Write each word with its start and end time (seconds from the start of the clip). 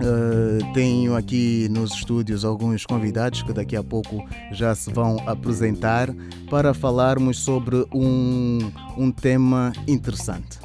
Uh, 0.00 0.72
tenho 0.72 1.14
aqui 1.16 1.68
nos 1.70 1.92
estúdios 1.92 2.44
alguns 2.44 2.86
convidados 2.86 3.42
que 3.42 3.52
daqui 3.52 3.76
a 3.76 3.82
pouco 3.82 4.24
já 4.52 4.74
se 4.74 4.92
vão 4.92 5.18
apresentar 5.26 6.08
para 6.48 6.72
falarmos 6.72 7.40
sobre 7.40 7.84
um, 7.92 8.58
um 8.96 9.10
tema 9.10 9.72
interessante. 9.86 10.58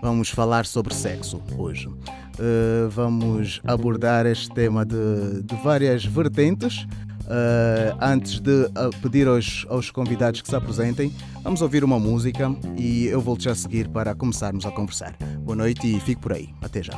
Vamos 0.00 0.30
falar 0.30 0.64
sobre 0.66 0.94
sexo 0.94 1.42
hoje. 1.58 1.88
Uh, 1.88 2.88
vamos 2.90 3.60
abordar 3.64 4.24
este 4.26 4.48
tema 4.54 4.84
de, 4.84 5.42
de 5.42 5.56
várias 5.62 6.04
vertentes. 6.04 6.86
Uh, 7.26 7.96
antes 8.00 8.38
de 8.38 8.66
uh, 8.66 8.90
pedir 9.02 9.26
aos, 9.26 9.66
aos 9.68 9.90
convidados 9.90 10.40
que 10.40 10.48
se 10.48 10.54
apresentem, 10.54 11.12
vamos 11.42 11.60
ouvir 11.60 11.82
uma 11.82 11.98
música 11.98 12.54
e 12.76 13.06
eu 13.06 13.20
vou-te 13.20 13.44
já 13.44 13.54
seguir 13.54 13.88
para 13.88 14.14
começarmos 14.14 14.64
a 14.64 14.70
conversar. 14.70 15.16
Boa 15.40 15.56
noite 15.56 15.96
e 15.96 15.98
fique 16.00 16.20
por 16.20 16.32
aí. 16.32 16.50
Até 16.62 16.82
já. 16.82 16.94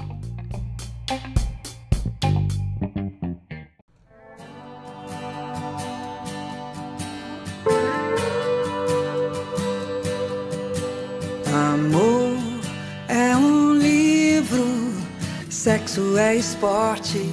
Sexo 15.68 16.16
é 16.16 16.36
esporte, 16.36 17.28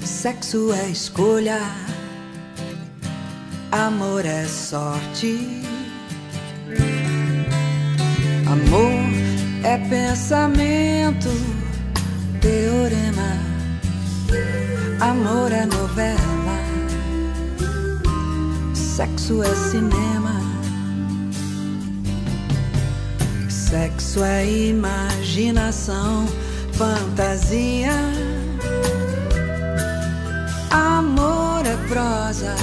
sexo 0.00 0.72
é 0.72 0.88
escolha, 0.88 1.60
amor 3.74 4.24
é 4.24 4.46
sorte. 4.46 5.60
Amor 8.46 9.10
é 9.64 9.76
pensamento, 9.88 11.28
teorema, 12.40 13.36
amor 15.00 15.50
é 15.50 15.66
novela, 15.66 16.58
sexo 18.74 19.42
é 19.42 19.54
cinema. 19.54 20.40
Sexo 23.48 24.22
é 24.22 24.46
imaginação 24.46 26.26
fantasia. 26.72 27.90
Amor 30.70 31.66
é 31.66 31.76
prosa, 31.88 32.54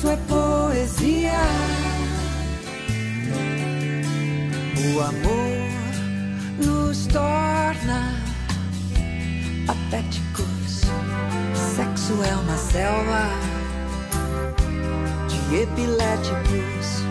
sexo 0.00 0.08
é 0.08 0.16
poesia. 0.28 1.40
O 4.94 5.00
amor 5.00 6.64
nos 6.64 7.06
torna 7.06 8.14
patéticos. 9.66 10.84
Sexo 11.76 12.14
é 12.22 12.34
uma 12.34 12.56
selva 12.56 13.28
de 15.28 15.56
epiléticos. 15.62 17.04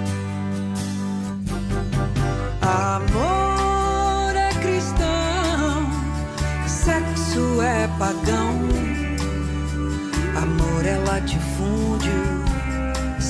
Amor 2.62 3.50
sexo 6.68 7.62
é 7.62 7.88
pagão, 8.00 8.60
amor 10.42 10.86
é 10.86 10.98
latifúndio, 11.08 12.49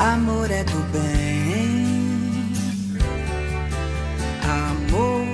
amor 0.00 0.50
é 0.50 0.64
do 0.64 0.80
bem. 0.92 2.52
Amor 4.42 5.26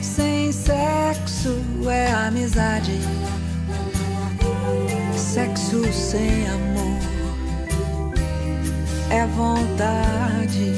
sem 0.00 0.52
sexo 0.52 1.60
é 1.90 2.10
amizade. 2.12 2.98
Sexo 5.14 5.92
sem 5.92 6.48
amor 6.48 6.98
é 9.10 9.26
vontade. 9.26 10.74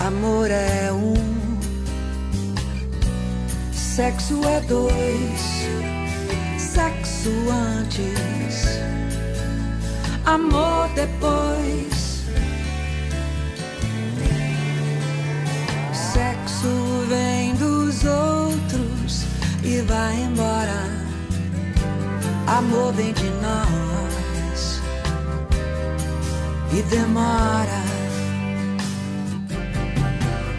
Amor 0.00 0.50
é 0.50 0.92
um 0.92 1.38
Sexo 3.98 4.40
é 4.44 4.60
dois, 4.60 5.40
sexo 6.56 7.30
antes, 7.50 8.67
amor 10.34 10.88
depois. 10.94 12.24
Sexo 15.92 17.06
vem 17.08 17.54
dos 17.54 18.04
outros 18.04 19.24
e 19.64 19.80
vai 19.82 20.14
embora. 20.16 20.82
Amor 22.46 22.92
vem 22.92 23.12
de 23.12 23.30
nós 23.42 24.82
e 26.72 26.82
demora. 26.82 27.88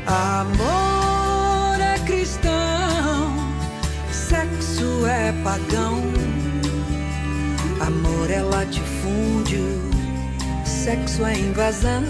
Amor 0.08 1.00
é 5.06 5.32
pagão, 5.44 6.02
amor 7.80 8.30
é 8.30 8.42
latifúndio, 8.42 8.99
sexo 10.66 11.26
é 11.26 11.38
invasão. 11.38 12.04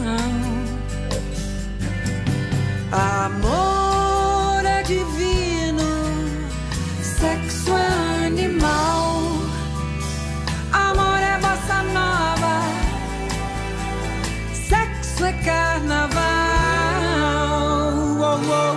Amor 2.92 4.66
é 4.66 4.84
divino, 4.84 5.90
sexo 7.02 7.72
é 7.72 8.26
animal. 8.28 9.22
Amor 10.72 11.20
é 11.20 11.38
bossa 11.40 11.84
nova, 11.94 12.62
sexo 14.54 15.26
é 15.26 15.34
carnaval. 15.44 16.20
Oh, 18.22 18.40
oh, 18.52 18.74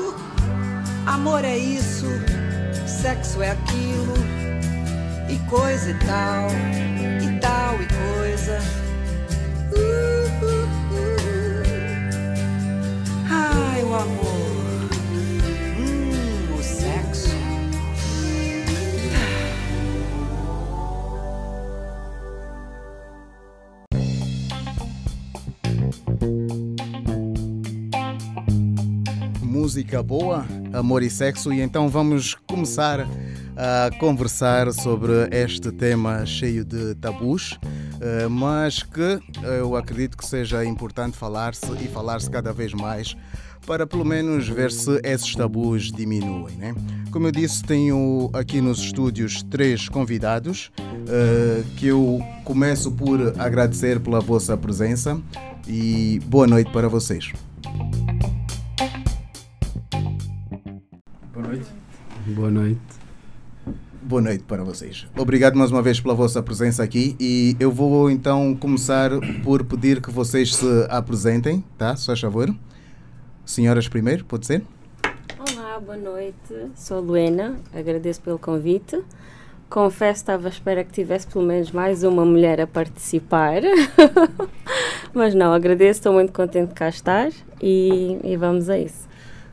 oh. 0.00 1.10
Amor 1.10 1.44
é 1.44 1.56
isso 1.58 2.06
sexo 3.06 3.40
é 3.40 3.50
aquilo, 3.50 4.14
e 5.28 5.38
coisa 5.48 5.90
e 5.90 5.94
tal 6.06 6.95
Música 29.76 30.02
boa 30.02 30.46
amor 30.72 31.02
e 31.02 31.10
sexo, 31.10 31.52
e 31.52 31.60
então 31.60 31.86
vamos 31.86 32.34
começar 32.46 33.06
a 33.54 33.90
conversar 34.00 34.72
sobre 34.72 35.12
este 35.30 35.70
tema 35.70 36.24
cheio 36.24 36.64
de 36.64 36.94
tabus, 36.94 37.58
eh, 38.00 38.26
mas 38.26 38.82
que 38.82 39.20
eu 39.58 39.76
acredito 39.76 40.16
que 40.16 40.24
seja 40.24 40.64
importante 40.64 41.14
falar-se 41.14 41.70
e 41.74 41.88
falar-se 41.88 42.30
cada 42.30 42.54
vez 42.54 42.72
mais 42.72 43.14
para 43.66 43.86
pelo 43.86 44.02
menos 44.02 44.48
ver 44.48 44.72
se 44.72 44.98
esses 45.04 45.34
tabus 45.34 45.92
diminuem. 45.92 46.56
Né? 46.56 46.74
Como 47.10 47.26
eu 47.26 47.32
disse, 47.32 47.62
tenho 47.62 48.30
aqui 48.32 48.62
nos 48.62 48.78
estúdios 48.78 49.42
três 49.42 49.90
convidados 49.90 50.70
uh, 50.80 51.62
que 51.76 51.88
eu 51.88 52.18
começo 52.44 52.90
por 52.92 53.38
agradecer 53.38 54.00
pela 54.00 54.20
vossa 54.20 54.56
presença 54.56 55.20
e 55.68 56.18
boa 56.24 56.46
noite 56.46 56.72
para 56.72 56.88
vocês. 56.88 57.30
Boa 62.26 62.50
noite. 62.50 62.80
Boa 64.02 64.20
noite 64.20 64.42
para 64.42 64.64
vocês. 64.64 65.06
Obrigado 65.16 65.56
mais 65.56 65.70
uma 65.70 65.80
vez 65.80 66.00
pela 66.00 66.12
vossa 66.12 66.42
presença 66.42 66.82
aqui 66.82 67.14
e 67.20 67.56
eu 67.60 67.70
vou 67.70 68.10
então 68.10 68.56
começar 68.56 69.10
por 69.44 69.64
pedir 69.64 70.02
que 70.02 70.10
vocês 70.10 70.56
se 70.56 70.86
apresentem, 70.88 71.62
tá? 71.78 71.94
Só 71.94 72.14
a 72.14 72.16
favor. 72.16 72.52
Senhoras 73.44 73.86
primeiro, 73.86 74.24
pode 74.24 74.44
ser? 74.44 74.64
Olá, 75.38 75.78
boa 75.78 75.96
noite. 75.96 76.34
Sou 76.74 76.98
a 76.98 77.00
Luena, 77.00 77.56
agradeço 77.72 78.20
pelo 78.22 78.40
convite. 78.40 79.00
Confesso 79.70 80.24
que 80.24 80.30
estava 80.30 80.48
à 80.48 80.50
espera 80.50 80.82
que 80.82 80.92
tivesse 80.92 81.28
pelo 81.28 81.44
menos 81.44 81.70
mais 81.70 82.02
uma 82.02 82.24
mulher 82.24 82.60
a 82.60 82.66
participar. 82.66 83.62
Mas 85.14 85.32
não, 85.32 85.52
agradeço, 85.52 86.00
estou 86.00 86.12
muito 86.12 86.32
contente 86.32 86.70
de 86.70 86.74
cá 86.74 86.88
estar 86.88 87.30
e, 87.62 88.18
e 88.24 88.36
vamos 88.36 88.68
a 88.68 88.76
isso. 88.76 89.05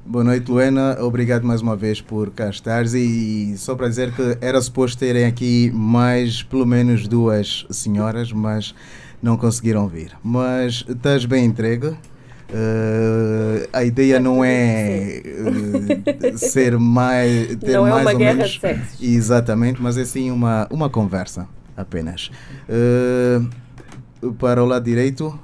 Boa 0.05 0.21
noite, 0.21 0.51
Luena. 0.51 0.97
Obrigado 1.00 1.47
mais 1.47 1.61
uma 1.61 1.77
vez 1.77 2.01
por 2.01 2.29
cá 2.31 2.50
estares. 2.50 2.94
E 2.94 3.55
só 3.57 3.73
para 3.73 3.88
dizer 3.88 4.11
que 4.11 4.38
era 4.41 4.61
suposto 4.61 4.97
terem 5.00 5.23
aqui 5.23 5.71
mais, 5.73 6.44
pelo 6.44 6.65
menos 6.65 7.07
duas 7.07 7.65
senhoras, 7.69 8.33
mas 8.33 8.75
não 9.21 9.38
conseguiram 9.38 9.88
vir. 9.88 10.11
Mas 10.21 10.83
estás 10.89 11.25
bem 11.25 11.45
entregue. 11.45 11.88
Uh, 11.88 13.65
a 13.71 13.85
ideia 13.85 14.19
não 14.19 14.44
é 14.44 15.23
uh, 15.25 16.38
ser 16.38 16.77
mais. 16.77 17.55
Ter 17.55 17.71
não 17.71 17.83
mais 17.83 17.95
é 17.95 18.01
uma 18.01 18.11
ou 18.11 18.17
guerra 18.17 18.33
menos, 18.35 18.51
de 18.51 18.59
sexos. 18.59 19.01
Exatamente, 19.01 19.81
mas 19.81 19.97
é 19.97 20.03
sim 20.03 20.29
uma, 20.29 20.67
uma 20.69 20.89
conversa 20.89 21.47
apenas. 21.77 22.29
Uh, 22.67 24.33
para 24.33 24.61
o 24.61 24.65
lado 24.65 24.83
direito, 24.83 25.39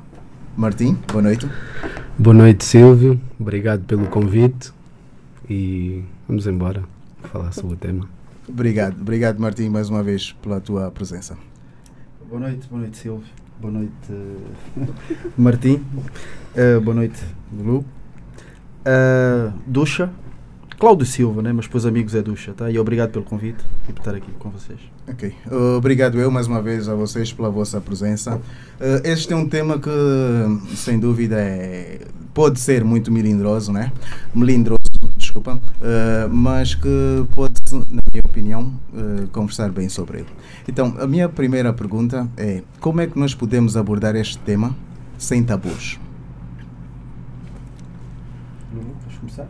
Martim, 0.60 0.98
boa 1.08 1.22
noite. 1.22 1.50
Boa 2.18 2.34
noite, 2.34 2.66
Silvio. 2.66 3.18
Obrigado 3.40 3.86
pelo 3.86 4.08
convite 4.08 4.74
e 5.50 6.04
vamos 6.28 6.46
embora 6.48 6.84
falar 7.32 7.54
sobre 7.54 7.76
o 7.76 7.78
tema. 7.78 8.10
Obrigado, 8.46 9.00
obrigado 9.00 9.40
Martim 9.40 9.70
mais 9.70 9.90
uma 9.90 10.04
vez 10.04 10.34
pela 10.42 10.60
tua 10.60 10.92
presença. 10.92 11.38
Boa 12.28 12.42
noite, 12.42 12.68
boa 12.68 12.82
noite 12.82 12.98
Silvio. 12.98 13.26
Boa 13.58 13.72
noite 13.72 13.94
Martim. 15.38 15.76
Uh, 16.54 16.82
boa 16.82 16.94
noite 16.94 17.24
Lu. 17.58 17.78
Uh, 18.82 19.54
Ducha. 19.66 20.12
Cláudio 20.78 21.06
Silva, 21.06 21.42
né? 21.42 21.54
mas 21.54 21.68
depois 21.68 21.86
amigos 21.86 22.16
é 22.16 22.22
Ducha, 22.22 22.54
tá? 22.54 22.70
E 22.70 22.78
obrigado 22.78 23.12
pelo 23.12 23.24
convite 23.24 23.64
e 23.88 23.94
por 23.94 24.02
estar 24.02 24.14
aqui 24.14 24.32
com 24.38 24.50
vocês. 24.50 24.80
Ok. 25.10 25.34
Obrigado 25.76 26.20
eu 26.20 26.30
mais 26.30 26.46
uma 26.46 26.62
vez 26.62 26.88
a 26.88 26.94
vocês 26.94 27.34
pela 27.34 27.50
vossa 27.50 27.82
presença. 27.82 28.36
Uh, 28.36 29.02
este 29.04 29.34
é 29.34 29.36
um 29.36 29.50
tema 29.50 29.80
que, 29.80 29.90
sem 30.76 31.00
dúvida, 31.00 31.36
é, 31.40 32.06
pode 32.32 32.60
ser 32.60 32.84
muito 32.84 33.12
melindroso, 33.12 33.72
né? 33.72 33.92
Melindroso, 34.36 34.80
desculpa, 35.18 35.56
uh, 35.56 36.30
mas 36.30 36.76
que 36.76 37.26
pode, 37.34 37.56
na 37.72 38.02
minha 38.12 38.24
opinião, 38.24 38.80
uh, 38.94 39.28
conversar 39.30 39.72
bem 39.72 39.90
sobre 39.90 40.20
ele. 40.20 40.30
Então, 40.68 40.96
a 41.00 41.08
minha 41.08 41.28
primeira 41.28 41.74
pergunta 41.74 42.30
é: 42.38 42.62
como 42.80 43.02
é 43.02 43.08
que 43.08 43.18
nós 43.18 43.34
podemos 43.34 43.76
abordar 43.76 44.16
este 44.16 44.38
tema 44.38 44.76
sem 45.18 45.44
tabus? 45.44 46.00
Lu, 48.72 48.96
queres 49.04 49.18
começar? 49.18 49.48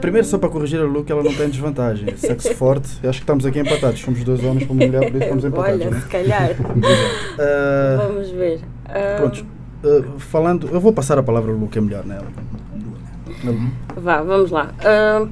Primeiro, 0.00 0.26
só 0.26 0.38
para 0.38 0.48
corrigir 0.48 0.80
a 0.80 0.84
Lu, 0.84 1.04
que 1.04 1.12
ela 1.12 1.22
não 1.22 1.34
tem 1.34 1.48
desvantagem. 1.48 2.14
Sexo 2.16 2.54
forte, 2.54 2.88
eu 3.02 3.10
acho 3.10 3.18
que 3.20 3.24
estamos 3.24 3.44
aqui 3.46 3.58
empatados. 3.60 4.00
Somos 4.00 4.22
dois 4.24 4.42
homens 4.44 4.64
para 4.64 4.72
uma 4.72 4.86
mulher, 4.86 5.00
por 5.00 5.16
isso 5.16 5.22
estamos 5.24 5.44
empatados. 5.44 5.80
Olha, 5.80 5.90
né? 5.90 6.00
se 6.00 6.06
calhar. 6.08 6.50
Uh, 7.36 7.98
Vamos 8.08 8.30
ver. 8.30 8.60
Ah, 8.86 9.16
pronto, 9.18 9.46
uh, 9.84 10.18
falando, 10.18 10.68
eu 10.72 10.80
vou 10.80 10.92
passar 10.92 11.18
a 11.18 11.22
palavra 11.22 11.52
ao 11.52 11.58
Lu, 11.58 11.68
que 11.68 11.78
é 11.78 11.80
melhor 11.82 12.04
nela. 12.06 12.26
Vá, 13.96 14.22
vamos 14.22 14.50
lá. 14.50 14.70
Ah, 14.82 15.26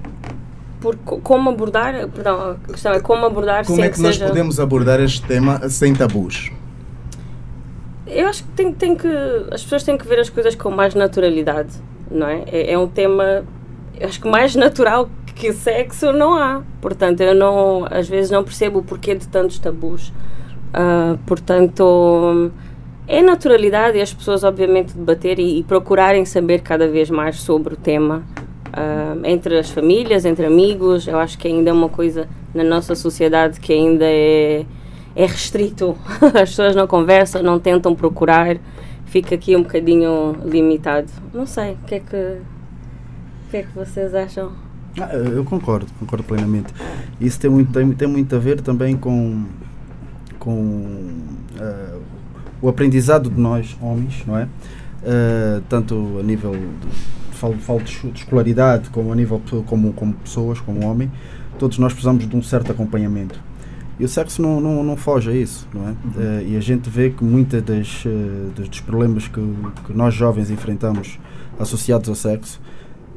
por 0.80 0.96
co- 0.96 1.18
como 1.20 1.48
abordar, 1.48 2.08
perdão, 2.08 2.56
a 2.68 2.72
questão 2.72 2.92
é 2.92 3.00
como 3.00 3.24
abordar 3.24 3.64
Como 3.64 3.76
sem 3.76 3.86
é 3.86 3.88
que 3.88 4.00
nós 4.02 4.16
seja... 4.16 4.28
podemos 4.28 4.60
abordar 4.60 5.00
este 5.00 5.22
tema 5.26 5.66
sem 5.70 5.94
tabus? 5.94 6.52
Eu 8.06 8.26
acho 8.28 8.44
que 8.44 8.50
tem, 8.50 8.72
tem 8.72 8.94
que 8.94 9.08
as 9.50 9.62
pessoas 9.62 9.82
têm 9.82 9.96
que 9.96 10.06
ver 10.06 10.18
as 10.18 10.28
coisas 10.28 10.54
com 10.54 10.70
mais 10.70 10.94
naturalidade, 10.94 11.70
não 12.10 12.28
é? 12.28 12.44
É, 12.52 12.72
é 12.72 12.78
um 12.78 12.86
tema, 12.86 13.44
eu 13.98 14.08
acho 14.08 14.20
que 14.20 14.28
mais 14.28 14.54
natural 14.54 15.08
que 15.34 15.52
sexo 15.52 16.12
não 16.12 16.34
há. 16.34 16.62
Portanto, 16.80 17.20
eu 17.20 17.34
não, 17.34 17.86
às 17.90 18.08
vezes 18.08 18.30
não 18.30 18.44
percebo 18.44 18.80
o 18.80 18.82
porquê 18.82 19.14
de 19.14 19.28
tantos 19.28 19.58
tabus. 19.58 20.12
Ah, 20.72 21.16
portanto, 21.26 22.50
é 23.06 23.22
naturalidade 23.22 23.98
e 23.98 24.00
as 24.00 24.12
pessoas, 24.12 24.44
obviamente, 24.44 24.92
debater 24.92 25.38
e, 25.38 25.58
e 25.58 25.62
procurarem 25.62 26.24
saber 26.24 26.60
cada 26.62 26.88
vez 26.88 27.10
mais 27.10 27.40
sobre 27.40 27.74
o 27.74 27.76
tema. 27.76 28.24
ah, 28.72 29.16
entre 29.24 29.58
as 29.58 29.70
famílias, 29.70 30.24
entre 30.24 30.46
amigos, 30.46 31.06
eu 31.06 31.18
acho 31.18 31.38
que 31.38 31.48
ainda 31.48 31.70
é 31.70 31.72
uma 31.72 31.88
coisa 31.88 32.28
na 32.52 32.64
nossa 32.64 32.94
sociedade 32.94 33.60
que 33.60 33.72
ainda 33.72 34.04
é, 34.04 34.64
é 35.14 35.26
restrito. 35.26 35.96
As 36.34 36.50
pessoas 36.50 36.74
não 36.74 36.86
conversam, 36.86 37.42
não 37.42 37.58
tentam 37.58 37.94
procurar, 37.94 38.56
fica 39.06 39.34
aqui 39.34 39.56
um 39.56 39.62
bocadinho 39.62 40.36
limitado. 40.44 41.10
Não 41.32 41.46
sei, 41.46 41.72
o 41.72 41.86
que 41.86 41.94
é 41.96 42.00
que, 42.00 42.38
que, 43.54 43.58
é 43.58 43.62
que 43.62 43.74
vocês 43.74 44.12
acham? 44.12 44.50
Ah, 45.00 45.14
eu 45.14 45.44
concordo, 45.44 45.86
concordo 46.00 46.24
plenamente. 46.24 46.74
Isso 47.20 47.38
tem 47.38 47.48
muito, 47.48 47.72
tem, 47.72 47.88
tem 47.92 48.08
muito 48.08 48.34
a 48.34 48.38
ver 48.38 48.60
também 48.60 48.96
com, 48.96 49.44
com 50.40 51.08
ah, 51.60 51.98
o 52.60 52.68
aprendizado 52.68 53.30
de 53.30 53.40
nós, 53.40 53.76
homens, 53.80 54.24
não 54.26 54.36
é? 54.36 54.48
Ah, 55.06 55.62
tanto 55.68 56.18
a 56.18 56.22
nível 56.24 56.50
de, 56.50 56.96
falo, 57.36 57.54
falo 57.58 57.80
de, 57.82 58.10
de 58.10 58.18
escolaridade, 58.18 58.90
como 58.90 59.12
a 59.12 59.14
nível 59.14 59.40
como, 59.66 59.92
como 59.92 60.14
pessoas, 60.14 60.58
como 60.58 60.84
homem, 60.84 61.10
todos 61.56 61.78
nós 61.78 61.92
precisamos 61.92 62.28
de 62.28 62.36
um 62.36 62.42
certo 62.42 62.72
acompanhamento. 62.72 63.38
E 64.00 64.04
o 64.04 64.08
sexo 64.08 64.42
não, 64.42 64.60
não, 64.60 64.82
não 64.82 64.96
foge 64.96 65.30
a 65.30 65.32
isso, 65.32 65.68
não 65.72 65.90
é? 65.90 65.94
Ah, 66.16 66.42
e 66.42 66.56
a 66.56 66.60
gente 66.60 66.90
vê 66.90 67.10
que 67.10 67.24
ah, 67.24 67.60
dos, 67.60 68.68
dos 68.68 68.80
problemas 68.80 69.28
que, 69.28 69.40
que 69.86 69.92
nós 69.92 70.12
jovens 70.12 70.50
enfrentamos 70.50 71.20
associados 71.56 72.08
ao 72.08 72.16
sexo 72.16 72.60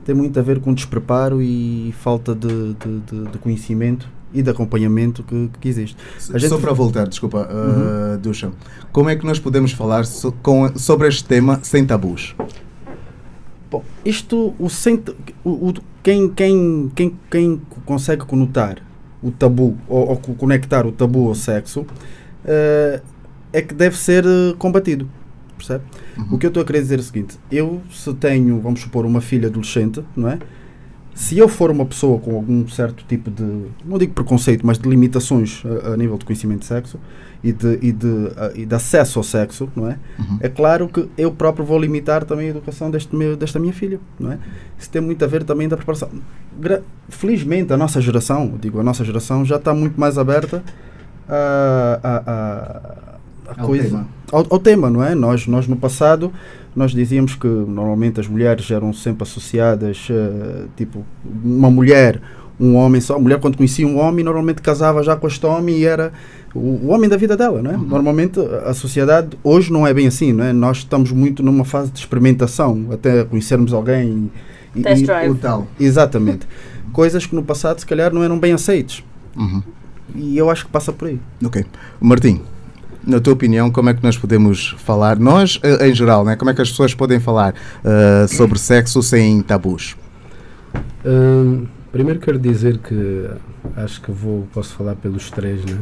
tem 0.08 0.16
muito 0.16 0.40
a 0.40 0.42
ver 0.42 0.62
com 0.62 0.74
despreparo 0.74 1.42
e 1.42 1.94
falta 2.00 2.34
de, 2.34 2.48
de, 2.76 3.00
de- 3.02 3.30
de 3.30 3.38
conhecimento 3.40 4.08
e 4.34 4.42
de 4.42 4.50
acompanhamento 4.50 5.22
que, 5.22 5.50
que 5.60 5.68
existe. 5.68 5.98
Gente- 6.34 6.48
Só 6.48 6.58
para 6.58 6.72
voltar, 6.72 7.10
desculpa, 7.10 7.46
uh, 7.52 8.18
Ducha. 8.18 8.50
Como 8.94 9.10
é 9.10 9.18
que 9.18 9.26
nós 9.26 9.38
podemos 9.38 9.74
falar 9.74 10.06
so- 10.06 10.32
com- 10.42 10.74
sobre 10.78 11.10
este 11.10 11.26
tema 11.26 11.60
sem 11.62 11.86
tabus? 11.86 12.34
Bom, 13.70 13.84
isto, 14.06 14.56
o, 14.58 14.68
o, 15.44 15.50
o- 15.70 15.74
quem, 16.02 16.30
quem, 16.30 16.90
quem, 16.96 17.14
quem 17.30 17.62
consegue 17.86 18.24
conotar 18.24 18.78
o 19.22 19.30
tabu 19.30 19.78
ou, 19.90 20.08
ou 20.12 20.16
co- 20.18 20.36
conectar 20.36 20.86
o 20.86 20.92
tabu 20.94 21.28
ao 21.28 21.36
sexo 21.36 21.86
eh, 22.46 23.02
é 23.52 23.62
que 23.62 23.74
deve 23.74 23.98
ser 23.98 24.24
eh, 24.26 24.56
combatido. 24.58 25.10
Percebe? 25.68 25.84
O 26.32 26.38
que 26.38 26.46
eu 26.46 26.50
estou 26.50 26.64
a 26.64 26.66
querer 26.66 26.82
dizer 26.82 26.96
é 26.96 27.02
o 27.02 27.04
seguinte: 27.04 27.38
eu, 27.52 27.82
se 27.92 28.14
tenho, 28.14 28.60
vamos 28.62 28.80
supor, 28.82 29.06
uma 29.06 29.22
filha 29.22 29.48
adolescente, 29.48 30.04
não 30.16 30.30
é? 30.30 30.40
Se 31.14 31.36
eu 31.36 31.48
for 31.50 31.72
uma 31.72 31.84
pessoa 31.84 32.20
com 32.20 32.36
algum 32.36 32.68
certo 32.68 33.04
tipo 33.08 33.32
de, 33.32 33.44
não 33.84 33.98
digo 33.98 34.14
preconceito, 34.14 34.64
mas 34.66 34.78
de 34.78 34.88
limitações 34.88 35.64
a, 35.84 35.94
a 35.94 35.98
nível 35.98 36.16
de 36.16 36.24
conhecimento 36.26 36.60
de 36.60 36.66
sexo 36.68 37.00
e 37.44 37.52
de, 37.52 37.80
e, 37.82 37.92
de, 37.92 38.32
a- 38.38 38.52
e 38.54 38.66
de 38.68 38.76
acesso 38.76 39.18
ao 39.18 39.24
sexo, 39.24 39.68
não 39.76 39.90
é? 39.90 39.98
É 40.42 40.48
claro 40.48 40.88
que 40.88 41.10
eu 41.18 41.32
próprio 41.32 41.66
vou 41.66 41.80
limitar 41.80 42.24
também 42.24 42.46
a 42.46 42.50
educação 42.52 42.92
deste 42.92 43.16
meu, 43.16 43.36
desta 43.36 43.58
minha 43.58 43.74
filha, 43.74 44.00
não 44.20 44.32
é? 44.32 44.38
Isso 44.78 44.92
tem 44.92 45.02
muito 45.02 45.26
a 45.26 45.28
ver 45.28 45.44
também 45.44 45.68
da 45.68 45.76
preparação. 45.76 46.08
Gra- 46.60 46.84
Felizmente 47.10 47.74
a 47.74 47.78
nossa 47.78 48.00
geração, 48.00 48.54
digo 48.62 48.80
a 48.80 48.84
nossa 48.84 49.04
geração, 49.04 49.44
já 49.44 49.56
está 49.56 49.74
muito 49.74 50.00
mais 50.00 50.20
aberta 50.20 50.64
a, 51.28 52.00
a, 52.04 53.07
a, 53.48 53.62
Ao 53.62 53.68
coisa, 53.68 53.84
tema. 53.86 54.08
Ao, 54.32 54.46
ao 54.50 54.60
tema, 54.60 54.90
não 54.90 55.04
é? 55.04 55.16
Nós, 55.16 55.48
nós 55.48 55.68
no 55.68 55.76
passado 55.76 56.32
nós 56.78 56.92
dizíamos 56.92 57.34
que 57.34 57.48
normalmente 57.48 58.20
as 58.20 58.28
mulheres 58.28 58.70
eram 58.70 58.94
sempre 58.94 59.24
associadas, 59.24 60.08
eh, 60.12 60.66
tipo, 60.76 61.04
uma 61.44 61.72
mulher, 61.72 62.22
um 62.60 62.76
homem 62.76 63.02
só. 63.02 63.16
A 63.16 63.20
mulher, 63.20 63.40
quando 63.40 63.58
conhecia 63.58 63.88
um 63.88 63.98
homem, 63.98 64.24
normalmente 64.24 64.62
casava 64.62 65.02
já 65.02 65.16
com 65.16 65.26
este 65.26 65.44
homem 65.44 65.80
e 65.80 65.86
era 65.86 66.14
o, 66.54 66.60
o 66.60 66.88
homem 66.90 67.10
da 67.10 67.18
vida 67.18 67.36
dela, 67.36 67.64
não 67.64 67.72
é? 67.72 67.78
Normalmente 67.78 68.40
a 68.64 68.76
sociedade 68.76 69.30
hoje 69.44 69.74
não 69.74 69.88
é 69.88 69.94
bem 69.94 70.06
assim, 70.06 70.32
não 70.32 70.44
é? 70.44 70.54
Nós 70.54 70.78
estamos 70.78 71.12
muito 71.12 71.42
numa 71.42 71.66
fase 71.66 71.90
de 71.90 71.98
experimentação, 71.98 72.86
até 72.92 73.24
conhecermos 73.24 73.74
alguém. 73.74 74.30
E, 74.76 74.82
Test 74.84 75.02
e- 75.02 75.06
drive. 75.06 75.32
O 75.32 75.36
tal. 75.36 75.68
Exatamente. 75.80 76.48
Coisas 76.94 77.26
que 77.26 77.34
no 77.34 77.42
passado, 77.42 77.80
se 77.80 77.88
calhar, 77.88 78.14
não 78.14 78.24
eram 78.24 78.38
bem 78.38 78.54
aceites. 78.54 79.04
Uhum. 79.36 79.64
E 80.16 80.38
eu 80.38 80.48
acho 80.50 80.66
que 80.66 80.72
passa 80.72 80.94
por 80.94 81.08
aí. 81.08 81.20
Ok. 81.44 81.66
Martim, 82.00 82.42
na 83.08 83.20
tua 83.22 83.34
opinião, 83.34 83.72
como 83.72 83.90
é 83.90 83.94
que 83.94 84.04
nós 84.04 84.18
podemos 84.18 84.76
falar, 84.80 85.18
nós 85.18 85.60
eh, 85.64 85.88
em 85.90 85.96
geral, 85.96 86.26
né? 86.26 86.36
como 86.36 86.52
é 86.52 86.54
que 86.54 86.62
as 86.62 86.70
pessoas 86.70 86.94
podem 86.94 87.20
falar 87.20 87.56
eh, 87.84 88.28
sobre 88.28 88.60
sexo 88.60 89.02
sem 89.02 89.42
tabus? 89.42 89.96
Hum, 91.06 91.66
primeiro 91.92 92.20
quero 92.20 92.38
dizer 92.38 92.80
que 92.80 93.30
acho 93.78 94.02
que 94.02 94.12
vou, 94.12 94.46
posso 94.54 94.76
falar 94.76 94.96
pelos 94.96 95.32
três, 95.32 95.64
né? 95.64 95.78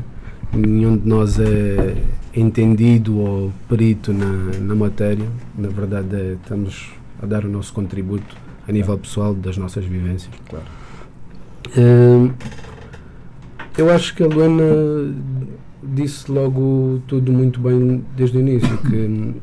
Nenhum 0.54 0.96
de 0.96 1.08
nós 1.08 1.40
é 1.40 1.98
entendido 2.34 3.18
ou 3.18 3.52
perito 3.68 4.14
na, 4.14 4.60
na 4.62 4.76
matéria. 4.76 5.26
Na 5.58 5.68
verdade, 5.68 6.16
é, 6.16 6.34
estamos 6.34 6.92
a 7.22 7.26
dar 7.26 7.44
o 7.44 7.50
nosso 7.50 7.74
contributo 7.74 8.38
a 8.68 8.72
nível 8.72 8.98
pessoal 8.98 9.34
das 9.34 9.58
nossas 9.58 9.84
vivências. 9.84 10.34
Claro. 10.48 10.66
Hum, 11.78 12.32
eu 13.78 13.92
acho 13.92 14.16
que 14.16 14.24
a 14.24 14.28
Luana 14.28 15.14
disse 15.94 16.32
logo 16.32 17.02
tudo 17.08 17.32
muito 17.32 17.60
bem 17.60 18.04
desde 18.16 18.38
o 18.38 18.40
início, 18.40 18.78
que 18.80 19.36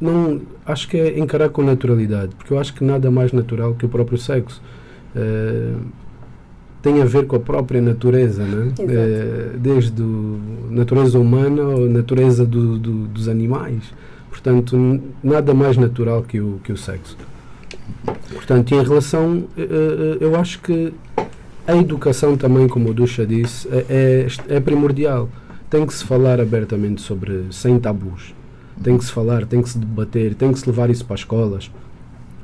não 0.00 0.40
acho 0.66 0.88
que 0.88 0.96
é 0.96 1.18
encarar 1.18 1.48
com 1.50 1.62
naturalidade, 1.62 2.34
porque 2.34 2.52
eu 2.52 2.58
acho 2.58 2.74
que 2.74 2.84
nada 2.84 3.10
mais 3.10 3.32
natural 3.32 3.74
que 3.74 3.86
o 3.86 3.88
próprio 3.88 4.18
sexo. 4.18 4.60
Uh, 5.14 5.80
tem 6.82 7.00
a 7.00 7.04
ver 7.04 7.26
com 7.26 7.36
a 7.36 7.40
própria 7.40 7.80
natureza, 7.80 8.42
né? 8.44 8.72
Uh, 8.80 9.58
desde 9.58 10.02
a 10.02 10.74
natureza 10.74 11.18
humana 11.18 11.62
ou 11.62 11.88
natureza 11.88 12.44
do, 12.44 12.76
do, 12.76 13.06
dos 13.06 13.28
animais. 13.28 13.94
Portanto, 14.28 15.00
nada 15.22 15.54
mais 15.54 15.76
natural 15.76 16.22
que 16.22 16.40
o, 16.40 16.58
que 16.64 16.72
o 16.72 16.76
sexo. 16.76 17.16
Portanto, 18.32 18.74
em 18.74 18.82
relação, 18.82 19.44
uh, 19.56 20.16
eu 20.20 20.34
acho 20.34 20.60
que 20.60 20.92
a 21.66 21.76
educação 21.76 22.36
também, 22.36 22.68
como 22.68 22.90
o 22.90 22.94
Ducha 22.94 23.26
disse, 23.26 23.68
é, 23.68 24.26
é, 24.48 24.56
é 24.56 24.60
primordial. 24.60 25.28
Tem 25.70 25.86
que 25.86 25.94
se 25.94 26.04
falar 26.04 26.40
abertamente 26.40 27.00
sobre, 27.00 27.46
sem 27.50 27.78
tabus 27.78 28.34
tem 28.82 28.98
que 28.98 29.04
se 29.04 29.12
falar, 29.12 29.46
tem 29.46 29.62
que 29.62 29.68
se 29.68 29.78
debater, 29.78 30.34
tem 30.34 30.52
que 30.52 30.58
se 30.58 30.66
levar 30.66 30.90
isso 30.90 31.04
para 31.04 31.14
as 31.14 31.20
escolas, 31.20 31.70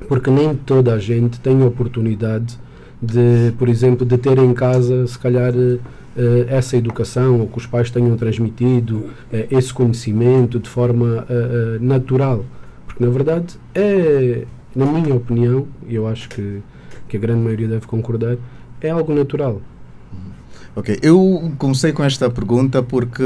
porque 0.07 0.31
nem 0.31 0.55
toda 0.55 0.95
a 0.95 0.99
gente 0.99 1.41
tem 1.41 1.63
oportunidade 1.63 2.59
de, 3.01 3.53
por 3.59 3.69
exemplo, 3.69 4.07
de 4.07 4.17
ter 4.17 4.39
em 4.39 4.55
casa, 4.55 5.07
se 5.07 5.19
calhar, 5.19 5.53
uh, 5.55 5.81
essa 6.49 6.77
educação, 6.77 7.41
ou 7.41 7.49
que 7.49 7.59
os 7.59 7.67
pais 7.67 7.91
tenham 7.91 8.17
transmitido 8.17 8.97
uh, 8.97 9.13
esse 9.51 9.73
conhecimento 9.73 10.59
de 10.59 10.69
forma 10.69 11.25
uh, 11.29 11.85
natural. 11.85 12.45
Porque, 12.87 13.05
na 13.05 13.11
verdade, 13.11 13.55
é, 13.75 14.45
na 14.75 14.87
minha 14.87 15.15
opinião, 15.15 15.67
e 15.87 15.95
eu 15.95 16.07
acho 16.09 16.29
que, 16.29 16.61
que 17.09 17.17
a 17.17 17.21
grande 17.21 17.41
maioria 17.41 17.69
deve 17.69 17.87
concordar, 17.87 18.37
é 18.81 18.91
algo 18.91 19.15
natural. 19.15 19.61
Ok, 20.77 20.99
eu 21.03 21.53
comecei 21.59 21.93
com 21.93 22.05
esta 22.05 22.31
pergunta 22.31 22.83
porque 22.83 23.25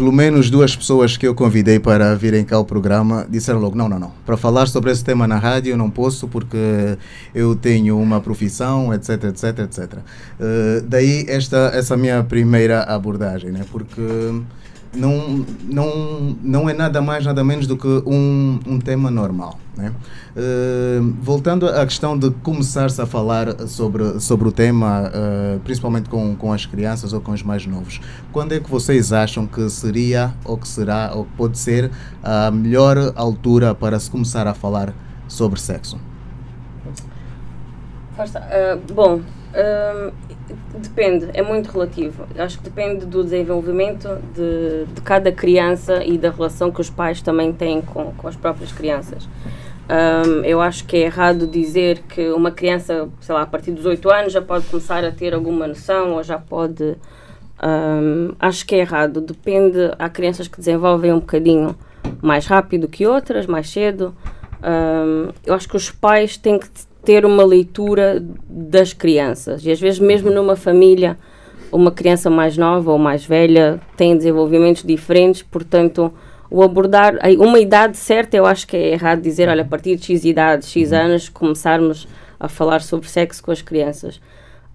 pelo 0.00 0.12
menos 0.12 0.48
duas 0.48 0.74
pessoas 0.74 1.18
que 1.18 1.26
eu 1.26 1.34
convidei 1.34 1.78
para 1.78 2.14
virem 2.14 2.42
cá 2.42 2.56
ao 2.56 2.64
programa 2.64 3.26
disseram 3.28 3.60
logo: 3.60 3.76
não, 3.76 3.88
não, 3.88 3.98
não. 3.98 4.12
Para 4.24 4.36
falar 4.36 4.66
sobre 4.66 4.90
esse 4.90 5.04
tema 5.04 5.26
na 5.26 5.38
rádio 5.38 5.72
eu 5.72 5.76
não 5.76 5.90
posso 5.90 6.26
porque 6.26 6.96
eu 7.34 7.54
tenho 7.54 7.98
uma 7.98 8.18
profissão, 8.18 8.94
etc, 8.94 9.24
etc, 9.24 9.58
etc. 9.58 9.92
Uh, 9.94 10.80
daí 10.86 11.26
esta 11.28 11.70
essa 11.74 11.96
minha 11.98 12.24
primeira 12.24 12.82
abordagem, 12.82 13.50
né? 13.50 13.64
Porque 13.70 14.00
não, 14.92 15.46
não, 15.64 16.36
não 16.42 16.68
é 16.68 16.72
nada 16.72 17.00
mais, 17.00 17.24
nada 17.24 17.44
menos 17.44 17.66
do 17.66 17.76
que 17.76 17.86
um, 18.06 18.58
um 18.66 18.78
tema 18.78 19.10
normal. 19.10 19.58
Né? 19.76 19.92
Uh, 20.36 21.14
voltando 21.22 21.66
à 21.68 21.84
questão 21.86 22.18
de 22.18 22.30
começar-se 22.30 23.00
a 23.00 23.06
falar 23.06 23.68
sobre, 23.68 24.20
sobre 24.20 24.48
o 24.48 24.52
tema, 24.52 25.08
uh, 25.08 25.60
principalmente 25.60 26.08
com, 26.08 26.34
com 26.34 26.52
as 26.52 26.66
crianças 26.66 27.12
ou 27.12 27.20
com 27.20 27.32
os 27.32 27.42
mais 27.42 27.64
novos, 27.66 28.00
quando 28.32 28.52
é 28.52 28.60
que 28.60 28.70
vocês 28.70 29.12
acham 29.12 29.46
que 29.46 29.68
seria, 29.70 30.34
ou 30.44 30.58
que 30.58 30.66
será, 30.66 31.12
ou 31.14 31.24
que 31.24 31.32
pode 31.36 31.58
ser 31.58 31.90
a 32.22 32.50
melhor 32.50 33.12
altura 33.14 33.74
para 33.74 33.98
se 33.98 34.10
começar 34.10 34.46
a 34.46 34.54
falar 34.54 34.92
sobre 35.28 35.60
sexo? 35.60 35.98
Uh, 38.18 38.92
bom, 38.92 39.20
Depende, 40.74 41.28
é 41.34 41.42
muito 41.42 41.70
relativo. 41.70 42.26
Acho 42.38 42.58
que 42.58 42.64
depende 42.64 43.06
do 43.06 43.22
desenvolvimento 43.22 44.08
de, 44.34 44.86
de 44.92 45.00
cada 45.02 45.30
criança 45.30 46.04
e 46.04 46.16
da 46.16 46.30
relação 46.30 46.70
que 46.70 46.80
os 46.80 46.90
pais 46.90 47.20
também 47.20 47.52
têm 47.52 47.80
com, 47.80 48.12
com 48.12 48.28
as 48.28 48.36
próprias 48.36 48.72
crianças. 48.72 49.28
Um, 49.90 50.44
eu 50.44 50.60
acho 50.60 50.84
que 50.84 50.96
é 50.96 51.00
errado 51.00 51.48
dizer 51.48 52.02
que 52.08 52.30
uma 52.30 52.52
criança, 52.52 53.08
sei 53.20 53.34
lá, 53.34 53.42
a 53.42 53.46
partir 53.46 53.72
dos 53.72 53.84
8 53.84 54.08
anos 54.08 54.32
já 54.32 54.40
pode 54.40 54.66
começar 54.66 55.04
a 55.04 55.10
ter 55.10 55.34
alguma 55.34 55.66
noção 55.66 56.12
ou 56.12 56.22
já 56.22 56.38
pode. 56.38 56.96
Um, 57.62 58.32
acho 58.38 58.64
que 58.64 58.76
é 58.76 58.78
errado. 58.78 59.20
Depende. 59.20 59.78
Há 59.98 60.08
crianças 60.08 60.46
que 60.46 60.58
desenvolvem 60.58 61.12
um 61.12 61.18
bocadinho 61.18 61.76
mais 62.22 62.46
rápido 62.46 62.86
que 62.86 63.06
outras, 63.06 63.46
mais 63.46 63.68
cedo. 63.68 64.14
Um, 64.62 65.32
eu 65.44 65.54
acho 65.54 65.68
que 65.68 65.76
os 65.76 65.90
pais 65.90 66.36
têm 66.36 66.58
que 66.58 66.68
ter 67.04 67.24
uma 67.24 67.44
leitura 67.44 68.22
das 68.48 68.92
crianças. 68.92 69.64
E 69.64 69.70
às 69.70 69.80
vezes, 69.80 69.98
mesmo 69.98 70.30
numa 70.30 70.56
família, 70.56 71.18
uma 71.72 71.90
criança 71.90 72.28
mais 72.28 72.56
nova 72.56 72.90
ou 72.90 72.98
mais 72.98 73.24
velha 73.24 73.80
tem 73.96 74.16
desenvolvimentos 74.16 74.82
diferentes, 74.82 75.42
portanto, 75.42 76.12
o 76.50 76.62
abordar 76.62 77.14
uma 77.38 77.60
idade 77.60 77.96
certa, 77.96 78.36
eu 78.36 78.44
acho 78.44 78.66
que 78.66 78.76
é 78.76 78.92
errado 78.92 79.20
dizer, 79.20 79.48
olha, 79.48 79.62
a 79.62 79.66
partir 79.66 79.96
de 79.96 80.04
X 80.04 80.24
idade, 80.24 80.66
X 80.66 80.90
uhum. 80.90 80.98
anos, 80.98 81.28
começarmos 81.28 82.08
a 82.38 82.48
falar 82.48 82.82
sobre 82.82 83.08
sexo 83.08 83.42
com 83.42 83.52
as 83.52 83.62
crianças. 83.62 84.20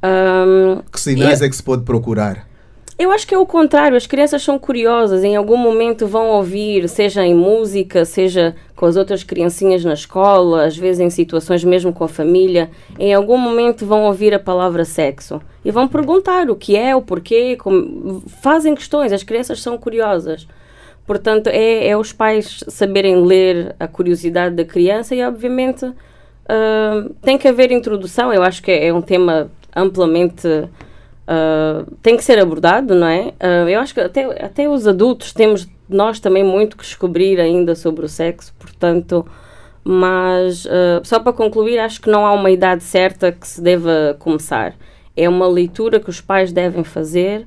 Um, 0.04 0.82
que 0.92 1.00
sinais 1.00 1.42
é 1.42 1.50
que 1.50 1.56
se 1.56 1.64
pode 1.64 1.84
procurar? 1.84 2.48
Eu 2.98 3.12
acho 3.12 3.28
que 3.28 3.36
é 3.36 3.38
o 3.38 3.46
contrário, 3.46 3.98
as 3.98 4.08
crianças 4.08 4.42
são 4.42 4.58
curiosas, 4.58 5.22
em 5.22 5.36
algum 5.36 5.58
momento 5.58 6.08
vão 6.08 6.30
ouvir, 6.30 6.88
seja 6.88 7.26
em 7.26 7.36
música, 7.36 8.06
seja 8.06 8.56
com 8.74 8.86
as 8.86 8.96
outras 8.96 9.22
criancinhas 9.22 9.84
na 9.84 9.94
escola, 9.94 10.66
às 10.66 10.78
vezes 10.78 11.02
em 11.02 11.10
situações 11.10 11.62
mesmo 11.66 11.92
com 11.92 12.06
a 12.06 12.08
família, 12.08 12.72
em 12.98 13.14
algum 13.14 13.38
momento 13.38 13.86
vão 13.86 14.06
ouvir 14.06 14.34
a 14.34 14.40
palavra 14.40 14.86
sexo 14.86 15.42
e 15.66 15.72
vão 15.72 15.90
perguntar 15.90 16.50
o 16.50 16.56
que 16.56 16.78
é, 16.78 16.96
o 16.96 17.02
porquê, 17.02 17.58
como, 17.58 18.24
fazem 18.42 18.74
questões, 18.74 19.12
as 19.12 19.24
crianças 19.24 19.62
são 19.62 19.78
curiosas. 19.78 20.48
Portanto, 21.06 21.48
é, 21.48 21.90
é 21.90 21.98
os 21.98 22.14
pais 22.14 22.64
saberem 22.70 23.26
ler 23.26 23.76
a 23.78 23.88
curiosidade 23.88 24.56
da 24.56 24.64
criança 24.64 25.14
e, 25.14 25.22
obviamente, 25.22 25.86
uh, 25.86 27.14
tem 27.22 27.38
que 27.38 27.48
haver 27.48 27.72
introdução. 27.72 28.34
Eu 28.34 28.42
acho 28.42 28.64
que 28.64 28.72
é, 28.72 28.88
é 28.88 28.94
um 28.94 29.02
tema 29.02 29.52
amplamente 29.76 30.48
uh, 31.28 31.90
tem 32.02 32.16
que 32.18 32.24
ser 32.24 32.40
abordado, 32.40 32.96
não 32.96 33.08
é? 33.08 33.34
Uh, 33.42 33.70
eu 33.70 33.80
acho 33.80 33.94
que 33.94 34.00
até, 34.00 34.24
até 34.44 34.70
os 34.70 34.88
adultos 34.88 35.34
temos 35.34 35.68
nós 35.88 36.20
também 36.20 36.44
muito 36.44 36.78
que 36.78 36.84
descobrir 36.84 37.40
ainda 37.40 37.76
sobre 37.76 38.06
o 38.06 38.10
sexo, 38.10 38.54
portanto, 38.58 39.26
mas 39.84 40.66
uh, 40.66 41.02
só 41.04 41.20
para 41.20 41.34
concluir, 41.34 41.78
acho 41.80 42.02
que 42.02 42.10
não 42.10 42.26
há 42.26 42.34
uma 42.34 42.50
idade 42.50 42.84
certa 42.84 43.32
que 43.32 43.48
se 43.48 43.62
deva 43.62 44.16
começar. 44.20 44.76
É 45.16 45.30
uma 45.30 45.48
leitura 45.48 46.00
que 46.00 46.10
os 46.10 46.20
pais 46.20 46.52
devem 46.52 46.84
fazer 46.84 47.46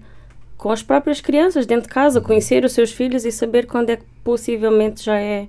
com 0.56 0.70
as 0.70 0.82
próprias 0.82 1.20
crianças 1.20 1.66
dentro 1.66 1.88
de 1.88 1.94
casa, 1.94 2.20
conhecer 2.20 2.64
os 2.64 2.72
seus 2.72 2.92
filhos 2.92 3.24
e 3.24 3.30
saber 3.30 3.66
quando 3.66 3.90
é 3.90 3.96
que 3.96 4.04
possivelmente 4.24 5.04
já 5.04 5.18
é 5.18 5.46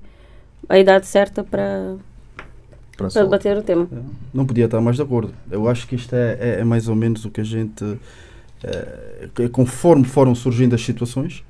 a 0.67 0.77
idade 0.77 1.07
certa 1.07 1.43
para, 1.43 1.95
para, 2.99 3.09
para 3.09 3.23
debater 3.23 3.57
o 3.57 3.63
tema. 3.63 3.87
É, 3.91 3.97
não 4.33 4.45
podia 4.45 4.65
estar 4.65 4.81
mais 4.81 4.97
de 4.97 5.01
acordo. 5.01 5.33
Eu 5.49 5.67
acho 5.69 5.87
que 5.87 5.95
isto 5.95 6.13
é, 6.13 6.37
é, 6.39 6.59
é 6.59 6.63
mais 6.63 6.87
ou 6.87 6.95
menos 6.95 7.23
o 7.23 7.31
que 7.31 7.39
a 7.39 7.43
gente, 7.43 7.97
é, 8.63 9.47
conforme 9.51 10.03
foram 10.03 10.35
surgindo 10.35 10.75
as 10.75 10.83
situações, 10.83 11.43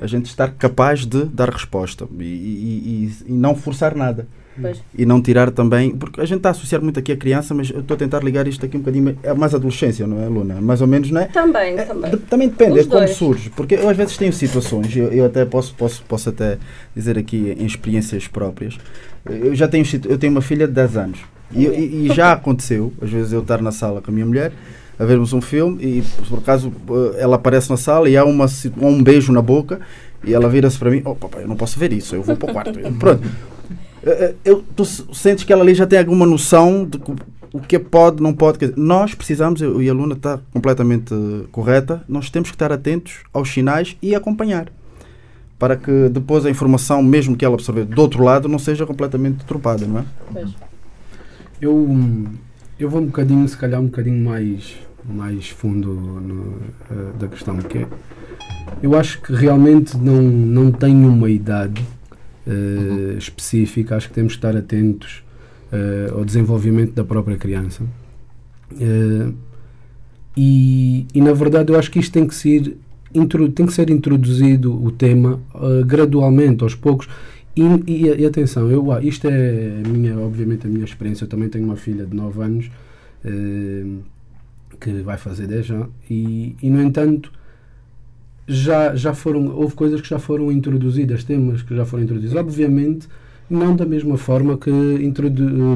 a 0.00 0.06
gente 0.06 0.26
estar 0.26 0.52
capaz 0.52 1.06
de 1.06 1.24
dar 1.24 1.50
resposta 1.50 2.06
e, 2.18 2.22
e, 2.22 3.22
e, 3.26 3.32
e 3.32 3.32
não 3.32 3.54
forçar 3.54 3.94
nada. 3.94 4.28
Pois. 4.60 4.82
E 4.96 5.06
não 5.06 5.22
tirar 5.22 5.50
também, 5.50 5.90
porque 5.90 6.20
a 6.20 6.24
gente 6.24 6.38
está 6.38 6.50
a 6.50 6.52
associar 6.52 6.82
muito 6.82 6.98
aqui 6.98 7.12
a 7.12 7.16
criança, 7.16 7.54
mas 7.54 7.70
eu 7.70 7.80
estou 7.80 7.94
a 7.94 7.98
tentar 7.98 8.22
ligar 8.22 8.46
isto 8.48 8.64
aqui 8.64 8.76
um 8.76 8.80
bocadinho, 8.80 9.16
é 9.22 9.32
mais 9.32 9.54
adolescência, 9.54 10.06
não 10.06 10.20
é, 10.20 10.28
Luna? 10.28 10.60
Mais 10.60 10.80
ou 10.80 10.86
menos, 10.86 11.10
não 11.10 11.20
é? 11.20 11.26
Também, 11.26 11.78
é, 11.78 11.84
também. 11.84 12.10
De, 12.10 12.16
também 12.18 12.48
depende, 12.48 12.80
Os 12.80 12.86
é 12.86 12.88
como 12.88 13.08
surge, 13.08 13.50
porque 13.50 13.76
eu 13.76 13.88
às 13.88 13.96
vezes 13.96 14.16
tenho 14.16 14.32
situações, 14.32 14.94
eu, 14.94 15.12
eu 15.12 15.24
até 15.24 15.44
posso, 15.44 15.74
posso, 15.74 16.02
posso 16.04 16.28
até 16.28 16.58
dizer 16.94 17.16
aqui 17.16 17.56
em 17.58 17.64
experiências 17.64 18.26
próprias, 18.26 18.76
eu 19.24 19.54
já 19.54 19.68
tenho, 19.68 19.84
eu 20.08 20.18
tenho 20.18 20.32
uma 20.32 20.42
filha 20.42 20.66
de 20.66 20.74
10 20.74 20.96
anos 20.96 21.20
e, 21.54 21.66
e, 21.66 22.06
e 22.06 22.14
já 22.14 22.32
aconteceu, 22.32 22.92
às 23.00 23.10
vezes 23.10 23.32
eu 23.32 23.40
estar 23.40 23.62
na 23.62 23.72
sala 23.72 24.00
com 24.00 24.10
a 24.10 24.14
minha 24.14 24.26
mulher, 24.26 24.52
a 24.98 25.04
vermos 25.04 25.32
um 25.32 25.40
filme 25.40 25.82
e 25.82 26.02
por 26.28 26.38
acaso 26.38 26.70
eh, 26.90 27.22
ela 27.22 27.36
aparece 27.36 27.70
na 27.70 27.78
sala 27.78 28.08
e 28.08 28.18
há 28.18 28.24
uma, 28.24 28.44
um 28.82 29.02
beijo 29.02 29.32
na 29.32 29.40
boca 29.40 29.80
e 30.22 30.34
ela 30.34 30.46
vira-se 30.46 30.78
para 30.78 30.90
mim, 30.90 31.00
oh 31.06 31.14
papai, 31.14 31.44
eu 31.44 31.48
não 31.48 31.56
posso 31.56 31.78
ver 31.78 31.90
isso, 31.90 32.14
eu 32.14 32.22
vou 32.22 32.36
para 32.36 32.50
o 32.50 32.52
quarto. 32.52 32.78
Pronto. 32.98 33.22
Eh, 34.04 34.10
eh, 34.10 34.34
eu, 34.44 34.64
tu 34.74 34.84
sentes 34.84 35.44
que 35.44 35.52
ela 35.52 35.62
ali 35.62 35.74
já 35.74 35.86
tem 35.86 35.98
alguma 35.98 36.26
noção 36.26 36.84
de 36.84 36.98
o 37.52 37.60
que 37.60 37.78
pode, 37.78 38.22
não 38.22 38.32
pode. 38.32 38.58
Dizer, 38.58 38.76
nós 38.76 39.14
precisamos, 39.14 39.60
eu, 39.60 39.82
e 39.82 39.88
a 39.88 39.92
Luna 39.92 40.14
está 40.14 40.38
completamente 40.52 41.14
correta, 41.50 42.02
nós 42.08 42.30
temos 42.30 42.50
que 42.50 42.54
estar 42.54 42.72
atentos 42.72 43.20
aos 43.32 43.50
sinais 43.52 43.96
e 44.00 44.14
acompanhar. 44.14 44.68
Para 45.58 45.76
que 45.76 46.08
depois 46.08 46.46
a 46.46 46.50
informação, 46.50 47.02
mesmo 47.02 47.36
que 47.36 47.44
ela 47.44 47.54
absorver 47.54 47.84
do 47.84 48.00
outro 48.00 48.24
lado, 48.24 48.48
não 48.48 48.58
seja 48.58 48.86
completamente 48.86 49.38
deturpada, 49.38 49.86
não 49.86 50.00
é? 50.00 50.44
Eu, 51.60 51.98
eu 52.78 52.88
vou 52.88 53.02
um 53.02 53.06
bocadinho, 53.06 53.46
se 53.46 53.56
calhar, 53.56 53.78
um 53.78 53.86
bocadinho 53.86 54.24
mais, 54.24 54.76
mais 55.04 55.50
fundo 55.50 55.92
no, 55.92 56.42
uh, 56.90 57.12
da 57.18 57.28
questão, 57.28 57.58
que 57.58 57.78
é, 57.78 57.86
eu 58.82 58.94
acho 58.96 59.20
que 59.20 59.34
realmente 59.34 59.98
não, 59.98 60.22
não 60.22 60.72
tenho 60.72 61.06
uma 61.06 61.28
idade 61.28 61.84
uh, 62.46 63.18
específica, 63.18 63.96
acho 63.96 64.08
que 64.08 64.14
temos 64.14 64.32
que 64.32 64.38
estar 64.38 64.56
atentos 64.56 65.22
uh, 65.72 66.18
ao 66.18 66.24
desenvolvimento 66.24 66.92
da 66.92 67.04
própria 67.04 67.36
criança. 67.36 67.84
Uh, 68.72 69.34
e, 70.36 71.06
e, 71.12 71.20
na 71.20 71.32
verdade 71.32 71.72
eu 71.72 71.78
acho 71.78 71.90
que 71.90 71.98
isto 71.98 72.12
tem 72.12 72.26
que 72.26 72.34
ser, 72.34 72.76
tem 73.54 73.66
que 73.66 73.72
ser 73.72 73.90
introduzido 73.90 74.72
o 74.82 74.92
tema 74.92 75.40
gradualmente, 75.86 76.62
aos 76.62 76.74
poucos. 76.74 77.08
E, 77.56 77.62
e, 77.86 78.06
e, 78.06 78.24
atenção, 78.24 78.70
eu, 78.70 78.86
isto 79.02 79.26
é 79.26 79.82
minha, 79.86 80.16
obviamente 80.18 80.66
a 80.66 80.70
minha 80.70 80.84
experiência, 80.84 81.24
eu 81.24 81.28
também 81.28 81.48
tenho 81.48 81.64
uma 81.64 81.76
filha 81.76 82.06
de 82.06 82.14
9 82.14 82.42
anos 82.42 82.70
que 84.80 85.02
vai 85.02 85.18
fazer 85.18 85.48
10 85.48 85.70
anos, 85.72 85.88
e, 86.08 86.56
e 86.62 86.70
no 86.70 86.80
entanto 86.80 87.32
já, 88.50 88.94
já 88.94 89.14
foram, 89.14 89.54
houve 89.54 89.74
coisas 89.74 90.00
que 90.00 90.08
já 90.08 90.18
foram 90.18 90.50
introduzidas, 90.50 91.24
temas 91.24 91.62
que 91.62 91.74
já 91.74 91.84
foram 91.84 92.04
introduzidos. 92.04 92.36
Obviamente, 92.36 93.08
não 93.48 93.74
da 93.76 93.86
mesma 93.86 94.16
forma 94.16 94.58
que, 94.58 94.70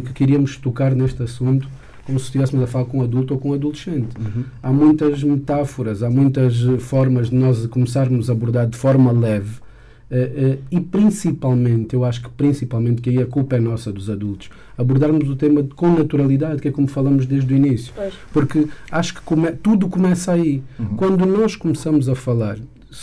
que 0.07 0.13
queríamos 0.13 0.57
tocar 0.57 0.95
neste 0.95 1.23
assunto, 1.23 1.69
como 2.05 2.19
se 2.19 2.27
estivéssemos 2.27 2.65
a 2.65 2.67
falar 2.67 2.85
com 2.85 2.99
um 2.99 3.03
adulto 3.03 3.35
ou 3.35 3.41
com 3.41 3.51
um 3.51 3.55
adolescente. 3.55 4.17
Uhum. 4.19 4.45
Há 4.63 4.73
muitas 4.73 5.23
metáforas, 5.23 6.03
há 6.03 6.11
muitas 6.11 6.61
formas 6.81 7.31
de 7.31 7.37
nós 7.37 7.67
começarmos 7.67 8.29
a 8.29 8.33
abordar 8.33 8.69
de 8.69 8.77
forma 8.77 9.11
leve 9.13 9.65
Uh, 10.11 10.55
uh, 10.55 10.59
e 10.71 10.81
principalmente, 10.81 11.95
eu 11.95 12.05
acho 12.05 12.23
que 12.23 12.29
principalmente, 12.31 13.01
que 13.01 13.11
aí 13.11 13.19
a 13.23 13.27
culpa 13.27 13.57
é 13.57 13.61
nossa 13.61 13.93
dos 13.93 14.11
adultos, 14.11 14.51
abordarmos 14.77 15.29
o 15.29 15.37
tema 15.37 15.67
com 15.75 15.89
naturalidade, 15.89 16.61
que 16.61 16.69
é 16.69 16.71
como 16.73 16.87
falamos 16.87 17.27
desde 17.27 17.53
o 17.53 17.57
início. 17.57 17.93
Pois. 17.95 18.15
Porque 18.33 18.67
acho 18.91 19.15
que 19.15 19.21
come, 19.23 19.53
tudo 19.53 19.89
começa 19.89 20.33
aí. 20.33 20.63
Uhum. 20.79 20.97
Quando 20.97 21.27
nós 21.27 21.57
começamos 21.57 22.09
a 22.09 22.15
falar, 22.15 22.59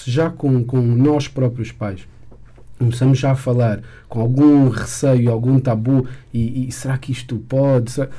já 0.06 0.30
com, 0.30 0.64
com 0.64 0.82
nós 0.82 1.28
próprios 1.28 1.72
pais, 1.72 2.08
começamos 2.78 3.20
já 3.20 3.32
a 3.32 3.36
falar 3.36 3.82
com 4.10 4.20
algum 4.20 4.70
receio, 4.70 5.32
algum 5.32 5.60
tabu, 5.60 6.08
e, 6.34 6.68
e 6.68 6.72
será 6.72 6.98
que 6.98 7.12
isto 7.12 7.38
pode? 7.38 7.92
Será, 7.92 8.10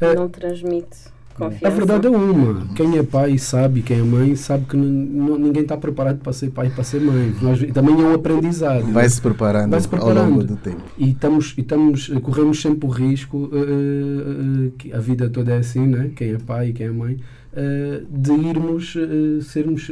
uh, 0.00 0.14
Não 0.14 0.28
transmite. 0.28 1.12
Confiança. 1.34 1.66
A 1.66 1.70
verdade 1.70 2.06
é 2.06 2.10
uma. 2.10 2.66
Quem 2.74 2.98
é 2.98 3.02
pai 3.02 3.38
sabe, 3.38 3.82
quem 3.82 3.98
é 3.98 4.02
mãe 4.02 4.36
sabe 4.36 4.66
que 4.66 4.76
ninguém 4.76 5.62
está 5.62 5.76
preparado 5.76 6.18
para 6.18 6.32
ser 6.32 6.50
pai 6.50 6.66
e 6.66 6.70
para 6.70 6.84
ser 6.84 7.00
mãe. 7.00 7.34
Nós, 7.40 7.60
também 7.72 8.00
é 8.00 8.04
um 8.04 8.14
aprendizado. 8.14 8.92
Vai 8.92 9.08
se 9.08 9.20
preparando, 9.20 9.70
Vai 9.70 9.80
-se 9.80 9.88
preparando 9.88 10.18
ao 10.18 10.30
longo 10.30 10.44
do 10.44 10.56
tempo. 10.56 10.82
E, 10.98 11.10
estamos, 11.10 11.54
e 11.56 11.60
estamos, 11.60 12.08
corremos 12.22 12.60
sempre 12.60 12.86
o 12.86 12.90
risco, 12.90 13.36
uh, 13.36 13.48
uh, 13.48 14.70
que 14.72 14.92
a 14.92 14.98
vida 14.98 15.28
toda 15.30 15.52
é 15.52 15.58
assim, 15.58 15.86
né? 15.86 16.10
quem 16.14 16.32
é 16.32 16.38
pai 16.38 16.68
e 16.68 16.72
quem 16.72 16.86
é 16.86 16.90
mãe, 16.90 17.14
uh, 17.14 18.06
de 18.10 18.32
irmos 18.32 18.94
sermos 19.42 19.90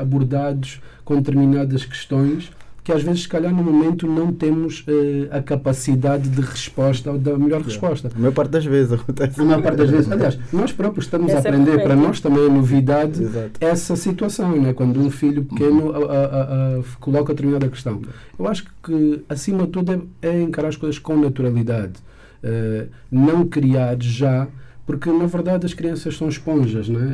abordados 0.00 0.80
com 1.04 1.16
determinadas 1.16 1.84
questões 1.84 2.50
que 2.84 2.90
às 2.90 3.02
vezes, 3.02 3.22
se 3.22 3.28
calhar, 3.28 3.54
no 3.54 3.62
momento 3.62 4.08
não 4.08 4.32
temos 4.32 4.80
uh, 4.80 5.28
a 5.30 5.40
capacidade 5.40 6.28
de 6.28 6.40
resposta 6.40 7.12
ou 7.12 7.18
da 7.18 7.38
melhor 7.38 7.62
resposta. 7.62 8.10
A 8.12 8.18
maior 8.18 8.32
parte 8.32 8.50
das 8.50 8.64
vezes 8.64 8.92
acontece. 8.92 9.40
A 9.40 9.44
maior 9.44 9.62
parte 9.62 9.76
das 9.76 9.90
vezes. 9.90 10.10
Aliás, 10.10 10.38
nós 10.52 10.72
próprios 10.72 11.04
estamos 11.04 11.32
Essa 11.32 11.48
a 11.48 11.52
é 11.52 11.54
aprender, 11.54 11.80
é 11.80 11.82
para 11.82 11.94
nós 11.94 12.20
também 12.20 12.44
é 12.44 12.48
novidade 12.48 13.22
Exato. 13.22 13.52
essa 13.60 13.94
situação, 13.94 14.60
né? 14.60 14.72
quando 14.72 14.98
um 15.00 15.10
filho 15.10 15.44
pequeno 15.44 15.92
a, 15.92 15.98
a, 15.98 16.78
a, 16.78 16.82
coloca 16.98 17.32
determinada 17.32 17.68
questão. 17.68 18.02
Eu 18.36 18.48
acho 18.48 18.66
que, 18.82 19.24
acima 19.28 19.64
de 19.64 19.68
tudo, 19.68 20.08
é, 20.20 20.28
é 20.28 20.42
encarar 20.42 20.68
as 20.68 20.76
coisas 20.76 20.98
com 20.98 21.16
naturalidade. 21.16 21.94
Uh, 22.42 22.88
não 23.08 23.46
criar 23.46 23.96
já 24.00 24.48
porque 24.86 25.10
na 25.10 25.26
verdade 25.26 25.66
as 25.66 25.74
crianças 25.74 26.16
são 26.16 26.28
esponjas, 26.28 26.88
né? 26.88 27.10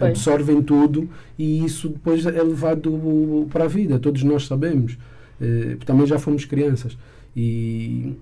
É, 0.00 0.06
absorvem 0.06 0.62
tudo 0.62 1.08
e 1.38 1.64
isso 1.64 1.88
depois 1.88 2.24
é 2.24 2.42
levado 2.42 3.46
para 3.50 3.64
a 3.64 3.68
vida, 3.68 3.98
todos 3.98 4.22
nós 4.22 4.46
sabemos. 4.46 4.96
É, 5.40 5.76
também 5.84 6.06
já 6.06 6.18
fomos 6.18 6.44
crianças. 6.44 6.96
E 7.36 8.14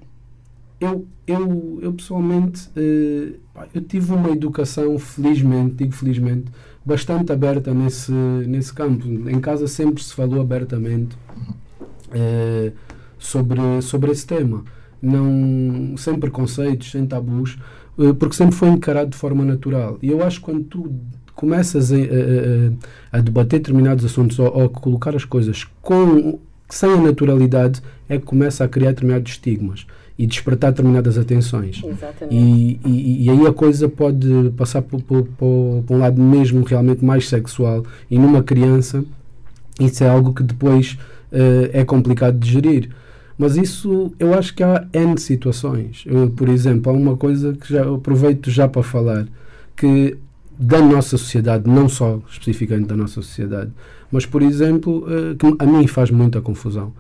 eu, 0.80 1.06
eu, 1.26 1.78
eu 1.82 1.92
pessoalmente 1.92 2.70
é, 2.74 3.34
eu 3.74 3.82
tive 3.82 4.12
uma 4.12 4.30
educação, 4.30 4.98
felizmente, 4.98 5.74
digo 5.76 5.92
felizmente, 5.92 6.46
bastante 6.84 7.32
aberta 7.32 7.74
nesse, 7.74 8.12
nesse 8.12 8.72
campo. 8.72 9.06
Em 9.06 9.40
casa 9.40 9.66
sempre 9.66 10.02
se 10.02 10.14
falou 10.14 10.40
abertamente 10.40 11.16
é, 12.10 12.72
sobre, 13.18 13.82
sobre 13.82 14.10
esse 14.10 14.26
tema. 14.26 14.64
Não, 15.00 15.96
sem 15.96 16.18
preconceitos, 16.18 16.90
sem 16.90 17.04
tabus 17.04 17.58
porque 18.18 18.36
sempre 18.36 18.54
foi 18.54 18.68
encarado 18.68 19.10
de 19.10 19.16
forma 19.16 19.44
natural. 19.44 19.98
E 20.02 20.10
eu 20.10 20.24
acho 20.24 20.40
que 20.40 20.46
quando 20.46 20.64
tu 20.64 20.92
começas 21.34 21.92
a, 21.92 21.96
a, 21.96 23.18
a 23.18 23.20
debater 23.20 23.58
determinados 23.58 24.04
assuntos 24.04 24.38
ou, 24.38 24.54
ou, 24.54 24.64
a 24.64 24.68
colocar 24.68 25.14
as 25.16 25.24
coisas 25.24 25.66
com, 25.80 26.38
sem 26.68 26.90
a 26.90 26.96
naturalidade, 26.96 27.82
é 28.08 28.18
que 28.18 28.24
começa 28.24 28.64
a 28.64 28.68
criar 28.68 28.90
determinados 28.90 29.32
estigmas 29.32 29.86
e 30.18 30.26
despertar 30.26 30.70
determinadas 30.70 31.18
atenções. 31.18 31.82
E, 32.30 32.78
e, 32.84 33.24
e, 33.24 33.30
aí 33.30 33.46
a 33.46 33.52
coisa 33.52 33.88
pode 33.88 34.52
passar 34.56 34.82
por, 34.82 35.00
por, 35.02 35.24
por, 35.24 35.84
por, 35.86 35.96
um 35.96 35.98
lado 35.98 36.20
mesmo 36.20 36.62
realmente 36.64 37.04
mais 37.04 37.28
sexual. 37.28 37.84
E 38.10 38.18
numa 38.18 38.42
criança, 38.42 39.04
isso 39.80 40.04
é 40.04 40.08
algo 40.08 40.34
que 40.34 40.42
depois 40.42 40.98
uh, 41.32 41.70
é 41.72 41.84
complicado 41.84 42.38
de 42.38 42.50
gerir. 42.50 42.90
Mas 43.42 43.56
isso, 43.56 44.12
eu 44.20 44.34
acho 44.34 44.54
que 44.54 44.62
há 44.62 44.86
N 44.92 45.18
situações. 45.18 46.04
Eu, 46.06 46.30
por 46.30 46.48
exemplo, 46.48 46.92
há 46.92 46.94
uma 46.94 47.16
coisa 47.16 47.52
que 47.52 47.72
já 47.72 47.82
aproveito 47.92 48.48
já 48.48 48.68
para 48.68 48.84
falar, 48.84 49.26
que 49.74 50.16
da 50.56 50.80
nossa 50.80 51.18
sociedade, 51.18 51.68
não 51.68 51.88
só 51.88 52.20
especificamente 52.30 52.86
da 52.86 52.96
nossa 52.96 53.14
sociedade, 53.14 53.72
mas, 54.12 54.24
por 54.24 54.42
exemplo, 54.42 55.08
uh, 55.08 55.34
que 55.34 55.56
a 55.58 55.66
mim 55.66 55.88
faz 55.88 56.08
muita 56.08 56.40
confusão. 56.40 56.92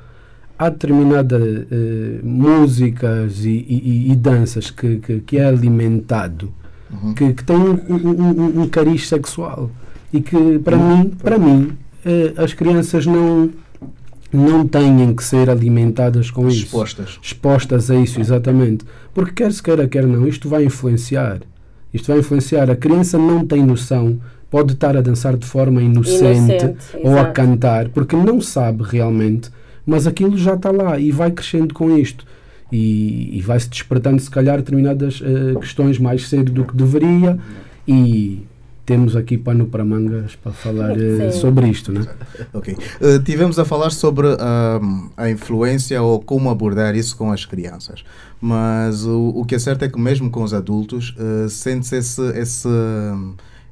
Há 0.58 0.68
determinadas 0.68 1.40
uh, 1.40 2.26
músicas 2.26 3.44
e, 3.44 3.64
e, 3.68 4.10
e, 4.10 4.16
danças 4.16 4.68
que, 4.68 4.96
que, 4.96 5.20
que 5.20 5.38
é 5.38 5.44
alimentado, 5.44 6.52
uhum. 6.90 7.14
que, 7.14 7.34
que 7.34 7.44
tem 7.44 7.56
um, 7.56 7.78
um, 7.88 8.62
um, 8.62 8.68
cariz 8.68 9.06
sexual. 9.06 9.70
E 10.12 10.20
que, 10.20 10.58
para 10.58 10.76
uhum. 10.76 10.98
mim, 10.98 11.10
para 11.22 11.38
mim 11.38 11.76
uh, 12.04 12.42
as 12.42 12.52
crianças 12.52 13.06
não 13.06 13.48
não 14.36 14.66
têm 14.66 15.14
que 15.14 15.22
ser 15.22 15.50
alimentadas 15.50 16.30
com 16.30 16.48
isso. 16.48 16.64
Expostas. 16.64 17.18
Expostas 17.22 17.90
a 17.90 17.96
isso, 17.96 18.20
exatamente. 18.20 18.84
Porque 19.12 19.32
quer 19.32 19.52
se 19.52 19.62
queira, 19.62 19.86
quer 19.86 20.06
não, 20.06 20.26
isto 20.26 20.48
vai 20.48 20.64
influenciar. 20.64 21.40
Isto 21.92 22.08
vai 22.08 22.18
influenciar. 22.20 22.70
A 22.70 22.76
criança 22.76 23.18
não 23.18 23.46
tem 23.46 23.62
noção, 23.62 24.18
pode 24.50 24.72
estar 24.72 24.96
a 24.96 25.00
dançar 25.00 25.36
de 25.36 25.46
forma 25.46 25.82
inocente, 25.82 26.24
inocente 26.24 26.96
ou 27.02 27.12
exato. 27.12 27.28
a 27.28 27.32
cantar, 27.32 27.88
porque 27.90 28.16
não 28.16 28.40
sabe 28.40 28.82
realmente, 28.84 29.50
mas 29.84 30.06
aquilo 30.06 30.36
já 30.36 30.54
está 30.54 30.70
lá 30.70 30.98
e 30.98 31.10
vai 31.10 31.30
crescendo 31.30 31.74
com 31.74 31.96
isto. 31.96 32.24
E, 32.70 33.36
e 33.36 33.42
vai-se 33.42 33.68
despertando, 33.68 34.18
se 34.18 34.30
calhar, 34.30 34.56
determinadas 34.56 35.20
uh, 35.20 35.60
questões 35.60 35.98
mais 35.98 36.26
cedo 36.28 36.50
do 36.50 36.64
que 36.64 36.74
deveria. 36.74 37.38
E 37.86 38.46
temos 38.84 39.14
aqui 39.14 39.38
pano 39.38 39.66
para 39.66 39.84
mangas 39.84 40.34
para 40.36 40.52
falar 40.52 40.96
uh, 40.96 41.32
sobre 41.32 41.68
isto, 41.68 41.92
né? 41.92 42.06
Ok. 42.52 42.74
Uh, 42.74 43.22
tivemos 43.22 43.58
a 43.58 43.64
falar 43.64 43.90
sobre 43.90 44.26
uh, 44.26 45.10
a 45.16 45.30
influência 45.30 46.02
ou 46.02 46.20
como 46.20 46.50
abordar 46.50 46.94
isso 46.96 47.16
com 47.16 47.30
as 47.30 47.44
crianças, 47.44 48.04
mas 48.40 49.04
o, 49.04 49.28
o 49.36 49.44
que 49.44 49.54
é 49.54 49.58
certo 49.58 49.84
é 49.84 49.88
que 49.88 50.00
mesmo 50.00 50.30
com 50.30 50.42
os 50.42 50.52
adultos 50.52 51.14
uh, 51.16 51.48
sente-se 51.48 51.96
esse, 51.96 52.22
esse 52.38 52.68
eh, 52.68 53.14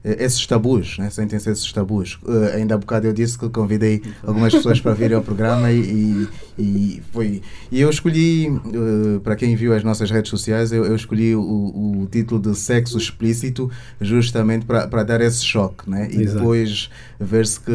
esses 0.02 0.46
tabus, 0.46 0.96
né? 0.98 1.10
sentem-se 1.10 1.50
esses 1.50 1.72
tabus. 1.72 2.18
Uh, 2.22 2.56
ainda 2.56 2.74
há 2.74 2.78
bocado 2.78 3.06
eu 3.06 3.12
disse 3.12 3.38
que 3.38 3.48
convidei 3.50 4.02
algumas 4.22 4.52
pessoas 4.54 4.80
para 4.80 4.94
virem 4.94 5.16
ao 5.16 5.22
programa 5.22 5.70
e, 5.70 6.26
e, 6.58 7.02
foi. 7.12 7.42
E 7.70 7.80
eu 7.80 7.90
escolhi, 7.90 8.48
uh, 8.48 9.20
para 9.20 9.36
quem 9.36 9.54
viu 9.54 9.74
as 9.74 9.84
nossas 9.84 10.10
redes 10.10 10.30
sociais, 10.30 10.72
eu, 10.72 10.86
eu 10.86 10.96
escolhi 10.96 11.34
o, 11.34 11.40
o, 11.42 12.08
título 12.10 12.40
de 12.40 12.56
Sexo 12.56 12.96
Explícito 12.96 13.70
justamente 14.00 14.64
para 14.64 15.02
dar 15.02 15.20
esse 15.20 15.44
choque. 15.44 15.88
Né? 15.88 16.08
E 16.10 16.22
Exato. 16.22 16.38
depois 16.38 16.90
ver-se 17.18 17.60
que 17.60 17.72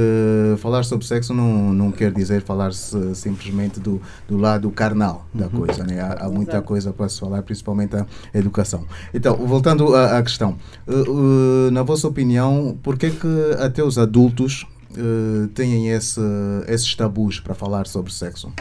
falar 0.57 0.83
sobre 0.83 1.05
sexo 1.05 1.33
não, 1.33 1.71
não 1.71 1.91
quer 1.91 2.11
dizer 2.11 2.41
falar-se 2.41 3.15
simplesmente 3.15 3.79
do, 3.79 4.01
do 4.27 4.38
lado 4.38 4.71
carnal 4.71 5.27
da 5.31 5.45
uhum. 5.45 5.51
coisa. 5.51 5.83
Né? 5.83 5.99
Há, 5.99 6.25
há 6.25 6.29
muita 6.29 6.61
coisa 6.61 6.91
para 6.91 7.07
se 7.07 7.19
falar, 7.19 7.43
principalmente 7.43 7.95
a 7.95 8.07
educação. 8.33 8.85
Então, 9.13 9.35
voltando 9.35 9.95
à, 9.95 10.17
à 10.17 10.23
questão, 10.23 10.57
uh, 10.88 11.69
na 11.71 11.83
vossa 11.83 12.07
opinião, 12.15 12.78
por 12.82 12.97
que 12.97 13.12
até 13.60 13.84
os 13.84 13.97
adultos 13.97 14.65
uh, 14.91 15.47
têm 15.49 15.89
esse, 15.89 16.21
esses 16.67 16.95
tabus 16.95 17.41
para 17.41 17.54
falar 17.54 17.86
sobre 17.88 18.13
sexo? 18.13 18.54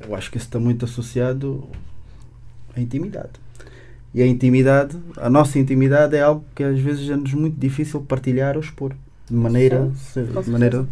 Eu 0.00 0.14
acho 0.14 0.30
que 0.30 0.38
isso 0.38 0.46
está 0.46 0.58
muito 0.58 0.86
associado 0.86 1.68
à 2.74 2.80
intimidade. 2.80 3.32
E 4.14 4.22
a 4.22 4.26
intimidade, 4.26 4.98
a 5.18 5.28
nossa 5.28 5.58
intimidade 5.58 6.16
é 6.16 6.22
algo 6.22 6.44
que 6.54 6.64
às 6.64 6.80
vezes 6.80 7.08
é-nos 7.10 7.34
muito 7.34 7.60
difícil 7.60 8.00
partilhar 8.00 8.56
ou 8.56 8.62
expor 8.62 8.94
de 9.28 9.36
maneira, 9.36 9.92
de 10.42 10.50
maneira 10.50 10.86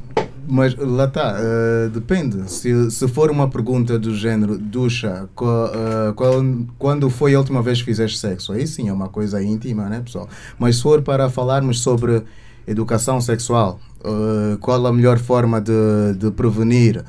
mas 0.49 0.75
lá 0.75 1.05
está, 1.05 1.37
uh, 1.37 1.91
depende. 1.91 2.51
Se, 2.51 2.91
se 2.91 3.07
for 3.07 3.31
uma 3.31 3.49
pergunta 3.49 3.99
do 3.99 4.15
género, 4.15 4.57
ducha, 4.57 5.29
qual, 5.35 5.67
uh, 5.67 6.15
qual, 6.15 6.43
quando 6.79 7.11
foi 7.11 7.35
a 7.35 7.39
última 7.39 7.63
vez 7.63 7.79
que 7.79 7.85
fizeste 7.85 8.19
sexo? 8.19 8.53
Aí 8.53 8.67
sim 8.67 8.89
é 8.89 8.93
uma 8.93 9.09
coisa 9.09 9.43
íntima, 9.43 9.89
né, 9.89 10.01
pessoal? 10.01 10.29
Mas 10.59 10.77
se 10.77 10.83
for 10.83 11.03
para 11.03 11.29
falarmos 11.29 11.81
sobre 11.81 12.23
educação 12.67 13.21
sexual, 13.21 13.79
uh, 14.01 14.57
qual 14.59 14.87
a 14.87 14.93
melhor 14.93 15.19
forma 15.19 15.61
de, 15.61 16.15
de 16.17 16.31
prevenir? 16.31 17.05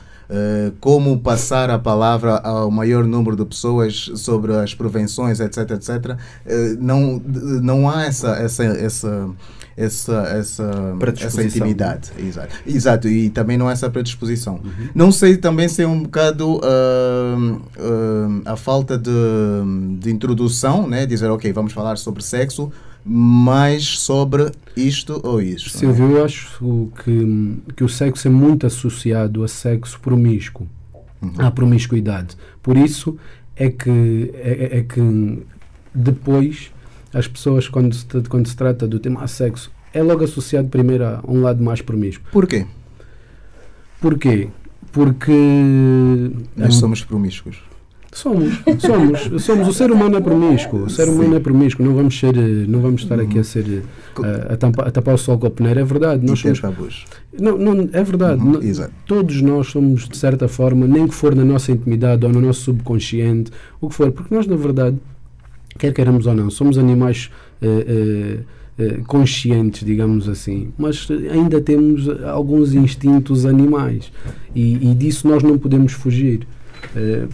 Como 0.79 1.19
passar 1.21 1.71
a 1.71 1.79
palavra 1.79 2.37
ao 2.37 2.69
maior 2.69 3.03
número 3.03 3.35
de 3.35 3.43
pessoas 3.43 4.11
sobre 4.13 4.55
as 4.55 4.75
prevenções, 4.75 5.39
etc, 5.39 5.71
etc. 5.71 6.15
Não, 6.79 7.19
não 7.63 7.89
há 7.89 8.03
essa, 8.03 8.33
essa, 8.33 8.63
essa 8.63 9.27
essa, 9.79 10.23
essa, 10.37 10.95
essa 11.21 11.41
intimidade. 11.41 12.11
Exato. 12.19 12.55
Exato, 12.67 13.07
e 13.07 13.29
também 13.29 13.57
não 13.57 13.69
há 13.69 13.71
essa 13.71 13.89
predisposição. 13.89 14.55
Uhum. 14.55 14.89
Não 14.93 15.11
sei 15.11 15.37
também 15.37 15.69
se 15.69 15.81
é 15.81 15.87
um 15.87 16.03
bocado 16.03 16.57
uh, 16.57 16.59
uh, 16.59 18.41
a 18.43 18.57
falta 18.57 18.97
de, 18.97 19.09
de 19.99 20.11
introdução, 20.11 20.85
né? 20.85 21.05
dizer, 21.05 21.29
ok, 21.29 21.53
vamos 21.53 21.71
falar 21.71 21.97
sobre 21.97 22.21
sexo, 22.21 22.69
mais 23.05 23.99
sobre 23.99 24.51
isto 24.75 25.21
ou 25.23 25.41
isto. 25.41 25.69
Silvio, 25.69 26.11
eu 26.11 26.25
acho 26.25 26.91
que, 27.01 27.57
que 27.77 27.83
o 27.83 27.89
sexo 27.89 28.27
é 28.27 28.31
muito 28.31 28.67
associado 28.67 29.45
a 29.45 29.47
sexo 29.47 29.97
promíscuo, 30.01 30.67
uhum. 31.21 31.33
à 31.37 31.49
promiscuidade. 31.49 32.35
Por 32.61 32.75
isso 32.75 33.17
é 33.55 33.69
que, 33.69 34.31
é, 34.35 34.69
é, 34.71 34.77
é 34.79 34.83
que 34.83 35.41
depois 35.95 36.69
as 37.13 37.27
pessoas, 37.27 37.67
quando 37.67 37.93
se, 37.93 38.05
quando 38.29 38.47
se 38.47 38.55
trata 38.55 38.87
do 38.87 38.99
tema 38.99 39.27
sexo, 39.27 39.71
é 39.93 40.01
logo 40.01 40.23
associado 40.23 40.67
primeiro 40.67 41.05
a 41.05 41.21
um 41.27 41.41
lado 41.41 41.63
mais 41.63 41.81
promíscuo. 41.81 42.27
Porquê? 42.31 42.65
Porquê? 43.99 44.49
Porque. 44.91 45.31
Nós 46.55 46.75
somos 46.75 47.03
promíscuos. 47.03 47.69
Somos, 48.11 48.55
somos, 48.79 49.43
somos. 49.43 49.67
O 49.67 49.73
ser 49.73 49.91
humano 49.91 50.17
é 50.17 50.21
promíscuo. 50.21 50.85
O 50.85 50.89
ser 50.89 51.07
humano 51.07 51.29
Sim. 51.29 51.35
é 51.35 51.39
promíscuo. 51.39 51.85
Não 51.85 51.93
vamos 51.93 52.17
ser, 52.17 52.33
não 52.67 52.81
vamos 52.81 53.03
estar 53.03 53.19
aqui 53.19 53.37
a 53.37 53.43
ser 53.43 53.83
a, 54.17 54.53
a, 54.53 54.57
tampa, 54.57 54.83
a 54.83 54.91
tapar 54.91 55.13
o 55.13 55.17
sol 55.17 55.37
com 55.37 55.45
a 55.45 55.51
peneira. 55.51 55.81
É 55.81 55.83
verdade. 55.83 56.25
Nós 56.25 56.39
somos, 56.39 56.59
tabus. 56.59 57.05
Não, 57.39 57.55
não, 57.57 57.87
é 57.93 58.03
verdade. 58.03 58.41
Uhum, 58.41 58.87
todos 59.05 59.41
nós 59.43 59.67
somos 59.67 60.07
de 60.07 60.17
certa 60.17 60.47
forma, 60.47 60.87
nem 60.87 61.07
que 61.07 61.13
for 61.13 61.35
na 61.35 61.45
nossa 61.45 61.71
intimidade 61.71 62.25
ou 62.25 62.31
no 62.31 62.41
nosso 62.41 62.61
subconsciente, 62.61 63.51
o 63.79 63.89
que 63.89 63.95
for, 63.95 64.11
porque 64.11 64.33
nós 64.33 64.47
na 64.47 64.55
verdade, 64.55 64.97
quer 65.79 65.93
queiramos 65.93 66.27
ou 66.27 66.35
não, 66.35 66.49
somos 66.49 66.77
animais. 66.77 67.31
Uh, 67.61 68.39
uh, 68.41 68.59
conscientes, 69.07 69.85
digamos 69.85 70.29
assim, 70.29 70.71
mas 70.77 71.05
ainda 71.29 71.59
temos 71.59 72.07
alguns 72.23 72.73
instintos 72.73 73.45
animais 73.45 74.09
e, 74.55 74.75
e 74.75 74.95
disso 74.95 75.27
nós 75.27 75.43
não 75.43 75.57
podemos 75.57 75.91
fugir. 75.91 76.47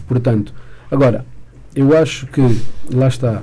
Portanto, 0.08 0.52
Agora, 0.90 1.26
eu 1.74 1.96
acho 1.96 2.26
que, 2.28 2.40
lá 2.94 3.08
está, 3.08 3.42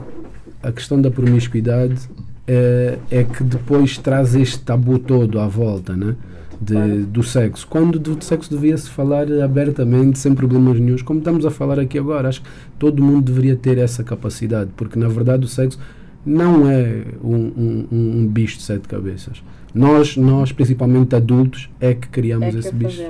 a 0.61 0.71
questão 0.71 1.01
da 1.01 1.11
promiscuidade 1.11 2.09
é 2.47 3.23
que 3.23 3.43
depois 3.43 3.97
traz 3.97 4.33
este 4.33 4.59
tabu 4.59 4.97
todo 4.97 5.39
à 5.39 5.47
volta, 5.47 5.95
né? 5.95 6.15
De, 6.63 7.03
do 7.03 7.23
sexo. 7.23 7.67
Quando 7.67 7.99
do 7.99 8.23
sexo 8.23 8.49
devia-se 8.49 8.89
falar 8.89 9.31
abertamente, 9.43 10.19
sem 10.19 10.33
problemas 10.33 10.79
nenhums, 10.79 11.01
como 11.01 11.19
estamos 11.19 11.45
a 11.45 11.51
falar 11.51 11.79
aqui 11.79 11.99
agora. 11.99 12.29
Acho 12.29 12.41
que 12.41 12.49
todo 12.79 13.03
mundo 13.03 13.21
deveria 13.21 13.55
ter 13.55 13.77
essa 13.77 14.03
capacidade, 14.03 14.71
porque 14.75 14.97
na 14.97 15.07
verdade 15.07 15.45
o 15.45 15.47
sexo 15.47 15.79
não 16.25 16.69
é 16.69 17.03
um, 17.23 17.35
um, 17.35 17.87
um 17.91 18.27
bicho 18.27 18.57
de 18.57 18.63
sete 18.63 18.87
cabeças. 18.87 19.43
Nós, 19.73 20.15
nós, 20.15 20.51
principalmente 20.51 21.15
adultos, 21.15 21.69
é 21.81 21.93
que 21.93 22.07
criamos 22.07 22.47
é 22.47 22.51
que 22.51 22.57
esse 22.59 22.73
bicho. 22.73 23.01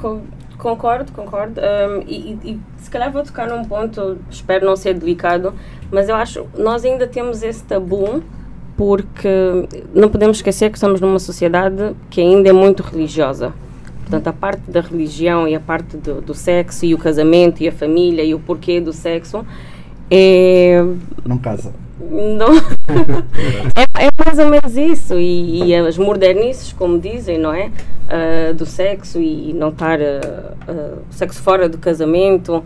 Com, 0.00 0.20
concordo, 0.58 1.10
concordo. 1.12 1.60
Um, 1.60 2.02
e, 2.06 2.38
e, 2.44 2.60
se 2.76 2.90
calhar 2.90 3.10
vou 3.10 3.22
tocar 3.22 3.48
num 3.48 3.64
ponto, 3.64 4.18
espero 4.30 4.66
não 4.66 4.76
ser 4.76 4.94
delicado, 4.94 5.54
mas 5.90 6.08
eu 6.08 6.14
acho 6.14 6.46
nós 6.56 6.84
ainda 6.84 7.06
temos 7.06 7.42
esse 7.42 7.64
tabu 7.64 8.22
porque 8.76 9.28
não 9.94 10.08
podemos 10.08 10.38
esquecer 10.38 10.70
que 10.70 10.76
estamos 10.76 11.00
numa 11.00 11.18
sociedade 11.18 11.94
que 12.10 12.20
ainda 12.20 12.48
é 12.48 12.52
muito 12.52 12.82
religiosa. 12.82 13.52
Portanto, 14.02 14.28
a 14.28 14.32
parte 14.32 14.70
da 14.70 14.80
religião 14.80 15.48
e 15.48 15.54
a 15.54 15.60
parte 15.60 15.96
do, 15.96 16.20
do 16.20 16.34
sexo 16.34 16.86
e 16.86 16.94
o 16.94 16.98
casamento 16.98 17.62
e 17.62 17.68
a 17.68 17.72
família 17.72 18.22
e 18.22 18.34
o 18.34 18.38
porquê 18.38 18.80
do 18.80 18.92
sexo 18.92 19.44
é. 20.10 20.80
Não 21.24 21.38
casa. 21.38 21.74
Não. 21.98 22.56
é, 23.74 24.06
é, 24.06 24.24
mais 24.24 24.38
ou 24.38 24.46
menos 24.46 24.76
isso. 24.76 25.14
E, 25.14 25.64
e, 25.64 25.74
as 25.74 25.98
modernices, 25.98 26.72
como 26.72 26.98
dizem, 26.98 27.38
não 27.38 27.52
é? 27.52 27.70
Uh, 28.06 28.54
do 28.54 28.64
sexo 28.64 29.18
e 29.20 29.52
não 29.52 29.70
estar 29.70 29.98
uh, 29.98 30.02
uh, 30.02 30.98
sexo 31.10 31.42
fora 31.42 31.68
do 31.68 31.78
casamento. 31.78 32.62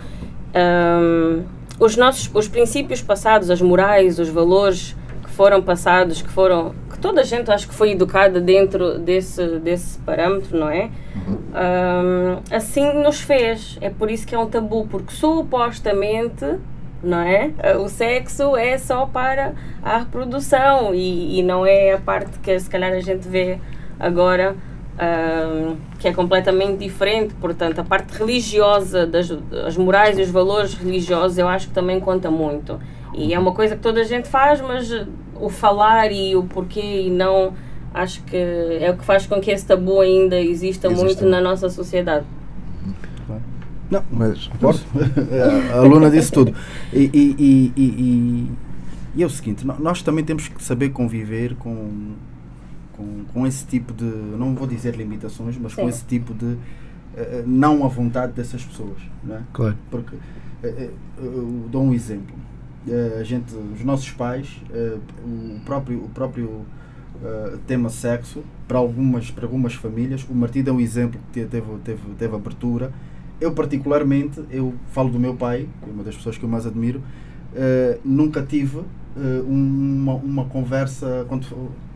Um, 0.54 1.42
os 1.78 1.96
nossos 1.96 2.30
os 2.34 2.48
princípios 2.48 3.00
passados, 3.00 3.48
as 3.48 3.62
morais, 3.62 4.18
os 4.18 4.28
valores 4.28 4.94
foram 5.40 5.62
passados, 5.62 6.20
que 6.20 6.28
foram 6.28 6.74
que 6.90 6.98
toda 6.98 7.22
a 7.22 7.24
gente 7.24 7.50
acho 7.50 7.66
que 7.66 7.74
foi 7.74 7.92
educada 7.92 8.42
dentro 8.42 8.98
desse 8.98 9.58
desse 9.58 9.98
parâmetro, 10.00 10.58
não 10.58 10.68
é? 10.68 10.90
Um, 11.30 12.54
assim 12.54 12.92
nos 13.02 13.22
fez. 13.22 13.78
É 13.80 13.88
por 13.88 14.10
isso 14.10 14.26
que 14.26 14.34
é 14.34 14.38
um 14.38 14.46
tabu, 14.46 14.86
porque 14.86 15.14
supostamente 15.14 16.44
não 17.02 17.20
é? 17.20 17.52
O 17.78 17.88
sexo 17.88 18.54
é 18.54 18.76
só 18.76 19.06
para 19.06 19.54
a 19.82 19.96
reprodução 20.00 20.94
e, 20.94 21.38
e 21.38 21.42
não 21.42 21.64
é 21.64 21.94
a 21.94 21.98
parte 21.98 22.38
que 22.40 22.60
se 22.60 22.68
calhar 22.68 22.92
a 22.92 23.00
gente 23.00 23.26
vê 23.26 23.58
agora 23.98 24.54
um, 25.00 25.76
que 25.98 26.06
é 26.06 26.12
completamente 26.12 26.76
diferente. 26.76 27.32
Portanto, 27.32 27.78
a 27.78 27.84
parte 27.84 28.12
religiosa, 28.12 29.06
das 29.06 29.30
as 29.66 29.74
morais 29.74 30.18
e 30.18 30.22
os 30.22 30.28
valores 30.28 30.74
religiosos, 30.74 31.38
eu 31.38 31.48
acho 31.48 31.68
que 31.68 31.72
também 31.72 31.98
conta 31.98 32.30
muito. 32.30 32.78
E 33.14 33.34
é 33.34 33.38
uma 33.38 33.52
coisa 33.52 33.74
que 33.74 33.82
toda 33.82 34.00
a 34.02 34.04
gente 34.04 34.28
faz, 34.28 34.60
mas 34.60 34.88
o 35.40 35.48
falar 35.48 36.12
e 36.12 36.36
o 36.36 36.42
porquê 36.44 37.02
e 37.06 37.10
não, 37.10 37.54
acho 37.94 38.22
que 38.24 38.36
é 38.36 38.90
o 38.90 38.96
que 38.96 39.04
faz 39.04 39.26
com 39.26 39.40
que 39.40 39.50
esse 39.50 39.66
tabu 39.66 40.00
ainda 40.00 40.40
exista 40.40 40.86
Existe. 40.86 41.04
muito 41.04 41.26
na 41.26 41.40
nossa 41.40 41.68
sociedade. 41.68 42.24
Não, 43.90 44.04
mas 44.10 44.48
a 45.74 45.78
aluna 45.78 46.08
disse 46.10 46.30
tudo. 46.30 46.54
E, 46.92 47.10
e, 47.12 47.36
e, 47.38 47.72
e, 47.76 48.50
e 49.16 49.22
é 49.22 49.26
o 49.26 49.30
seguinte, 49.30 49.66
nós 49.66 50.02
também 50.02 50.24
temos 50.24 50.46
que 50.46 50.62
saber 50.62 50.90
conviver 50.90 51.56
com, 51.56 52.12
com, 52.92 53.24
com 53.32 53.46
esse 53.46 53.66
tipo 53.66 53.92
de, 53.92 54.04
não 54.04 54.54
vou 54.54 54.68
dizer 54.68 54.94
limitações, 54.94 55.58
mas 55.58 55.72
Sim. 55.72 55.82
com 55.82 55.88
esse 55.88 56.04
tipo 56.04 56.32
de 56.32 56.44
uh, 56.44 56.58
não 57.44 57.84
à 57.84 57.88
vontade 57.88 58.32
dessas 58.32 58.64
pessoas. 58.64 58.98
Não 59.24 59.36
é? 59.36 59.40
Claro. 59.52 59.76
Porque, 59.90 60.14
uh, 60.14 60.90
uh, 61.18 61.68
dou 61.68 61.82
um 61.82 61.92
exemplo. 61.92 62.36
A 63.18 63.24
gente, 63.24 63.54
os 63.54 63.84
nossos 63.84 64.10
pais, 64.10 64.56
o 65.24 65.60
próprio, 65.64 65.98
o 66.04 66.08
próprio 66.08 66.64
tema 67.66 67.90
sexo, 67.90 68.42
para 68.66 68.78
algumas, 68.78 69.30
para 69.30 69.44
algumas 69.44 69.74
famílias, 69.74 70.24
o 70.28 70.34
Martim 70.34 70.64
é 70.66 70.72
um 70.72 70.80
exemplo 70.80 71.20
que 71.32 71.44
teve, 71.44 71.66
teve, 71.84 72.00
teve 72.18 72.34
abertura 72.34 72.90
eu 73.40 73.52
particularmente, 73.52 74.44
eu 74.50 74.74
falo 74.92 75.08
do 75.08 75.18
meu 75.18 75.34
pai, 75.34 75.66
que 75.82 75.88
é 75.88 75.92
uma 75.92 76.04
das 76.04 76.14
pessoas 76.14 76.36
que 76.36 76.44
eu 76.44 76.48
mais 76.48 76.66
admiro, 76.66 77.00
nunca 78.04 78.42
tive 78.42 78.82
uma, 79.46 80.14
uma 80.14 80.44
conversa 80.44 81.26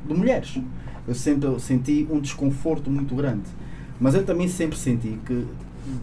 de 0.06 0.14
mulheres. 0.14 0.58
Eu 1.06 1.14
sempre 1.14 1.60
senti 1.60 2.08
um 2.10 2.18
desconforto 2.18 2.90
muito 2.90 3.14
grande. 3.14 3.44
Mas 4.00 4.14
eu 4.14 4.24
também 4.24 4.48
sempre 4.48 4.78
senti 4.78 5.18
que 5.24 5.46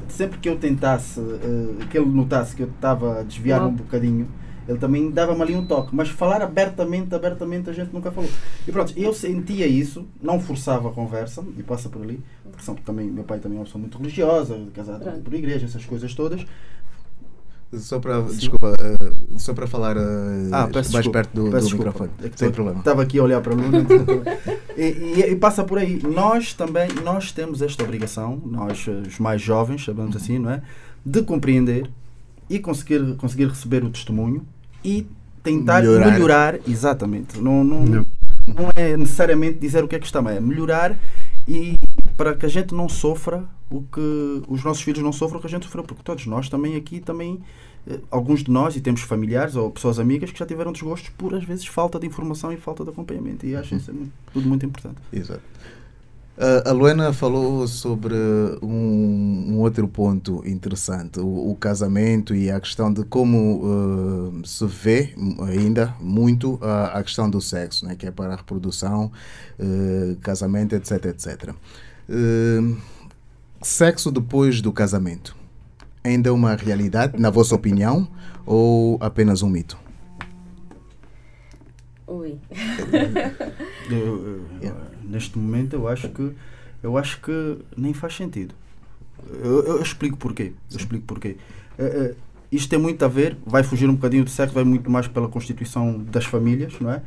sempre 0.08 0.38
que 0.38 0.48
eu 0.48 0.58
tentasse, 0.58 1.20
uh, 1.20 1.76
que 1.90 1.98
ele 1.98 2.06
notasse 2.06 2.56
que 2.56 2.62
eu 2.62 2.68
estava 2.68 3.20
a 3.20 3.24
desviar 3.24 3.66
um 3.66 3.74
bocadinho, 3.74 4.28
ele 4.72 4.80
também 4.80 5.12
dava-me 5.12 5.42
ali 5.42 5.56
um 5.56 5.66
toque. 5.66 5.94
Mas 5.94 6.10
falar 6.10 6.42
abertamente, 6.42 7.14
abertamente, 7.14 7.70
a 7.70 7.74
gente 7.74 7.94
nunca 7.94 8.12
falou. 8.12 8.30
E 8.68 8.72
pronto, 8.72 8.94
eu 8.96 9.14
sentia 9.14 9.68
isso, 9.68 10.06
não 10.22 10.40
forçava 10.40 10.90
a 10.90 10.92
conversa, 10.92 11.44
e 11.58 11.64
passa 11.64 11.90
por 11.90 12.02
ali, 12.02 12.20
porque 12.44 12.64
são, 12.64 12.76
também, 12.76 13.08
meu 13.10 13.24
pai 13.24 13.40
também 13.40 13.58
é 13.58 13.60
uma 13.60 13.66
pessoa 13.66 13.82
muito 13.82 13.98
religiosa, 13.98 14.58
casado 14.74 15.04
pronto. 15.04 15.22
por 15.22 15.34
igreja, 15.34 15.66
essas 15.66 15.86
coisas 15.86 16.14
todas. 16.14 16.46
Só 17.74 18.00
para, 18.00 18.22
desculpa, 18.24 18.70
uh, 18.70 19.40
só 19.40 19.54
para 19.54 19.66
falar 19.66 19.96
uh, 19.96 20.02
ah, 20.52 20.70
mais 20.74 20.88
desculpa, 20.88 21.12
perto 21.12 21.34
do, 21.34 21.50
do 21.50 21.70
microfone. 21.72 22.12
É 22.22 22.30
Sem 22.36 22.52
problema. 22.52 22.80
Estava 22.80 23.02
aqui 23.02 23.18
a 23.18 23.24
olhar 23.24 23.40
para 23.40 23.54
a 23.54 23.56
Luna. 23.56 23.86
e, 24.76 24.82
e, 24.82 25.32
e, 25.32 25.36
passa 25.38 25.64
por 25.64 25.78
aí. 25.78 26.02
Nós 26.04 26.54
também, 26.54 26.90
nós 27.02 27.32
temos 27.32 27.62
esta 27.62 27.82
obrigação, 27.82 28.42
nós 28.46 28.86
os 28.88 29.20
mais 29.20 29.42
jovens, 29.42 29.86
sabemos 29.86 30.18
assim, 30.18 30.38
não 30.38 30.52
é? 30.52 30.62
De 31.06 31.24
compreender 31.24 31.90
e 32.50 32.60
conseguir, 32.60 33.16
conseguir 33.16 33.48
receber 33.48 33.86
o 33.86 33.90
testemunho 33.90 34.46
e 34.84 35.08
tentar 35.44 35.82
melhorar, 35.82 36.12
melhorar 36.12 36.60
exatamente. 36.68 37.40
Não, 37.40 37.64
não, 37.64 37.84
não. 37.84 38.06
não 38.48 38.70
é 38.76 38.96
necessariamente 38.96 39.60
dizer 39.60 39.84
o 39.84 39.88
que 39.88 39.96
é 39.96 40.00
que 40.00 40.06
está 40.06 40.22
mal, 40.22 40.34
é 40.34 40.40
melhorar 40.40 40.98
e 41.48 41.78
para 42.16 42.36
que 42.36 42.46
a 42.46 42.50
gente 42.50 42.74
não 42.74 42.88
sofra 42.88 43.44
o 43.70 43.82
que 43.82 44.44
os 44.48 44.64
nossos 44.64 44.84
filhos 44.84 45.02
não 45.02 45.12
sofram 45.14 45.40
o 45.40 45.42
que 45.42 45.48
a 45.48 45.50
gente 45.50 45.66
sofreu, 45.66 45.84
porque 45.84 46.04
todos 46.04 46.26
nós 46.26 46.50
também 46.50 46.76
aqui 46.76 47.00
também 47.00 47.40
eh, 47.88 48.00
alguns 48.12 48.44
de 48.44 48.52
nós 48.52 48.76
e 48.76 48.82
temos 48.82 49.02
familiares 49.02 49.56
ou 49.56 49.72
pessoas 49.72 49.98
amigas 49.98 50.30
que 50.30 50.38
já 50.38 50.46
tiveram 50.46 50.72
desgostos 50.72 51.10
por 51.18 51.34
às 51.34 51.44
vezes 51.44 51.66
falta 51.66 51.98
de 51.98 52.06
informação 52.06 52.52
e 52.52 52.58
falta 52.58 52.84
de 52.84 52.90
acompanhamento 52.90 53.46
e 53.46 53.56
acho 53.56 53.74
isso 53.74 53.90
é 53.90 53.94
tudo 54.34 54.48
muito 54.48 54.66
importante. 54.66 54.98
Exato. 55.12 55.42
Uh, 56.38 56.70
a 56.70 56.72
Luana 56.72 57.14
falou 57.14 57.68
sobre 57.68 58.16
um, 58.64 59.50
um 59.50 59.60
outro 59.60 59.88
ponto 59.88 60.42
interessante, 60.48 61.20
o, 61.20 61.52
o, 61.52 61.56
casamento 61.56 62.34
e 62.34 62.50
a 62.50 62.60
questão 62.60 62.92
de 62.92 63.04
como 63.04 63.62
uh, 63.64 64.48
se 64.48 64.66
vê 64.66 65.14
ainda 65.48 65.94
muito 66.00 66.58
a, 66.62 67.00
a 67.00 67.04
questão 67.04 67.30
do 67.30 67.42
sexo, 67.42 67.86
né, 67.86 67.96
que 67.96 68.08
é 68.08 68.12
para 68.12 68.34
a 68.34 68.38
reprodução, 68.38 69.12
uh, 69.60 70.16
casamento, 70.22 70.74
etc, 70.74 71.06
etc. 71.06 71.54
sexo 73.62 74.10
depois 74.10 74.62
do 74.62 74.72
casamento 74.72 75.36
ainda 76.04 76.30
é 76.30 76.32
uma 76.32 76.56
realidade, 76.56 77.20
na 77.20 77.30
vossa 77.30 77.56
opinião, 77.56 78.08
ou 78.46 78.98
apenas 79.00 79.42
um 79.42 79.50
mito? 79.50 79.78
Oi. 82.12 82.38
eu, 83.90 84.46
eu, 84.62 84.76
neste 85.04 85.38
momento 85.38 85.74
eu 85.74 85.88
acho 85.88 86.10
que 86.10 86.34
eu 86.84 86.98
acho 86.98 87.22
que 87.22 87.58
nem 87.78 87.94
faz 87.94 88.16
sentido. 88.16 88.54
Eu, 89.42 89.64
eu 89.64 89.82
explico 89.82 90.18
porquê. 90.18 90.52
Eu 90.70 90.78
explico 90.78 91.06
porquê. 91.06 91.38
Uh, 91.80 92.12
uh, 92.12 92.16
isto 92.52 92.70
tem 92.70 92.78
muito 92.78 93.06
a 93.06 93.08
ver, 93.08 93.38
vai 93.46 93.64
fugir 93.64 93.88
um 93.90 93.94
bocadinho 93.94 94.26
do 94.26 94.30
sexo, 94.30 94.54
vai 94.54 94.66
muito 94.66 94.92
mais 94.92 95.08
pela 95.08 95.30
constituição 95.30 96.00
das 96.00 96.26
famílias, 96.26 96.78
não 96.82 96.92
é? 96.92 97.02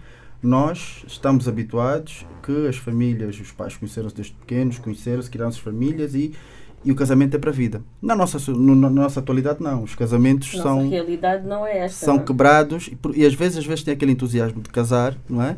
nós 0.44 1.02
estamos 1.06 1.48
habituados 1.48 2.26
que 2.42 2.66
as 2.66 2.76
famílias, 2.76 3.40
os 3.40 3.50
pais 3.50 3.76
conheceram-se 3.76 4.14
desde 4.14 4.34
pequenos, 4.34 4.78
conheceram-se, 4.78 5.30
criaram-se 5.30 5.60
famílias 5.60 6.14
e, 6.14 6.34
e 6.84 6.92
o 6.92 6.94
casamento 6.94 7.34
é 7.34 7.38
para 7.38 7.50
a 7.50 7.52
vida. 7.52 7.82
Na 8.02 8.14
nossa, 8.14 8.38
no, 8.52 8.74
na 8.74 8.90
nossa 8.90 9.20
atualidade, 9.20 9.62
não. 9.62 9.82
Os 9.82 9.94
casamentos 9.94 10.52
Nossa 10.52 10.62
são, 10.68 10.88
realidade 10.88 11.46
não 11.46 11.66
é 11.66 11.78
esta. 11.78 12.04
são 12.04 12.16
não 12.16 12.24
quebrados 12.24 12.88
e, 12.88 12.96
por- 12.96 13.16
e 13.16 13.24
às 13.24 13.34
vezes, 13.34 13.58
às 13.58 13.66
vezes 13.66 13.82
tem 13.84 13.94
aquele 13.94 14.12
entusiasmo 14.12 14.60
de 14.60 14.68
casar, 14.68 15.16
não 15.28 15.42
é? 15.42 15.56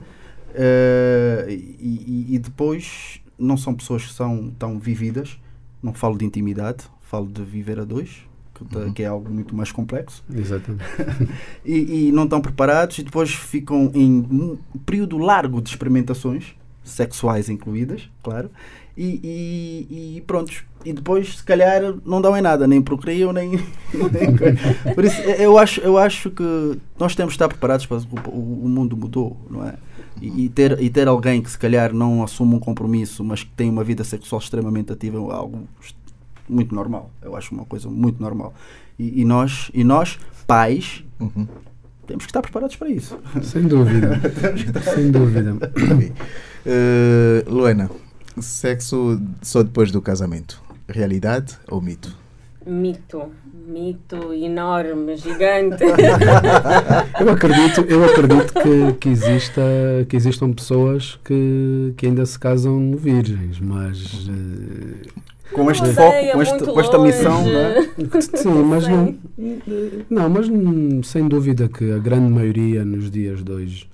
Eh, 0.55 1.47
e, 1.79 2.27
e- 2.35 2.39
depois 2.39 3.21
não 3.39 3.57
são 3.57 3.75
pessoas 3.75 4.05
que 4.07 4.13
são 4.13 4.51
tão 4.59 4.79
vividas. 4.79 5.39
Não 5.83 5.93
falo 5.93 6.17
de 6.17 6.25
intimidade, 6.25 6.85
falo 7.03 7.27
de 7.27 7.43
viver 7.43 7.79
a 7.79 7.85
dois, 7.85 8.25
que, 8.55 8.65
tá- 8.65 8.91
que 8.95 9.03
é 9.03 9.07
algo 9.07 9.31
muito 9.31 9.55
mais 9.55 9.71
complexo 9.71 10.25
Exatamente. 10.35 10.85
e, 11.65 12.09
e 12.09 12.13
não 12.13 12.25
estão 12.25 12.41
preparados 12.41 12.99
e 12.99 13.03
depois 13.03 13.31
ficam 13.35 13.91
em 13.95 14.11
um 14.31 14.59
período 14.87 15.19
largo 15.19 15.61
de 15.61 15.69
experimentações, 15.69 16.55
sexuais 16.83 17.49
incluídas, 17.51 18.09
claro, 18.23 18.51
e, 18.97 19.21
e, 19.91 20.17
e 20.17 20.21
prontos. 20.23 20.65
E 20.87 20.93
depois, 20.93 21.39
se 21.39 21.43
calhar, 21.43 21.83
não 22.05 22.21
dão 22.23 22.37
em 22.37 22.41
nada, 22.41 22.65
nem 22.67 22.81
procriam, 22.81 23.33
nem. 23.33 23.51
nem. 23.93 24.95
Por 24.95 25.05
isso, 25.05 25.21
eu 25.23 25.59
acho, 25.59 25.81
eu 25.81 25.99
acho 25.99 26.31
que 26.31 26.79
nós 26.97 27.17
temos 27.17 27.33
de 27.33 27.37
estar 27.37 27.49
preparados 27.49 27.85
para. 27.87 27.99
O, 28.29 28.65
o 28.65 28.69
mundo 28.69 28.97
mudou, 28.97 29.37
não 29.51 29.67
é? 29.67 29.75
E, 30.23 30.45
e 30.45 30.49
ter, 30.49 30.81
e 30.81 30.89
ter 30.89 31.09
alguém 31.09 31.43
que, 31.43 31.51
se 31.51 31.59
calhar, 31.59 31.93
não 31.93 32.23
assume 32.23 32.55
um 32.55 32.61
compromisso, 32.61 33.25
mas 33.25 33.43
que 33.43 33.51
tem 33.51 33.69
uma 33.69 33.83
vida 33.83 34.05
sexual 34.05 34.41
extremamente 34.41 34.93
ativa, 34.93 35.19
é 35.19 35.21
algo 35.35 35.67
muito 36.49 36.73
normal. 36.73 37.11
Eu 37.21 37.35
acho 37.35 37.53
uma 37.53 37.65
coisa 37.65 37.89
muito 37.89 38.23
normal. 38.23 38.55
E, 38.97 39.23
e 39.23 39.25
nós, 39.25 39.71
e 39.75 39.83
nós, 39.83 40.19
pais, 40.47 41.03
Uhum. 41.19 41.49
temos 42.07 42.25
que 42.25 42.31
estar 42.31 42.43
preparados 42.43 42.77
para 42.77 42.89
isso. 42.89 43.19
Sem 43.43 43.63
dúvida. 43.65 44.21
Sem 44.95 45.11
dúvida. 45.11 45.57
Ok. 45.93 46.13
Eh, 46.65 47.45
Luena, 47.49 47.91
sexo 48.41 49.21
só 49.43 49.63
depois 49.63 49.91
do 49.91 50.01
casamento. 50.03 50.61
Realidade 50.89 51.57
ou 51.69 51.81
mito? 51.81 52.17
Mito. 52.67 53.31
Mito 53.67 54.33
enorme, 54.33 55.17
gigante. 55.17 55.83
Eu 57.21 57.31
acredito, 57.31 57.81
eu 57.89 58.05
acredito 58.05 58.53
que, 58.55 58.93
que, 59.01 59.09
exista, 59.09 59.63
que 60.09 60.17
existam 60.17 60.53
pessoas 60.53 61.19
que, 61.25 61.93
que 61.97 62.07
ainda 62.07 62.25
se 62.27 62.39
casam 62.39 62.93
virgens, 62.93 63.59
mas 63.59 64.29
eh, 64.29 65.09
Com 65.53 65.71
este 65.71 65.87
foco, 65.93 66.09
ideia 66.09 66.33
com, 66.33 66.43
este, 66.43 66.65
com 66.65 66.81
esta 66.81 66.99
missão, 66.99 67.39
longe. 67.39 67.53
não 67.53 67.61
é? 67.61 68.21
sim, 68.21 68.63
mas 68.65 68.87
não, 68.89 69.17
não, 70.11 70.31
mas 70.31 70.47
sem 71.09 71.27
dúvida 71.27 71.69
que 71.69 71.91
a 71.93 71.99
grande 71.99 72.33
maioria 72.33 72.85
nos 72.85 73.11
dias 73.11 73.43
de 73.43 73.51
hoje 73.51 73.89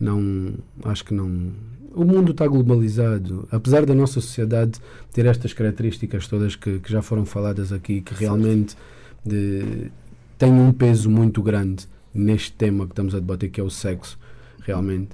não, 0.00 0.54
acho 0.84 1.04
que 1.04 1.14
não. 1.14 1.52
O 1.94 2.04
mundo 2.04 2.32
está 2.32 2.46
globalizado, 2.46 3.46
apesar 3.50 3.86
da 3.86 3.94
nossa 3.94 4.14
sociedade 4.14 4.80
ter 5.12 5.26
estas 5.26 5.52
características 5.52 6.26
todas 6.26 6.56
que, 6.56 6.80
que 6.80 6.90
já 6.90 7.00
foram 7.00 7.24
faladas 7.24 7.72
aqui, 7.72 8.00
que 8.00 8.14
realmente 8.14 8.76
de, 9.24 9.90
têm 10.36 10.52
um 10.52 10.72
peso 10.72 11.08
muito 11.08 11.42
grande 11.42 11.86
neste 12.12 12.52
tema 12.52 12.84
que 12.84 12.92
estamos 12.92 13.14
a 13.14 13.18
debater, 13.18 13.50
que 13.50 13.60
é 13.60 13.64
o 13.64 13.70
sexo, 13.70 14.18
realmente. 14.62 15.10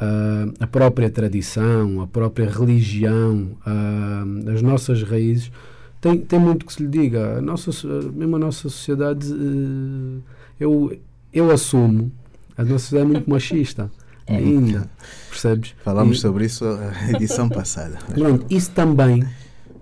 Ah, 0.00 0.46
a 0.58 0.66
própria 0.66 1.10
tradição, 1.10 2.00
a 2.00 2.06
própria 2.06 2.48
religião, 2.50 3.50
ah, 3.64 4.24
as 4.52 4.62
nossas 4.62 5.02
raízes, 5.02 5.52
tem, 6.00 6.18
tem 6.18 6.40
muito 6.40 6.66
que 6.66 6.72
se 6.72 6.82
lhe 6.82 6.88
diga. 6.88 7.38
A 7.38 7.40
nossa, 7.40 7.70
mesmo 8.12 8.34
a 8.34 8.38
nossa 8.38 8.68
sociedade, 8.68 9.32
eh, 9.32 10.20
eu, 10.58 10.98
eu 11.32 11.50
assumo, 11.52 12.10
a 12.58 12.64
nossa 12.64 12.80
sociedade 12.80 13.10
é 13.10 13.12
muito 13.12 13.28
machista. 13.30 13.88
Ainda, 14.26 14.90
percebes? 15.32 15.74
Falamos 15.84 16.18
E- 16.18 16.20
sobre 16.20 16.44
isso 16.44 16.64
na 16.64 17.10
edição 17.12 17.48
passada. 17.48 17.98
Pronto, 18.14 18.46
isso 18.50 18.70
também 18.70 19.24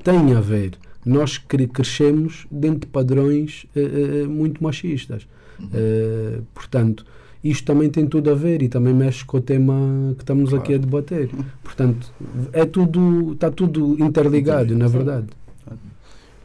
tem 0.04 0.34
a 0.34 0.40
ver. 0.40 0.72
Nós 1.04 1.38
cre- 1.38 1.66
crescemos 1.66 2.46
dentro 2.50 2.80
de 2.80 2.86
padrões 2.86 3.66
eh, 3.74 3.80
eh, 4.24 4.26
muito 4.26 4.62
machistas. 4.62 5.26
Eh, 5.74 6.40
portanto, 6.54 7.04
isto 7.42 7.64
também 7.64 7.88
tem 7.90 8.06
tudo 8.06 8.30
a 8.30 8.34
ver 8.34 8.62
e 8.62 8.68
também 8.68 8.92
mexe 8.94 9.24
com 9.24 9.38
o 9.38 9.40
tema 9.40 10.14
que 10.16 10.22
estamos 10.22 10.52
aqui 10.52 10.74
a 10.74 10.78
debater. 10.78 11.30
Portanto, 11.62 12.12
é 12.52 12.64
tudo, 12.66 13.32
está 13.32 13.50
tudo 13.50 13.96
interligado, 14.02 14.76
na 14.76 14.88
verdade. 14.88 15.26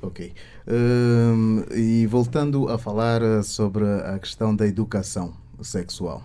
Ok. 0.01 0.31
Hum, 0.67 1.63
e 1.75 2.05
voltando 2.07 2.69
a 2.69 2.77
falar 2.77 3.21
sobre 3.43 3.83
a 3.85 4.17
questão 4.19 4.55
da 4.55 4.65
educação 4.67 5.33
sexual. 5.61 6.23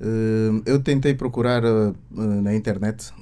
Hum, 0.00 0.62
eu 0.64 0.80
tentei 0.80 1.12
procurar 1.14 1.64
eh, 1.64 1.68
eh, 1.68 2.20
na 2.40 2.54
internet 2.54 3.12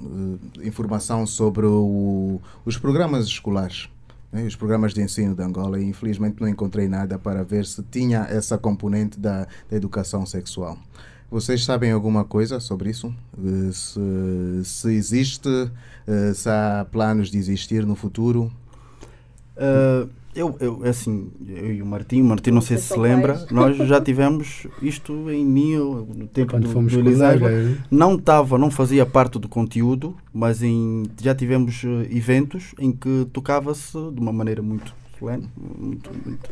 eh, 0.61 0.67
informação 0.69 1.27
sobre 1.27 1.65
o- 1.67 2.39
os 2.67 2.77
programas 2.77 3.25
escolares, 3.27 3.89
né, 4.31 4.43
os 4.45 4.55
programas 4.55 4.93
de 4.93 5.01
ensino 5.01 5.35
de 5.35 5.43
Angola, 5.43 5.81
e 5.81 5.85
infelizmente 5.85 6.39
não 6.41 6.47
encontrei 6.49 6.87
nada 6.87 7.19
para 7.19 7.43
ver 7.43 7.65
se 7.65 7.83
tinha 7.91 8.27
essa 8.29 8.59
componente 8.59 9.19
da, 9.19 9.47
da 9.71 9.77
educação 9.77 10.27
sexual. 10.27 10.77
Vocês 11.31 11.65
sabem 11.65 11.91
alguma 11.93 12.25
coisa 12.25 12.61
sobre 12.61 12.91
isso? 12.91 13.12
Eh, 13.43 13.73
Se, 13.73 14.65
se 14.65 14.93
existe, 14.93 15.49
eh, 16.07 16.33
se 16.35 16.49
há 16.51 16.87
planos 16.93 17.31
de 17.31 17.39
existir 17.39 17.87
no 17.87 17.95
futuro? 17.97 18.53
Uh, 19.57 20.11
eu, 20.37 20.55
eu, 20.61 20.85
é 20.85 20.90
assim, 20.90 21.31
eu 21.49 21.72
e 21.75 21.83
o 21.83 21.87
Martim, 21.87 22.20
o 22.20 22.25
Martim 22.25 22.51
não 22.51 22.61
sei 22.61 22.77
se 22.77 22.88
se 22.94 22.99
lembra, 22.99 23.46
nós 23.51 23.77
já 23.77 24.01
tivemos 24.05 24.66
isto 24.83 25.31
em 25.31 25.44
mil, 25.44 26.07
no 26.14 26.27
tempo 26.29 26.53
Quando 26.53 26.64
do, 26.64 26.72
fomos 26.72 26.92
do 26.92 27.01
Eliseu. 27.01 27.38
colegas, 27.38 27.79
Não 27.90 28.14
estava, 28.14 28.57
não 28.59 28.70
fazia 28.70 29.05
parte 29.07 29.38
do 29.38 29.49
conteúdo, 29.49 30.14
mas 30.33 30.62
em, 30.62 31.05
já 31.20 31.35
tivemos 31.35 31.83
eh, 31.85 32.09
eventos 32.16 32.75
em 32.79 32.92
que 32.92 33.27
tocava-se 33.33 33.92
de 34.12 34.20
uma 34.20 34.33
maneira 34.33 34.61
muito 34.62 34.94
solene, 35.18 35.49
muito, 35.57 36.11
muito, 36.27 36.51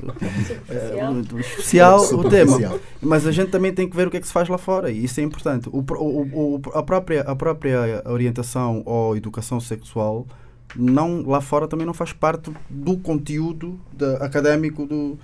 eh, 0.70 0.78
Superficial. 0.78 1.12
muito 1.14 1.38
especial 1.38 2.00
o 2.14 2.28
tema. 2.30 2.58
Mas 3.02 3.26
a 3.26 3.30
gente 3.32 3.50
também 3.50 3.74
tem 3.74 3.86
que 3.88 3.94
ver 3.94 4.08
o 4.08 4.10
que 4.10 4.16
é 4.16 4.20
que 4.20 4.26
se 4.26 4.32
faz 4.32 4.48
lá 4.48 4.56
fora 4.56 4.90
e 4.90 5.04
isso 5.04 5.20
é 5.20 5.22
importante. 5.22 5.68
O, 5.70 5.80
o- 5.80 6.54
o- 6.56 6.60
a, 6.72 6.82
própria, 6.82 7.20
a 7.22 7.36
própria 7.36 8.02
orientação 8.06 8.82
ou 8.86 9.14
educação 9.16 9.60
sexual 9.60 10.26
não, 10.76 11.22
lá 11.26 11.40
fora 11.40 11.66
também 11.68 11.86
não 11.86 11.94
faz 11.94 12.12
parte 12.12 12.50
do 12.68 12.96
conteúdo 12.96 13.78
da- 13.92 14.16
académico 14.18 14.86
do. 14.86 15.18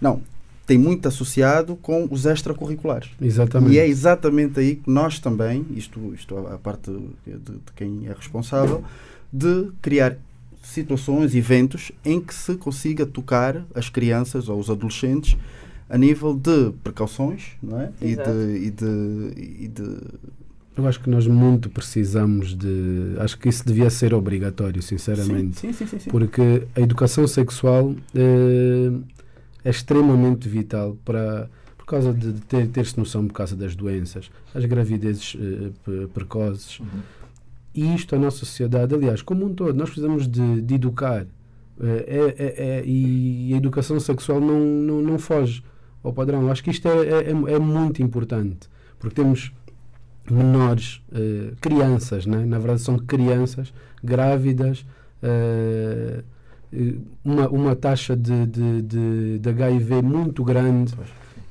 Não. 0.00 0.20
Tem 0.66 0.78
muito 0.78 1.06
associado 1.06 1.76
com 1.76 2.08
os 2.10 2.24
extracurriculares. 2.24 3.10
Exatamente. 3.20 3.74
E 3.74 3.78
é 3.78 3.86
exatamente 3.86 4.58
aí 4.58 4.76
que 4.76 4.90
nós 4.90 5.18
também, 5.18 5.66
isto, 5.76 6.14
isto 6.14 6.36
a 6.38 6.54
a 6.54 6.58
parte 6.58 6.90
de, 6.90 7.32
de 7.34 7.60
quem 7.76 8.06
é 8.06 8.12
responsável, 8.14 8.82
de 9.30 9.70
criar 9.82 10.16
situações, 10.62 11.34
eventos 11.34 11.92
em 12.02 12.18
que 12.18 12.34
se 12.34 12.54
consiga 12.54 13.04
tocar 13.04 13.62
as 13.74 13.90
crianças 13.90 14.48
ou 14.48 14.58
os 14.58 14.70
adolescentes 14.70 15.36
a 15.90 15.98
nível 15.98 16.32
de 16.34 16.72
precauções 16.82 17.48
não 17.62 17.78
é? 17.78 17.90
e, 18.00 18.16
de, 18.16 18.66
e, 18.66 18.70
de, 18.70 19.64
e 19.64 19.68
de 19.68 19.98
Eu 20.76 20.86
acho 20.88 20.98
que 21.00 21.08
nós 21.08 21.26
muito 21.26 21.70
precisamos 21.70 22.54
de. 22.54 23.14
Acho 23.18 23.38
que 23.38 23.48
isso 23.48 23.64
devia 23.64 23.88
ser 23.90 24.12
obrigatório, 24.12 24.82
sinceramente. 24.82 25.60
Sim, 25.60 25.72
sim, 25.72 25.86
sim, 25.86 25.98
sim. 26.00 26.10
Porque 26.10 26.66
a 26.74 26.80
educação 26.80 27.26
sexual 27.28 27.94
eh, 28.14 28.90
é 29.64 29.70
extremamente 29.70 30.48
vital 30.48 30.96
para. 31.04 31.48
Por 31.76 31.86
causa 31.86 32.14
de 32.14 32.32
ter, 32.40 32.66
ter-se 32.68 32.96
noção 32.96 33.26
por 33.26 33.34
causa 33.34 33.54
das 33.54 33.76
doenças, 33.76 34.30
as 34.54 34.64
gravidezes 34.64 35.36
eh, 35.38 36.06
precoces. 36.14 36.80
E 37.74 37.94
isto, 37.94 38.14
a 38.16 38.18
nossa 38.18 38.38
sociedade, 38.38 38.94
aliás, 38.94 39.20
como 39.20 39.44
um 39.44 39.52
todo, 39.52 39.76
nós 39.76 39.90
precisamos 39.90 40.26
de, 40.26 40.62
de 40.62 40.74
educar. 40.76 41.26
Eh, 41.80 42.04
é- 42.06 42.34
é- 42.44 42.78
é- 42.78 42.84
e 42.86 43.52
a 43.52 43.56
educação 43.58 44.00
sexual 44.00 44.40
não, 44.40 44.58
não, 44.60 45.02
não 45.02 45.18
foge 45.18 45.62
ao 46.02 46.12
padrão. 46.12 46.50
Acho 46.50 46.64
que 46.64 46.70
isto 46.70 46.88
é, 46.88 47.06
é, 47.06 47.30
é- 47.30 47.52
é 47.54 47.58
muito 47.58 48.02
importante. 48.02 48.66
Porque 48.98 49.16
temos 49.16 49.52
menores, 50.30 51.02
eh, 51.12 51.52
crianças, 51.60 52.26
né? 52.26 52.44
na 52.44 52.58
verdade 52.58 52.80
são 52.82 52.98
crianças 52.98 53.72
grávidas, 54.02 54.84
eh, 55.22 56.22
uma, 57.24 57.48
uma 57.48 57.76
taxa 57.76 58.16
de, 58.16 58.46
de, 58.46 58.82
de, 58.82 59.38
de 59.38 59.48
HIV 59.48 60.02
muito 60.02 60.42
grande. 60.42 60.92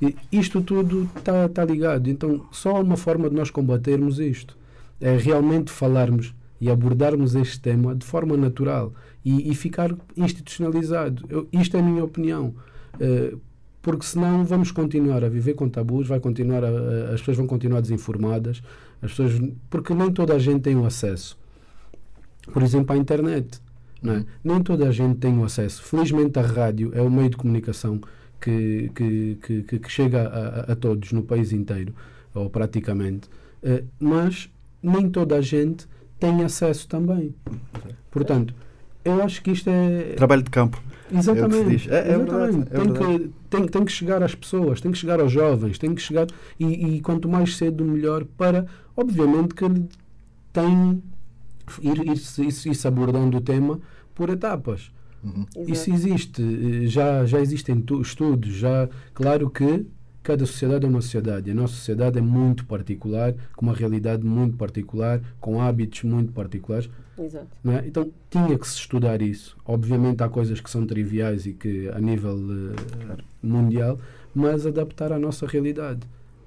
E 0.02 0.14
isto 0.30 0.60
tudo 0.60 1.08
está 1.16 1.48
tá 1.48 1.64
ligado. 1.64 2.08
Então, 2.10 2.44
só 2.52 2.76
há 2.76 2.80
uma 2.80 2.96
forma 2.96 3.30
de 3.30 3.34
nós 3.36 3.50
combatermos 3.50 4.18
isto. 4.18 4.56
É 5.00 5.16
realmente 5.16 5.70
falarmos 5.70 6.34
e 6.60 6.70
abordarmos 6.70 7.34
este 7.34 7.60
tema 7.60 7.94
de 7.94 8.04
forma 8.04 8.36
natural 8.36 8.92
e, 9.24 9.50
e 9.50 9.54
ficar 9.54 9.94
institucionalizado. 10.16 11.24
Eu- 11.28 11.48
isto 11.52 11.76
é 11.76 11.80
a 11.80 11.82
minha 11.82 12.04
opinião. 12.04 12.54
Eh, 13.00 13.34
porque 13.84 14.06
senão 14.06 14.44
vamos 14.44 14.70
continuar 14.72 15.22
a 15.22 15.28
viver 15.28 15.52
com 15.54 15.68
tabus, 15.68 16.08
vai 16.08 16.18
continuar 16.18 16.64
a- 16.64 17.12
as 17.12 17.20
pessoas 17.20 17.36
vão 17.36 17.46
continuar 17.46 17.80
desinformadas, 17.82 18.62
as 19.02 19.10
pessoas, 19.10 19.32
porque 19.68 19.92
nem 19.94 20.10
toda 20.10 20.34
a 20.34 20.38
gente 20.38 20.62
tem 20.62 20.74
o 20.74 20.86
acesso. 20.86 21.36
Por 22.52 22.62
exemplo, 22.62 22.94
à 22.94 22.98
internet. 22.98 23.60
Não 24.02 24.14
é? 24.14 24.24
Nem 24.42 24.62
toda 24.62 24.88
a 24.88 24.90
gente 24.90 25.16
tem 25.18 25.38
o 25.38 25.44
acesso. 25.44 25.82
Felizmente 25.82 26.38
a 26.38 26.42
rádio 26.42 26.90
é 26.94 27.00
o 27.02 27.10
meio 27.10 27.28
de 27.30 27.36
comunicação 27.36 28.00
que, 28.40 28.90
que, 28.94 29.38
que, 29.42 29.78
que- 29.78 29.88
chega 29.90 30.28
a, 30.28 30.38
a- 30.70 30.72
a 30.72 30.76
todos 30.76 31.12
no 31.12 31.22
país 31.22 31.52
inteiro, 31.52 31.94
ou 32.34 32.48
praticamente. 32.50 33.28
Eh, 33.62 33.84
mas 34.00 34.50
nem 34.82 35.08
toda 35.10 35.36
a 35.36 35.40
gente 35.40 35.86
tem 36.18 36.42
acesso 36.42 36.86
também. 36.88 37.34
Portanto, 38.10 38.54
eu 39.04 39.22
acho 39.22 39.42
que 39.42 39.50
isto 39.52 39.68
é. 39.70 40.14
Trabalho 40.16 40.42
de 40.42 40.50
campo. 40.50 40.82
Exatamente. 41.12 41.90
É, 41.90 41.94
é 41.96 42.14
exatamente. 42.14 42.30
verdade, 42.30 42.60
é 42.62 42.64
tem, 42.64 42.92
verdade. 42.92 43.18
Que, 43.18 43.32
tem, 43.50 43.66
tem 43.68 43.84
que 43.84 43.92
chegar 43.92 44.22
às 44.22 44.34
pessoas, 44.34 44.80
tem 44.80 44.90
que 44.92 44.98
chegar 44.98 45.20
aos 45.20 45.30
jovens, 45.32 45.78
tem 45.78 45.94
que 45.94 46.02
chegar. 46.02 46.26
E, 46.58 46.96
e 46.96 47.00
quanto 47.00 47.28
mais 47.28 47.56
cedo, 47.56 47.84
melhor 47.84 48.24
para. 48.24 48.66
Obviamente 48.96 49.54
que 49.54 49.64
tem. 50.52 51.02
Ir, 51.80 51.98
ir, 51.98 52.16
ir, 52.38 52.66
ir 52.72 52.86
abordando 52.86 53.38
o 53.38 53.40
tema 53.40 53.80
por 54.14 54.28
etapas. 54.30 54.90
Uhum. 55.22 55.46
Isso 55.66 55.90
existe, 55.90 56.42
eh, 56.42 56.86
já, 56.86 57.24
já 57.24 57.40
existem 57.40 57.80
tu- 57.80 58.02
estudos, 58.02 58.52
já, 58.54 58.88
claro 59.14 59.48
que 59.48 59.86
cada 60.22 60.44
sociedade 60.44 60.84
é 60.84 60.88
uma 60.88 61.00
sociedade, 61.00 61.50
a 61.50 61.54
nossa 61.54 61.74
sociedade 61.74 62.18
é 62.18 62.20
muito 62.20 62.66
particular, 62.66 63.34
com 63.56 63.64
uma 63.66 63.74
realidade 63.74 64.24
muito 64.26 64.56
particular, 64.58 65.22
com 65.40 65.60
hábitos 65.62 66.02
muito 66.02 66.32
particulares, 66.32 66.90
Exato. 67.18 67.46
não 67.62 67.74
é? 67.74 67.86
então 67.86 68.10
tinha 68.30 68.58
que 68.58 68.66
se 68.68 68.76
estudar 68.76 69.22
isso. 69.22 69.56
Obviamente 69.64 70.22
há 70.22 70.28
coisas 70.28 70.60
que 70.60 70.70
são 70.70 70.86
triviais 70.86 71.46
e 71.46 71.52
que 71.52 71.88
a 71.88 72.00
nível 72.00 72.36
eh, 72.38 73.22
mundial, 73.42 73.98
mas 74.34 74.66
adaptar 74.66 75.12
à 75.12 75.18
nossa 75.18 75.46
realidade. 75.46 76.00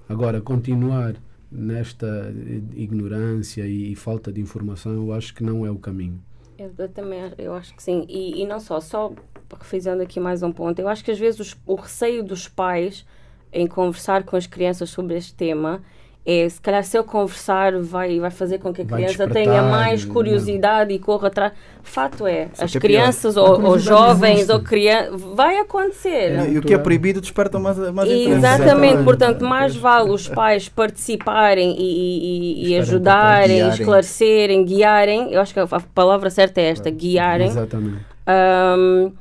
Agora, 0.10 0.42
continuar 0.42 1.16
nesta 1.52 2.34
ignorância 2.76 3.66
e, 3.66 3.92
e 3.92 3.96
falta 3.96 4.32
de 4.32 4.42
informação, 4.42 4.94
eu 4.94 5.14
acho 5.14 5.34
que 5.34 5.44
não 5.44 5.66
é 5.66 5.72
o 5.72 5.78
caminho. 5.78 6.22
Eu, 6.58 6.72
eu 6.78 6.90
também 6.90 7.20
eu 7.38 7.54
acho 7.54 7.76
que 7.76 7.84
sim. 7.84 8.06
E, 8.10 8.42
e 8.42 8.46
não 8.46 8.60
só, 8.60 8.80
só 8.80 9.14
refazendo 9.60 10.02
aqui 10.02 10.20
mais 10.20 10.44
um 10.44 10.52
ponto, 10.52 10.80
eu 10.80 10.88
acho 10.88 11.04
que 11.04 11.12
às 11.12 11.20
vezes 11.20 11.40
os- 11.40 11.58
o 11.66 11.76
receio 11.76 12.24
dos 12.24 12.48
pais 12.48 13.06
em 13.54 13.66
conversar 13.68 14.24
com 14.24 14.36
as 14.36 14.46
crianças 14.48 14.90
sobre 14.90 15.16
este 15.16 15.34
tema 15.34 15.82
é 16.30 16.50
se 16.50 16.60
calhar 16.60 16.84
se 16.84 16.98
eu 16.98 17.06
conversar 17.06 17.80
vai, 17.80 18.20
vai 18.20 18.30
fazer 18.30 18.58
com 18.60 18.74
que 18.74 18.82
a 18.82 18.86
Vai 18.86 19.04
criança 19.04 19.28
tenha 19.30 19.62
mais 19.64 20.04
não. 20.04 20.14
curiosidade 20.14 20.94
e 20.94 21.00
corra 21.00 21.30
atrás. 21.30 21.54
Fato 21.82 22.28
é, 22.28 22.50
Só 22.54 22.66
as 22.66 22.72
que 22.72 22.78
é 22.78 22.82
crianças 22.82 23.38
ou, 23.38 23.64
ou 23.64 23.80
jovens 23.80 24.34
existe. 24.40 24.52
ou 24.52 24.60
crianças. 24.60 25.22
Vai 25.34 25.58
acontecer. 25.60 26.38
É, 26.38 26.50
e 26.50 26.58
o 26.58 26.62
que 26.62 26.74
é 26.74 26.78
proibido 26.78 27.22
desperta 27.22 27.58
mais, 27.58 27.78
mais. 27.78 28.10
Exatamente, 28.12 28.38
Exatamente. 28.38 29.04
portanto, 29.06 29.46
mais 29.46 29.74
vale 29.74 30.10
os 30.12 30.28
pais 30.28 30.68
participarem 30.68 31.76
e, 31.80 32.66
e- 32.66 32.70
e- 32.74 32.78
ajudarem, 32.78 33.56
guiarem. 33.58 33.74
esclarecerem, 33.80 34.66
guiarem. 34.66 35.32
Eu 35.32 35.40
acho 35.40 35.54
que 35.54 35.60
a 35.62 35.68
palavra 35.96 36.30
certa 36.30 36.60
é 36.60 36.66
esta: 36.72 36.90
guiarem. 36.90 37.48
Exatamente. 37.48 38.06
Ahm, 38.28 39.12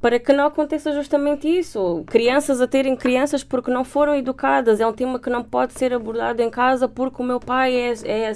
para 0.00 0.18
que 0.18 0.32
não 0.32 0.46
aconteça 0.46 0.92
justamente 0.92 1.48
isso. 1.48 2.04
Crianças 2.06 2.60
a 2.60 2.66
terem 2.66 2.94
crianças 2.96 3.42
porque 3.42 3.70
não 3.70 3.84
foram 3.84 4.14
educadas. 4.14 4.80
É 4.80 4.86
um 4.86 4.92
tema 4.92 5.18
que 5.18 5.28
não 5.28 5.42
pode 5.42 5.72
ser 5.72 5.92
abordado 5.92 6.40
em 6.42 6.50
casa 6.50 6.88
porque 6.88 7.20
o 7.20 7.24
meu 7.24 7.40
pai 7.40 7.74
é. 7.74 7.92
é 8.04 8.32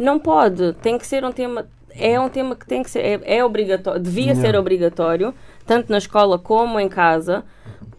não 0.00 0.18
pode. 0.18 0.72
Tem 0.74 0.96
que 0.98 1.06
ser 1.06 1.24
um 1.24 1.32
tema. 1.32 1.66
É 1.94 2.18
um 2.18 2.28
tema 2.28 2.56
que 2.56 2.66
tem 2.66 2.82
que 2.82 2.90
ser. 2.90 3.00
É, 3.00 3.38
é 3.38 3.44
obrigatório. 3.44 4.00
Devia 4.00 4.32
Não. 4.34 4.40
ser 4.40 4.56
obrigatório, 4.56 5.34
tanto 5.66 5.90
na 5.90 5.98
escola 5.98 6.38
como 6.38 6.80
em 6.80 6.88
casa, 6.88 7.44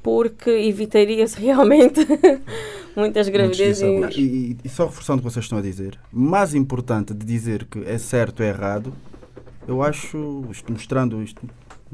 porque 0.02 0.50
evitaria-se 0.50 1.40
realmente 1.44 2.02
muitas 2.96 3.30
gravidezes. 3.30 3.82
e- 3.84 4.20
E, 4.22 4.58
e 4.64 4.70
só 4.70 4.86
reforçando 4.86 5.20
o 5.20 5.24
que 5.26 5.32
vocês 5.32 5.46
estão 5.46 5.60
a 5.60 5.62
dizer, 5.62 6.00
mais 6.12 6.56
importante 6.56 7.14
de 7.14 7.26
dizer 7.26 7.66
que 7.66 7.84
é 7.86 7.98
certo 8.00 8.40
ou 8.42 8.46
errado, 8.48 8.94
eu 9.68 9.82
acho, 9.84 10.44
isto 10.50 10.72
mostrando 10.72 11.22
isto, 11.22 11.42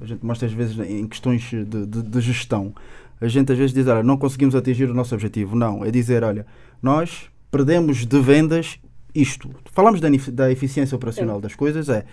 a 0.01 0.05
gente 0.05 0.25
mostra 0.25 0.47
às 0.47 0.53
vezes 0.53 0.77
em 0.79 1.07
questões 1.07 1.41
de, 1.43 1.63
de- 1.65 2.01
de 2.03 2.21
gestão, 2.21 2.73
a 3.21 3.27
gente 3.27 3.51
às 3.51 3.57
vezes 3.57 3.73
diz, 3.73 3.85
olha, 3.87 4.01
não 4.03 4.17
conseguimos 4.17 4.55
atingir 4.55 4.89
o 4.89 4.93
nosso 4.93 5.13
objetivo. 5.13 5.55
Não, 5.55 5.83
é 5.83 5.91
dizer, 5.91 6.23
olha, 6.23 6.45
nós 6.81 7.29
perdemos 7.51 8.05
de 8.05 8.19
vendas 8.19 8.79
isto. 9.13 9.49
Falamos 9.73 9.99
da, 9.99 10.07
da 10.31 10.51
eficiência 10.51 10.95
operacional 10.95 11.41
das 11.41 11.55
coisas, 11.55 11.89
é 11.89 12.05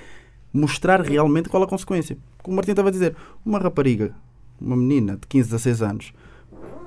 mostrar 0.53 1.01
realmente 1.03 1.49
qual 1.49 1.63
a 1.63 1.67
consequência. 1.67 2.17
Como 2.43 2.55
o 2.55 2.57
Martim 2.57 2.71
estava 2.73 2.89
a 2.89 2.93
dizer, 2.93 3.15
uma 3.45 3.59
rapariga, 3.59 4.13
uma 4.61 4.77
menina 4.77 5.13
de 5.17 5.27
15, 5.29 5.49
16 5.51 5.83
anos, 5.83 6.13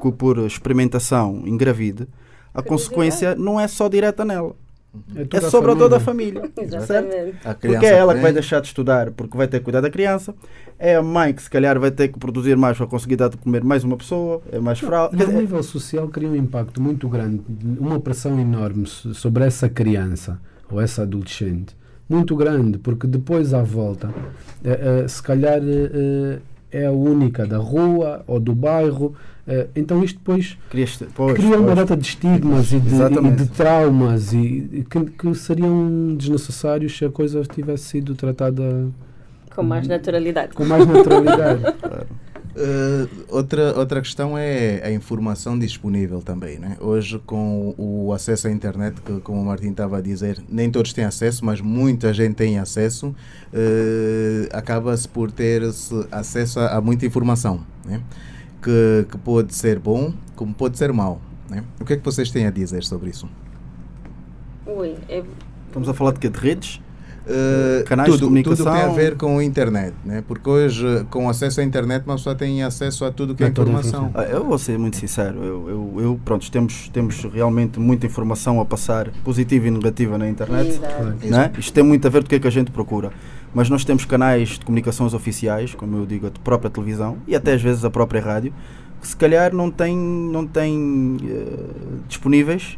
que 0.01 0.11
por 0.11 0.37
experimentação 0.39 1.43
engravide, 1.45 2.07
a 2.53 2.61
consequência 2.61 3.35
não 3.35 3.59
é 3.59 3.67
só 3.67 3.87
direta 3.87 4.25
nela. 4.25 4.55
É 5.15 5.23
toda 5.25 5.47
a 5.47 5.49
sobre 5.51 5.75
toda 5.75 5.97
a 5.97 5.99
família. 5.99 6.41
família. 6.55 6.81
certo? 6.81 7.05
Exatamente. 7.13 7.37
A 7.47 7.53
Porque 7.53 7.85
é 7.85 7.93
ela 7.93 8.15
que 8.15 8.21
vai 8.21 8.33
deixar 8.33 8.59
de 8.59 8.67
estudar 8.67 9.11
porque 9.11 9.37
vai 9.37 9.47
ter 9.47 9.59
que 9.59 9.63
cuidar 9.65 9.81
da 9.81 9.89
criança. 9.89 10.33
É 10.79 10.95
a 10.95 11.01
mãe 11.03 11.31
que 11.33 11.43
se 11.43 11.49
calhar 11.49 11.79
vai 11.79 11.91
ter 11.91 12.07
que 12.07 12.17
produzir 12.17 12.57
mais 12.57 12.75
para 12.77 12.87
conseguir 12.87 13.15
dar 13.15 13.29
de 13.29 13.37
comer 13.37 13.63
mais 13.63 13.83
uma 13.83 13.95
pessoa. 13.97 14.41
É 14.51 14.57
mais 14.59 14.79
fraude. 14.79 15.15
E 15.15 15.23
a 15.23 15.27
nível 15.27 15.61
social 15.61 16.07
cria 16.07 16.27
um 16.29 16.35
impacto 16.35 16.81
muito 16.81 17.07
grande, 17.07 17.41
uma 17.79 17.99
pressão 17.99 18.39
enorme 18.39 18.87
so- 18.87 19.13
sobre 19.13 19.43
essa 19.43 19.69
criança 19.69 20.39
ou 20.71 20.81
essa 20.81 21.03
adolescente. 21.03 21.77
Muito 22.09 22.35
grande, 22.35 22.79
porque 22.79 23.05
depois 23.05 23.53
à 23.53 23.61
volta, 23.61 24.09
eh, 24.63 25.03
eh, 25.03 25.07
se 25.07 25.21
calhar 25.21 25.59
eh, 25.61 25.91
eh, 25.93 26.39
é 26.71 26.85
a 26.85 26.91
única 26.91 27.45
da 27.45 27.57
rua 27.57 28.23
ou 28.27 28.39
do 28.39 28.53
bairro. 28.53 29.13
eh, 29.47 29.67
então 29.75 30.03
isto 30.03 30.19
depois 30.19 30.57
cria 31.35 31.59
uma 31.59 31.73
data 31.75 31.97
de 31.97 32.05
estigmas 32.05 32.71
e 32.71 32.79
de, 32.79 32.95
e 32.95 33.31
de 33.31 33.47
traumas 33.47 34.31
e, 34.33 34.85
que, 34.89 35.05
que 35.05 35.35
seriam 35.35 36.15
desnecessários 36.15 36.95
se 36.97 37.05
a 37.05 37.09
coisa 37.09 37.41
tivesse 37.43 37.85
sido 37.85 38.13
tratada 38.15 38.87
Com 39.55 39.63
mais 39.63 39.87
naturalidade. 39.87 40.53
com 40.53 40.65
mais 40.65 40.85
naturalidade. 40.85 41.61
Uh, 42.59 43.07
outra, 43.29 43.73
outra 43.79 44.01
questão 44.01 44.37
é 44.37 44.81
a 44.83 44.91
informação 44.91 45.57
disponível 45.57 46.21
também. 46.21 46.59
Né? 46.59 46.75
Hoje, 46.81 47.17
com 47.25 47.73
o 47.77 48.11
acesso 48.11 48.49
à 48.49 48.51
internet, 48.51 48.99
que, 48.99 49.21
como 49.21 49.41
o 49.41 49.45
Martim 49.45 49.69
estava 49.69 49.99
a 49.99 50.01
dizer, 50.01 50.43
nem 50.49 50.69
todos 50.69 50.91
têm 50.91 51.05
acesso, 51.05 51.45
mas 51.45 51.61
muita 51.61 52.13
gente 52.13 52.35
tem 52.35 52.59
acesso, 52.59 53.07
uh, 53.07 53.15
acaba-se 54.51 55.07
por 55.07 55.31
ter 55.31 55.63
-se 55.71 56.05
acesso 56.11 56.59
a, 56.59 56.75
a 56.75 56.81
muita 56.81 57.05
informação, 57.05 57.65
né? 57.85 58.01
que, 58.61 59.07
que 59.09 59.17
pode 59.17 59.55
ser 59.55 59.79
bom, 59.79 60.13
como 60.35 60.53
pode 60.53 60.77
ser 60.77 60.91
mau. 60.91 61.21
Né? 61.49 61.63
O 61.79 61.85
que 61.85 61.93
é 61.93 61.95
que 61.95 62.03
vocês 62.03 62.29
têm 62.29 62.45
a 62.45 62.51
dizer 62.51 62.83
sobre 62.83 63.09
isso? 63.09 63.29
Ui, 64.65 64.95
é, 65.07 65.23
Estamos 65.67 65.87
a 65.87 65.93
falar 65.93 66.11
de 66.13 66.19
quê? 66.19 66.29
De 66.29 66.39
redes? 66.39 66.81
Uh, 67.29 67.83
Canais 67.83 68.09
de 68.09 68.15
tudo, 68.15 68.27
comunicação. 68.27 68.65
tudo 68.65 68.75
tem 68.75 68.83
a 68.83 68.87
ver 68.89 69.15
com 69.15 69.37
a 69.37 69.43
internet, 69.43 69.93
né? 70.03 70.23
porque 70.27 70.49
hoje, 70.49 71.05
com 71.11 71.29
acesso 71.29 71.61
à 71.61 71.63
internet, 71.63 72.03
uma 72.03 72.15
pessoa 72.15 72.33
tem 72.33 72.63
acesso 72.63 73.05
a 73.05 73.11
tudo 73.11 73.35
que 73.35 73.43
é 73.43 73.47
informação. 73.47 74.09
Ah, 74.15 74.23
Eu 74.23 74.43
vou 74.43 74.57
ser 74.57 74.79
muito 74.79 74.97
sincero. 74.97 75.37
Eu, 75.43 75.69
eu, 75.69 75.93
eu, 76.01 76.19
pronto, 76.25 76.49
temos, 76.49 76.89
temos 76.89 77.23
realmente 77.31 77.79
muita 77.79 78.07
informação 78.07 78.59
a 78.59 78.65
passar, 78.65 79.11
positiva 79.23 79.67
e 79.67 79.71
negativa 79.71 80.17
na 80.17 80.27
internet. 80.27 80.81
Né? 81.23 81.51
Isto 81.57 81.71
tem 81.71 81.83
muito 81.83 82.07
a 82.07 82.09
ver 82.09 82.21
com 82.21 82.25
o 82.25 82.29
que 82.29 82.35
é 82.35 82.39
que 82.39 82.47
a 82.47 82.51
gente 82.51 82.71
procura. 82.71 83.11
Mas 83.53 83.69
nós 83.69 83.85
temos 83.85 84.05
canais 84.05 84.49
de 84.49 84.65
comunicações 84.65 85.13
oficiais, 85.13 85.75
como 85.75 85.97
eu 85.97 86.05
digo, 86.07 86.27
a 86.27 86.31
própria 86.43 86.69
televisão 86.69 87.17
e 87.27 87.35
até 87.35 87.53
às 87.53 87.61
vezes 87.61 87.85
a 87.85 87.91
própria 87.91 88.21
rádio, 88.21 88.53
que 89.01 89.07
se 89.07 89.15
calhar 89.15 89.53
não 89.53 89.69
têm 89.71 89.95
não 89.97 90.45
têm, 90.45 91.17
eh, 91.23 91.45
disponíveis 92.07 92.77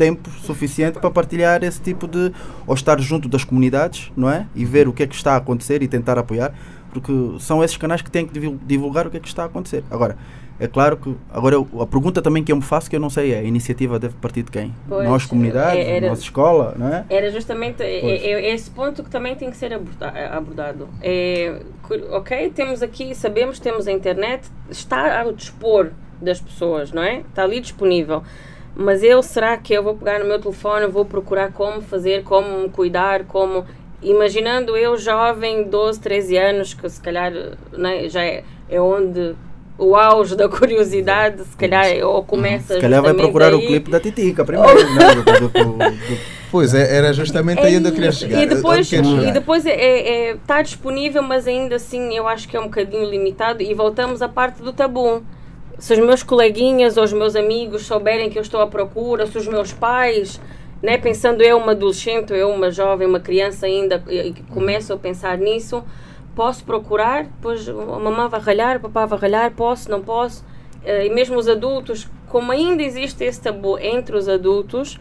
tempo 0.00 0.30
suficiente 0.46 0.98
para 0.98 1.10
partilhar 1.10 1.62
esse 1.62 1.78
tipo 1.80 2.08
de. 2.08 2.32
ou 2.66 2.74
estar 2.74 2.98
junto 3.00 3.28
das 3.28 3.44
comunidades, 3.44 4.10
não 4.16 4.30
é? 4.30 4.46
E 4.54 4.64
ver 4.64 4.88
o 4.88 4.92
que 4.94 5.02
é 5.02 5.06
que 5.06 5.14
está 5.14 5.34
a 5.34 5.36
acontecer 5.36 5.82
e 5.82 5.88
tentar 5.88 6.16
apoiar, 6.18 6.54
porque 6.90 7.12
são 7.38 7.62
esses 7.62 7.76
canais 7.76 8.00
que 8.00 8.10
têm 8.10 8.26
que 8.26 8.32
divul- 8.32 8.58
divulgar 8.66 9.06
o 9.06 9.10
que 9.10 9.18
é 9.18 9.20
que 9.20 9.28
está 9.28 9.42
a 9.42 9.46
acontecer. 9.46 9.84
Agora, 9.90 10.16
é 10.58 10.66
claro 10.66 10.96
que. 10.96 11.14
Agora, 11.30 11.54
eu- 11.54 11.68
a 11.82 11.86
pergunta 11.86 12.22
também 12.22 12.42
que 12.42 12.50
eu 12.50 12.56
me 12.56 12.62
faço, 12.62 12.88
que 12.88 12.96
eu 12.96 13.00
não 13.00 13.10
sei, 13.10 13.32
é: 13.34 13.40
a 13.40 13.42
iniciativa 13.42 13.98
deve 13.98 14.14
partir 14.14 14.42
de 14.42 14.50
quem? 14.50 14.74
Pois, 14.88 15.06
nós, 15.06 15.26
comunidades, 15.26 15.84
é- 15.86 15.96
era- 15.96 16.08
nossa 16.08 16.22
escola, 16.22 16.74
não 16.78 16.88
é? 16.88 17.04
Era 17.10 17.30
justamente 17.30 17.82
é- 17.82 18.00
é- 18.00 18.32
é 18.50 18.54
esse 18.54 18.70
ponto 18.70 19.02
que 19.04 19.10
também 19.10 19.34
tem 19.36 19.50
que 19.50 19.56
ser 19.58 19.74
aborda- 19.74 20.14
abordado. 20.32 20.88
É, 21.02 21.60
ok, 22.10 22.50
temos 22.54 22.82
aqui, 22.82 23.14
sabemos, 23.14 23.58
temos 23.60 23.86
a 23.86 23.92
internet, 23.92 24.48
está 24.70 25.20
ao 25.20 25.32
dispor 25.32 25.90
das 26.22 26.40
pessoas, 26.40 26.90
não 26.90 27.02
é? 27.02 27.18
Está 27.20 27.42
ali 27.44 27.60
disponível. 27.60 28.22
Mas 28.74 29.02
eu, 29.02 29.22
será 29.22 29.56
que 29.56 29.72
eu 29.74 29.82
vou 29.82 29.94
pegar 29.94 30.18
no 30.20 30.24
meu 30.26 30.40
telefone, 30.40 30.86
vou 30.86 31.04
procurar 31.04 31.52
como 31.52 31.80
fazer, 31.82 32.22
como 32.22 32.58
me 32.62 32.68
cuidar, 32.68 33.24
como... 33.24 33.64
Imaginando 34.02 34.74
eu, 34.78 34.96
jovem, 34.96 35.64
12, 35.64 36.00
13 36.00 36.36
anos, 36.38 36.72
que 36.72 36.88
se 36.88 36.98
calhar 37.00 37.30
né, 37.72 38.08
já 38.08 38.24
é, 38.24 38.42
é 38.70 38.80
onde 38.80 39.34
o 39.76 39.94
auge 39.94 40.34
da 40.34 40.48
curiosidade, 40.48 41.44
se 41.44 41.54
calhar, 41.56 41.84
ou 42.06 42.24
começa 42.24 42.74
Se 42.74 42.80
calhar 42.80 43.02
vai 43.02 43.12
procurar 43.12 43.52
o 43.52 43.58
aí. 43.58 43.66
clipe 43.66 43.90
da 43.90 44.00
Titica 44.00 44.42
primeiro, 44.46 44.74
né? 44.94 45.14
Do- 45.16 45.22
do- 45.24 45.48
do- 45.48 45.76
do- 45.78 46.40
Pois 46.50 46.74
é, 46.74 46.96
era 46.96 47.12
justamente 47.12 47.60
aí 47.60 47.76
onde 47.76 47.88
eu 47.88 47.92
queria 47.92 48.10
chegar. 48.10 48.42
E 48.42 48.46
depois, 48.46 48.86
chegar? 48.86 49.22
e 49.28 49.30
depois 49.30 49.64
é, 49.66 50.30
é, 50.30 50.36
tá 50.46 50.60
disponível, 50.62 51.22
mas 51.22 51.46
ainda 51.46 51.76
assim 51.76 52.12
eu 52.16 52.26
acho 52.26 52.48
que 52.48 52.56
é 52.56 52.60
um 52.60 52.64
bocadinho 52.64 53.08
limitado. 53.08 53.62
E 53.62 53.72
voltamos 53.72 54.20
à 54.20 54.28
parte 54.28 54.60
do 54.60 54.72
tabu. 54.72 55.22
Se 55.80 55.94
os 55.94 55.98
meus 55.98 56.22
coleguinhas 56.22 56.98
ou 56.98 57.04
os 57.04 57.12
meus 57.12 57.34
amigos 57.34 57.86
souberem 57.86 58.28
que 58.28 58.38
eu 58.38 58.42
estou 58.42 58.60
à 58.60 58.66
procura, 58.66 59.26
se 59.26 59.38
os 59.38 59.48
meus 59.48 59.72
pais, 59.72 60.38
né, 60.82 60.98
pensando 60.98 61.42
eu 61.42 61.56
uma 61.56 61.72
adolescente, 61.72 62.34
eu 62.34 62.50
uma 62.50 62.70
jovem, 62.70 63.08
uma 63.08 63.18
criança 63.18 63.64
ainda, 63.64 64.04
e 64.08 64.34
começo 64.50 64.92
a 64.92 64.96
pensar 64.98 65.38
nisso, 65.38 65.82
posso 66.36 66.62
procurar? 66.64 67.24
Depois 67.24 67.66
a 67.66 67.72
mamãe 67.72 68.28
vai 68.28 68.40
ralhar, 68.40 68.76
o 68.76 68.80
papá 68.80 69.06
vai 69.06 69.18
ralhar, 69.18 69.50
posso, 69.52 69.90
não 69.90 70.02
posso? 70.02 70.44
Eh, 70.84 71.06
E 71.06 71.10
mesmo 71.10 71.38
os 71.38 71.48
adultos, 71.48 72.06
como 72.28 72.52
ainda 72.52 72.82
existe 72.82 73.24
esse 73.24 73.40
tabu 73.40 73.78
entre 73.78 74.14
os 74.16 74.28
adultos, 74.28 75.00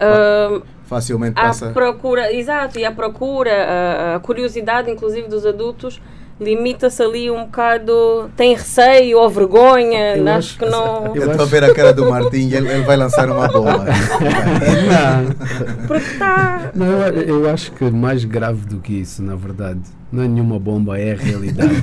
ah, 0.00 0.62
facilmente 0.84 1.34
passa. 1.34 1.70
procura, 1.70 2.32
exato, 2.32 2.78
e 2.78 2.84
à 2.84 2.92
procura, 2.92 3.52
a, 3.52 4.16
a 4.16 4.20
curiosidade, 4.20 4.88
inclusive, 4.88 5.26
dos 5.28 5.44
adultos 5.44 6.00
limita-se 6.42 7.02
ali 7.02 7.30
um 7.30 7.44
bocado, 7.44 8.30
tem 8.36 8.54
receio 8.54 9.18
ou 9.18 9.30
vergonha, 9.30 10.16
Eu 10.16 10.28
acho 10.28 10.38
acho- 10.38 10.58
que 10.58 10.66
não. 10.66 11.14
eu 11.14 11.30
estou 11.30 11.44
a 11.44 11.48
ver 11.48 11.64
a 11.64 11.74
cara 11.74 11.92
do 11.92 12.08
Martim 12.10 12.48
e 12.48 12.54
ele, 12.54 12.68
ele 12.68 12.82
vai 12.82 12.96
lançar 12.96 13.28
uma 13.30 13.48
bomba. 13.48 13.84
Não, 13.86 15.32
Porque 15.86 16.04
está. 16.12 16.70
não, 16.74 16.86
eu, 16.86 17.22
eu 17.42 17.50
acho 17.50 17.72
que 17.72 17.84
mais 17.90 18.24
grave 18.24 18.66
do 18.66 18.78
que 18.78 18.94
isso, 19.00 19.22
na 19.22 19.34
verdade, 19.36 19.80
não 20.10 20.22
é 20.22 20.28
nenhuma 20.28 20.58
bomba, 20.58 20.98
é 20.98 21.12
a 21.12 21.16
realidade. 21.16 21.82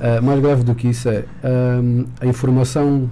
Ah, 0.00 0.20
mais 0.22 0.40
grave 0.40 0.62
do 0.64 0.74
que 0.74 0.88
isso 0.88 1.08
é 1.08 1.24
ahm, 1.42 2.04
a 2.20 2.26
informação 2.26 3.10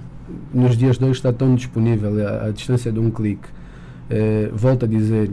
nos 0.53 0.77
dias 0.77 0.97
de 0.97 1.03
hoje 1.05 1.13
está 1.13 1.31
tão 1.33 1.55
disponível 1.55 2.11
à, 2.27 2.47
à 2.47 2.51
distância 2.51 2.91
de 2.91 2.99
um 2.99 3.09
clique. 3.11 3.47
Eh, 4.09 4.49
volto 4.53 4.85
a 4.85 4.87
dizer, 4.87 5.31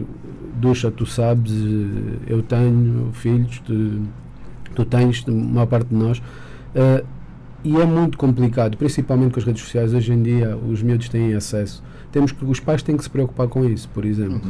Ducha, 0.56 0.90
tu 0.90 1.04
sabes, 1.04 1.52
eh, 1.52 2.18
eu 2.32 2.42
tenho 2.42 3.10
filhos, 3.12 3.60
tu, 3.64 4.00
tu 4.74 4.84
tens, 4.84 5.24
uma 5.26 5.66
parte 5.66 5.88
de 5.88 5.94
nós. 5.94 6.22
eh, 6.74 7.04
e 7.64 7.76
é 7.80 7.84
muito 7.86 8.18
complicado, 8.18 8.76
principalmente 8.76 9.34
com 9.34 9.38
as 9.38 9.46
redes 9.46 9.62
sociais. 9.62 9.94
Hoje 9.94 10.12
em 10.12 10.20
dia, 10.20 10.56
os 10.56 10.82
miúdos 10.82 11.08
têm 11.08 11.32
acesso. 11.34 11.80
Temos 12.10 12.32
que, 12.32 12.44
os 12.44 12.58
pais 12.58 12.82
têm 12.82 12.96
que 12.96 13.04
se 13.04 13.08
preocupar 13.10 13.46
com 13.46 13.64
isso, 13.64 13.88
por 13.94 14.04
exemplo. 14.04 14.40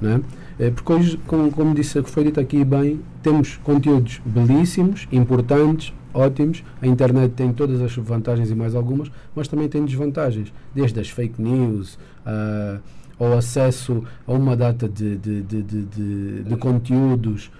Não 0.00 0.10
é? 0.12 0.20
Eh, 0.58 0.70
Porque 0.70 0.90
hoje, 0.92 1.20
como, 1.26 1.50
como 1.52 1.74
disse, 1.74 2.02
foi 2.02 2.24
dito 2.24 2.40
aqui 2.40 2.64
bem, 2.64 3.00
temos 3.22 3.58
conteúdos 3.62 4.22
belíssimos, 4.24 5.06
importantes, 5.12 5.92
ótimos. 6.14 6.64
A 6.80 6.86
internet 6.86 7.32
tem 7.32 7.52
todas 7.52 7.80
as 7.82 7.94
vantagens 7.94 8.50
e 8.50 8.54
mais 8.54 8.74
algumas, 8.74 9.10
mas 9.36 9.48
também 9.48 9.68
tem 9.68 9.84
desvantagens, 9.84 10.50
desde 10.74 10.98
as 10.98 11.10
fake 11.10 11.40
news, 11.42 11.98
ah, 12.24 12.78
ao 13.20 13.36
acesso 13.36 14.02
a 14.26 14.32
uma 14.32 14.56
data 14.56 14.88
de, 14.88 15.16
de, 15.18 15.42
de, 15.42 15.62
de, 15.62 16.42
de- 16.44 16.56
conteúdos 16.56 17.50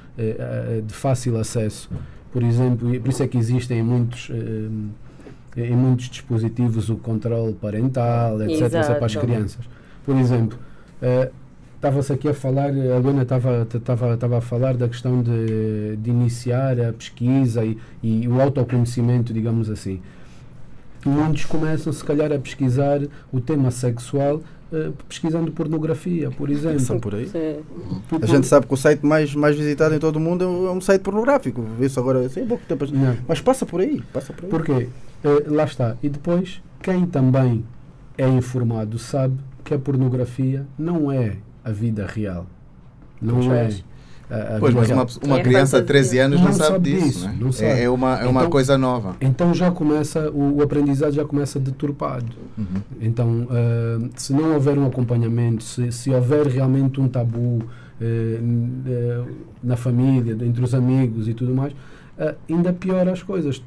de 0.87 0.95
fácil 0.95 1.37
acesso. 1.39 1.89
Por 2.33 2.43
exemplo, 2.43 3.01
por 3.01 3.09
isso 3.09 3.23
é 3.23 3.29
que 3.29 3.37
existem 3.39 3.81
em 3.81 3.83
muitos. 3.83 4.31
eh, 4.31 4.69
em 5.55 5.77
muitos 5.77 6.09
dispositivos 6.09 6.89
o 6.89 6.97
controle 6.97 7.53
parental, 7.53 8.41
etc. 8.43 8.51
Isso 8.55 8.65
é 8.65 8.95
para 8.95 9.05
as 9.07 9.13
Exato. 9.13 9.27
crianças. 9.27 9.65
Por 10.05 10.17
exemplo, 10.17 10.59
eh, 11.03 11.31
estava-se 11.77 12.11
aqui 12.13 12.29
a 12.29 12.33
falar, 12.35 12.71
a 12.71 12.99
Luana 12.99 13.23
estava 13.23 13.67
estava 13.75 14.15
estava 14.15 14.39
a 14.39 14.41
falar 14.41 14.77
da 14.77 14.89
questão 14.89 15.23
de, 15.23 15.97
de 15.97 16.11
iniciar 16.11 16.81
a 16.81 16.93
pesquisa 16.93 17.65
e, 17.65 17.77
e 18.03 18.27
o 18.29 18.41
autoconhecimento, 18.41 19.33
digamos 19.35 19.69
assim. 19.69 20.01
Muitos 21.05 21.45
começam, 21.45 21.93
se 21.93 22.03
calhar, 22.05 22.33
a 22.33 22.39
pesquisar 22.39 23.01
o 23.33 23.41
tema 23.41 23.71
sexual 23.71 24.41
eh, 24.73 24.91
pesquisando 25.09 25.53
pornografia, 25.53 26.31
por 26.31 26.49
exemplo. 26.51 26.71
Começam 26.77 27.01
por 27.01 27.15
aí. 27.15 27.29
Sim. 27.29 27.61
A 28.21 28.27
gente 28.27 28.47
sabe 28.47 28.67
que 28.67 28.75
o 28.75 28.77
site 28.77 29.05
mais, 29.05 29.35
mais 29.35 29.57
visitado 29.57 29.95
em 29.95 29.99
todo 29.99 30.17
o 30.17 30.21
mundo 30.21 30.45
é 30.45 30.47
um- 30.47 30.79
é 30.79 30.81
site 30.81 31.03
pornográfico. 31.03 31.65
Isso 31.81 31.99
agora 32.01 32.21
assim, 32.27 32.41
é 32.43 32.47
pouco 32.47 32.65
tempo. 32.67 32.87
Não. 32.93 33.17
Mas 33.29 33.41
passa 33.41 33.65
por 33.67 33.81
aí. 33.81 34.03
Passa 34.13 34.33
por 34.33 34.45
aí. 34.45 34.51
Porquê? 34.51 34.89
Eh, 35.25 35.45
lá 35.47 35.65
está. 35.65 35.97
E 36.03 36.09
depois, 36.09 36.63
quem 36.83 37.07
também 37.07 37.65
é 38.19 38.27
informado 38.29 38.99
sabe 38.99 39.35
que 39.65 39.73
a 39.75 39.79
pornografia 39.79 40.67
não 40.79 41.11
é 41.13 41.37
a 41.65 41.71
vida 41.71 42.07
real. 42.07 42.47
Não 43.21 43.35
Pois 43.37 43.47
é. 43.53 43.65
é. 43.67 43.92
A, 44.35 44.57
a 44.57 44.59
Pois, 44.61 44.75
mas 44.75 44.91
uma, 44.91 45.07
uma 45.27 45.39
É 45.39 45.43
criança 45.43 45.81
de 45.81 45.87
13 45.87 46.05
fantasia. 46.09 46.25
anos 46.27 46.41
não, 46.41 46.47
Não 46.47 46.53
sabe, 46.55 46.71
sabe 46.73 46.91
disso. 46.91 47.05
disso, 47.07 47.27
né? 47.29 47.37
não 47.41 47.53
sabe. 47.53 47.71
É, 47.71 47.83
é 47.85 47.91
uma, 47.91 48.19
é 48.21 48.27
uma 48.27 48.41
Então- 48.41 48.51
coisa 48.51 48.79
nova. 48.79 49.17
Então 49.21 49.53
já 49.53 49.71
começa, 49.71 50.31
o, 50.31 50.57
o 50.57 50.63
aprendizado 50.63 51.13
já 51.13 51.25
começa 51.25 51.61
deturpado. 51.61 52.33
Uhum. 52.57 52.65
Então, 53.01 53.47
ah, 53.51 54.09
se 54.17 54.33
não 54.33 54.55
houver 54.55 54.79
um 54.79 54.87
acompanhamento, 54.87 55.63
se, 55.63 55.93
se 55.93 56.11
houver 56.11 56.47
realmente 56.47 57.01
um 57.01 57.09
tabu 57.09 57.63
eh, 58.01 58.41
na 59.63 59.77
família, 59.77 60.33
entre 60.45 60.63
os 60.65 60.75
amigos 60.75 61.29
e 61.29 61.35
tudo 61.35 61.55
mais, 61.55 61.73
ah, 62.19 62.35
ainda 62.49 62.73
piora 62.73 63.13
as 63.13 63.23
coisas. 63.23 63.63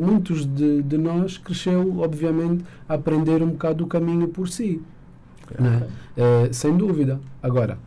Muitos 0.00 0.44
de, 0.46 0.82
de 0.82 0.98
nós 0.98 1.38
cresceu, 1.38 1.98
obviamente, 2.00 2.64
a 2.88 2.94
aprender 2.94 3.42
um 3.42 3.48
bocado 3.50 3.84
o 3.84 3.86
caminho 3.86 4.28
por 4.28 4.48
si. 4.48 4.80
né? 5.58 5.82
Eh, 6.16 6.48
sem 6.52 6.76
dúvida. 6.76 7.20
Agora, 7.42 7.78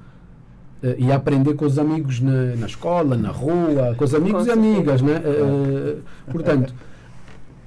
e 0.98 1.12
a 1.12 1.16
aprender 1.16 1.54
com 1.56 1.66
os 1.66 1.78
amigos 1.80 2.20
na, 2.20 2.56
na 2.56 2.66
escola, 2.68 3.16
na 3.18 3.30
rua, 3.30 3.96
com 3.98 4.04
os 4.04 4.14
amigos 4.14 4.44
Com 4.44 4.50
e 4.50 4.52
amigas. 4.52 5.02
Né? 5.02 5.22
Eh, 5.24 5.96
portanto, 6.32 6.74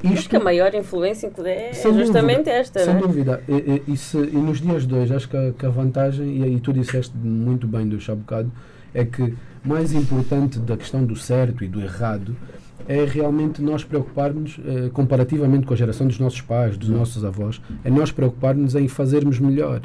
Acho 0.04 0.28
que 0.28 0.36
a 0.36 0.40
maior 0.40 0.72
influência 0.76 1.28
que 1.28 1.40
é 1.40 1.72
justamente 1.72 2.36
dúvida, 2.44 2.50
esta, 2.52 2.78
Sem 2.84 2.94
né? 2.94 3.00
dúvida. 3.00 3.42
E, 3.48 3.52
e- 3.52 3.82
e 3.92 3.96
se- 3.96 4.16
e 4.16 4.36
nos 4.36 4.60
dias 4.60 4.86
de 4.86 4.94
hoje, 4.94 5.12
acho 5.12 5.28
que 5.28 5.36
a, 5.36 5.52
que 5.52 5.66
a 5.66 5.70
vantagem, 5.70 6.54
e 6.54 6.60
tu 6.60 6.72
disseste 6.72 7.16
muito 7.16 7.66
bem 7.66 7.88
do 7.88 7.98
há 8.08 8.14
bocado, 8.14 8.52
é 8.94 9.04
que 9.04 9.34
mais 9.64 9.92
importante 9.92 10.60
da 10.60 10.76
questão 10.76 11.04
do 11.04 11.16
certo 11.16 11.64
e 11.64 11.68
do 11.68 11.80
errado 11.80 12.36
é 12.86 13.04
realmente 13.04 13.60
nós 13.60 13.82
preocuparmos, 13.82 14.60
eh, 14.64 14.88
comparativamente 14.92 15.66
com 15.66 15.74
a 15.74 15.76
geração 15.76 16.06
dos 16.06 16.20
nossos 16.20 16.40
pais, 16.42 16.76
dos 16.78 16.88
nossos 16.90 17.24
avós, 17.24 17.60
é 17.84 17.90
nós 17.90 18.12
preocuparmos 18.12 18.76
em 18.76 18.86
fazermos 18.86 19.40
melhor. 19.40 19.80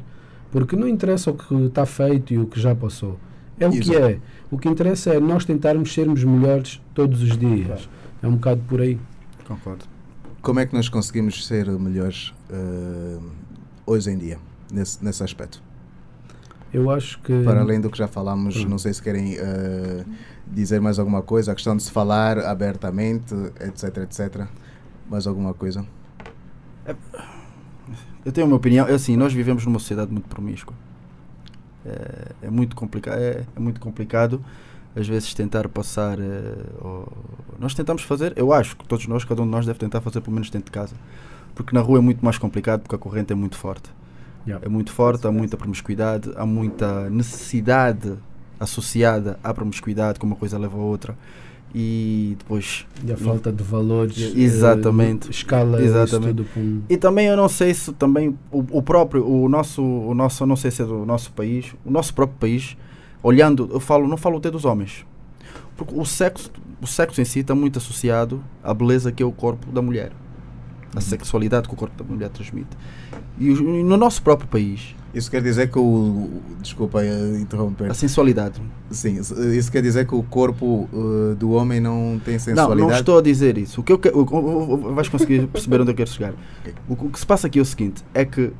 Porque 0.54 0.76
não 0.76 0.88
interessa 0.88 1.32
o 1.32 1.34
que 1.34 1.54
está 1.66 1.84
feito 1.84 2.32
e 2.32 2.38
o 2.38 2.46
que 2.46 2.60
já 2.62 2.76
passou. 2.76 3.18
É 3.60 3.68
o 3.68 3.72
que 3.72 3.96
é. 3.96 4.20
O 4.52 4.58
que 4.58 4.70
interessa 4.70 5.10
é 5.16 5.20
nós 5.20 5.44
tentarmos 5.46 5.92
sermos 5.92 6.24
melhores 6.24 6.80
todos 6.94 7.24
os 7.24 7.36
dias. 7.36 7.90
É 8.22 8.28
um 8.28 8.36
bocado 8.36 8.62
por 8.70 8.80
aí. 8.80 9.00
Concordo. 9.48 9.84
Como 10.44 10.60
é 10.60 10.66
que 10.68 10.74
nós 10.76 10.88
conseguimos 10.90 11.46
ser 11.48 11.68
melhores 11.80 12.34
eh, 12.52 13.18
hoje 13.84 14.12
em 14.12 14.18
dia, 14.18 14.38
nesse, 14.72 15.04
nesse 15.04 15.24
aspecto? 15.24 15.62
Eu 16.72 16.92
acho 16.92 17.20
que. 17.22 17.44
Para 17.44 17.62
além 17.62 17.82
do 17.82 17.90
que 17.90 17.98
já 17.98 18.08
falámos, 18.08 18.58
Hum. 18.64 18.68
não 18.70 18.78
sei 18.78 18.94
se 18.94 19.02
querem 19.02 19.36
eh, 19.36 20.04
dizer 20.46 20.80
mais 20.80 21.00
alguma 21.00 21.24
coisa, 21.24 21.52
a 21.52 21.56
questão 21.56 21.76
de 21.76 21.82
se 21.82 21.92
falar 21.92 22.38
abertamente, 22.38 23.34
etc, 23.60 23.98
etc. 24.04 24.48
Mais 25.10 25.26
alguma 25.26 25.54
coisa? 25.56 25.84
Eu 28.26 28.32
tenho 28.32 28.48
uma 28.48 28.56
opinião. 28.56 28.88
É 28.88 28.94
assim, 28.94 29.16
nós 29.18 29.34
vivemos 29.34 29.66
numa 29.66 29.80
sociedade 29.80 30.12
muito 30.12 30.28
promíscua. 30.28 30.74
É, 31.86 32.32
é 32.44 32.50
muito 32.50 32.76
complicado. 32.76 33.18
É, 33.20 33.44
é 33.56 33.60
muito 33.60 33.80
complicado 33.80 34.44
às 34.96 35.08
vezes 35.08 35.34
tentar 35.34 35.68
passar. 35.70 36.20
eh, 36.20 36.56
ou- 36.82 37.12
nós 37.60 37.74
tentamos 37.74 38.04
fazer. 38.04 38.34
Eu 38.36 38.54
acho 38.54 38.76
que 38.76 38.86
todos 38.88 39.08
nós, 39.08 39.24
cada 39.26 39.42
um 39.42 39.46
de 39.46 39.52
nós, 39.52 39.66
deve 39.66 39.80
tentar 39.80 40.02
fazer 40.02 40.22
pelo 40.22 40.34
menos 40.34 40.50
dentro 40.50 40.66
de 40.66 40.72
casa, 40.72 40.96
porque 41.56 41.74
na 41.76 41.82
rua 41.82 41.98
é 41.98 42.02
muito 42.02 42.24
mais 42.24 42.38
complicado 42.38 42.82
porque 42.82 42.96
a 42.96 43.00
corrente 43.00 43.32
é 43.34 43.36
muito 43.36 43.58
forte. 43.58 43.90
Yeah. 44.46 44.66
É 44.66 44.70
muito 44.70 44.92
forte, 44.92 45.26
há 45.26 45.32
muita 45.32 45.56
promiscuidade, 45.58 46.32
há 46.36 46.46
muita 46.46 47.10
necessidade 47.10 48.14
associada 48.60 49.40
à 49.44 49.54
promiscuidade, 49.54 50.20
que 50.20 50.26
uma 50.26 50.36
coisa 50.36 50.58
leva 50.60 50.78
a 50.78 50.82
outra. 50.82 51.18
E 51.76 52.36
depois 52.38 52.86
E 53.04 53.12
a 53.12 53.18
falta 53.18 53.52
de 53.52 53.64
valores. 53.64 54.16
eh, 54.22 54.40
Exatamente. 54.40 55.32
escala 55.32 55.82
Exatamente. 55.82 56.46
um- 56.56 56.82
E 56.88 56.98
também 56.98 57.28
eu 57.28 57.36
não 57.36 57.50
sei 57.50 57.74
se 57.74 57.92
também 57.94 58.38
o, 58.52 58.64
o 58.72 58.82
próprio, 58.82 59.28
o 59.28 59.50
nosso, 59.50 59.82
o 59.82 60.14
nosso, 60.14 60.46
não 60.46 60.56
sei 60.56 60.70
se 60.70 60.84
é 60.84 60.86
do 60.86 61.06
nosso 61.06 61.32
país, 61.32 61.74
o 61.84 61.90
nosso 61.92 62.14
próprio 62.14 62.38
país, 62.40 62.78
olhando, 63.24 63.70
eu 63.74 63.80
falo, 63.80 64.08
não 64.08 64.18
falo 64.18 64.38
até 64.38 64.52
dos 64.52 64.66
homens. 64.66 65.06
Porque 65.76 65.94
o 65.98 66.06
sexo, 66.06 66.52
o 66.82 66.86
sexo 66.86 67.20
em 67.20 67.26
si 67.26 67.40
está 67.40 67.56
muito 67.56 67.80
associado 67.80 68.44
à 68.64 68.72
beleza 68.74 69.12
que 69.12 69.24
é 69.24 69.26
o 69.26 69.32
corpo 69.32 69.72
da 69.72 69.82
mulher. 69.82 70.12
A 70.96 71.02
sexualidade 71.02 71.68
que 71.68 71.74
o 71.74 71.78
corpo 71.78 72.04
da 72.04 72.10
mulher 72.10 72.30
transmite. 72.30 72.70
E, 73.40 73.48
e 73.50 73.84
no 73.84 73.98
nosso 73.98 74.22
próprio 74.22 74.48
país, 74.48 74.96
Isso 75.14 75.30
quer 75.32 75.42
dizer 75.42 75.70
que 75.72 75.80
o. 75.80 76.30
Desculpa 76.62 77.04
eh, 77.04 77.38
interromper. 77.40 77.90
a 77.90 77.94
sensualidade. 77.94 78.62
Sim, 78.92 79.20
isso 79.58 79.72
quer 79.72 79.82
dizer 79.82 80.06
que 80.08 80.14
o 80.14 80.22
corpo 80.24 80.88
eh, 80.94 81.36
do 81.36 81.52
homem 81.52 81.80
não 81.80 82.22
tem 82.24 82.34
Não, 82.36 82.40
sensualidade? 82.40 82.92
não 82.92 83.00
estou 83.00 83.18
a 83.18 83.22
dizer 83.22 83.58
isso. 83.58 83.82
O 83.82 83.84
que 83.84 83.92
eu, 83.94 83.98
que- 83.98 84.10
o- 84.14 84.94
vais 84.94 85.10
conseguir 85.10 85.48
perceber 85.48 85.82
onde 85.82 85.92
eu 85.92 85.96
quero 85.96 86.10
chegar. 86.10 86.34
O, 86.88 86.96
que- 86.96 87.06
o 87.06 87.10
que 87.10 87.20
se 87.20 87.26
passa 87.26 87.48
aqui 87.48 87.58
é 87.60 87.62
o 87.62 87.66
seguinte: 87.66 88.04
é 88.14 88.24
que 88.24 88.52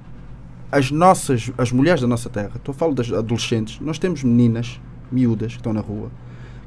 as 0.72 0.90
nossas, 0.90 1.52
as 1.56 1.72
mulheres 1.72 2.02
da 2.02 2.08
nossa 2.08 2.30
terra, 2.30 2.52
estou 2.56 2.74
a 2.74 2.76
falar 2.76 2.94
das 2.96 3.12
adolescentes, 3.12 3.80
nós 3.80 4.00
temos 4.00 4.24
meninas, 4.24 4.82
miúdas, 5.12 5.52
que 5.54 5.60
estão 5.60 5.72
na 5.72 5.82
rua, 5.82 6.10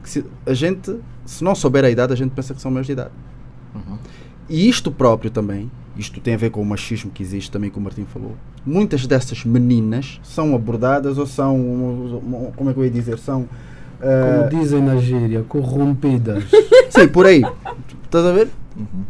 que 0.03 0.09
se, 0.09 0.25
a 0.47 0.55
gente, 0.55 0.97
se 1.25 1.43
não 1.43 1.57
souber 1.57 1.85
a 1.85 1.91
idade, 1.91 2.12
a 2.12 2.17
gente 2.17 2.31
pensa 2.31 2.55
que 2.55 2.61
são 2.61 2.71
maiores 2.71 2.87
de 2.87 2.93
idade. 2.93 3.11
Uhum. 3.75 3.99
E 4.49 4.69
isto 4.69 4.91
próprio 4.91 5.31
também, 5.31 5.71
isto 5.97 6.21
tem 6.21 6.35
a 6.35 6.37
ver 6.37 6.51
com 6.51 6.61
o 6.63 6.65
machismo 6.65 7.11
que 7.11 7.23
existe 7.23 7.51
também, 7.51 7.71
que 7.71 7.79
o 7.79 7.81
Martim 7.81 8.05
falou. 8.05 8.37
Muitas 8.65 9.07
dessas 9.07 9.45
meninas 9.45 10.21
são 10.23 10.55
abordadas 10.55 11.19
ou 11.19 11.27
são, 11.27 12.53
como 12.57 12.71
é 12.71 12.73
que 12.73 12.79
eu 12.79 12.85
ia 12.85 12.91
dizer, 12.91 13.19
são. 13.19 13.49
eh, 14.01 14.49
Como 14.51 14.61
dizem 14.63 14.83
na 14.83 14.97
gíria, 14.99 15.43
corrompidas. 15.49 16.45
Sim, 16.91 17.09
por 17.09 17.27
aí. 17.27 17.43
Estás 18.05 18.25
a 18.25 18.33
ver? 18.33 18.49
Uhum. 18.77 19.05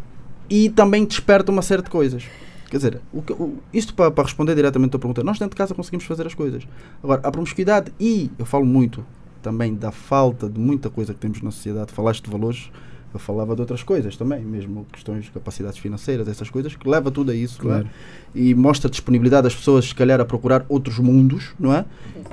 E 0.49 0.69
também 0.69 1.05
desperta 1.05 1.51
uma 1.51 1.61
série 1.61 1.81
de 1.81 1.89
coisas. 1.89 2.23
Quer 2.69 2.77
dizer, 2.77 3.01
o 3.13 3.21
que- 3.21 3.33
o- 3.33 3.57
isto 3.73 3.93
para, 3.93 4.11
para 4.11 4.23
responder 4.23 4.55
diretamente 4.55 4.89
à 4.89 4.91
tua 4.91 4.99
pergunta, 4.99 5.23
nós 5.23 5.37
dentro 5.39 5.51
de 5.55 5.57
casa 5.57 5.73
conseguimos 5.75 6.05
fazer 6.05 6.25
as 6.27 6.33
coisas. 6.33 6.63
Agora, 7.03 7.21
a 7.23 7.31
promiscuidade 7.31 7.91
e 7.99 8.29
eu 8.39 8.45
falo 8.45 8.65
muito 8.65 9.05
também 9.41 9.73
da 9.73 9.91
falta 9.91 10.49
de 10.49 10.59
muita 10.59 10.89
coisa 10.89 11.13
que 11.13 11.19
temos 11.19 11.41
na 11.41 11.51
sociedade, 11.51 11.91
falaste 11.93 12.23
de 12.25 12.29
valores, 12.31 12.69
Eu 13.17 13.19
falava 13.19 13.55
de 13.55 13.61
outras 13.61 13.81
coisas 13.81 14.15
também, 14.15 14.41
mesmo 14.41 14.85
questões 14.93 15.25
de 15.25 15.31
capacidades 15.31 15.79
financeiras, 15.79 16.27
essas 16.27 16.51
coisas, 16.51 16.75
que 16.75 16.87
leva 16.87 17.09
tudo 17.09 17.31
a 17.31 17.35
isso, 17.35 17.65
não 17.65 17.71
é? 17.71 17.79
Claro. 17.79 17.89
E 18.35 18.53
mostra 18.53 18.87
a 18.87 18.91
disponibilidade 18.91 19.43
das 19.45 19.55
pessoas, 19.55 19.85
se 19.85 19.95
calhar, 19.95 20.21
a 20.21 20.25
procurar 20.25 20.63
outros 20.69 20.99
mundos, 20.99 21.55
não 21.59 21.73
é? 21.73 21.83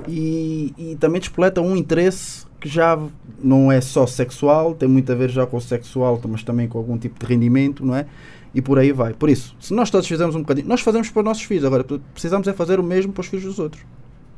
E, 0.07 0.73
e 0.77 0.95
também 0.97 1.19
despoleta 1.19 1.59
um 1.59 1.75
interesse 1.75 2.45
que 2.59 2.69
já 2.69 2.99
não 3.43 3.71
é 3.71 3.81
só 3.81 4.05
sexual, 4.05 4.75
tem 4.75 4.87
muito 4.87 5.11
a 5.11 5.15
ver 5.15 5.31
já 5.31 5.45
com 5.47 5.57
o 5.57 5.61
sexual, 5.61 6.21
mas 6.27 6.43
também 6.43 6.67
com 6.67 6.77
algum 6.77 6.99
tipo 6.99 7.19
de 7.19 7.25
rendimento, 7.25 7.83
não 7.83 7.95
é? 7.95 8.05
E 8.53 8.61
por 8.61 8.77
aí 8.77 8.91
vai. 8.91 9.13
Por 9.13 9.27
isso, 9.27 9.55
se 9.59 9.73
nós 9.73 9.89
todos 9.89 10.07
fizermos 10.07 10.35
um 10.35 10.41
bocadinho, 10.41 10.67
nós 10.67 10.81
fazemos 10.81 11.09
para 11.09 11.19
os 11.21 11.25
nossos 11.25 11.43
filhos, 11.43 11.65
agora 11.65 11.83
precisamos 12.13 12.47
é 12.47 12.53
fazer 12.53 12.79
o 12.79 12.83
mesmo 12.83 13.11
para 13.11 13.21
os 13.21 13.27
filhos 13.27 13.45
dos 13.45 13.57
outros. 13.57 13.83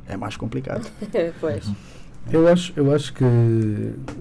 É 0.08 0.16
mais 0.16 0.34
complicado. 0.34 0.90
pois. 1.40 1.70
Eu 2.30 2.46
acho, 2.46 2.72
eu 2.76 2.94
acho 2.94 3.12
que 3.14 3.24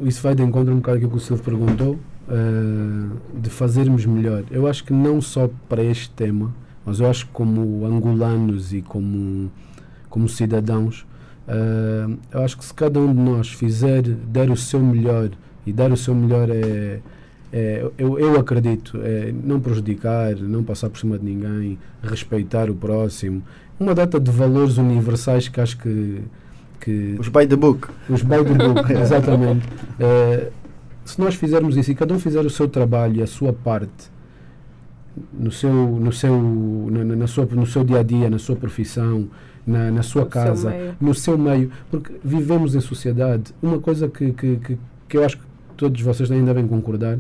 isso 0.04 0.22
vai 0.22 0.34
de 0.34 0.42
encontro 0.42 0.74
um 0.74 0.78
bocado 0.78 0.98
aquilo 0.98 1.12
que 1.12 1.18
o 1.18 1.20
Silvio 1.20 1.44
perguntou, 1.44 2.00
eh, 2.30 3.40
de 3.40 3.50
fazermos 3.50 4.06
melhor. 4.06 4.44
Eu 4.52 4.68
acho 4.68 4.84
que 4.84 4.94
não 4.94 5.22
só 5.22 5.50
para 5.70 5.84
este 5.84 6.10
tema, 6.10 6.54
mas 6.86 7.00
eu 7.00 7.10
acho 7.10 7.26
que 7.26 7.32
como 7.32 7.86
angolanos 7.86 8.74
e 8.74 8.82
como, 8.82 9.52
como 10.10 10.28
cidadãos, 10.28 11.06
eh, 11.48 12.08
eu 12.32 12.42
acho 12.44 12.58
que 12.58 12.66
se 12.66 12.74
cada 12.74 13.00
um 13.00 13.14
de 13.14 13.20
nós 13.20 13.50
fizer, 13.50 14.02
der 14.02 14.50
o 14.50 14.58
seu 14.58 14.80
melhor, 14.80 15.30
e 15.66 15.74
dar 15.74 15.92
o 15.92 15.98
seu 15.98 16.14
melhor 16.16 16.50
é, 16.50 17.00
é 17.52 17.90
eu, 17.98 18.20
eu 18.20 18.40
acredito, 18.40 19.00
é 19.04 19.34
não 19.44 19.60
prejudicar, 19.60 20.36
não 20.36 20.64
passar 20.64 20.90
por 20.90 21.00
cima 21.00 21.18
de 21.18 21.26
ninguém, 21.26 21.78
respeitar 22.04 22.70
o 22.70 22.76
próximo, 22.76 23.42
uma 23.80 23.94
data 23.94 24.20
de 24.20 24.32
valores 24.32 24.78
universais 24.78 25.48
que 25.48 25.62
acho 25.62 25.78
que 25.78 26.22
que 26.80 27.18
Os 27.20 27.28
by 27.30 27.46
the 27.48 27.56
book. 27.56 27.90
os 28.10 28.22
by 28.22 28.44
the 28.44 28.54
book, 28.54 28.92
exatamente. 28.94 29.68
Eh, 30.00 30.52
se 31.08 31.20
nós 31.20 31.36
fizermos 31.36 31.76
isso 31.78 31.92
e 31.92 31.96
cada 31.96 32.14
um 32.14 32.20
fizer 32.20 32.46
o 32.46 32.50
seu 32.50 32.68
trabalho 32.68 33.16
e 33.18 33.22
a 33.24 33.28
sua 33.28 33.54
parte 33.54 34.12
no 35.34 35.52
seu, 35.52 35.74
no 35.74 36.12
seu, 36.12 36.40
na, 36.92 37.16
na- 37.16 37.28
sua, 37.28 37.46
no 37.46 37.66
seu 37.66 37.84
dia 37.84 38.00
a 38.00 38.04
dia, 38.04 38.30
na 38.30 38.38
sua 38.38 38.56
profissão, 38.56 39.28
na, 39.66 39.90
na 39.90 40.04
sua 40.04 40.22
No 40.26 40.32
seu 40.32 40.42
casa, 40.44 40.70
meio. 40.70 40.96
no 41.02 41.14
seu 41.14 41.38
meio, 41.38 41.72
porque 41.90 42.14
vivemos 42.24 42.76
em 42.76 42.80
sociedade. 42.82 43.54
Uma 43.62 43.80
coisa 43.80 44.08
que, 44.08 44.32
que, 44.32 44.58
que, 44.58 44.78
que 45.10 45.18
eu 45.18 45.26
acho 45.26 45.38
que 45.38 45.44
todos 45.76 46.00
vocês 46.02 46.32
ainda 46.32 46.54
devem 46.54 46.68
concordar, 46.68 47.18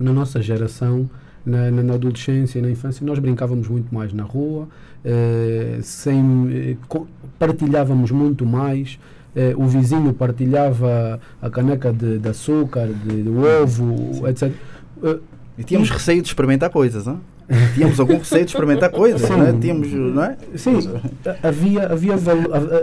na 0.00 0.12
nossa 0.12 0.42
geração, 0.42 1.08
na, 1.46 1.70
na, 1.70 1.94
adolescência 1.94 2.58
e 2.58 2.62
na 2.62 2.70
infância, 2.70 3.06
nós 3.06 3.18
brincávamos 3.18 3.68
muito 3.68 3.94
mais 3.94 4.12
na 4.12 4.22
rua, 4.24 4.68
eh, 5.04 5.78
sem, 5.82 6.18
eh, 6.50 6.76
partilhávamos 7.38 8.10
muito 8.10 8.44
mais. 8.44 8.98
Eh, 9.34 9.54
o 9.56 9.66
vizinho 9.66 10.12
partilhava 10.12 11.20
a 11.40 11.50
caneca 11.50 11.92
de, 11.92 12.18
de 12.18 12.28
açúcar, 12.28 12.86
de, 12.88 13.22
de 13.22 13.28
ovo, 13.30 14.26
etc. 14.28 14.52
Eh, 15.02 15.18
E 15.58 15.64
tínhamos 15.64 15.90
receio 15.90 16.22
de 16.22 16.28
experimentar 16.28 16.70
coisas, 16.70 17.06
não? 17.06 17.20
Tínhamos 17.74 18.00
algum 18.00 18.16
receio 18.18 18.44
de 18.44 18.50
experimentar 18.50 18.90
coisas, 18.90 19.20
Sim. 19.22 19.36
não 19.36 19.46
é? 19.46 19.52
Tínhamos, 19.52 19.92
não 19.92 20.24
é? 20.24 20.36
Sim, 20.56 20.78
havia, 21.42 21.86
havia 21.86 22.14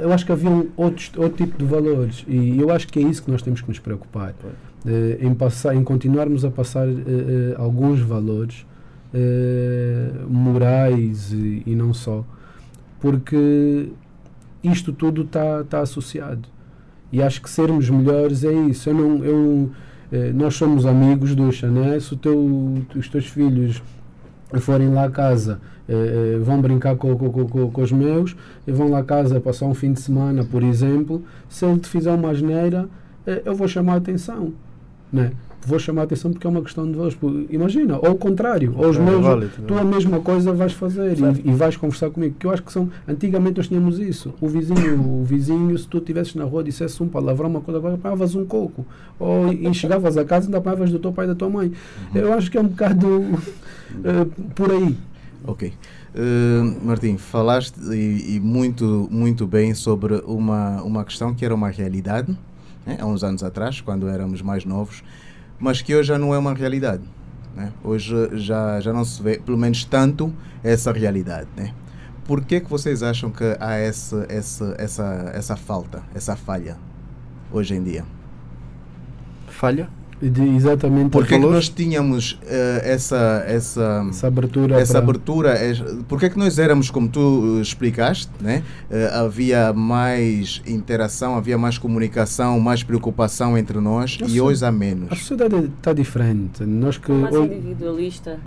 eu 0.01 0.11
acho 0.13 0.25
que 0.25 0.31
havia 0.31 0.67
outros, 0.77 1.11
outro 1.17 1.37
tipo 1.37 1.57
de 1.57 1.65
valores 1.65 2.23
e 2.27 2.59
eu 2.59 2.69
acho 2.71 2.87
que 2.87 2.99
é 2.99 3.01
isso 3.01 3.23
que 3.23 3.31
nós 3.31 3.41
temos 3.41 3.61
que 3.61 3.67
nos 3.67 3.79
preocupar 3.79 4.33
eh, 4.85 5.17
em 5.21 5.33
passar 5.33 5.75
em 5.75 5.83
continuarmos 5.83 6.45
a 6.45 6.51
passar 6.51 6.87
eh, 6.87 7.55
alguns 7.57 7.99
valores 8.01 8.65
eh, 9.13 10.11
morais 10.27 11.31
e, 11.33 11.63
e 11.65 11.75
não 11.75 11.93
só 11.93 12.23
porque 12.99 13.89
isto 14.63 14.91
tudo 14.93 15.21
está 15.23 15.63
tá 15.63 15.79
associado 15.81 16.47
e 17.11 17.21
acho 17.21 17.41
que 17.41 17.49
sermos 17.49 17.89
melhores 17.89 18.43
é 18.43 18.51
isso 18.53 18.89
eu 18.89 18.93
não 18.93 19.23
eu 19.25 19.71
eh, 20.11 20.31
nós 20.33 20.55
somos 20.55 20.85
amigos 20.85 21.35
do 21.35 21.49
né? 21.71 21.99
se 21.99 22.15
teu, 22.17 22.83
os 22.95 23.07
teus 23.07 23.27
filhos 23.27 23.81
forem 24.59 24.89
lá 24.89 25.05
a 25.05 25.11
casa, 25.11 25.61
eh, 25.87 26.33
eh, 26.35 26.39
vão 26.39 26.59
brincar 26.59 26.95
com, 26.95 27.15
com, 27.15 27.29
com- 27.47 27.69
com- 27.71 27.81
os 27.81 27.91
meus, 27.91 28.35
e 28.65 28.71
vão 28.71 28.89
lá 28.89 28.99
a 28.99 29.03
casa 29.03 29.39
passar 29.39 29.67
um 29.67 29.75
fim 29.75 29.93
de 29.93 30.01
semana, 30.01 30.43
por 30.43 30.63
exemplo, 30.63 31.23
se 31.47 31.63
ele 31.65 31.79
te 31.79 31.87
fizer 31.87 32.11
uma 32.11 32.31
asneira, 32.31 32.89
eu 33.45 33.53
vou 33.53 33.67
chamar 33.67 33.93
a 33.93 33.97
atenção. 33.97 34.53
Né? 35.13 35.33
Vou 35.65 35.77
chamar 35.77 36.01
a 36.01 36.03
atenção 36.05 36.31
porque 36.31 36.47
é 36.47 36.49
uma 36.49 36.61
questão 36.61 36.89
de 36.89 36.97
voz. 36.97 37.17
Imagina, 37.49 37.97
ou 37.97 38.11
o 38.11 38.15
contrário, 38.15 38.73
ou 38.77 38.89
os 38.89 38.97
É 38.97 38.99
meus, 38.99 39.21
válido, 39.21 39.51
tu 39.67 39.77
a 39.77 39.83
mesma 39.83 40.19
coisa 40.21 40.53
vais 40.53 40.71
fazer 40.73 41.17
e, 41.17 41.49
e 41.49 41.51
vais 41.51 41.75
conversar 41.75 42.09
comigo. 42.09 42.35
Que 42.39 42.47
eu 42.47 42.51
acho 42.51 42.63
que 42.63 42.71
são. 42.71 42.89
Antigamente 43.07 43.57
nós 43.57 43.67
tínhamos 43.67 43.99
isso. 43.99 44.33
O 44.39 44.47
vizinho, 44.47 44.99
o 44.99 45.23
vizinho 45.23 45.77
se 45.77 45.87
tu 45.87 45.97
estivesses 45.97 46.35
na 46.35 46.45
rua 46.45 46.63
dissesse 46.63 47.01
um 47.03 47.07
palavrão, 47.07 47.49
uma 47.49 47.61
coisa, 47.61 47.79
apanhavas 47.93 48.35
um 48.35 48.45
coco. 48.45 48.85
Ou 49.19 49.51
e 49.51 49.73
chegavas 49.73 50.17
a 50.17 50.23
casa 50.23 50.45
e 50.45 50.47
ainda 50.47 50.59
apanhavas 50.59 50.91
do 50.91 50.99
teu 50.99 51.11
pai 51.11 51.25
e 51.25 51.27
da 51.27 51.35
tua 51.35 51.49
mãe. 51.49 51.71
Eu 52.15 52.33
acho 52.33 52.49
que 52.49 52.57
é 52.57 52.61
um 52.61 52.67
bocado 52.67 53.07
eh, 54.03 54.25
por 54.55 54.71
aí. 54.71 54.97
Ok. 55.45 55.73
Eh, 56.15 56.75
Martim, 56.83 57.17
falaste 57.17 57.77
e, 57.91 58.35
e 58.35 58.39
muito, 58.39 59.07
muito 59.11 59.45
bem 59.45 59.73
sobre 59.73 60.15
uma, 60.25 60.81
uma 60.81 61.03
questão 61.03 61.33
que 61.33 61.45
era 61.45 61.53
uma 61.53 61.69
realidade 61.69 62.35
né, 62.85 62.97
há 62.99 63.05
uns 63.05 63.23
anos 63.23 63.43
atrás, 63.43 63.81
quando 63.81 64.07
éramos 64.07 64.41
mais 64.41 64.65
novos, 64.65 65.03
mas 65.59 65.81
que 65.81 65.95
hoje 65.95 66.07
já 66.07 66.17
não 66.17 66.33
é 66.33 66.37
uma 66.37 66.53
realidade. 66.53 67.03
né? 67.55 67.71
Hoje 67.83 68.15
já, 68.37 68.79
já 68.79 68.93
não 68.93 69.03
se 69.03 69.21
vê, 69.21 69.39
pelo 69.39 69.57
menos 69.57 69.83
tanto, 69.83 70.33
essa 70.63 70.91
realidade. 70.91 71.47
Né? 71.55 71.73
Por 72.25 72.41
que, 72.45 72.61
que 72.61 72.69
vocês 72.69 73.03
acham 73.03 73.29
que 73.29 73.57
há 73.59 73.73
essa, 73.73 74.25
essa, 74.29 74.75
essa, 74.77 75.31
essa 75.33 75.55
falta, 75.55 76.03
essa 76.13 76.35
falha 76.35 76.77
hoje 77.51 77.75
em 77.75 77.83
dia? 77.83 78.05
Falha? 79.47 79.89
De, 80.21 80.43
exatamente 80.55 81.11
Por 81.11 81.25
que, 81.25 81.35
que 81.35 81.39
nós 81.39 81.69
tínhamos 81.69 82.37
eh, 82.45 82.81
essa, 82.83 83.41
essa, 83.47 84.05
essa 84.09 84.27
abertura. 84.27 84.75
essa 84.79 84.93
para- 84.95 85.03
abertura 85.03 85.49
é, 85.51 85.73
porque 86.09 86.25
é 86.25 86.29
que 86.29 86.37
nós 86.37 86.59
éramos 86.59 86.91
como 86.91 87.07
tu 87.07 87.57
eh, 87.57 87.61
explicaste 87.61 88.29
né 88.41 88.61
Eh, 88.91 89.09
havia 89.13 89.71
mais 89.71 90.61
interação 90.67 91.35
havia 91.37 91.57
mais 91.57 91.77
comunicação 91.77 92.59
mais 92.59 92.83
preocupação 92.83 93.57
entre 93.57 93.79
nós 93.79 94.17
Eu 94.19 94.27
e 94.27 94.31
sei. 94.31 94.41
hoje 94.41 94.65
há 94.65 94.67
A 94.67 94.71
menos 94.71 95.17
sociedade 95.19 95.55
está 95.77 95.93
diferente. 95.93 96.65
Nós 96.65 96.97
que 96.97 97.11
Mais 97.13 97.33
hoje- 97.33 97.53
individualista. 97.53 98.39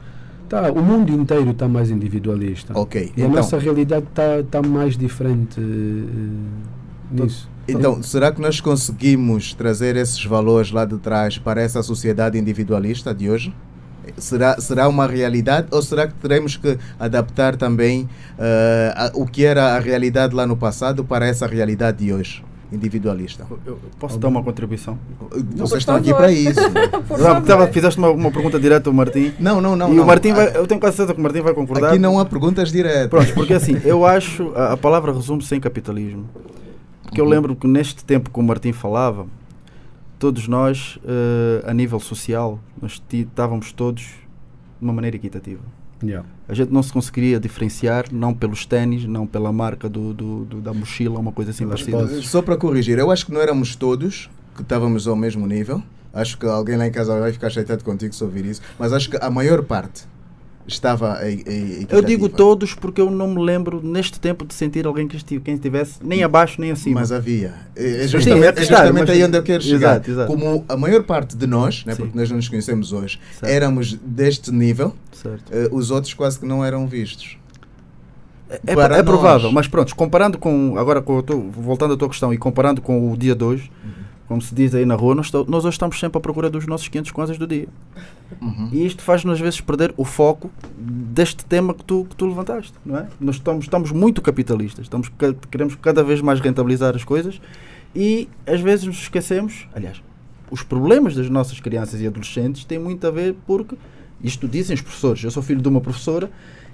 tá, 0.51 0.70
o 0.73 0.83
mundo 0.83 1.11
inteiro 1.11 1.53
está 1.53 1.66
mais 1.68 1.91
individualista. 1.91 2.79
ok 2.79 3.12
E 3.16 3.23
a 3.23 3.25
então 3.25 3.37
nossa 3.37 3.59
realidade 3.59 4.05
está 4.11 4.43
tá 4.51 4.61
mais 4.61 4.95
diferente 4.99 5.59
eh, 5.59 7.23
nisso. 7.23 7.49
Então 7.68 8.02
será 8.02 8.32
que 8.32 8.40
nós 8.40 8.60
conseguimos 8.60 9.54
trazer 9.54 9.96
esses 9.96 10.24
valores 10.24 10.70
lá 10.72 10.84
de 10.84 10.98
trás 10.98 11.38
para 11.38 11.62
essa 11.62 11.82
sociedade 11.82 12.38
individualista 12.38 13.14
de 13.14 13.30
hoje 13.30 13.54
Será, 14.16 14.60
será 14.60 14.88
uma 14.88 15.06
realidade 15.06 15.68
ou 15.70 15.80
será 15.80 16.08
que 16.08 16.14
teremos 16.14 16.56
que 16.56 16.76
adaptar 16.98 17.54
também 17.54 18.08
eh, 18.36 18.92
a- 18.96 19.12
o 19.14 19.24
que 19.24 19.44
era 19.44 19.76
a 19.76 19.78
realidade 19.78 20.34
lá 20.34 20.44
no 20.44 20.56
passado 20.56 21.04
para 21.04 21.24
essa 21.24 21.46
realidade 21.46 22.04
de 22.04 22.12
hoje, 22.12 22.44
individualista? 22.72 23.46
Eu 23.64 23.78
posso 24.00 24.18
dar 24.18 24.26
uma 24.26 24.42
contribuição? 24.42 24.98
Vocês 25.54 25.82
estão 25.82 25.94
aqui 25.94 26.12
para 26.12 26.32
isso. 26.32 26.60
Por 27.06 27.16
Já, 27.16 27.34
favor. 27.34 27.46
tava- 27.46 27.68
fizeste 27.68 27.96
uma, 27.96 28.10
uma 28.10 28.32
pergunta 28.32 28.58
direta 28.58 28.90
ao 28.90 28.92
Martim. 28.94 29.32
Não, 29.38 29.60
não, 29.60 29.76
não. 29.76 29.92
e 29.92 29.96
não. 29.96 30.02
o 30.02 30.06
Martim 30.06 30.32
vai, 30.32 30.48
A- 30.48 30.54
eu 30.54 30.66
tenho 30.66 30.80
quase 30.80 30.96
certeza 30.96 31.14
que 31.14 31.20
o 31.20 31.22
Martim 31.22 31.40
vai 31.40 31.54
concordar. 31.54 31.90
Aqui 31.90 31.98
não 32.00 32.18
há 32.18 32.24
perguntas 32.24 32.72
diretas. 32.72 33.08
Pronto, 33.08 33.32
porque 33.34 33.54
assim, 33.54 33.80
eu 33.84 34.04
acho, 34.04 34.50
a, 34.56 34.72
a 34.72 34.76
palavra 34.76 35.12
resume 35.12 35.42
sem 35.42 35.60
capitalismo. 35.60 36.28
Porque 37.12 37.20
eu 37.20 37.26
Uhum. 37.26 37.30
lembro 37.30 37.54
que 37.54 37.66
neste 37.66 38.02
tempo 38.02 38.30
que 38.30 38.40
o 38.40 38.42
Martim 38.42 38.72
falava, 38.72 39.26
todos 40.18 40.48
nós, 40.48 40.98
eh, 41.04 41.62
a 41.66 41.74
nível 41.74 42.00
social, 42.00 42.58
nós 42.80 43.02
estávamos 43.12 43.70
todos 43.70 44.02
de 44.02 44.10
uma 44.80 44.94
maneira 44.94 45.14
equitativa. 45.18 45.60
Yeah. 46.02 46.26
A 46.48 46.54
gente 46.54 46.72
não 46.72 46.82
se 46.82 46.90
conseguiria 46.90 47.38
diferenciar, 47.38 48.06
não 48.10 48.32
pelos 48.32 48.64
ténis, 48.64 49.04
não 49.04 49.26
pela 49.26 49.52
marca 49.52 49.90
do, 49.90 50.14
do- 50.14 50.44
do- 50.46 50.60
da 50.62 50.72
mochila, 50.72 51.20
uma 51.20 51.32
coisa 51.32 51.50
assim 51.50 51.64
Pelas 51.66 51.82
parecida. 51.82 52.22
Só 52.22 52.40
para 52.40 52.56
corrigir, 52.56 52.98
eu 52.98 53.10
acho 53.10 53.26
que 53.26 53.32
não 53.32 53.42
éramos 53.42 53.76
todos 53.76 54.30
que 54.56 54.62
estávamos 54.62 55.06
ao 55.06 55.14
mesmo 55.14 55.46
nível. 55.46 55.82
Acho 56.14 56.38
que 56.38 56.46
alguém 56.46 56.76
lá 56.78 56.86
em 56.86 56.90
casa 56.90 57.20
vai 57.20 57.30
ficar 57.30 57.50
chateado 57.50 57.84
contigo 57.84 58.14
se 58.14 58.24
ouvir 58.24 58.46
isso. 58.46 58.62
Mas 58.78 58.90
acho 58.94 59.10
que 59.10 59.18
a 59.20 59.28
maior 59.28 59.62
parte 59.62 60.04
estava 60.66 61.14
a, 61.14 61.30
Eu 61.88 62.02
digo 62.02 62.28
todos 62.28 62.74
porque 62.74 63.00
eu 63.00 63.10
não 63.10 63.28
me 63.34 63.42
lembro 63.42 63.80
neste 63.82 64.18
tempo 64.20 64.44
de 64.44 64.54
sentir 64.54 64.86
alguém 64.86 65.08
que 65.08 65.16
estive, 65.16 65.42
quem 65.42 65.54
estivesse 65.54 65.94
nem 66.02 66.22
abaixo 66.22 66.60
nem 66.60 66.70
acima. 66.70 67.00
Mas 67.00 67.10
havia. 67.12 67.54
É 67.74 67.84
é 67.84 68.02
Sim, 68.02 68.08
justamente, 68.08 68.44
é 68.44 68.48
é 68.48 68.52
claro, 68.52 68.86
justamente 68.88 69.10
aí 69.10 69.24
onde 69.24 69.36
eu 69.38 69.42
quero 69.42 69.62
chegar. 69.62 69.92
Exato, 69.96 70.10
exato. 70.10 70.26
Como 70.32 70.64
a 70.68 70.76
maior 70.76 71.02
parte 71.02 71.36
de 71.36 71.46
nós, 71.46 71.84
né, 71.84 71.94
Sim. 71.94 72.02
porque 72.02 72.18
nós 72.18 72.28
não 72.30 72.36
nos 72.36 72.48
conhecemos 72.48 72.92
hoje, 72.92 73.18
Certo. 73.38 73.50
éramos 73.52 73.94
deste 73.94 74.50
nível, 74.52 74.94
eh, 75.50 75.68
os 75.72 75.90
outros 75.90 76.14
quase 76.14 76.38
que 76.38 76.46
não 76.46 76.64
eram 76.64 76.86
vistos. 76.86 77.36
É, 78.66 78.74
Para 78.74 78.98
é 78.98 79.02
provável, 79.02 79.50
mas 79.50 79.66
pronto, 79.66 79.94
comparando 79.96 80.36
com. 80.36 80.76
Agora, 80.76 81.00
com, 81.00 81.18
a 81.18 81.22
tua- 81.22 81.36
voltando 81.38 81.94
à 81.94 81.96
tua 81.96 82.08
questão 82.08 82.34
e 82.34 82.36
comparando 82.38 82.82
com 82.82 83.10
o 83.10 83.16
dia 83.16 83.34
de 83.34 83.42
hoje, 83.42 83.70
como 84.28 84.42
se 84.42 84.54
diz 84.54 84.74
aí 84.74 84.84
na 84.84 84.94
rua, 84.94 85.14
nós, 85.14 85.32
nós 85.32 85.64
hoje 85.64 85.74
estamos 85.74 85.98
sempre 85.98 86.18
à 86.18 86.20
procura 86.20 86.50
dos 86.50 86.66
nossos 86.66 86.86
500 86.88 87.10
kwanzas 87.12 87.38
do 87.38 87.46
dia. 87.46 87.66
Uhum. 88.41 88.68
E 88.72 88.87
isto 88.87 89.03
faz-nos 89.03 89.35
às 89.35 89.41
vezes 89.41 89.61
perder 89.61 89.93
o 89.97 90.05
foco 90.05 90.51
deste 90.76 91.45
tema 91.45 91.74
que 91.74 91.85
tu, 91.85 92.07
que 92.09 92.16
tu 92.16 92.26
levantaste, 92.26 92.74
não 92.85 92.99
é? 92.99 93.07
Nós 93.20 93.37
estamos, 93.37 93.64
estamos 93.64 93.93
muito 93.93 94.20
capitalistas, 94.22 94.87
estamos, 94.87 95.11
queremos 95.51 95.74
cada 95.76 96.03
vez 96.03 96.20
mais 96.20 96.41
rentabilizar 96.41 96.95
as 96.95 97.05
coisas 97.05 97.41
e 97.95 98.28
às 98.47 98.61
vezes 98.61 98.87
nos 98.87 99.03
esquecemos, 99.03 99.68
aliás, 99.74 100.03
os 100.51 100.62
problemas 100.62 101.14
das 101.14 101.28
nossas 101.30 101.61
crianças 101.61 102.01
e 102.01 102.07
adolescentes 102.07 102.64
têm 102.64 102.78
muito 102.78 103.07
a 103.07 103.11
ver 103.11 103.35
porque 103.47 103.76
isto 104.22 104.47
dizem 104.47 104.74
os 104.74 104.83
professores. 104.83 105.24
Eu 105.24 105.30
sou 105.30 105.43
filho 105.43 105.61
de 105.61 105.68
uma 105.68 105.80
professora 105.80 106.30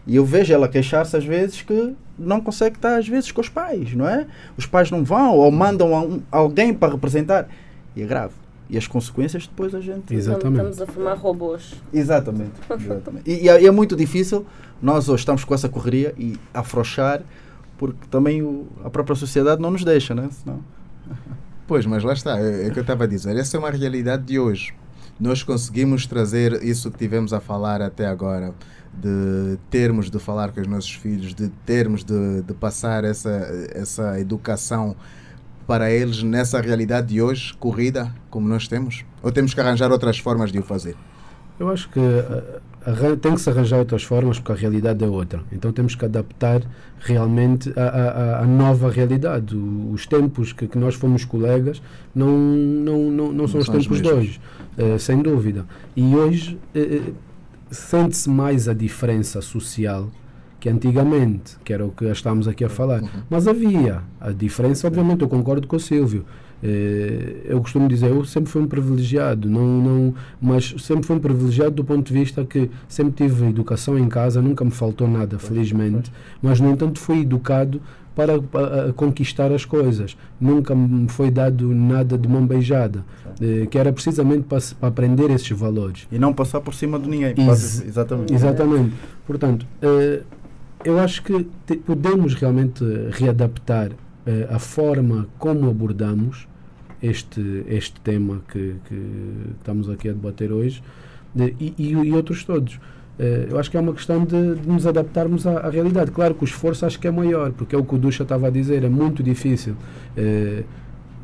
e 0.06 0.16
eu 0.16 0.24
vejo 0.24 0.52
ela 0.52 0.68
queixar-se 0.68 1.16
às 1.16 1.24
vezes 1.24 1.62
que 1.62 1.94
não 2.18 2.40
consegue 2.40 2.76
estar 2.76 2.96
às 2.96 3.06
vezes 3.06 3.30
com 3.30 3.40
os 3.40 3.48
pais, 3.48 3.94
não 3.94 4.08
é? 4.08 4.26
Os 4.56 4.66
pais 4.66 4.90
não 4.90 5.04
vão 5.04 5.36
ou 5.36 5.50
mandam 5.52 6.22
alguém 6.30 6.74
para 6.74 6.92
representar. 6.92 7.48
E 7.94 8.02
é 8.02 8.06
grave. 8.06 8.34
E 8.70 8.76
as 8.76 8.86
consequências 8.86 9.46
depois 9.46 9.74
a 9.74 9.80
gente. 9.80 10.14
Exatamente. 10.14 10.70
Estamos 10.70 10.82
a 10.82 10.86
formar 10.86 11.14
robôs. 11.14 11.74
Exatamente. 11.92 12.52
exatamente. 12.78 13.30
E, 13.30 13.44
e 13.44 13.48
é, 13.48 13.64
é 13.64 13.70
muito 13.70 13.96
difícil 13.96 14.44
nós 14.80 15.08
hoje 15.08 15.22
estamos 15.22 15.44
com 15.44 15.54
essa 15.54 15.68
correria 15.68 16.14
e 16.16 16.38
afrouxar 16.54 17.22
porque 17.76 18.06
também 18.10 18.42
o, 18.42 18.66
a 18.84 18.90
própria 18.90 19.16
sociedade 19.16 19.62
não 19.62 19.70
nos 19.70 19.84
deixa, 19.84 20.14
né? 20.14 20.28
Senão... 20.42 20.60
Pois, 21.66 21.84
mas 21.84 22.02
lá 22.02 22.14
está, 22.14 22.40
é, 22.40 22.64
é 22.64 22.68
o 22.68 22.72
que 22.72 22.78
eu 22.78 22.80
estava 22.80 23.04
a 23.04 23.06
dizer. 23.06 23.36
Essa 23.36 23.58
é 23.58 23.60
uma 23.60 23.70
realidade 23.70 24.22
de 24.22 24.38
hoje. 24.38 24.72
Nós 25.20 25.42
conseguimos 25.42 26.06
trazer 26.06 26.64
isso 26.64 26.90
que 26.90 26.96
tivemos 26.96 27.34
a 27.34 27.40
falar 27.40 27.82
até 27.82 28.06
agora, 28.06 28.54
de 28.94 29.58
termos 29.68 30.10
de 30.10 30.18
falar 30.18 30.50
com 30.50 30.62
os 30.62 30.66
nossos 30.66 30.94
filhos, 30.94 31.34
de 31.34 31.50
termos 31.66 32.02
de, 32.02 32.40
de 32.40 32.54
passar 32.54 33.04
essa, 33.04 33.30
essa 33.74 34.18
educação 34.18 34.96
para 35.68 35.90
eles 35.90 36.22
nessa 36.22 36.62
realidade 36.62 37.08
de 37.08 37.20
hoje, 37.20 37.52
corrida, 37.60 38.10
como 38.30 38.48
nós 38.48 38.66
temos? 38.66 39.04
Ou 39.22 39.30
temos 39.30 39.52
que 39.52 39.60
arranjar 39.60 39.92
outras 39.92 40.18
formas 40.18 40.50
de 40.50 40.58
o 40.58 40.62
fazer? 40.62 40.96
Eu 41.60 41.68
acho 41.68 41.90
que 41.90 42.00
uh, 42.00 43.16
tem 43.18 43.34
que 43.34 43.40
se 43.42 43.50
arranjar 43.50 43.78
outras 43.78 44.02
formas 44.02 44.38
porque 44.38 44.52
a 44.52 44.54
realidade 44.54 45.04
é 45.04 45.06
outra. 45.06 45.42
Então 45.52 45.70
temos 45.70 45.94
que 45.94 46.06
adaptar 46.06 46.62
realmente 46.98 47.70
a 47.76 48.46
nova 48.46 48.90
realidade. 48.90 49.54
O, 49.54 49.92
os 49.92 50.06
tempos 50.06 50.54
que, 50.54 50.66
que, 50.66 50.78
nós 50.78 50.94
fomos 50.94 51.26
colegas 51.26 51.82
não, 52.14 52.38
não, 52.38 53.10
não, 53.10 53.32
não 53.32 53.46
são 53.46 53.60
os 53.60 53.68
tempos 53.68 54.00
de 54.00 54.08
hoje, 54.08 54.40
uh, 54.78 54.98
sem 54.98 55.20
dúvida. 55.20 55.66
E 55.94 56.16
hoje 56.16 56.58
uh, 56.74 57.14
sente-se 57.70 58.30
mais 58.30 58.68
a 58.68 58.72
diferença 58.72 59.42
social 59.42 60.08
que 60.60 60.68
antigamente, 60.68 61.56
que 61.64 61.72
era 61.72 61.84
o 61.84 61.90
que 61.90 62.04
estamos 62.06 62.48
aqui 62.48 62.64
a 62.64 62.68
falar. 62.68 63.02
Uhum. 63.02 63.08
Mas 63.30 63.46
havia 63.46 64.02
a 64.20 64.30
diferença, 64.30 64.86
obviamente, 64.86 65.22
eu 65.22 65.28
concordo 65.28 65.66
com 65.66 65.76
o 65.76 65.80
Silvio. 65.80 66.24
Eh, 66.62 67.42
eu 67.44 67.60
costumo 67.60 67.88
dizer, 67.88 68.10
eu 68.10 68.24
sempre 68.24 68.50
fui 68.50 68.60
um 68.60 68.66
privilegiado, 68.66 69.48
não, 69.48 69.66
não, 69.66 70.14
mas 70.40 70.74
sempre 70.78 71.06
fui 71.06 71.16
um 71.16 71.20
privilegiado 71.20 71.70
do 71.70 71.84
ponto 71.84 72.06
de 72.06 72.12
vista 72.12 72.44
que 72.44 72.68
sempre 72.88 73.12
tive 73.12 73.46
educação 73.46 73.96
em 73.96 74.08
casa, 74.08 74.42
nunca 74.42 74.64
me 74.64 74.72
faltou 74.72 75.06
nada, 75.06 75.38
felizmente, 75.38 76.10
mas 76.42 76.58
no 76.58 76.70
entanto 76.70 76.98
fui 76.98 77.20
educado 77.20 77.80
para, 78.18 78.42
para 78.42 78.92
conquistar 78.94 79.52
as 79.52 79.64
coisas. 79.64 80.16
Nunca 80.40 80.74
me 80.74 81.08
foi 81.08 81.30
dado 81.30 81.72
nada 81.72 82.18
de 82.18 82.28
mão 82.28 82.44
beijada, 82.44 83.04
eh, 83.40 83.66
que 83.66 83.78
era 83.78 83.92
precisamente 83.92 84.42
para, 84.42 84.58
para, 84.80 84.88
aprender 84.88 85.30
esses 85.30 85.50
valores. 85.50 86.08
E 86.10 86.18
não 86.18 86.32
passar 86.32 86.60
por 86.60 86.74
cima 86.74 86.98
de 86.98 87.08
ninguém. 87.08 87.32
Ex 87.38 87.84
exatamente. 87.86 88.34
Exatamente. 88.34 88.92
Portanto, 89.24 89.64
eh, 89.80 90.22
eu 90.84 90.98
acho 90.98 91.22
que 91.22 91.46
te, 91.66 91.76
podemos 91.76 92.34
realmente 92.34 92.84
readaptar 93.10 93.90
uh, 93.90 94.54
a 94.54 94.58
forma 94.58 95.26
como 95.38 95.68
abordamos 95.68 96.46
este, 97.02 97.64
este 97.68 98.00
tema 98.00 98.40
que, 98.48 98.76
que 98.88 99.02
estamos 99.58 99.88
aqui 99.88 100.08
a 100.08 100.12
debater 100.12 100.52
hoje 100.52 100.82
de, 101.34 101.54
e, 101.60 101.74
e, 101.78 102.12
outros 102.12 102.44
todos. 102.44 102.74
Uh, 103.18 103.50
eu 103.50 103.58
acho 103.58 103.70
que 103.70 103.76
é 103.76 103.80
uma 103.80 103.92
questão 103.92 104.24
de, 104.24 104.54
de 104.54 104.68
nos 104.68 104.86
adaptarmos 104.86 105.46
à, 105.46 105.58
à, 105.58 105.70
realidade. 105.70 106.10
Claro 106.10 106.34
que 106.34 106.44
o 106.44 106.46
esforço 106.46 106.86
acho 106.86 106.98
que 106.98 107.08
é 107.08 107.10
maior, 107.10 107.52
porque 107.52 107.74
é 107.74 107.78
o 107.78 107.84
que 107.84 107.94
o 107.94 107.98
Ducha 107.98 108.22
estava 108.22 108.46
a 108.46 108.50
dizer, 108.50 108.84
é 108.84 108.88
muito 108.88 109.22
difícil. 109.22 109.74
Uh, 110.16 110.64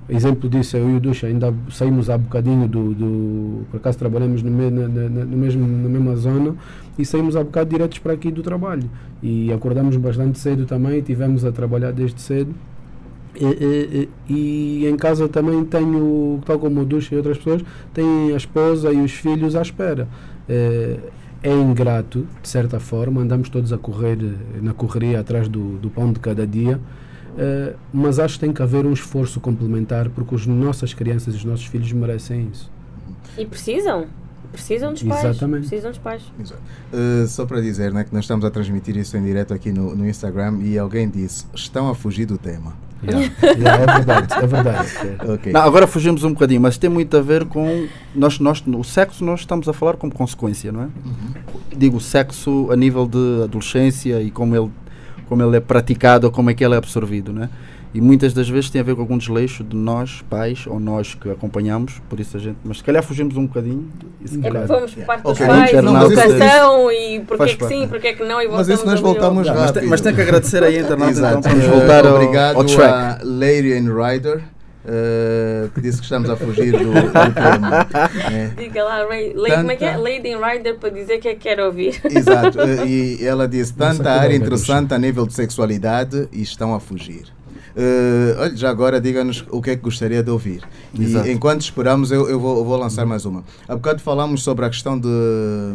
exemplo 0.09 0.48
disso, 0.48 0.76
eu 0.76 0.90
e 0.90 0.96
o 0.96 1.00
Ducha 1.00 1.26
ainda 1.26 1.52
saímos 1.70 2.11
há 2.11 2.18
bocadinho 2.18 2.68
do, 2.68 2.94
do 2.94 3.66
por 3.70 3.78
acaso 3.78 3.98
trabalhamos 3.98 4.42
no, 4.42 4.50
me, 4.50 4.70
na, 4.70 4.88
na, 4.88 5.09
no 5.09 5.36
mesmo, 5.36 5.66
na 5.66 5.88
mesma 5.88 6.16
zona 6.16 6.55
e 6.98 7.05
saímos 7.05 7.36
há 7.36 7.42
bocado 7.42 7.70
diretos 7.70 7.98
para 7.98 8.12
aqui 8.12 8.30
do 8.30 8.42
trabalho 8.42 8.88
e 9.22 9.52
acordamos 9.52 9.96
bastante 9.96 10.38
cedo 10.38 10.66
também, 10.66 11.00
tivemos 11.00 11.44
a 11.44 11.52
trabalhar 11.52 11.92
desde 11.92 12.20
cedo 12.20 12.55
e, 13.36 14.09
e, 14.28 14.32
e, 14.32 14.86
em 14.86 14.96
casa 14.96 15.28
também 15.28 15.64
tenho, 15.64 16.40
tal 16.46 16.59
como 16.59 16.82
o 16.82 16.84
Ducha 16.84 17.14
e 17.14 17.18
outras 17.18 17.38
pessoas, 17.38 17.62
tem 17.92 18.32
a 18.32 18.36
esposa 18.36 18.92
e 18.92 19.00
os 19.00 19.12
filhos 19.12 19.57
à 19.57 19.62
espera. 19.62 20.07
É, 20.48 20.98
é 21.42 21.52
ingrato, 21.52 22.26
de 22.40 22.48
certa 22.48 22.80
forma, 22.80 23.20
andamos 23.20 23.48
todos 23.50 23.72
a 23.72 23.76
correr 23.76 24.18
na 24.62 24.72
correria 24.72 25.20
atrás 25.20 25.48
do, 25.48 25.78
do 25.78 25.90
pão 25.90 26.12
de 26.12 26.20
cada 26.20 26.46
dia, 26.46 26.80
Uh, 27.35 27.76
mas 27.93 28.18
acho 28.18 28.35
que 28.35 28.41
tem 28.41 28.53
que 28.53 28.62
haver 28.62 28.87
um 28.87 28.93
esforço 28.93 29.41
complementar 29.41 30.09
porque 30.11 30.35
as 30.35 30.47
nossas 30.47 30.95
crianças 30.95 31.35
e 31.35 31.39
os 31.39 31.45
nossos 31.45 31.66
filhos 31.66 31.93
merecem 31.93 32.49
isso. 32.53 32.70
E 33.37 33.45
precisam. 33.45 34.07
Precisam 34.53 34.93
dos 34.93 35.03
pais. 35.03 35.24
Exatamente. 35.24 35.66
Precisam 35.66 35.91
dos 35.91 35.99
pais. 35.99 36.22
Uh, 36.93 37.26
só 37.26 37.45
para 37.45 37.61
dizer 37.61 37.93
né, 37.93 38.05
que 38.05 38.14
nós 38.14 38.24
estamos 38.24 38.45
a 38.45 38.51
transmitir 38.51 38.97
isso 38.97 39.16
em 39.16 39.24
direto 39.24 39.53
aqui 39.53 39.72
no, 39.72 39.97
no 39.97 40.09
Instagram 40.09 40.59
e 40.62 40.78
alguém 40.78 41.09
disse: 41.09 41.47
estão 41.53 41.89
a 41.91 41.95
fugir 41.95 42.26
do 42.26 42.39
tema. 42.39 42.72
Yeah. 43.03 43.35
yeah, 43.43 43.82
é 43.82 43.87
verdade, 43.87 44.35
é 44.35 44.47
verdade. 44.47 44.89
Okay. 45.35 45.53
Não, 45.53 45.61
agora 45.61 45.87
fugimos 45.87 46.24
um 46.24 46.32
bocadinho, 46.32 46.61
mas 46.61 46.78
tem 46.78 46.89
muito 46.89 47.16
a 47.16 47.20
ver 47.20 47.45
com 47.45 47.87
nós, 48.14 48.39
nós, 48.39 48.62
o 48.66 48.85
sexo 48.85 49.24
nós 49.24 49.41
estamos 49.41 49.68
a 49.68 49.72
falar 49.72 49.97
como 49.97 50.12
consequência, 50.12 50.70
não 50.72 50.82
é? 50.82 50.85
Uhum. 50.85 51.32
Digo 51.76 52.01
sexo 52.01 52.70
a 52.70 52.76
nível 52.76 53.07
de 53.07 53.43
adolescência 53.45 54.22
e 54.22 54.30
como 54.30 54.55
ele 54.57 54.70
como 55.29 55.43
ele 55.43 55.57
é 55.57 55.61
praticado 55.61 56.27
ou 56.27 56.33
como 56.33 56.51
é 56.51 56.55
que 56.55 56.64
ele 56.64 56.75
é 56.75 56.77
absorvido, 56.77 57.33
né? 57.33 57.49
E 57.95 58.01
muitas 58.01 58.35
das 58.35 58.49
vezes 58.49 58.70
tem 58.70 58.81
a 58.81 58.85
ver 58.85 58.97
com 58.97 59.03
algum 59.03 59.16
desleixo 59.16 59.62
de 59.62 59.77
nós, 59.77 60.20
pais, 60.29 60.66
ou 60.66 60.81
nós 60.81 61.14
que 61.14 61.31
acompanhamos, 61.31 62.03
por 62.09 62.18
isso 62.18 62.37
a 62.37 62.41
gente. 62.41 62.57
Mas 62.64 62.79
se 62.79 62.85
calhar 62.85 63.05
fugimos 63.05 63.37
um 63.37 63.47
bocadinho. 63.47 63.89
E 64.20 64.27
se 64.27 64.41
é 64.41 64.43
calhar, 64.43 64.66
vamos 64.66 64.95
por 64.95 65.05
parte 65.05 65.22
dos 65.22 65.33
okay. 65.33 65.47
pais, 65.47 65.72
educação 65.72 66.91
e 66.91 67.20
porque 67.20 67.43
é 67.45 67.55
que 67.55 67.66
sim, 67.68 67.87
porque 67.87 68.09
é 68.09 68.12
que 68.14 68.25
não, 68.25 68.43
e 68.43 68.49
Mas 68.49 68.68
isso 68.68 68.85
nós 68.85 68.99
voltamos 68.99 69.47
rápido. 69.47 69.61
Mas 69.62 69.70
tem, 69.70 69.87
mas 69.87 70.01
tem 70.01 70.12
que 70.12 70.20
agradecer 70.20 70.64
a 70.64 70.72
internet, 70.72 71.18
então, 71.18 71.41
vamos 71.41 71.66
voltar 71.66 72.05
ao, 72.05 72.16
Obrigado 72.16 72.57
ao 72.57 72.64
track. 72.64 72.83
a 72.83 73.18
Lady 73.22 73.72
and 73.72 73.95
Rider. 73.95 74.43
Uh, 74.85 75.70
que 75.70 75.80
disse 75.80 75.97
que 75.97 76.05
estamos 76.05 76.28
a 76.28 76.37
fugir 76.37 76.72
do, 76.72 76.93
do 76.93 77.35
tema. 77.35 77.87
É. 78.30 78.49
Diga 78.55 78.85
lá, 78.85 79.07
Ray, 79.07 79.32
Lady, 79.35 79.55
como 79.57 79.70
é 79.70 79.76
que 79.76 79.85
é? 79.85 79.97
Lady 79.97 80.35
Rider 80.37 80.76
para 80.78 80.91
dizer 80.91 81.18
que 81.18 81.28
é 81.28 81.35
que 81.35 81.41
quer 81.41 81.59
ouvir. 81.61 81.99
Exato, 82.05 82.59
uh, 82.59 82.87
e 82.87 83.24
ela 83.24 83.49
disse 83.49 83.72
tanta 83.72 84.11
área 84.11 84.37
interessante 84.37 84.93
a 84.93 84.99
nível 84.99 85.26
de 85.26 85.32
sexualidade 85.32 86.28
e 86.30 86.43
estão 86.43 86.74
a 86.74 86.80
fugir. 86.80 87.24
Uh, 87.75 88.39
olha, 88.39 88.57
já 88.57 88.70
agora 88.70 89.01
diga-nos 89.01 89.45
o 89.51 89.61
que 89.61 89.70
é 89.70 89.77
que 89.77 89.83
gostaria 89.83 90.22
de 90.22 90.31
ouvir. 90.31 90.62
Exato. 90.97 91.27
E 91.27 91.33
enquanto 91.33 91.62
esperamos, 91.62 92.12
eu, 92.12 92.29
eu, 92.29 92.39
vou, 92.39 92.59
eu, 92.59 92.64
vou, 92.64 92.77
lançar 92.77 93.05
mais 93.05 93.25
uma. 93.27 93.43
Há 93.66 93.75
bocado 93.75 94.01
falamos 94.01 94.45
sobre 94.45 94.64
a 94.64 94.70
questão 94.70 94.99
de, 94.99 95.09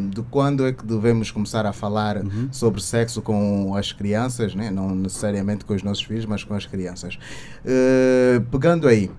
de 0.09 0.21
quando 0.31 0.65
é 0.65 0.71
que 0.71 0.85
devemos 0.85 1.29
começar 1.29 1.65
a 1.65 1.73
falar 1.73 2.17
uhum. 2.17 2.47
sobre 2.51 2.81
sexo 2.81 3.21
com 3.21 3.75
as 3.75 3.91
crianças, 3.91 4.55
né? 4.55 4.71
não 4.71 4.95
necessariamente 4.95 5.65
com 5.65 5.73
os 5.73 5.83
nossos 5.83 6.03
filhos, 6.03 6.25
mas 6.25 6.43
com 6.43 6.53
as 6.53 6.65
crianças. 6.65 7.19
Uh, 7.65 8.39
pegando 8.49 8.87
aí, 8.87 9.11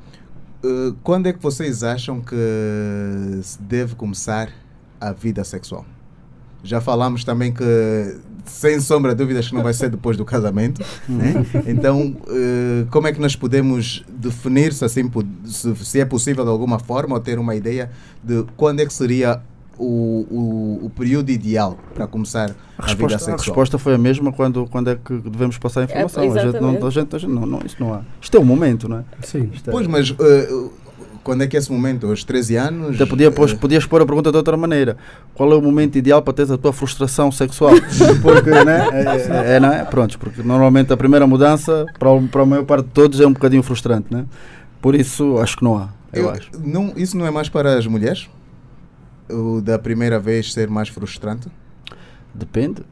uh, 0.64 0.96
quando 1.02 1.26
é 1.26 1.34
que 1.34 1.42
vocês 1.42 1.82
acham 1.82 2.20
que 2.20 2.36
se 3.42 3.60
deve 3.60 3.94
começar 3.94 4.48
a 4.98 5.12
vida 5.12 5.44
sexual? 5.44 5.84
Já 6.62 6.80
falamos 6.80 7.24
também 7.24 7.52
que 7.52 7.64
sem 8.46 8.80
sombra 8.80 9.14
de 9.14 9.18
dúvidas 9.18 9.48
que 9.48 9.54
não 9.54 9.62
vai 9.62 9.72
ser 9.72 9.88
depois 9.90 10.16
do 10.16 10.24
casamento. 10.24 10.84
né? 11.08 11.46
Então, 11.66 12.16
uh, 12.26 12.86
como 12.90 13.06
é 13.06 13.12
que 13.12 13.20
nós 13.20 13.36
podemos 13.36 14.04
definir 14.08 14.72
se, 14.72 14.84
assim, 14.84 15.10
se, 15.44 15.74
se, 15.76 16.00
é 16.00 16.04
possível 16.04 16.44
de 16.44 16.50
alguma 16.50 16.78
forma 16.78 17.14
ou 17.14 17.20
ter 17.20 17.38
uma 17.38 17.54
ideia 17.54 17.90
de 18.22 18.44
quando 18.56 18.80
é 18.80 18.86
que 18.86 18.92
seria 18.92 19.40
o, 19.78 20.26
o, 20.30 20.86
o 20.86 20.90
período 20.90 21.30
ideal 21.30 21.78
para 21.94 22.06
começar 22.06 22.50
a, 22.78 22.84
a 22.84 22.86
resposta, 22.86 22.94
vida 22.96 23.18
sexual? 23.18 23.34
A 23.34 23.38
resposta 23.38 23.78
foi 23.78 23.94
a 23.94 23.98
mesma 23.98 24.32
quando, 24.32 24.66
quando 24.66 24.90
é 24.90 24.96
que 24.96 25.14
devemos 25.18 25.56
passar 25.56 25.80
a 25.80 25.84
informação. 25.84 26.22
É, 26.22 26.26
a, 26.26 26.44
gente 26.46 26.60
não, 26.60 26.86
a, 26.86 26.90
gente, 26.90 27.16
a 27.16 27.18
gente 27.18 27.30
não, 27.30 27.46
não, 27.46 27.60
isso 27.64 27.76
não 27.80 27.94
há. 27.94 28.02
Isto 28.20 28.36
é 28.36 28.40
o 28.40 28.44
momento, 28.44 28.88
não 28.88 28.98
é? 28.98 29.04
Sim. 29.22 29.50
É 29.66 29.70
pois, 29.70 29.86
mas 29.86 30.10
uh, 30.10 30.72
quando 31.22 31.42
é 31.42 31.46
que 31.46 31.56
é 31.56 31.58
esse 31.58 31.70
momento? 31.70 32.06
Aos 32.06 32.24
13 32.24 32.56
anos? 32.56 32.94
Até 32.96 33.06
podia, 33.06 33.30
pôs, 33.30 33.52
podias 33.52 33.84
pôr 33.86 34.02
a 34.02 34.06
pergunta 34.06 34.30
de 34.30 34.36
outra 34.36 34.56
maneira. 34.56 34.96
Qual 35.34 35.52
é 35.52 35.54
o 35.54 35.62
momento 35.62 35.96
ideal 35.96 36.22
para 36.22 36.32
teres 36.32 36.50
a 36.50 36.58
tua 36.58 36.72
frustração 36.72 37.30
sexual? 37.30 37.72
Porque, 38.22 38.50
né? 38.50 38.88
É, 38.92 39.56
é, 39.56 39.60
não 39.60 39.72
é? 39.72 39.84
Pronto, 39.84 40.18
porque 40.18 40.42
normalmente 40.42 40.92
a 40.92 40.96
primeira 40.96 41.26
mudança, 41.26 41.86
para, 41.98 42.10
para 42.22 42.42
a 42.42 42.46
maior 42.46 42.64
parte 42.64 42.86
de 42.86 42.92
todos, 42.92 43.20
é 43.20 43.26
um 43.26 43.32
bocadinho 43.32 43.62
frustrante, 43.62 44.06
né? 44.10 44.24
Por 44.80 44.94
isso, 44.94 45.38
acho 45.38 45.56
que 45.56 45.64
não 45.64 45.76
há. 45.76 45.90
Eu, 46.12 46.24
eu 46.24 46.30
acho. 46.30 46.50
Não, 46.58 46.92
isso 46.96 47.16
não 47.16 47.26
é 47.26 47.30
mais 47.30 47.48
para 47.48 47.76
as 47.76 47.86
mulheres? 47.86 48.28
O 49.28 49.60
da 49.60 49.78
primeira 49.78 50.18
vez 50.18 50.52
ser 50.52 50.68
mais 50.68 50.88
frustrante? 50.88 51.48
Depende. 52.34 52.82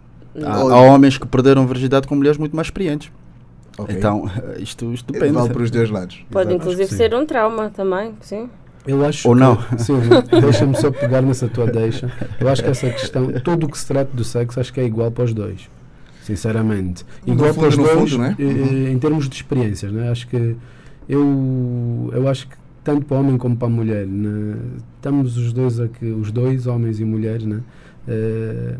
Há, 0.44 0.56
há 0.56 0.80
homens 0.80 1.18
que 1.18 1.26
perderam 1.26 1.66
virgindade 1.66 2.06
com 2.06 2.14
mulheres 2.14 2.38
muito 2.38 2.54
mais 2.54 2.68
experientes. 2.68 3.10
Okay. 3.78 3.96
Então, 3.96 4.30
isto, 4.58 4.92
depende. 5.06 5.32
Vale 5.32 5.50
para 5.50 5.62
os 5.62 5.70
dois 5.70 5.90
lados. 5.90 6.24
Pode 6.30 6.50
Exato. 6.50 6.62
inclusive 6.62 6.94
ser 6.94 7.14
um 7.14 7.24
trauma 7.24 7.70
também, 7.70 8.14
sim. 8.20 8.48
Eu 8.86 9.04
acho 9.04 9.28
Ou 9.28 9.34
que, 9.34 9.40
não. 9.40 9.58
Deixa-me 10.40 10.76
só 10.76 10.90
pegar 10.90 11.20
nessa 11.20 11.46
tua 11.48 11.66
deixa. 11.66 12.10
Eu 12.40 12.48
acho 12.48 12.62
que 12.62 12.70
essa 12.70 12.88
questão, 12.90 13.32
tudo 13.44 13.66
o 13.66 13.68
que 13.68 13.78
se 13.78 13.86
trata 13.86 14.10
do 14.14 14.24
sexo, 14.24 14.58
acho 14.58 14.72
que 14.72 14.80
é 14.80 14.84
igual 14.84 15.10
para 15.10 15.24
os 15.24 15.34
dois. 15.34 15.68
Sinceramente. 16.22 17.04
Igual 17.26 17.52
fundo, 17.52 17.60
para 17.60 17.68
os 17.68 17.76
dois, 17.76 18.12
fundo, 18.12 18.24
é? 18.24 18.90
em 18.90 18.98
termos 18.98 19.28
de 19.28 19.34
experiências, 19.34 19.92
né? 19.92 20.10
acho 20.10 20.28
que 20.28 20.56
eu, 21.08 22.10
eu 22.12 22.28
acho 22.28 22.48
que 22.48 22.56
tanto 22.88 23.04
para 23.04 23.18
o 23.18 23.20
homem 23.20 23.36
como 23.36 23.56
para 23.56 23.68
a 23.68 23.70
mulher. 23.70 24.06
Né? 24.06 24.56
Estamos 24.96 25.36
os 25.36 25.52
dois 25.52 25.78
aqui, 25.78 26.06
os 26.06 26.30
dois, 26.30 26.66
homens 26.66 27.00
e 27.00 27.04
mulheres, 27.04 27.44
né? 27.44 27.60
Eh, 28.06 28.76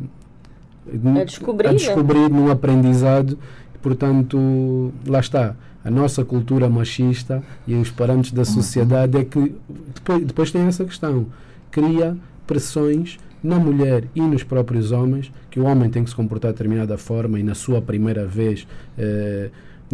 A 1.20 1.24
descobrir, 1.24 1.68
a 1.68 1.72
né? 1.72 1.76
descobrir 1.76 2.30
num 2.30 2.51
aprendizado. 2.51 3.38
Portanto, 3.83 4.93
lá 5.07 5.20
está. 5.20 5.55
A 5.85 5.91
nossa 5.91 6.24
cultura 6.24 6.68
machista 6.68 7.43
e 7.66 7.74
os 7.74 7.91
parâmetros 7.91 8.33
da 8.33 8.45
sociedade 8.45 9.16
é 9.16 9.24
que 9.24 9.55
depois, 9.95 10.24
depois 10.26 10.51
tem 10.51 10.62
essa 10.62 10.85
questão. 10.85 11.26
Cria 11.70 12.16
pressões 12.47 13.18
na 13.43 13.59
mulher 13.59 14.05
e 14.14 14.20
nos 14.20 14.43
próprios 14.43 14.91
homens 14.91 15.31
que 15.51 15.61
o 15.61 15.64
homem 15.64 15.89
tem 15.89 16.03
que 16.03 16.11
se 16.11 16.16
comportar 16.16 16.51
de 16.51 16.59
determinada 16.59 16.99
forma 16.99 17.39
e 17.39 17.43
na 17.43 17.55
sua 17.55 17.81
primeira 17.81 18.26
vez. 18.26 18.66
eh, 18.99 19.51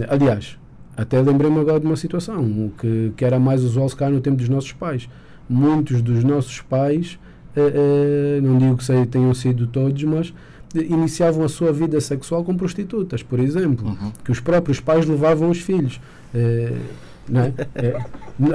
aliás, 0.09 0.59
até 0.97 1.21
lembrei-me 1.21 1.59
agora 1.61 1.79
de 1.79 1.87
uma 1.87 1.97
situação 1.97 2.71
que, 2.79 3.13
que 3.17 3.25
era 3.25 3.39
mais 3.39 3.63
usual 3.63 3.89
se 3.89 3.95
calhar 3.97 4.15
no 4.15 4.21
tempo 4.21 4.37
dos 4.37 4.49
nossos 4.49 4.73
pais. 4.73 5.09
Muitos 5.49 6.01
dos 6.01 6.25
nossos 6.25 6.61
pais, 6.63 7.19
eh, 7.55 8.39
eh, 8.39 8.41
não 8.43 8.57
digo 8.59 8.77
que 8.79 8.85
sei- 8.85 9.05
tenham 9.07 9.35
sido 9.35 9.67
todos, 9.67 10.03
mas 10.05 10.33
iniciavam 10.75 11.45
a 11.45 11.49
sua 11.49 11.73
vida 11.73 12.01
sexual 12.01 12.43
com 12.45 12.57
prostitutas, 12.57 13.23
por 13.23 13.39
exemplo, 13.39 13.97
que 14.25 14.31
os 14.33 14.41
próprios 14.41 14.81
pais 14.81 15.07
levavam 15.07 15.51
os 15.51 15.59
filhos. 15.61 16.01
Eh, 16.35 16.73
não 17.29 17.41
é? 17.43 17.53
Eh, 17.77 17.97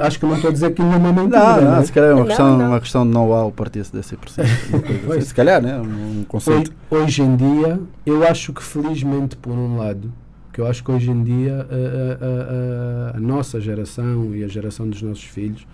acho 0.00 0.20
que 0.20 0.26
não 0.26 0.34
estou 0.34 0.50
a 0.50 0.52
dizer 0.52 0.72
que 0.74 0.82
nenhuma 0.82 1.12
mentira. 1.12 1.38
Não, 1.38 1.56
não 1.62 1.70
não, 1.72 1.76
é? 1.78 1.82
se 1.84 1.92
calhar 1.92 2.10
é 2.10 2.14
uma, 2.14 2.20
Não, 2.20 2.26
questão, 2.28 2.58
não. 2.58 2.66
uma 2.68 2.80
questão 2.80 3.06
de 3.06 3.12
know-how 3.12 3.50
partir-se 3.50 3.92
desse 3.92 4.14
uma 4.14 4.20
coisa 4.80 5.12
assim. 5.16 5.20
Se 5.22 5.34
calhar, 5.34 5.60
né? 5.62 5.80
Um 5.80 6.24
conceito. 6.28 6.70
Hoje, 6.90 7.02
hoje 7.04 7.22
em 7.22 7.36
dia, 7.36 7.80
eu 8.06 8.22
acho 8.26 8.52
que 8.52 8.62
felizmente 8.62 9.36
por 9.36 9.52
um 9.52 9.76
lado, 9.76 10.12
que 10.52 10.60
eu 10.60 10.66
acho 10.66 10.84
que 10.84 10.90
hoje 10.92 11.10
em 11.10 11.22
dia 11.24 11.66
a, 11.70 11.74
a- 11.74 13.14
a- 13.14 13.16
a 13.16 13.20
nossa 13.20 13.60
geração 13.60 14.34
e 14.36 14.44
a 14.44 14.48
geração 14.48 14.88
dos 14.88 15.00
nossos 15.02 15.24
filhos 15.24 15.66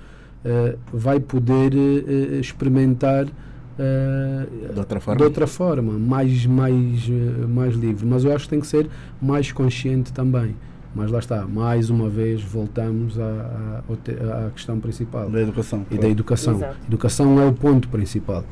eh, 0.44 0.76
vai 0.92 1.18
poder 1.20 1.72
experimentar 2.40 3.26
eh, 3.78 4.46
De 4.72 4.78
outra 4.78 5.00
forma. 5.00 5.18
de 5.18 5.24
outra 5.24 5.46
forma, 5.46 5.92
mais, 5.98 6.46
mais, 6.46 7.08
eh, 7.08 7.46
mais 7.46 7.74
livre. 7.74 8.06
Mas 8.06 8.24
eu 8.24 8.34
acho 8.34 8.44
que 8.44 8.50
tem 8.50 8.60
que 8.60 8.66
ser 8.66 8.88
mais 9.20 9.52
consciente 9.52 10.12
também. 10.12 10.56
Mas 10.94 11.10
lá 11.10 11.18
está, 11.18 11.44
mais 11.46 11.90
uma 11.90 12.08
vez 12.08 12.40
voltamos 12.42 13.18
à, 13.20 13.82
à, 13.88 14.46
à 14.46 14.50
questão 14.50 14.80
principal 14.80 15.28
Da 15.28 15.40
educação. 15.42 15.84
e 15.90 15.98
da 15.98 16.08
educação. 16.08 16.54
Exato. 16.54 16.76
Educação 16.88 17.38
é 17.40 17.44
o 17.46 17.52
ponto 17.52 17.86
principal. 17.88 18.42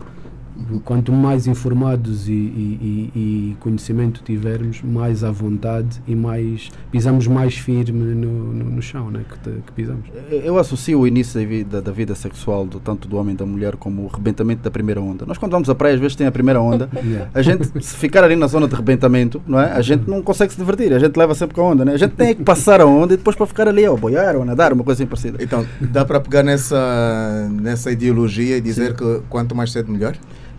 Quanto 0.84 1.12
mais 1.12 1.46
informados 1.46 2.28
e, 2.28 2.32
e- 2.32 3.11
e- 3.14 3.57
conhecimento 3.61 4.22
tivermos, 4.24 4.82
mais 4.82 5.24
à 5.24 5.30
vontade 5.30 6.00
e 6.07 6.14
mais 6.14 6.70
pisamos 6.90 7.26
mais 7.26 7.57
firme 7.57 8.14
no, 8.14 8.52
no, 8.52 8.64
no 8.70 8.82
chão 8.82 9.11
né, 9.11 9.24
que, 9.28 9.50
que 9.50 9.72
pisamos. 9.72 10.05
Eu 10.30 10.59
associo 10.59 11.00
o 11.00 11.07
início 11.07 11.40
da 11.40 11.46
vida, 11.46 11.82
da 11.82 11.92
vida 11.92 12.14
sexual, 12.14 12.66
do, 12.66 12.78
tanto 12.78 13.09
do 13.09 13.16
homem 13.16 13.34
e 13.34 13.36
da 13.38 13.44
mulher, 13.46 13.76
como 13.76 14.02
o 14.02 14.07
rebentamento 14.07 14.62
da 14.62 14.70
primeira 14.70 15.00
onda. 15.00 15.26
Nós, 15.26 15.38
quando 15.38 15.52
vamos 15.52 15.68
à 15.68 15.74
praia, 15.74 15.94
às 15.94 16.00
vezes 16.00 16.16
tem 16.16 16.26
a 16.26 16.32
primeira 16.32 16.61
onda. 16.61 16.88
Yeah. 17.05 17.30
A 17.34 17.42
gente, 17.42 17.68
se 17.84 17.96
ficar 17.96 18.24
ali 18.24 18.34
na 18.34 18.46
zona 18.46 18.66
de 18.66 18.74
rebentamento, 18.74 19.42
não 19.46 19.61
é? 19.61 19.72
A 19.72 19.82
gente 19.82 20.09
não 20.09 20.22
consegue 20.22 20.52
se 20.52 20.59
divertir, 20.59 20.90
a 20.92 20.98
gente 20.98 21.14
leva 21.16 21.34
sempre 21.34 21.55
com 21.55 21.61
a 21.61 21.64
onda, 21.64 21.84
né? 21.84 21.92
A 21.92 21.96
gente 21.98 22.12
tem 22.12 22.34
que 22.34 22.42
passar 22.42 22.80
a 22.80 22.86
onda 22.86 23.12
e 23.12 23.16
depois 23.18 23.36
para 23.36 23.44
ficar 23.46 23.68
ali, 23.68 23.86
ou 23.86 23.96
boiar, 23.96 24.34
ou 24.36 24.42
a 24.42 24.44
nadar, 24.44 24.72
uma 24.72 24.82
coisa 24.82 25.02
assim 25.02 25.09
parecida. 25.09 25.42
Então, 25.42 25.66
dá 25.80 26.02
para 26.05 26.18
pegar 26.20 26.42
nessa, 26.42 27.48
nessa 27.52 27.90
ideologia 27.92 28.57
e 28.57 28.61
dizer 28.61 28.94
que 28.94 29.20
quanto 29.28 29.55
mais 29.55 29.70
cedo 29.70 29.92
melhor? 29.92 30.16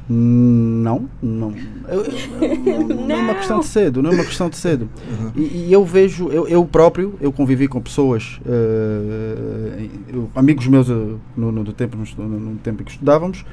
Não, 0.08 1.10
não. 1.22 1.54
Eu- 1.88 2.04
eu- 2.04 2.88
não, 2.88 3.08
não 3.08 3.16
é 3.16 3.20
uma 3.20 3.34
questão 3.36 3.60
de 3.60 3.66
cedo, 3.66 4.04
não 4.04 4.12
é 4.12 4.14
uma 4.14 4.24
questão 4.24 4.50
de 4.50 4.56
cedo. 4.58 4.88
E, 5.36 5.66
e 5.68 5.74
eu 5.74 5.84
vejo, 5.84 6.30
eu, 6.30 6.48
eu 6.48 6.64
próprio, 6.64 7.16
eu 7.20 7.32
convivi 7.32 7.68
com 7.68 7.82
pessoas, 7.82 8.40
eu- 10.14 10.30
amigos 10.36 10.68
meus 10.68 10.90
eh, 10.90 10.94
no, 11.36 11.52
no, 11.52 11.64
do 11.64 11.74
tempo, 11.74 11.98
no, 11.98 12.28
no- 12.40 12.56
tempo 12.58 12.82
em 12.82 12.86
que 12.86 12.92
estudávamos, 12.92 13.44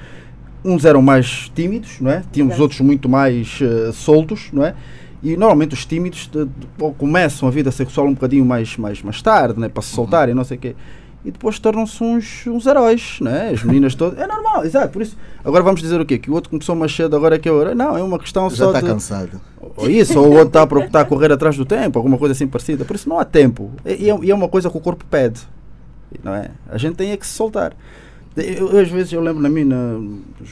uns 0.65 0.85
eram 0.85 1.03
mais 1.03 1.51
tímidos, 1.55 2.01
não 2.01 2.11
é? 2.11 2.23
Tínhamos 2.31 2.53
Exato. 2.53 2.63
outros 2.63 2.81
muito 2.81 3.09
mais 3.09 3.59
eh, 3.61 3.91
soltos, 3.93 4.51
não 4.53 4.65
é? 4.65 4.75
E 5.23 5.37
normalmente 5.37 5.73
os 5.75 5.87
tímidos 5.87 6.29
de- 6.31 6.45
de- 6.45 6.93
começam 6.99 7.49
a 7.49 7.51
vida 7.51 7.71
sexual 7.71 8.07
um 8.09 8.13
bocadinho 8.15 8.45
mais, 8.45 8.77
mais, 8.77 9.03
mais 9.03 9.23
tarde, 9.23 9.59
né? 9.59 9.69
para 9.69 9.83
se 9.83 9.91
soltarem, 9.95 10.35
não 10.35 10.45
sei 10.45 10.57
o 10.57 10.61
quê. 10.61 10.75
E 11.25 11.31
depois 11.31 11.59
tornam-se 11.59 12.03
uns, 12.03 12.47
uns 12.49 12.67
heróis, 12.67 13.19
né? 13.21 13.51
As 13.51 13.63
meninas 13.63 13.95
todas. 13.95 14.19
É 14.19 14.27
normal, 14.27 14.65
exato. 14.65 14.93
Por 14.93 15.03
isso, 15.03 15.17
agora 15.45 15.63
vamos 15.63 15.81
dizer 15.81 16.01
o 16.01 16.05
quê? 16.05 16.19
Que 16.19 16.31
o 16.31 16.35
outro 16.35 16.51
começou 16.51 16.75
mais 16.75 16.93
cedo, 16.93 17.15
agora 17.15 17.37
é 17.37 17.39
que 17.39 17.49
é 17.49 17.53
hora. 17.53 17.75
Não, 17.77 17.97
é 17.97 18.03
uma 18.03 18.19
questão 18.19 18.51
Já 18.51 18.57
só 18.57 18.67
está 18.67 18.81
de. 18.81 18.87
cansado. 18.87 19.41
Ou 19.77 19.89
isso, 19.89 20.19
ou 20.19 20.27
o 20.27 20.31
outro 20.33 20.49
está 20.49 20.63
a, 20.63 20.89
tá 20.89 21.05
correr 21.05 21.31
atrás 21.31 21.57
do 21.57 21.65
tempo, 21.65 21.97
alguma 21.97 22.19
coisa 22.19 22.33
assim 22.33 22.49
parecida. 22.49 22.85
Por 22.85 22.97
isso 22.97 23.09
não 23.09 23.21
há 23.21 23.25
tempo. 23.25 23.71
E, 23.87 24.11
é, 24.11 24.31
é 24.31 24.35
uma 24.35 24.49
coisa 24.49 24.69
que 24.69 24.77
o 24.77 24.81
corpo 24.81 25.05
pede. 25.09 25.41
Não 26.25 26.35
é? 26.35 26.51
A 26.69 26.77
gente 26.77 26.97
tem 26.97 27.13
é 27.13 27.17
que 27.17 27.27
se 27.27 27.35
soltar. 27.35 27.73
Eu, 28.37 28.73
eu, 28.73 28.81
às 28.81 28.89
vezes 28.89 29.13
eu 29.13 29.21
lembro 29.21 29.41
na 29.41 29.49
mim, 29.49 29.65
na, 29.65 29.77
uns, 29.77 30.51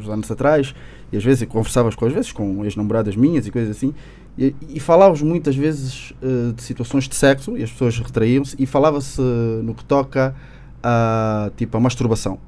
uns 0.00 0.08
anos 0.08 0.30
atrás, 0.30 0.74
e 1.12 1.16
às 1.16 1.22
vezes 1.22 1.42
eu 1.42 1.48
conversava 1.48 1.90
com, 1.92 2.06
às 2.06 2.12
vezes 2.12 2.32
com 2.32 2.64
ex-namoradas 2.64 3.14
minhas 3.14 3.46
e 3.46 3.50
coisas 3.50 3.76
assim, 3.76 3.94
e, 4.38 4.54
e 4.68 4.80
falávamos 4.80 5.20
muitas 5.20 5.56
vezes 5.56 6.12
eh, 6.22 6.52
de 6.54 6.62
situações 6.62 7.08
de 7.08 7.16
sexo, 7.16 7.56
e 7.56 7.62
as 7.64 7.72
pessoas 7.72 7.98
retraíam-se, 7.98 8.54
e 8.58 8.66
falava-se 8.66 9.20
no 9.20 9.74
que 9.74 9.84
toca 9.84 10.34
a, 10.82 11.50
tipo, 11.56 11.76
a 11.76 11.80
masturbação. 11.80 12.38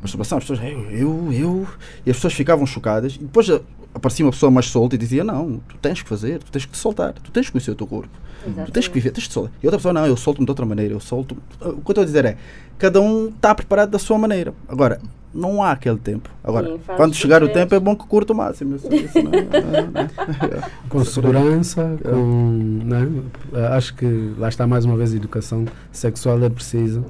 Masturbação, 0.00 0.38
as 0.38 0.44
pessoas, 0.44 0.60
eu, 0.62 0.90
eu, 0.92 1.32
eu, 1.32 1.68
e 2.06 2.10
as 2.10 2.16
pessoas 2.16 2.34
ficavam 2.34 2.64
chocadas, 2.64 3.16
e 3.16 3.18
depois 3.18 3.48
eh, 3.48 3.60
aparecia 3.92 4.24
uma 4.24 4.30
pessoa 4.30 4.48
mais 4.48 4.66
solta 4.66 4.94
e 4.94 4.98
dizia, 4.98 5.24
não, 5.24 5.60
tu 5.68 5.76
tens 5.82 6.00
que 6.00 6.08
fazer, 6.08 6.38
tu 6.38 6.52
tens 6.52 6.64
que 6.64 6.70
te 6.72 6.78
soltar, 6.78 7.12
tu 7.14 7.32
tens 7.32 7.46
que 7.46 7.52
conhecer 7.52 7.72
o 7.72 7.74
teu 7.74 7.86
corpo. 7.86 8.16
Tu 8.64 8.70
tens 8.70 8.86
que 8.86 8.94
viver, 8.94 9.10
tens 9.10 9.26
que 9.26 9.32
soltar. 9.32 9.52
E 9.60 9.66
outra 9.66 9.78
pessoa, 9.78 9.92
não, 9.92 10.06
eu 10.06 10.16
solto-me 10.16 10.46
de 10.46 10.50
outra 10.52 10.64
maneira, 10.64 10.94
eu 10.94 11.00
solto. 11.00 11.36
O 11.60 11.72
que 11.72 11.90
eu 11.90 11.90
estou 11.90 12.02
a 12.02 12.04
dizer 12.04 12.24
é, 12.24 12.36
cada 12.78 13.00
um 13.00 13.28
está 13.28 13.52
preparado 13.52 13.90
da 13.90 13.98
sua 13.98 14.16
maneira. 14.16 14.54
Agora, 14.68 15.00
não 15.34 15.62
há 15.62 15.72
aquele 15.72 15.98
tempo. 15.98 16.30
Agora, 16.42 16.66
Sim, 16.68 16.80
quando 16.96 17.14
chegar 17.14 17.42
o 17.42 17.48
tempo 17.48 17.74
é 17.74 17.80
bom 17.80 17.94
que 17.94 18.06
curta 18.06 18.32
o 18.32 18.36
máximo. 18.36 18.76
Isso- 18.76 18.92
isso 18.92 19.22
não 19.22 19.32
é- 19.32 19.90
não 19.90 20.00
é- 20.00 20.08
Com 20.88 21.04
segurança, 21.04 21.96
com. 22.02 22.80
Né? 22.84 23.08
Acho 23.72 23.94
que 23.94 24.34
lá 24.38 24.48
está 24.48 24.66
mais 24.66 24.84
uma 24.84 24.96
vez 24.96 25.12
a 25.12 25.16
educação 25.16 25.64
sexual 25.92 26.42
é 26.42 26.48
precisa 26.48 27.02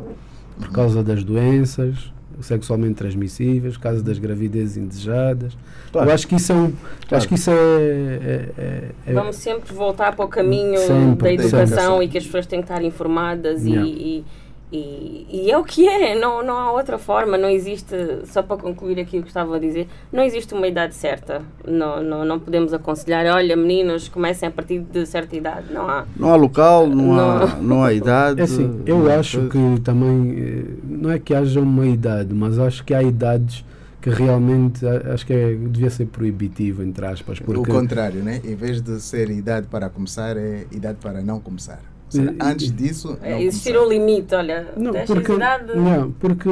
por 0.58 0.70
causa 0.72 1.02
das 1.02 1.22
doenças 1.22 2.12
sexualmente 2.40 2.94
transmissíveis, 2.94 3.76
por 3.76 3.82
causa 3.82 4.00
das 4.00 4.16
gravidezes 4.16 4.76
indesejadas. 4.76 5.56
Claro. 5.90 6.08
Eu 6.08 6.14
acho 6.14 6.26
que 6.28 6.36
isso 6.36 6.52
é 6.52 6.54
um. 6.54 6.70
Claro. 6.70 7.16
Acho 7.16 7.28
que 7.28 7.34
isso 7.34 7.50
é. 7.50 7.54
é- 7.54 8.48
é- 8.58 8.84
é- 9.08 9.12
Vamos 9.12 9.36
sempre 9.36 9.74
voltar 9.74 10.14
para 10.14 10.24
o 10.24 10.28
caminho 10.28 10.78
Sempre, 10.78 11.36
da 11.36 11.42
sempre. 11.42 11.58
educação 11.62 12.02
e 12.02 12.08
que 12.08 12.16
as 12.18 12.24
pessoas 12.24 12.46
têm 12.46 12.60
que 12.60 12.70
estar 12.70 12.82
informadas 12.84 13.64
Yeah. 13.64 13.88
e, 13.88 13.92
e, 14.18 14.24
e 14.70 15.50
é 15.50 15.56
o 15.56 15.64
que 15.64 15.88
é, 15.88 16.14
não, 16.18 16.42
não 16.44 16.56
há 16.58 16.70
outra 16.72 16.98
forma, 16.98 17.38
não 17.38 17.48
existe, 17.48 17.94
só 18.26 18.42
para 18.42 18.56
concluir 18.58 19.00
aqui 19.00 19.18
o 19.18 19.22
que 19.22 19.28
estava 19.28 19.56
a 19.56 19.58
dizer, 19.58 19.88
não 20.12 20.22
existe 20.22 20.52
uma 20.52 20.66
idade 20.68 20.94
certa, 20.94 21.40
não, 21.66 22.02
não, 22.02 22.24
não 22.24 22.38
podemos 22.38 22.74
aconselhar, 22.74 23.24
olha 23.34 23.56
meninos, 23.56 24.08
comecem 24.08 24.46
a 24.48 24.52
partir 24.52 24.80
de 24.80 25.06
certa 25.06 25.34
idade, 25.36 25.72
não 25.72 25.88
há. 25.88 26.04
Não 26.16 26.30
há 26.32 26.36
local, 26.36 26.86
não, 26.86 27.18
Há, 27.18 27.46
Não. 27.46 27.62
não 27.62 27.82
há 27.84 27.92
idade. 27.94 28.40
É 28.40 28.44
assim, 28.44 28.82
eu 28.84 28.98
não 28.98 29.10
acho 29.18 29.48
que 29.48 29.80
também 29.82 30.34
eh, 30.38 30.64
não 30.84 31.10
é 31.10 31.18
que 31.18 31.34
haja 31.34 31.60
uma 31.60 31.86
idade, 31.86 32.34
mas 32.34 32.58
acho 32.58 32.84
que 32.84 32.92
há 32.92 33.02
idades 33.02 33.64
que 34.00 34.10
realmente 34.10 34.86
a- 34.86 35.14
acho 35.14 35.26
que 35.26 35.32
é- 35.32 35.54
devia 35.54 35.90
ser 35.90 36.06
proibitivo, 36.06 36.82
entre 36.82 37.04
aspas, 37.06 37.38
O 37.40 37.44
porque 37.44 37.70
contrário, 37.70 38.22
né? 38.22 38.40
Em 38.44 38.54
vez 38.54 38.80
de 38.82 39.00
ser 39.00 39.30
idade 39.30 39.66
para 39.66 39.88
começar, 39.88 40.36
é 40.36 40.66
idade 40.70 40.98
para 41.00 41.20
não 41.22 41.40
começar. 41.40 41.80
Seja, 42.08 42.34
antes 42.40 42.72
disso, 42.72 43.18
É, 43.22 43.32
não 43.32 43.38
existir 43.40 43.78
um 43.78 43.88
limite, 43.88 44.34
olha, 44.34 44.68
Não, 44.76 44.92
porque, 45.06 45.32
não, 45.32 46.10
porque, 46.12 46.48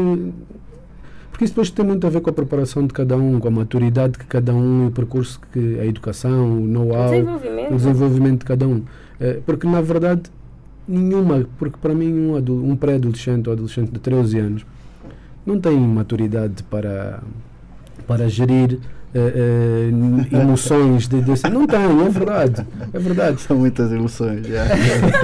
porque 1.30 1.44
isso 1.44 1.52
depois 1.54 1.70
tem 1.70 1.84
muito 1.84 2.06
a 2.06 2.10
ver 2.10 2.20
com 2.20 2.30
a 2.30 2.32
preparação 2.32 2.86
de 2.86 2.92
cada 2.92 3.16
um, 3.16 3.40
com 3.40 3.48
a 3.48 3.50
maturidade 3.50 4.18
que 4.18 4.26
cada 4.26 4.54
um, 4.54 4.88
o 4.88 4.90
percurso 4.90 5.40
que 5.52 5.78
a 5.80 5.86
educação, 5.86 6.58
o 6.58 6.66
know-how, 6.66 7.10
desenvolvimento. 7.10 7.72
o 7.72 7.76
desenvolvimento 7.76 8.38
de 8.40 8.44
cada 8.46 8.66
um. 8.68 8.82
Eh, 9.20 9.40
porque 9.46 9.66
na 9.66 9.80
verdade, 9.80 10.30
nenhuma, 10.86 11.46
porque 11.58 11.78
para 11.80 11.94
mim 11.94 12.12
um, 12.12 12.70
um 12.70 12.76
pré-adolescente 12.76 13.48
ou 13.48 13.52
adolescente 13.52 13.90
de 13.90 13.98
13 13.98 14.38
anos 14.38 14.66
não 15.44 15.60
tem 15.60 15.78
maturidade 15.78 16.62
para, 16.64 17.22
para 18.06 18.28
gerir 18.28 18.78
eh, 19.18 19.88
eh, 20.32 20.36
emoções 20.42 21.08
de, 21.08 21.20
desse. 21.20 21.48
Não 21.48 21.66
tem, 21.66 21.80
é 21.80 22.08
verdade. 22.10 22.66
É 22.92 22.98
verdade. 22.98 23.40
São 23.40 23.56
muitas 23.56 23.90
ilusões. 23.90 24.46
já. 24.46 24.64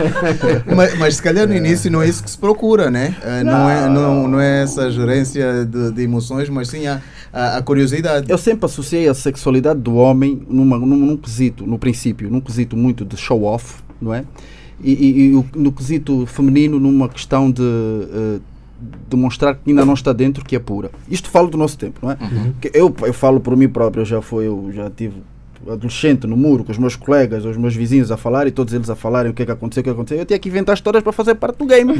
Mas, 0.74 0.98
mas 0.98 1.16
se 1.16 1.22
calhar 1.22 1.46
no 1.46 1.54
início 1.54 1.90
não 1.90 2.00
é 2.02 2.08
isso 2.08 2.22
que 2.22 2.30
se 2.30 2.38
procura, 2.38 2.90
né? 2.90 3.14
Eh, 3.22 3.44
Não, 3.44 3.68
é, 3.70 3.88
não, 3.88 4.28
não 4.28 4.40
é 4.40 4.62
essa 4.62 4.90
gerência 4.90 5.64
de, 5.64 5.90
de 5.92 6.02
emoções, 6.02 6.48
mas 6.48 6.68
sim 6.68 6.86
a, 6.86 7.00
a, 7.32 7.58
a 7.58 7.62
curiosidade. 7.62 8.30
Eu 8.30 8.38
sempre 8.38 8.64
associei 8.66 9.08
a 9.08 9.14
sexualidade 9.14 9.80
do 9.80 9.94
homem 9.96 10.42
numa, 10.48 10.78
num, 10.78 10.86
num 10.96 11.16
quesito, 11.16 11.66
no 11.66 11.78
princípio, 11.78 12.30
num 12.30 12.40
quesito 12.40 12.76
muito 12.76 13.04
de 13.04 13.16
show-off, 13.16 13.76
não 14.00 14.14
é? 14.14 14.24
E, 14.82 14.92
e- 14.92 15.32
e 15.32 15.44
no 15.58 15.70
quesito 15.70 16.26
feminino, 16.26 16.80
numa 16.80 17.08
questão 17.08 17.50
de 17.50 17.62
eh, 17.62 18.38
demonstrar 19.08 19.54
que 19.54 19.70
ainda 19.70 19.84
não 19.84 19.94
está 19.94 20.12
dentro, 20.12 20.44
que 20.44 20.56
é 20.56 20.58
pura. 20.58 20.90
Isto 21.08 21.30
falo 21.30 21.48
do 21.48 21.58
nosso 21.58 21.78
tempo, 21.78 22.00
não 22.02 22.10
é? 22.10 22.18
Que 22.60 22.70
Eu, 22.74 22.94
eu 23.02 23.12
falo 23.12 23.40
por 23.40 23.56
mim 23.56 23.68
próprio, 23.68 24.02
eu 24.02 24.06
já 24.06 24.22
fui, 24.22 24.46
eu 24.46 24.70
já 24.72 24.90
tive 24.90 25.14
adolescente 25.68 26.26
no 26.26 26.36
muro, 26.36 26.64
com 26.64 26.72
os 26.72 26.78
meus 26.78 26.96
colegas, 26.96 27.44
os 27.44 27.56
meus 27.56 27.74
vizinhos 27.74 28.10
a 28.10 28.16
falar 28.16 28.46
e 28.46 28.50
todos 28.50 28.74
eles 28.74 28.90
a 28.90 28.96
falarem 28.96 29.30
o 29.30 29.34
que 29.34 29.42
é 29.42 29.46
que 29.46 29.52
aconteceu, 29.52 29.80
o 29.80 29.84
que 29.84 29.90
aconteceu. 29.90 30.18
Eu 30.18 30.26
tinha 30.26 30.38
que 30.38 30.48
inventar 30.48 30.74
histórias 30.74 31.02
para 31.02 31.12
fazer 31.12 31.34
parte 31.36 31.58
do 31.58 31.66
game. 31.66 31.92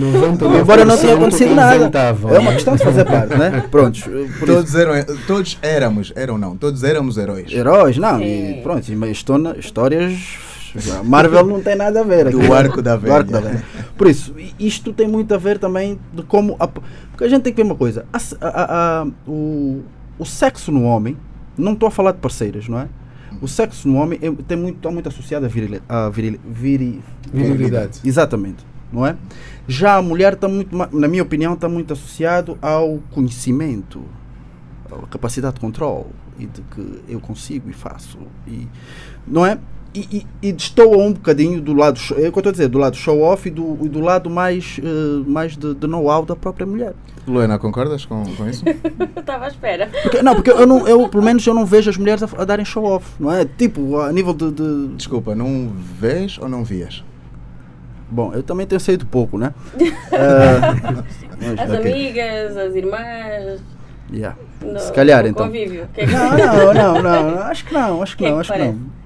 Embora 0.61 0.85
não 0.85 0.99
tenha 0.99 1.15
acontecido 1.15 1.55
nada. 1.55 1.91
É 2.35 2.39
uma 2.39 2.53
questão 2.53 2.75
de 2.77 2.83
fazer 2.83 3.05
parte, 3.05 3.37
né? 3.37 3.65
Prontos. 3.71 4.05
Todos, 4.45 4.75
eram, 4.75 4.95
todos 5.27 5.59
éramos, 5.63 6.13
eram 6.17 6.39
não, 6.39 6.57
todos 6.57 6.83
éramos 6.83 7.17
heróis. 7.17 7.53
Heróis, 7.53 7.97
não. 7.99 8.21
E 8.21 8.61
pronto, 8.63 8.85
histórias 9.59 10.52
Marvel 11.05 11.47
não 11.47 11.61
tem 11.61 11.77
nada 11.77 12.01
a 12.01 12.05
ver. 12.05 12.29
Aqui. 12.29 12.39
Do 12.39 12.53
arco 12.53 12.83
da 12.83 12.97
velha. 12.97 13.15
Arco 13.15 13.33
da 13.33 13.41
velha. 13.41 13.65
Por 13.97 14.07
isso, 14.07 14.35
isto 14.59 14.93
tem 14.93 15.07
muito 15.07 15.33
a 15.35 15.39
ver 15.39 15.59
também 15.59 15.99
de 16.13 16.23
como. 16.23 16.57
A, 16.59 16.67
porque 16.67 17.25
a 17.25 17.29
gente 17.29 17.43
tem 17.43 17.53
que 17.53 17.63
ver 17.63 17.69
uma 17.69 17.77
coisa. 17.77 18.07
A, 18.13 18.19
a, 18.41 19.03
a, 19.03 19.07
o, 19.27 19.83
o 20.19 20.25
sexo 20.25 20.73
no 20.73 20.85
homem, 20.85 21.17
não 21.57 21.75
estou 21.75 21.87
a 21.87 21.91
falar 21.91 22.13
de 22.13 22.19
parceiras, 22.19 22.69
não 22.69 22.79
é? 22.79 22.89
O 23.41 23.49
sexo 23.49 23.89
no 23.89 23.97
homem 23.97 24.19
é, 24.23 24.31
tem 24.47 24.57
muito, 24.57 24.77
está 24.77 24.91
muito 24.91 25.09
associado 25.09 25.47
à 25.47 25.49
viril, 25.49 25.81
viri, 26.45 27.03
virilidade. 27.33 28.01
Exatamente. 28.05 28.65
Não 28.93 29.07
é? 29.07 29.17
Já 29.67 29.97
a 29.97 30.03
mulher 30.03 30.35
está 30.35 30.47
muito, 30.49 30.77
na 30.77 31.09
minha 31.09 31.23
opinião, 31.23 31.55
está 31.55 31.69
muito 31.69 31.93
associado 31.95 32.59
ao 32.61 32.99
conhecimento, 33.11 34.03
à 34.91 35.07
capacidade 35.07 35.55
de 35.55 35.61
controle 35.61 36.07
e 36.39 36.47
de 36.47 36.61
que 36.63 37.03
eu 37.09 37.19
consigo 37.19 37.71
e 37.71 37.73
faço. 37.73 38.19
E, 38.47 38.69
não 39.27 39.47
é? 39.47 39.59
E, 39.95 40.27
e, 40.43 40.49
e 40.49 40.53
destoa 40.53 40.97
um 40.97 41.13
bocadinho 41.13 41.61
do 41.61 41.75
lado, 41.75 42.01
é 42.13 42.29
o 42.29 42.33
que 42.33 42.39
eu 42.39 42.41
estou 42.41 42.49
a 42.49 42.53
dizer, 42.53 42.69
do 42.69 42.79
lado 42.79 42.97
show-off 42.97 43.47
e 43.47 43.51
do, 43.51 43.79
e 43.83 43.89
do 43.89 44.01
lado 44.01 44.31
mais, 44.31 44.79
uh, 44.79 45.29
mais 45.29 45.57
de, 45.57 45.75
de 45.75 45.87
know-how 45.87 46.25
da 46.25 46.35
própria 46.35 46.67
mulher. 46.67 46.95
Luana, 47.27 47.59
concordas 47.59 48.05
com, 48.05 48.25
com 48.35 48.49
isso? 48.49 48.65
Estava 49.17 49.45
à 49.45 49.49
espera. 49.49 49.91
Porque, 50.03 50.23
não, 50.23 50.35
porque 50.35 50.51
eu, 50.51 50.67
não, 50.67 50.89
eu, 50.89 51.09
pelo 51.09 51.23
menos, 51.23 51.47
eu 51.47 51.55
não 51.55 51.67
vejo 51.67 51.91
as 51.91 51.97
mulheres 51.97 52.23
a, 52.23 52.29
a 52.39 52.45
darem 52.45 52.65
show-off, 52.65 53.07
não 53.21 53.33
é? 53.33 53.45
Tipo, 53.45 53.99
a 54.01 54.13
nível 54.13 54.33
de, 54.33 54.51
de... 54.51 54.89
Desculpa, 54.97 55.35
não 55.35 55.71
vês 55.99 56.39
ou 56.39 56.49
não 56.49 56.65
vias? 56.65 57.05
Bom, 58.11 58.33
eu 58.35 58.43
também 58.43 58.67
tenho 58.67 58.81
saído 58.81 59.07
pouco, 59.07 59.39
né? 59.39 59.55
uh, 59.79 61.05
mas, 61.39 61.61
as 61.61 61.79
okay. 61.79 61.93
amigas, 61.93 62.57
as 62.57 62.75
irmãs... 62.75 63.61
Yeah. 64.13 64.37
No, 64.61 64.79
Se 64.79 64.93
calhar, 64.93 65.25
então. 65.27 65.47
Convívio. 65.47 65.89
Que 65.95 66.03
é 66.03 66.07
que... 66.07 66.13
Não, 66.13 66.75
não, 66.75 67.03
não, 67.03 67.31
não, 67.31 67.43
acho 67.45 67.65
que 67.65 67.73
não, 67.73 68.03
acho 68.03 68.17
que, 68.17 68.25
que 68.25 68.31
não, 68.31 68.33
é 68.33 68.35
que 68.35 68.41
acho 68.41 68.53
parece? 68.53 68.73
que 68.73 68.79
não. 68.79 69.02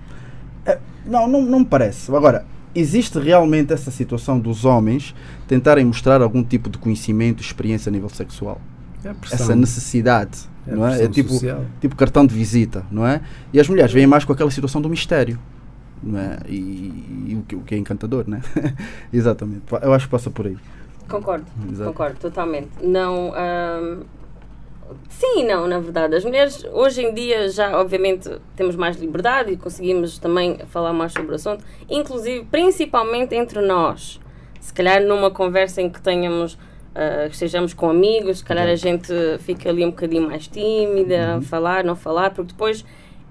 Não, 1.07 1.27
não, 1.29 1.43
não 1.43 1.61
me 1.61 1.65
parece. 1.65 2.15
Agora, 2.15 2.45
existe 2.75 3.19
realmente 3.19 3.73
essa 3.73 3.91
situação 3.91 4.39
dos 4.39 4.65
homens 4.65 5.15
tentarem 5.47 5.85
mostrar 5.85 6.21
algum 6.21 6.43
tipo 6.43 6.69
de 6.69 6.79
conhecimento, 6.79 7.43
experiência 7.43 7.89
a 7.89 7.93
nível 7.93 8.09
sexual? 8.09 8.61
É 9.05 9.15
essa 9.33 9.55
necessidade, 9.55 10.49
é 10.67 10.75
não 10.75 10.87
é? 10.87 11.05
É 11.05 11.09
tipo, 11.09 11.33
tipo 11.81 11.95
cartão 11.95 12.27
de 12.27 12.35
visita, 12.35 12.85
não 12.91 13.07
é? 13.07 13.21
E 13.53 13.61
as 13.61 13.69
mulheres 13.69 13.93
vêm 13.93 14.07
mais 14.07 14.25
com 14.25 14.33
aquela 14.33 14.51
situação 14.51 14.83
do 14.83 14.89
mistério. 14.89 15.39
Não 16.03 16.19
é? 16.19 16.39
E, 16.49 17.29
e 17.29 17.39
o, 17.41 17.43
que, 17.43 17.57
o 17.57 17.61
que 17.61 17.75
é 17.75 17.79
encantador, 17.79 18.25
né? 18.29 18.43
Exatamente. 19.13 19.63
Eu 19.81 19.93
acho 19.95 20.07
que 20.07 20.11
passa 20.11 20.31
por 20.31 20.47
aí. 20.47 20.57
Concordo, 21.09 21.47
Exato. 21.71 21.91
concordo 21.91 22.17
totalmente. 22.19 22.69
Não, 22.83 23.31
hum, 23.31 24.01
Sim 25.09 25.41
e 25.41 25.43
não, 25.45 25.67
na 25.67 25.79
verdade. 25.79 26.15
As 26.17 26.25
mulheres, 26.25 26.65
hoje 26.73 27.03
em 27.03 27.15
dia, 27.15 27.49
já 27.49 27.79
obviamente 27.79 28.31
temos 28.55 28.77
mais 28.77 28.97
liberdade 28.97 29.53
e 29.53 29.57
conseguimos 29.57 30.19
também 30.19 30.59
falar 30.67 30.93
mais 30.93 31.13
sobre 31.13 31.33
o 31.33 31.35
assunto, 31.35 31.65
inclusive, 31.89 32.45
principalmente 32.51 33.35
entre 33.35 33.61
nós. 33.61 34.21
Se 34.61 34.73
calhar 34.73 35.03
numa 35.03 35.31
conversa 35.31 35.81
em 35.81 35.89
que 35.89 36.01
tenhamos, 36.01 36.55
uh, 36.55 37.29
estejamos 37.31 37.73
com 37.73 37.89
amigos, 37.89 38.39
se 38.39 38.45
calhar 38.45 38.67
a 38.69 38.75
gente 38.75 39.13
fica 39.41 39.71
ali 39.71 39.85
um 39.85 39.91
bocadinho 39.91 40.27
mais 40.27 40.49
tímida, 40.49 41.37
uhum. 41.37 41.43
falar, 41.43 41.85
não 41.85 41.97
falar, 41.97 42.31
porque 42.31 42.53
depois 42.53 42.85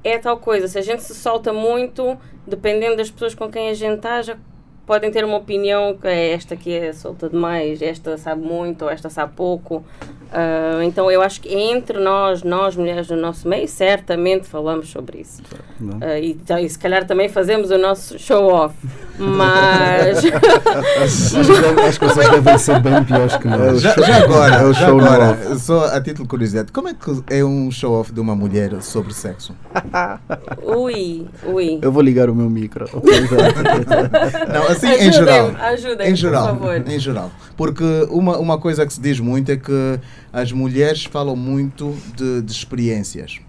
é 0.03 0.17
tal 0.17 0.37
coisa. 0.37 0.67
Se 0.67 0.77
a 0.79 0.81
gente 0.81 1.03
se 1.03 1.13
solta 1.13 1.51
muito, 1.51 2.17
dependendo 2.47 2.95
das 2.95 3.11
pessoas 3.11 3.35
com 3.35 3.49
quem 3.49 3.69
a 3.69 3.73
gente 3.73 3.97
está, 3.97 4.21
já 4.21 4.37
podem 4.85 5.11
ter 5.11 5.25
uma 5.25 5.37
opinião 5.37 5.97
que 5.97 6.07
é 6.07 6.31
esta 6.31 6.53
aqui 6.53 6.73
é 6.73 6.93
solta 6.93 7.27
demais, 7.27 7.81
esta 7.81 8.17
sabe 8.17 8.45
muito 8.45 8.83
ou 8.85 8.89
esta 8.89 9.09
sabe 9.09 9.33
pouco. 9.35 9.83
Uh, 10.25 10.81
então 10.81 11.09
eu 11.09 11.21
acho 11.21 11.39
que 11.41 11.53
entre 11.53 11.99
nós, 11.99 12.43
nós 12.43 12.75
mulheres 12.75 13.07
do 13.07 13.15
nosso 13.15 13.47
meio, 13.47 13.67
certamente 13.67 14.47
falamos 14.47 14.89
sobre 14.89 15.21
isso. 15.21 15.41
Uh, 15.79 16.17
e, 16.21 16.31
então, 16.31 16.57
e, 16.57 16.69
se 16.69 16.77
calhar 16.77 17.05
também 17.05 17.29
fazemos 17.29 17.71
o 17.71 17.77
nosso 17.77 18.17
show 18.19 18.47
off. 18.47 18.75
Mas. 19.17 20.23
acho 21.87 21.99
que 21.99 22.05
vocês 22.05 22.29
devem 22.29 22.57
ser 22.57 22.79
bem 22.81 23.03
piores 23.03 23.37
que 23.37 23.47
nós. 23.47 23.81
Já, 23.81 23.93
já 23.95 24.23
agora, 24.23 24.55
é 24.55 24.73
já 24.73 24.87
agora 24.87 25.57
só 25.57 25.85
a 25.85 26.01
título 26.01 26.23
de 26.23 26.29
curiosidade, 26.29 26.71
como 26.71 26.89
é 26.89 26.93
que 26.93 27.23
é 27.29 27.43
um 27.43 27.71
show 27.71 27.93
off 27.93 28.11
de 28.11 28.19
uma 28.19 28.35
mulher 28.35 28.81
sobre 28.81 29.13
sexo? 29.13 29.55
ui, 30.63 31.27
ui. 31.45 31.79
Eu 31.81 31.91
vou 31.91 32.01
ligar 32.01 32.29
o 32.29 32.35
meu 32.35 32.49
micro. 32.49 32.89
Não, 34.51 34.63
assim 34.67 34.87
ajudem, 34.87 35.07
em 35.07 35.11
geral. 35.13 35.51
Ajudem, 35.59 36.11
em 36.11 36.15
geral, 36.15 36.47
por 36.47 36.59
favor. 36.59 36.83
Em 36.87 36.99
geral. 36.99 37.31
Porque 37.55 38.07
uma, 38.09 38.37
uma 38.37 38.57
coisa 38.57 38.85
que 38.85 38.93
se 38.93 38.99
diz 38.99 39.19
muito 39.19 39.51
é 39.51 39.57
que 39.57 39.99
as 40.35 40.51
mulheres 40.51 41.05
falam 41.05 41.33
muito 41.33 41.95
de, 42.13 42.41
de 42.41 42.51
experiências 42.51 43.39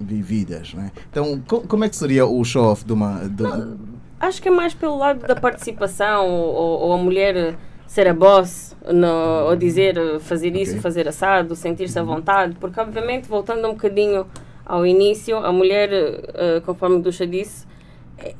vividas. 0.00 0.74
Né? 0.74 0.90
Então, 1.08 1.40
co 1.46 1.60
como 1.60 1.84
é 1.84 1.88
que 1.88 1.94
seria 1.94 2.26
o 2.26 2.44
show-off 2.44 2.84
de 2.84 2.92
uma. 2.92 3.28
De 3.28 3.44
Não, 3.44 3.78
acho 4.18 4.42
que 4.42 4.48
é 4.48 4.50
mais 4.50 4.74
pelo 4.74 4.98
lado 4.98 5.24
da 5.24 5.36
participação, 5.36 6.28
ou, 6.28 6.80
ou 6.80 6.92
a 6.94 6.98
mulher 6.98 7.54
ser 7.86 8.08
a 8.08 8.14
boss, 8.14 8.74
no, 8.92 9.46
ou 9.46 9.54
dizer 9.54 9.94
fazer 10.18 10.56
isso, 10.56 10.72
okay. 10.72 10.82
fazer 10.82 11.06
assado, 11.06 11.54
sentir-se 11.54 11.96
à 11.96 12.02
vontade, 12.02 12.56
porque, 12.58 12.80
obviamente, 12.80 13.28
voltando 13.28 13.68
um 13.68 13.74
bocadinho 13.74 14.26
ao 14.66 14.84
início, 14.84 15.36
a 15.36 15.52
mulher, 15.52 15.90
uh, 15.92 16.60
conforme 16.64 16.96
o 16.96 16.98
Ducha 16.98 17.26
disse, 17.26 17.66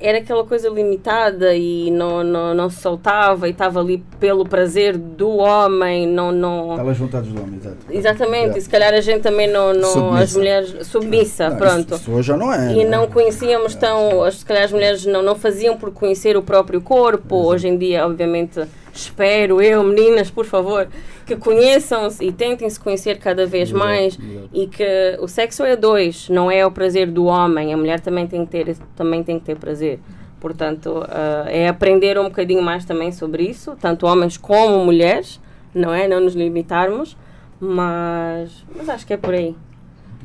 era 0.00 0.18
aquela 0.18 0.44
coisa 0.44 0.68
limitada 0.68 1.54
e 1.54 1.90
não, 1.90 2.22
não, 2.22 2.54
não 2.54 2.70
se 2.70 2.80
soltava 2.80 3.48
e 3.48 3.50
estava 3.50 3.80
ali 3.80 4.02
pelo 4.18 4.44
prazer 4.44 4.96
do 4.96 5.36
homem, 5.36 6.06
não... 6.06 6.32
não... 6.32 6.72
Estava 6.72 6.94
juntados 6.94 7.32
do 7.32 7.42
homem, 7.42 7.56
exato. 7.56 7.78
Exatamente, 7.90 8.58
e 8.58 8.60
se 8.60 8.68
calhar 8.68 8.92
a 8.94 9.00
gente 9.00 9.22
também 9.22 9.48
não... 9.50 9.72
não 9.72 10.14
as 10.14 10.34
mulheres... 10.34 10.86
Submissa, 10.86 11.50
não, 11.50 11.56
pronto. 11.56 11.94
Isso, 11.94 12.10
isso 12.10 12.22
já 12.22 12.36
não 12.36 12.52
é. 12.52 12.74
E 12.74 12.84
não 12.84 13.06
conhecíamos 13.06 13.74
tão... 13.74 14.30
Se 14.30 14.44
calhar 14.44 14.64
as 14.64 14.72
mulheres 14.72 15.06
não, 15.06 15.22
não 15.22 15.34
faziam 15.34 15.76
por 15.76 15.90
conhecer 15.92 16.36
o 16.36 16.42
próprio 16.42 16.80
corpo, 16.80 17.36
exato. 17.36 17.48
hoje 17.48 17.68
em 17.68 17.76
dia, 17.76 18.06
obviamente 18.06 18.60
espero 18.92 19.60
eu, 19.60 19.82
meninas, 19.82 20.30
por 20.30 20.44
favor, 20.44 20.88
que 21.26 21.36
conheçam-se 21.36 22.24
e 22.24 22.32
tentem 22.32 22.68
se 22.68 22.78
conhecer 22.78 23.18
cada 23.18 23.46
vez 23.46 23.70
exato, 23.70 23.84
mais 23.84 24.18
exato. 24.18 24.48
e 24.52 24.66
que 24.66 25.18
o 25.20 25.28
sexo 25.28 25.62
é 25.64 25.76
dois, 25.76 26.28
não 26.28 26.50
é 26.50 26.64
o 26.66 26.70
prazer 26.70 27.10
do 27.10 27.24
homem, 27.24 27.72
a 27.72 27.76
mulher 27.76 28.00
também 28.00 28.26
tem 28.26 28.44
que 28.44 28.52
ter, 28.52 28.76
também 28.94 29.22
tem 29.22 29.38
que 29.38 29.46
ter 29.46 29.56
prazer. 29.56 29.98
Portanto, 30.40 30.88
uh, 30.88 31.48
é 31.48 31.68
aprender 31.68 32.18
um 32.18 32.24
bocadinho 32.24 32.62
mais 32.62 32.84
também 32.84 33.12
sobre 33.12 33.44
isso, 33.44 33.76
tanto 33.80 34.06
homens 34.06 34.36
como 34.36 34.84
mulheres, 34.84 35.40
não 35.72 35.94
é? 35.94 36.08
Não 36.08 36.20
nos 36.20 36.34
limitarmos, 36.34 37.16
mas, 37.60 38.64
mas 38.76 38.88
acho 38.88 39.06
que 39.06 39.12
é 39.12 39.16
por 39.16 39.34
aí. 39.34 39.54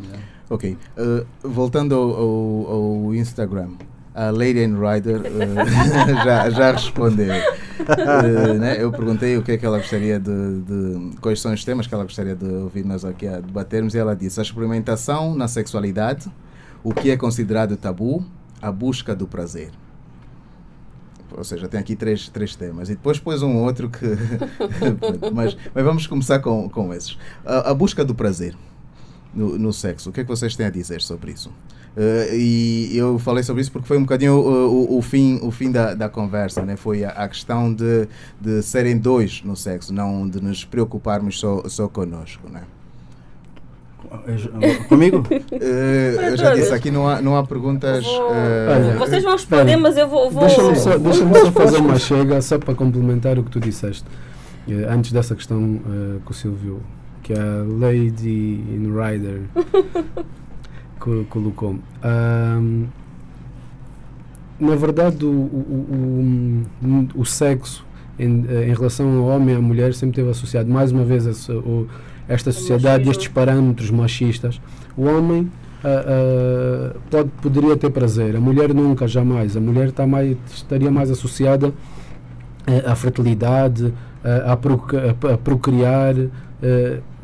Yeah. 0.03 0.23
Ok. 0.49 0.77
Uh, 0.97 1.25
voltando 1.43 1.93
ao, 1.93 2.09
ao, 2.15 3.05
ao 3.05 3.15
Instagram, 3.15 3.71
a 4.17 4.31
Lady 4.31 4.63
and 4.63 4.79
Rider 4.79 5.21
uh, 5.21 6.25
já, 6.25 6.49
já 6.49 6.71
respondeu. 6.71 7.35
Uh, 7.79 8.57
né? 8.57 8.81
Eu 8.81 8.91
perguntei 8.91 9.37
o 9.37 9.43
que 9.43 9.51
é 9.51 9.57
que 9.57 9.65
ela 9.65 9.77
gostaria 9.77 10.19
de, 10.19 10.61
de, 10.61 11.17
Quais 11.21 11.39
são 11.39 11.53
os 11.53 11.63
temas 11.63 11.85
que 11.85 11.93
ela 11.93 12.03
gostaria 12.03 12.35
de 12.35 12.45
ouvir 12.45 12.83
nós 12.83 13.05
aqui 13.05 13.27
a 13.27 13.39
debatermos, 13.39 13.93
e 13.93 13.99
ela 13.99 14.15
disse: 14.15 14.39
a 14.39 14.43
experimentação 14.43 15.35
na 15.35 15.47
sexualidade, 15.47 16.31
o 16.83 16.91
que 16.91 17.11
é 17.11 17.15
considerado 17.15 17.77
tabu, 17.77 18.25
a 18.59 18.71
busca 18.71 19.15
do 19.15 19.27
prazer. 19.27 19.69
Ou 21.37 21.43
seja, 21.43 21.67
tem 21.67 21.79
aqui 21.79 21.95
três, 21.95 22.27
três 22.29 22.55
temas. 22.55 22.89
E 22.89 22.95
depois 22.95 23.19
pôs 23.19 23.43
um 23.43 23.57
outro 23.57 23.87
que. 23.87 24.05
mas, 25.31 25.55
mas 25.75 25.83
vamos 25.83 26.07
começar 26.07 26.39
com, 26.39 26.67
com 26.67 26.91
esses. 26.91 27.19
A, 27.45 27.69
a 27.69 27.73
busca 27.75 28.03
do 28.03 28.15
prazer 28.15 28.55
no, 29.31 29.59
no 29.59 29.71
sexo. 29.71 30.09
O 30.09 30.13
que 30.13 30.21
é 30.21 30.23
que 30.23 30.29
vocês 30.29 30.55
têm 30.55 30.65
a 30.65 30.71
dizer 30.71 31.01
sobre 31.01 31.33
isso? 31.33 31.51
Uh, 31.97 32.31
e 32.31 32.95
eu 32.95 33.17
falei 33.17 33.41
sobre 33.41 33.63
isso 33.63 33.71
porque 33.71 33.87
foi 33.87 33.97
um 33.97 34.01
bocadinho 34.01 34.33
o, 34.33 34.93
o, 34.93 34.97
o 34.99 35.01
fim, 35.01 35.39
o 35.41 35.49
fim 35.49 35.71
da, 35.71 35.95
da 35.95 36.07
conversa, 36.07 36.61
né? 36.61 36.75
foi 36.75 37.03
a, 37.03 37.09
a, 37.09 37.27
questão 37.27 37.73
de, 37.73 38.07
de 38.39 38.61
serem 38.61 38.95
dois 38.95 39.41
no 39.43 39.55
sexo, 39.55 39.91
não 39.91 40.29
de 40.29 40.39
nos 40.39 40.63
preocuparmos 40.63 41.39
só, 41.39 41.63
só 41.67 41.87
connosco. 41.87 42.47
Né? 42.51 42.61
Comigo? 44.87 45.23
uh, 45.27 45.55
eu 45.57 46.37
já 46.37 46.53
disse, 46.53 46.71
aqui 46.71 46.91
não 46.91 47.09
há, 47.09 47.19
não 47.19 47.35
há 47.35 47.43
perguntas. 47.43 48.05
Uh, 48.05 48.99
Vocês 48.99 49.23
vão 49.23 49.33
responder, 49.33 49.75
mas 49.77 49.97
eu 49.97 50.07
vou. 50.07 50.29
vou... 50.29 50.45
Deixa-me 50.45 50.75
só, 50.75 50.99
deixa 50.99 51.25
só 51.25 51.51
fazer 51.51 51.77
uma 51.77 51.97
chega, 51.97 52.39
só 52.43 52.59
para 52.59 52.75
complementar 52.75 53.39
o 53.39 53.43
que 53.43 53.49
tu 53.49 53.59
disseste. 53.59 54.05
antes 54.87 55.11
dessa 55.11 55.33
questão 55.33 55.81
que 56.23 56.31
o 56.31 56.33
Silvio, 56.35 56.79
que 57.23 57.33
a 57.33 57.65
Lady 57.67 58.63
in 58.69 58.93
Rider 58.93 59.41
colocou. 60.97 61.77
Um, 62.03 62.85
na 64.59 64.75
verdade, 64.75 65.23
o, 65.23 65.29
o, 65.29 66.65
o, 66.83 67.21
o 67.21 67.25
sexo 67.25 67.85
em, 68.17 68.45
em, 68.45 68.73
relação 68.73 69.19
ao 69.19 69.25
homem 69.25 69.53
e 69.53 69.57
à 69.57 69.61
mulher 69.61 69.93
sempre 69.93 70.13
esteve 70.13 70.29
associado, 70.31 70.69
mais 70.69 70.91
uma 70.91 71.03
vez, 71.03 71.27
a, 71.27 71.53
o, 71.53 71.87
esta 72.27 72.51
sociedade 72.51 73.07
e 73.07 73.11
estes 73.11 73.27
parâmetros 73.27 73.91
machistas. 73.91 74.59
O 74.97 75.03
homem 75.03 75.41
uh, 75.41 76.95
uh, 76.95 76.99
pode, 77.09 77.29
poderia 77.41 77.77
ter 77.77 77.91
prazer. 77.91 78.35
A 78.35 78.39
mulher 78.39 78.73
nunca, 78.73 79.07
jamais. 79.07 79.55
A 79.55 79.59
mulher 79.59 79.91
tá 79.91 80.07
mais, 80.07 80.35
estaria 80.51 80.89
mais 80.89 81.11
associada 81.11 81.71
à 82.85 82.95
fertilidade, 82.95 83.93
a, 84.23 84.51
a, 84.51 85.33
a 85.33 85.37
procriar. 85.37 86.15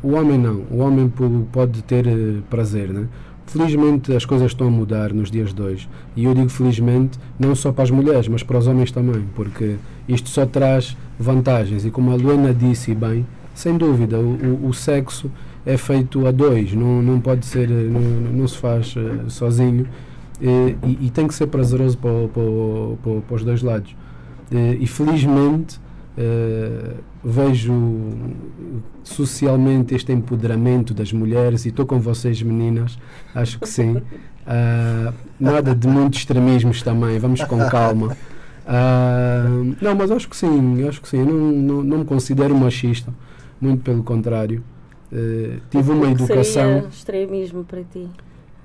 o 0.02 0.12
homem 0.12 0.38
não. 0.38 0.62
O 0.70 0.78
homem 0.78 1.12
pode 1.52 1.82
ter 1.82 2.06
prazer, 2.48 2.90
né? 2.90 3.08
Felizmente 3.54 4.12
as 4.12 4.24
coisas 4.24 4.50
estão 4.50 4.66
a 4.66 4.70
mudar 4.70 5.12
nos 5.12 5.30
dias 5.30 5.54
de 5.54 5.62
hoje. 5.62 5.88
E 6.16 6.24
eu 6.24 6.34
digo 6.34 6.48
felizmente 6.48 7.16
não 7.38 7.54
só 7.54 7.70
para 7.70 7.84
as 7.84 7.90
mulheres, 7.92 8.26
mas 8.26 8.42
para 8.42 8.58
os 8.58 8.66
homens 8.66 8.90
também, 8.90 9.24
porque 9.32 9.76
isto 10.08 10.28
só 10.28 10.44
traz 10.44 10.96
vantagens. 11.20 11.84
E 11.84 11.90
como 11.92 12.10
a 12.10 12.16
Luana 12.16 12.52
disse 12.52 12.92
bem, 12.96 13.24
sem 13.54 13.76
dúvida, 13.76 14.18
o, 14.18 14.66
o, 14.66 14.74
sexo 14.74 15.30
é 15.64 15.76
feito 15.76 16.26
a 16.26 16.32
dois, 16.32 16.72
não, 16.74 17.00
não 17.00 17.20
pode 17.20 17.46
ser, 17.46 17.68
não, 17.68 18.00
não 18.00 18.48
se 18.48 18.58
faz 18.58 18.96
uh, 18.96 19.30
sozinho 19.30 19.86
e, 20.40 21.06
e, 21.06 21.10
tem 21.10 21.28
que 21.28 21.34
ser 21.34 21.46
prazeroso 21.46 21.96
para, 21.98 22.26
para, 22.26 22.42
para, 23.04 23.20
para 23.20 23.36
os 23.36 23.44
dois 23.44 23.62
lados. 23.62 23.94
E 24.50 24.84
felizmente 24.88 25.78
uh, 26.18 26.96
vejo 27.22 27.72
socialmente 29.02 29.94
este 29.94 30.12
empoderamento 30.12 30.94
das 30.94 31.12
mulheres 31.12 31.64
e 31.64 31.68
estou 31.68 31.86
com 31.86 31.98
vocês 32.00 32.40
meninas, 32.42 32.98
acho 33.34 33.58
que 33.58 33.68
sim. 33.68 33.96
Uh, 33.96 35.12
nada 35.38 35.74
de 35.74 35.86
muitos 35.88 36.20
extremismos 36.20 36.82
também, 36.82 37.18
vamos 37.18 37.42
com 37.44 37.58
calma. 37.68 38.16
Uh, 38.66 39.76
não, 39.80 39.94
mas 39.94 40.10
acho 40.10 40.28
que 40.28 40.36
sim, 40.36 40.86
acho 40.88 41.00
que 41.00 41.08
sim. 41.08 41.22
não, 41.22 41.34
não, 41.34 41.82
não 41.82 41.98
me 41.98 42.04
considero 42.04 42.54
machista, 42.54 43.12
muito 43.60 43.82
pelo 43.82 44.02
contrário. 44.02 44.62
Tive 45.70 45.92
uma 45.92 46.10
educação. 46.10 46.72
Seria 46.72 46.88
extremismo 46.88 47.62
para 47.64 47.84
ti? 47.84 48.08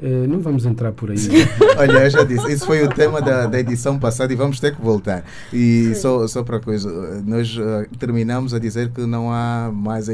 Uh, 0.01 0.27
não 0.27 0.39
vamos 0.39 0.65
entrar 0.65 0.91
por 0.93 1.11
aí. 1.11 1.17
Olha, 1.77 2.05
eu 2.05 2.09
já 2.09 2.23
disse, 2.23 2.51
isso 2.51 2.65
foi 2.65 2.83
o 2.83 2.87
tema 2.87 3.21
da, 3.21 3.45
da 3.47 3.59
edição 3.59 3.99
passada 3.99 4.31
e 4.31 4.35
vamos 4.35 4.59
ter 4.59 4.75
que 4.75 4.81
voltar. 4.81 5.25
E 5.51 5.93
só, 5.95 6.25
só 6.27 6.41
para 6.41 6.59
coisa, 6.59 7.21
nós 7.25 7.55
uh, 7.57 7.85
terminamos 7.97 8.53
a 8.53 8.59
dizer 8.59 8.91
que 8.91 9.01
não 9.05 9.31
há 9.31 9.69
mais 9.73 10.07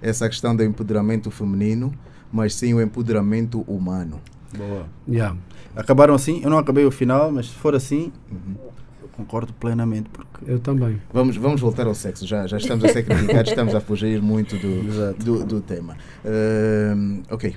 essa 0.00 0.28
questão 0.28 0.54
do 0.54 0.62
empoderamento 0.62 1.30
feminino, 1.30 1.92
mas 2.32 2.54
sim 2.54 2.72
o 2.72 2.80
empoderamento 2.80 3.62
humano. 3.62 4.20
Boa. 4.56 4.86
Yeah. 5.08 5.36
Acabaram 5.74 6.14
assim, 6.14 6.40
eu 6.44 6.50
não 6.50 6.58
acabei 6.58 6.84
o 6.84 6.90
final, 6.90 7.32
mas 7.32 7.46
se 7.46 7.54
for 7.54 7.74
assim, 7.74 8.12
uhum. 8.30 8.54
Concordo 9.22 9.52
plenamente. 9.54 10.08
Porque 10.10 10.50
eu 10.50 10.58
também. 10.58 11.00
Vamos, 11.12 11.36
vamos 11.36 11.60
voltar 11.60 11.86
ao 11.86 11.94
sexo, 11.94 12.26
já, 12.26 12.46
já 12.46 12.56
estamos 12.56 12.84
a 12.84 12.88
ser 12.88 13.04
criticados, 13.04 13.50
estamos 13.50 13.74
a 13.74 13.80
fugir 13.80 14.20
muito 14.20 14.56
do, 14.56 15.14
do, 15.14 15.44
do, 15.44 15.60
tema. 15.60 15.96
Uh, 16.24 17.22
ok, 17.30 17.56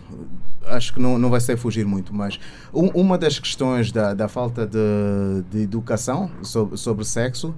acho 0.68 0.94
que 0.94 1.02
não, 1.02 1.18
não 1.18 1.30
vai 1.30 1.40
ser 1.40 1.58
fugir 1.58 1.86
muito, 1.86 2.14
mas 2.14 2.40
um, 2.74 2.88
uma 2.90 3.18
das 3.18 3.40
questões 3.40 3.92
da, 3.92 4.14
da 4.14 4.28
falta 4.28 4.66
de, 4.66 5.44
de 5.52 5.64
educação 5.64 6.30
sobre, 6.42 6.78
sobre 6.78 7.06
sexo 7.06 7.50
uh, 7.50 7.56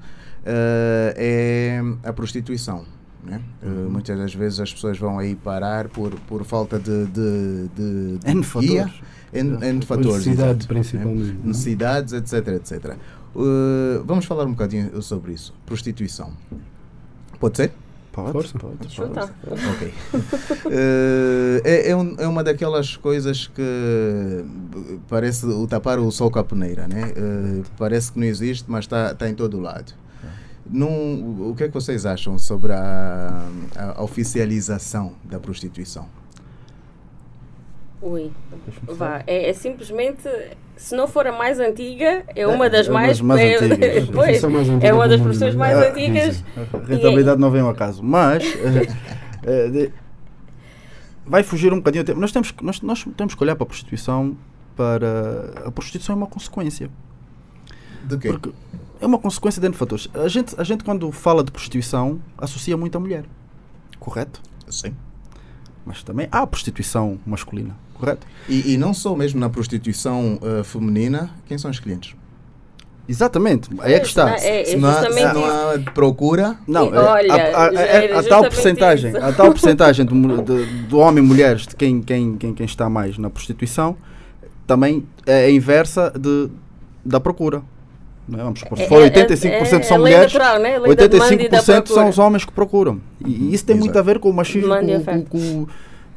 é 1.16 1.82
a 2.04 2.14
prostituição. 2.14 2.86
Né? 3.24 3.42
Uh, 3.62 3.90
muitas 3.90 4.18
das 4.18 4.34
vezes 4.34 4.60
as 4.60 4.74
pessoas 4.74 4.98
vão 4.98 5.20
aí 5.20 5.36
parar 5.36 5.90
por, 5.90 6.12
por 6.28 6.46
falta 6.46 6.80
de, 6.80 7.06
de, 7.08 7.68
de, 7.76 8.18
de 8.20 8.32
N 8.32 8.44
fatores. 8.44 8.94
N, 9.34 9.66
N 9.66 9.86
fatores. 9.86 10.26
Necessidades, 10.26 10.68
né? 10.68 10.74
principalmente. 10.74 11.22
Né? 11.22 11.40
Necessidades, 11.44 12.14
etc, 12.14 12.48
etc. 12.48 12.96
Uh, 13.38 14.04
vamos 14.04 14.26
falar 14.26 14.46
um 14.46 14.52
bocadinho 14.52 15.00
sobre 15.04 15.32
isso. 15.32 15.54
Prostituição. 15.64 16.34
Pode 17.40 17.58
ser? 17.58 17.72
Pode, 18.12 18.32
Força. 18.32 18.58
pode. 18.58 18.96
pode. 18.96 19.12
pode. 19.12 19.68
ok. 19.68 19.94
Uh, 20.66 21.62
é, 21.64 21.92
é, 21.92 21.96
um, 21.96 22.16
é, 22.18 22.28
uma 22.28 22.44
daquelas 22.44 22.98
coisas 22.98 23.46
que 23.46 24.44
parece 25.08 25.46
o 25.46 25.68
tapar 25.68 26.00
o 26.00 26.12
sol 26.12 26.32
com 26.32 26.40
a 26.40 26.44
peneira, 26.44 26.88
né? 26.88 27.14
Uh, 27.16 27.64
parece 27.78 28.12
que 28.12 28.20
não 28.20 28.26
existe, 28.26 28.66
mas 28.68 28.86
está 28.86 29.14
tá 29.14 29.30
em 29.30 29.36
todo 29.36 29.60
lado. 29.60 29.94
Num, 30.70 31.50
o 31.50 31.56
que 31.56 31.66
é 31.66 31.68
que 31.68 31.74
vocês 31.74 32.08
acham 32.08 32.40
sobre 32.40 32.74
a, 32.74 33.48
a 33.96 34.04
oficialização 34.04 35.14
da 35.24 35.40
prostituição? 35.40 36.08
Ui, 38.02 38.32
vá, 38.84 39.24
é, 39.26 39.50
é, 39.50 39.54
simplesmente, 39.54 40.30
se 40.76 40.96
não 40.96 41.08
for 41.08 41.26
a 41.26 41.32
mais 41.32 41.60
antiga, 41.60 42.24
é 42.36 42.46
uma 42.46 42.70
das 42.70 42.86
é, 42.90 42.92
mais, 42.92 43.20
mais 43.20 43.42
é, 43.42 43.56
antigas. 43.56 44.10
pois, 44.14 44.44
é 44.84 44.94
uma 44.94 45.08
das 45.08 45.20
profissões 45.20 45.56
mais 45.56 45.78
é, 45.78 45.90
antigas. 45.90 46.44
A 46.56 46.78
rentabilidade 46.86 47.42
não 47.42 47.50
vem 47.50 47.62
ao 47.62 47.70
acaso, 47.70 48.04
mas 48.04 48.44
eh, 49.44 49.70
de, 49.70 49.92
vai 51.26 51.42
fugir 51.42 51.74
um 51.74 51.78
bocadinho 51.78 52.04
tempo. 52.04 52.20
Nós 52.20 52.32
temos, 52.32 52.54
nós, 52.62 52.82
nós 52.82 53.06
temos 53.18 53.34
que 53.34 53.44
olhar 53.44 53.56
para 53.56 53.64
a 53.64 53.68
prostituição 53.68 54.38
para 54.76 55.64
a 55.66 55.72
prostituição 55.72 56.14
é 56.14 56.18
uma 56.18 56.28
consequência. 56.28 56.92
De 58.04 58.16
quê? 58.16 58.30
Porque 58.30 58.54
é 59.02 59.06
uma 59.08 59.18
consequência 59.18 59.60
de 59.60 59.76
fatores. 59.76 60.08
A 60.14 60.28
gente, 60.28 60.54
a 60.56 60.64
gente 60.64 60.84
quando 60.84 61.12
fala 61.12 61.44
de 61.44 61.52
prostituição 61.52 62.22
associa 62.38 62.78
muito 62.78 62.96
a 62.96 63.00
mulher, 63.00 63.26
correto? 64.00 64.40
Sim. 64.70 64.96
Mas 65.84 66.04
também 66.04 66.28
há 66.32 66.46
prostituição 66.46 67.20
masculina 67.26 67.76
correto? 67.98 68.26
E, 68.48 68.74
e 68.74 68.78
não 68.78 68.94
só 68.94 69.16
mesmo 69.16 69.40
na 69.40 69.50
prostituição 69.50 70.40
uh, 70.42 70.64
feminina, 70.64 71.32
quem 71.48 71.58
são 71.58 71.72
os 71.72 71.80
clientes? 71.80 72.16
Exatamente, 73.10 73.70
aí 73.80 73.94
é 73.94 74.00
que 74.02 74.08
está. 74.08 74.36
É, 74.38 74.62
é 74.62 74.66
se 74.66 74.76
não, 74.76 74.90
há, 74.90 75.12
se 75.12 75.24
não 75.34 75.46
há 75.46 75.80
procura. 75.94 76.58
Não, 76.68 76.94
e, 76.94 76.98
olha, 76.98 77.34
a, 77.34 77.38
a, 77.38 78.18
a, 78.18 78.20
a 78.20 78.24
tal 78.24 78.42
porcentagem, 78.44 79.16
a 79.16 79.32
tal 79.32 79.48
porcentagem 79.52 80.06
do, 80.06 80.42
do, 80.42 80.66
do 80.66 80.98
homem 80.98 81.24
e 81.24 81.28
mulheres 81.28 81.66
de 81.66 81.76
quem, 81.76 82.02
quem, 82.02 82.36
quem, 82.36 82.54
quem 82.54 82.66
está 82.66 82.90
mais 82.90 83.18
na 83.18 83.30
prostituição 83.30 83.96
também 84.68 85.08
é 85.26 85.46
a 85.46 85.52
inversa 85.52 86.12
de, 86.20 86.50
da 87.04 87.20
procura. 87.20 87.64
Não 88.28 88.40
é? 88.40 88.44
Vamos 88.44 88.60
supor, 88.60 88.78
se 88.78 88.88
for 88.88 89.02
85% 89.02 89.46
é, 89.46 89.58
é, 89.58 89.82
são 89.84 90.00
mulheres, 90.00 90.34
natural, 90.34 90.60
né? 90.60 90.78
85% 90.82 91.88
são 91.88 92.10
os 92.10 92.20
homens 92.20 92.44
que 92.44 92.52
procuram. 92.52 93.00
E, 93.26 93.54
isso 93.54 93.66
tem 93.66 93.74
Exato. 93.74 93.86
muito 93.86 93.98
a 93.98 94.02
ver 94.02 94.20
com 94.20 94.30
o 94.30 94.34
machismo, 94.34 94.76
com, 94.76 95.06
com, 95.06 95.26
com, 95.26 95.68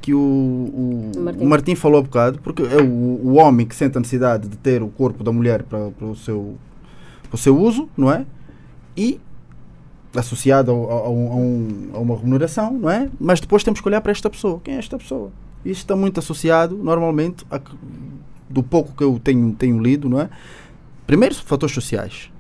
que 0.01 0.15
o, 0.15 0.19
o, 0.19 1.13
Martim. 1.21 1.45
o 1.45 1.49
Martim 1.49 1.75
falou 1.75 1.99
há 1.99 2.03
bocado, 2.03 2.39
porque 2.41 2.63
é 2.63 2.81
o, 2.81 2.87
o 2.87 3.35
homem 3.35 3.67
que 3.67 3.75
sente 3.75 3.97
a 3.97 4.01
necessidade 4.01 4.49
de 4.49 4.57
ter 4.57 4.83
o 4.83 4.89
corpo 4.89 5.23
da 5.23 5.31
mulher 5.31 5.63
para, 5.63 5.91
para, 5.91 6.07
o, 6.07 6.17
seu, 6.17 6.57
para 7.29 7.35
o 7.35 7.39
seu 7.39 7.59
uso, 7.59 7.89
não 7.97 8.11
é? 8.11 8.25
E 8.97 9.21
associado 10.15 10.73
a, 10.73 10.75
a, 10.75 10.79
a, 10.79 11.11
um, 11.11 11.91
a, 11.95 11.99
uma 11.99 12.17
remuneração, 12.17 12.73
não 12.73 12.91
é? 12.91 13.11
Mas 13.21 13.41
depois 13.41 13.63
temos 13.63 13.81
que 13.81 13.89
olhar 13.89 14.01
para 14.01 14.13
esta 14.13 14.31
pessoa. 14.31 14.61
Quem 14.65 14.75
é 14.75 14.79
esta 14.79 14.97
pessoa? 14.97 15.31
Isto 15.65 15.83
está 15.83 15.97
muito 15.97 16.19
associado, 16.19 16.77
normalmente, 16.77 17.45
a, 17.51 17.61
do 18.49 18.63
pouco 18.63 18.95
que 18.97 19.05
eu 19.05 19.21
tenho, 19.23 19.53
tenho 19.53 19.81
lido, 19.83 20.09
não 20.09 20.21
é? 20.21 20.31
Primeiro, 21.07 21.35
fatores 21.35 21.75
sociais. 21.75 22.31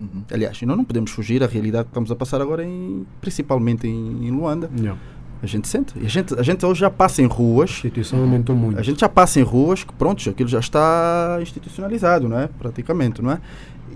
Uhum. 0.00 0.22
Aliás, 0.30 0.62
nós 0.62 0.76
não 0.76 0.84
podemos 0.84 1.10
fugir 1.10 1.42
à 1.42 1.46
realidade 1.46 1.86
que 1.86 1.90
estamos 1.90 2.12
a 2.12 2.16
passar 2.16 2.40
agora, 2.40 2.64
em, 2.64 3.04
principalmente 3.20 3.88
em, 3.88 4.28
em 4.28 4.30
Luanda. 4.30 4.70
Não 4.72 5.17
a 5.42 5.46
gente 5.46 5.68
sente. 5.68 5.94
A 5.98 6.08
gente, 6.08 6.34
a 6.38 6.42
gente 6.42 6.66
hoje 6.66 6.80
já 6.80 6.90
passa 6.90 7.22
em 7.22 7.26
ruas. 7.26 7.70
A 7.70 7.72
instituição 7.74 8.20
aumentou 8.20 8.56
muito. 8.56 8.78
A 8.78 8.82
gente 8.82 9.00
já 9.00 9.08
passa 9.08 9.38
em 9.38 9.42
ruas 9.42 9.84
que, 9.84 9.92
pronto, 9.92 10.28
aquilo 10.28 10.48
já 10.48 10.58
está 10.58 11.38
institucionalizado, 11.40 12.28
não 12.28 12.38
é? 12.38 12.48
Praticamente, 12.58 13.22
não 13.22 13.32
é? 13.32 13.40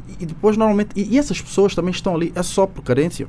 E, 0.08 0.22
e 0.22 0.26
depois, 0.26 0.56
normalmente. 0.56 0.90
E, 0.94 1.14
e, 1.14 1.18
essas 1.18 1.40
pessoas 1.40 1.74
também 1.74 1.90
estão 1.90 2.14
ali, 2.14 2.32
é 2.36 2.42
só 2.42 2.66
por 2.66 2.82
carência. 2.82 3.26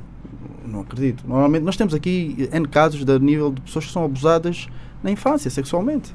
Não 0.64 0.80
acredito. 0.80 1.24
Normalmente, 1.26 1.64
nós 1.64 1.76
temos 1.76 1.92
aqui 1.92 2.48
N 2.52 2.68
casos 2.68 3.04
de 3.04 3.18
nível 3.18 3.50
de 3.50 3.60
pessoas 3.62 3.86
que 3.86 3.92
são 3.92 4.04
abusadas 4.04 4.68
na 5.02 5.10
infância, 5.10 5.50
sexualmente. 5.50 6.14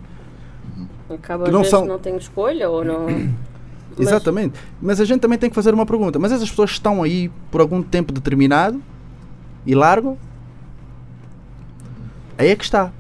Acaba 1.10 1.45
que 1.45 1.52
não 1.52 1.64
são... 1.64 1.86
não 1.86 2.00
tem 2.00 2.16
escolha 2.16 2.70
ou 2.70 2.84
não. 2.86 3.08
Exatamente. 4.00 4.58
Mas 4.82 5.02
a 5.02 5.06
gente 5.06 5.20
também 5.20 5.38
tem 5.38 5.50
que 5.50 5.56
fazer 5.56 5.74
uma 5.74 5.86
pergunta. 5.86 6.18
Mas 6.18 6.32
essas 6.32 6.50
pessoas 6.50 6.72
estão 6.72 7.04
aí 7.04 7.30
por 7.52 7.60
algum 7.60 7.82
tempo 7.82 8.14
determinado 8.14 8.82
e 9.66 9.76
largo 9.76 10.18
Aí 12.40 12.48
é 12.48 12.56
que 12.56 12.64
está. 12.64 12.94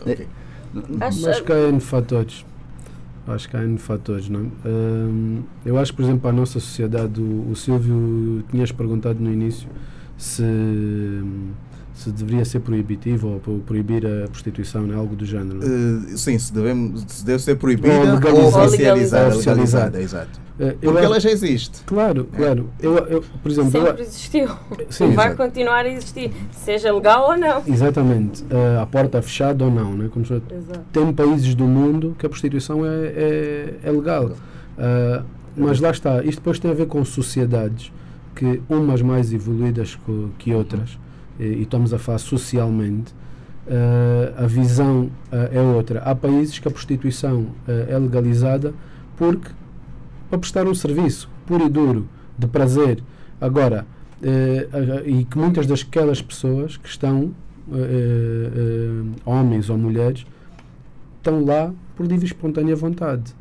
Okay. 0.00 0.26
Acho, 1.00 1.28
acho 1.30 1.44
que 1.44 1.52
há 1.52 1.68
N 1.68 1.78
fatores. 1.78 2.44
Acho 3.28 3.48
que 3.48 3.56
há 3.56 3.62
N 3.62 3.78
fatores, 3.78 4.28
não 4.28 4.40
é? 4.40 4.68
Um, 4.68 5.44
eu 5.64 5.78
acho, 5.78 5.94
por 5.94 6.02
exemplo, 6.02 6.28
a 6.28 6.32
nossa 6.32 6.58
sociedade, 6.58 7.20
o, 7.20 7.48
o 7.48 7.54
Silvio 7.54 8.42
tinhas 8.50 8.72
perguntado 8.72 9.20
no 9.20 9.32
início 9.32 9.68
se 10.18 10.42
se 11.96 12.10
deveria 12.10 12.44
ser 12.44 12.60
proibitivo 12.60 13.40
ou 13.46 13.58
proibir 13.60 14.06
a 14.06 14.28
prostituição, 14.28 14.82
né? 14.82 14.94
algo 14.94 15.16
do 15.16 15.24
género. 15.24 15.60
Uh, 15.60 16.16
sim, 16.16 16.38
se, 16.38 16.52
devemos, 16.52 17.04
se 17.08 17.24
deve 17.24 17.42
ser 17.42 17.56
proibida 17.56 17.94
ou, 18.30 18.42
ou 18.42 18.48
oficializada, 18.48 19.34
legalizada, 19.34 20.02
exato. 20.02 20.38
Uh, 20.60 20.76
Porque 20.78 21.04
ela 21.04 21.18
já 21.18 21.30
existe. 21.30 21.82
Claro, 21.84 22.28
é. 22.34 22.36
claro. 22.36 22.68
Eu, 22.80 22.98
eu, 22.98 23.24
por 23.42 23.50
exemplo, 23.50 23.70
Sempre 23.70 24.02
eu, 24.02 24.06
existiu. 24.06 24.48
Sim, 24.90 25.12
vai 25.12 25.28
exato. 25.28 25.36
continuar 25.42 25.86
a 25.86 25.88
existir, 25.88 26.32
seja 26.50 26.92
legal 26.92 27.30
ou 27.30 27.36
não. 27.36 27.62
Exatamente. 27.66 28.42
Uh, 28.42 28.82
a 28.82 28.86
porta 28.86 29.22
fechada 29.22 29.64
ou 29.64 29.70
não. 29.70 29.94
Né? 29.94 30.10
Como 30.12 30.24
se, 30.26 30.40
tem 30.92 31.12
países 31.14 31.54
do 31.54 31.64
mundo 31.64 32.14
que 32.18 32.26
a 32.26 32.28
prostituição 32.28 32.84
é, 32.84 32.88
é, 32.88 33.74
é 33.84 33.90
legal. 33.90 34.32
mas 35.56 35.80
lá 35.80 35.90
está. 35.90 36.22
Isto 36.22 36.40
depois 36.40 36.58
tem 36.58 36.70
a 36.70 36.74
ver 36.74 36.86
com 36.86 37.02
sociedades 37.06 37.90
que 38.34 38.60
umas 38.68 39.00
mais 39.00 39.32
evoluídas 39.32 39.94
que, 39.94 40.28
que 40.38 40.54
outras 40.54 40.98
e, 41.38 41.62
estamos 41.62 41.92
a 41.92 41.98
falar 41.98 42.18
socialmente, 42.18 43.12
uh, 43.66 44.44
a 44.44 44.46
visão 44.46 45.10
uh, 45.32 45.36
é 45.52 45.60
outra. 45.60 46.00
Há 46.00 46.14
países 46.14 46.58
que 46.58 46.68
a 46.68 46.70
prostituição 46.70 47.40
uh, 47.40 47.54
é 47.88 47.98
legalizada 47.98 48.74
porque 49.16 49.50
para 50.28 50.38
prestar 50.38 50.66
um 50.66 50.74
serviço 50.74 51.30
puro 51.46 51.66
e 51.66 51.68
duro, 51.68 52.08
de 52.36 52.46
prazer. 52.46 53.02
Agora, 53.40 53.86
e 55.04 55.24
que 55.24 55.38
muitas 55.38 55.66
daquelas 55.66 56.20
pessoas 56.20 56.76
que 56.76 56.88
estão, 56.88 57.32
homens 59.24 59.70
ou 59.70 59.78
mulheres, 59.78 60.26
estão 61.18 61.44
lá 61.44 61.72
por 61.94 62.06
livre 62.06 62.24
e 62.24 62.28
espontânea 62.28 62.74
vontade. 62.74 63.34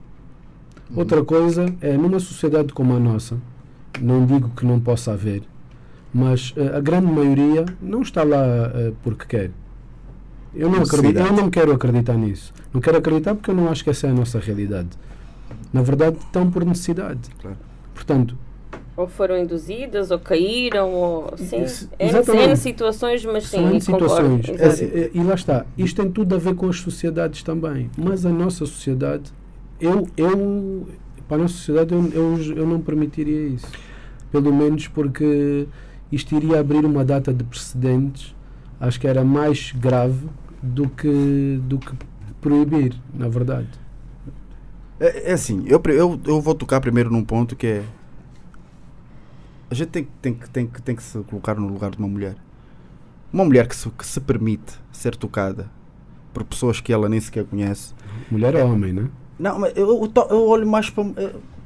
Uhum. 0.90 1.00
Outra 1.00 1.24
coisa 1.24 1.66
é, 1.82 1.98
numa 1.98 2.20
sociedade 2.20 2.72
como 2.72 2.96
a 2.96 3.00
nossa, 3.00 3.38
não 4.00 4.26
digo 4.26 4.50
que 4.50 4.66
não 4.66 4.80
possa 4.80 5.14
haver, 5.14 5.44
mas 6.16 6.52
uh, 6.52 6.78
a 6.78 6.80
grande 6.80 7.08
maioria 7.08 7.66
não 7.82 8.02
está 8.02 8.24
lá 8.24 8.42
uh, 8.70 8.96
porque 9.04 9.26
quer. 9.26 9.52
Eu 10.56 10.70
não, 10.70 10.82
acredito, 10.82 11.20
eu 11.20 11.34
não 11.34 11.50
quero 11.50 11.74
acreditar 11.74 12.14
nisso. 12.14 12.54
Não 12.74 12.80
quero 12.80 12.98
acreditar 12.98 13.36
porque 13.36 13.52
eu 13.52 13.56
não 13.56 13.70
acho 13.70 13.84
que 13.84 13.90
essa 13.90 14.08
é 14.08 14.12
a 14.12 14.14
nossa 14.14 14.40
realidade. 14.40 14.88
Na 15.74 15.82
verdade, 15.82 16.16
estão 16.18 16.50
por 16.50 16.64
necessidade. 16.64 17.30
Claro. 17.42 17.58
Portanto, 17.94 18.38
ou 18.96 19.10
foram 19.10 19.38
induzidas, 19.38 20.10
ou 20.10 20.18
caíram, 20.18 20.94
ou 20.94 21.34
sim, 21.36 21.66
N, 22.00 22.56
situações, 22.56 23.26
mas 23.26 23.48
sim, 23.48 23.58
São 23.58 23.80
situações. 23.82 24.48
É, 24.48 25.12
e 25.14 25.22
lá 25.22 25.34
está, 25.34 25.66
isto 25.78 26.02
tem 26.02 26.10
tudo 26.10 26.34
a 26.34 26.38
ver 26.38 26.56
com 26.56 26.70
as 26.70 26.80
sociedades 26.80 27.44
também, 27.44 27.92
mas 27.98 28.26
a 28.26 28.30
nossa 28.30 28.66
sociedade, 28.66 29.34
eu, 29.82 30.08
eu 30.16 30.88
para 31.28 31.36
a 31.36 31.40
nossa 31.42 31.56
sociedade, 31.56 31.94
eu, 31.94 32.10
eu, 32.14 32.56
eu 32.56 32.66
não 32.66 32.80
permitiria 32.80 33.50
isso. 33.50 33.68
Pelo 34.32 34.54
menos 34.54 34.88
porque 34.88 35.68
isto 36.12 36.36
iria 36.36 36.60
abrir 36.60 36.86
uma 36.86 37.04
data 37.04 37.34
de 37.34 37.44
precedentes, 37.44 38.36
acho 38.80 39.00
que 39.00 39.08
era 39.08 39.24
mais 39.24 39.72
grave 39.72 40.28
do 40.62 40.90
que, 40.90 41.60
do 41.64 41.80
que 41.80 41.94
proibir, 42.42 42.96
na 43.14 43.28
verdade. 43.28 43.70
É, 45.00 45.32
é 45.32 45.34
assim, 45.34 45.64
eu, 45.68 45.82
eu, 45.88 46.20
eu 46.26 46.42
vou 46.42 46.56
tocar 46.56 46.80
primeiro 46.80 47.12
num 47.12 47.24
ponto 47.24 47.56
que 47.56 47.68
é 47.68 47.84
a 49.70 49.74
gente 49.74 49.90
tem, 49.90 50.08
tem, 50.22 50.34
tem, 50.34 50.68
tem 50.68 50.96
que 50.96 51.04
se 51.04 51.18
colocar 51.24 51.56
no 51.56 51.68
lugar 51.68 51.92
de 51.92 51.98
uma 51.98 52.08
mulher. 52.08 52.36
Uma 53.34 53.44
mulher 53.44 53.68
que 53.68 53.76
se, 53.76 53.90
que 53.90 54.06
se 54.06 54.20
permite 54.22 54.80
ser 54.92 55.16
tocada 55.16 55.70
por 56.34 56.44
pessoas 56.44 56.80
que 56.80 56.94
ela 56.94 57.10
nem 57.10 57.20
sequer 57.20 57.46
conhece. 57.46 57.94
Mulher 58.30 58.56
é 58.56 58.64
homem, 58.64 58.94
né? 58.94 59.10
Não, 59.40 59.60
mas 59.60 59.76
eu, 59.76 59.90
eu, 59.90 60.28
eu 60.30 60.48
olho 60.48 60.68
mais 60.68 60.90
para. 60.90 61.04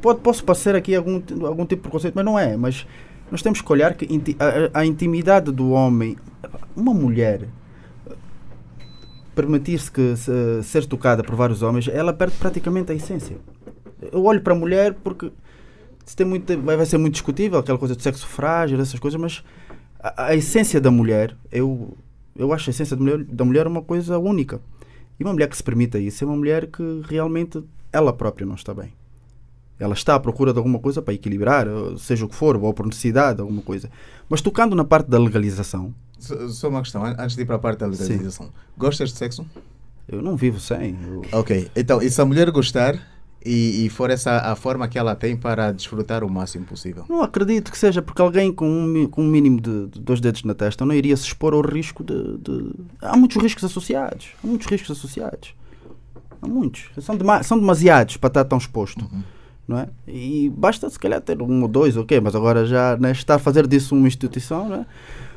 Pode, 0.02 0.22
posso 0.22 0.44
passar 0.44 0.76
aqui 0.76 0.96
algum, 0.96 1.22
algum 1.46 1.66
tipo 1.66 1.76
de 1.76 1.82
preconceito, 1.82 2.16
mas 2.16 2.26
não 2.26 2.40
é. 2.40 2.56
Mas 2.56 2.88
nós 3.32 3.42
temos 3.42 3.62
que 3.62 3.72
olhar 3.72 3.94
que 3.94 4.08
a, 4.40 4.80
a 4.80 4.86
intimidade 4.86 5.52
do 5.52 5.72
homem. 5.72 6.18
Uma 6.76 6.94
mulher 6.94 7.48
permitir-se 9.36 9.90
que 9.90 10.16
se, 10.18 10.64
ser 10.64 10.86
tocada 10.86 11.24
por 11.24 11.36
vários 11.36 11.62
homens, 11.62 11.88
ela 11.88 12.12
perde 12.12 12.36
praticamente 12.36 12.92
a 12.92 12.96
essência. 12.96 13.38
Eu 14.12 14.24
olho 14.26 14.42
para 14.42 14.54
a 14.54 14.56
mulher 14.56 14.94
porque 15.04 15.32
tem 16.16 16.26
muito, 16.26 16.58
vai, 16.62 16.76
vai 16.76 16.86
ser 16.86 16.98
muito 16.98 17.14
discutível 17.14 17.60
aquela 17.60 17.78
coisa 17.78 17.96
do 17.96 18.02
sexo 18.02 18.28
frágil, 18.28 18.80
essas 18.82 19.00
coisas, 19.00 19.20
mas 19.20 19.44
a, 20.00 20.28
a, 20.28 20.36
essência 20.36 20.82
da 20.82 20.92
mulher, 20.92 21.36
eu, 21.52 21.98
eu 22.36 22.52
acho 22.52 22.70
a 22.70 22.72
essência 22.72 22.96
da 22.96 23.02
mulher, 23.02 23.24
da 23.24 23.46
mulher 23.46 23.68
uma 23.68 23.82
coisa 23.82 24.18
única. 24.18 24.60
E 25.20 25.24
uma 25.24 25.34
mulher 25.34 25.48
que 25.48 25.56
se 25.56 25.64
permita 25.64 26.00
isso 26.00 26.24
é 26.24 26.28
uma 26.28 26.36
mulher 26.36 26.68
que 26.68 27.02
realmente 27.08 27.64
ela 27.92 28.12
própria 28.12 28.46
não 28.46 28.56
está 28.56 28.74
bem. 28.74 28.94
Ela 29.80 29.94
está 29.94 30.16
à 30.16 30.20
procura 30.20 30.52
de 30.52 30.58
alguma 30.58 30.78
coisa 30.78 31.02
para 31.02 31.14
equilibrar, 31.14 31.66
seja 31.98 32.26
o 32.26 32.30
que 32.30 32.36
for, 32.36 32.58
ou 32.58 32.74
por 32.74 32.86
necessidade, 32.86 33.40
alguma 33.40 33.62
coisa. 33.62 33.90
Mas 34.28 34.42
tocando 34.42 34.76
na 34.76 34.84
parte 34.84 35.10
da 35.10 35.18
legalização. 35.18 35.94
Só 36.20 36.68
uma 36.68 36.82
questão, 36.82 37.04
antes 37.06 37.36
de 37.36 37.44
ir 37.44 37.46
para 37.46 37.56
a 37.56 37.60
parte 37.60 37.80
da 37.80 37.88
legalização. 37.88 38.48
Sim. 38.48 38.52
Gostas 38.78 39.12
de 39.12 39.18
sexo? 39.18 39.46
Eu 40.08 40.22
não 40.22 40.36
vivo 40.36 40.60
sem. 40.60 40.98
Eu... 41.02 41.22
Ok, 41.32 41.72
então, 41.76 42.02
e 42.02 42.10
se 42.10 42.20
a 42.20 42.26
mulher 42.26 42.52
gostar, 42.52 43.00
e, 43.46 43.86
e, 43.86 43.90
for 43.90 44.10
essa 44.10 44.52
a 44.52 44.56
forma 44.56 44.88
que 44.88 45.00
ela 45.00 45.16
tem 45.16 45.38
para 45.38 45.72
desfrutar 45.72 46.26
o 46.26 46.30
máximo 46.30 46.66
possível. 46.66 47.06
Não 47.08 47.22
acredito 47.22 47.72
que 47.72 47.78
seja, 47.78 48.02
porque 48.02 48.22
alguém 48.22 48.52
com 48.52 48.68
um, 48.68 49.08
com 49.08 49.24
um 49.24 49.28
mínimo 49.28 49.62
de, 49.62 49.88
de 49.88 50.00
dois 50.02 50.20
dedos 50.20 50.44
na 50.44 50.54
testa 50.54 50.86
não 50.86 50.94
iria 50.94 51.16
se 51.16 51.24
expor 51.24 51.54
ao 51.54 51.62
risco 51.62 52.04
de, 52.04 52.38
de, 52.38 52.74
Há 53.02 53.16
muitos 53.16 53.42
riscos 53.42 53.64
associados. 53.64 54.32
Há 54.44 54.48
muitos 54.48 54.68
riscos 54.68 54.92
associados. 54.92 55.56
Há 56.42 56.48
muitos. 56.48 56.90
São, 57.02 57.16
dema, 57.16 57.42
são 57.42 57.58
demasiados 57.58 58.18
para 58.18 58.28
estar 58.28 58.44
tão 58.44 58.58
exposto. 58.58 59.08
Uhum. 59.10 59.24
Não 59.70 59.78
é? 59.78 59.88
E 60.08 60.50
basta 60.50 60.90
se 60.90 60.98
calhar 60.98 61.22
ter 61.22 61.40
um 61.44 61.62
ou 61.62 61.68
dois, 61.68 61.96
ok, 61.96 62.20
mas 62.20 62.36
agora 62.36 62.66
já 62.66 62.98
né, 62.98 63.12
está 63.12 63.36
a 63.36 63.40
fazer 63.40 63.68
disso 63.68 63.96
uma 63.96 64.08
instituição, 64.08 64.68
não 64.68 64.78
é? 64.78 64.86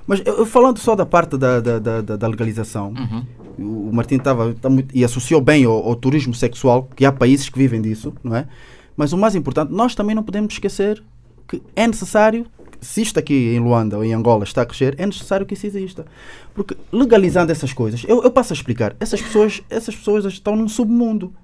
Mas 0.07 0.23
eu, 0.25 0.47
falando 0.47 0.79
só 0.79 0.97
da 0.97 1.05
parte 1.05 1.37
da, 1.37 1.61
da, 1.61 1.79
da, 1.79 2.01
da 2.01 2.27
legalização, 2.29 2.95
uhum. 2.97 3.89
o 3.89 3.93
Martim 3.93 4.15
estava 4.15 4.55
tá 4.55 4.71
e 4.95 5.05
associou 5.05 5.39
bem 5.43 5.67
ao, 5.67 5.87
ao, 5.87 5.95
turismo 5.95 6.33
sexual, 6.33 6.89
que 6.97 7.05
há 7.05 7.13
países 7.13 7.51
que 7.51 7.59
vivem 7.59 7.83
disso, 7.83 8.15
não 8.25 8.35
é? 8.35 8.49
Mas 8.97 9.13
o 9.13 9.19
mais 9.19 9.35
importante, 9.35 9.71
nós 9.71 9.95
também 9.95 10.17
não 10.17 10.23
podemos 10.23 10.55
esquecer 10.55 11.05
que 11.47 11.63
é 11.77 11.87
necessário, 11.87 12.47
se 12.81 13.03
isto 13.03 13.19
aqui 13.19 13.35
em 13.55 13.61
Luanda 13.61 13.99
ou 13.99 14.03
em 14.03 14.15
Angola 14.15 14.45
está 14.45 14.63
a 14.63 14.67
crescer, 14.67 14.95
é 14.97 15.05
necessário 15.05 15.45
que 15.45 15.53
isso 15.53 15.67
exista. 15.67 16.07
Porque 16.55 16.75
legalizando 16.91 17.53
essas 17.53 17.75
coisas, 17.75 18.03
eu, 18.09 18.23
eu 18.23 18.31
passo 18.31 18.55
a 18.55 18.57
explicar, 18.57 18.97
essas 18.99 19.21
pessoas, 19.21 19.61
essas 19.69 19.95
pessoas 19.95 20.25
estão 20.25 20.57
num 20.57 20.69
submundo. 20.69 21.35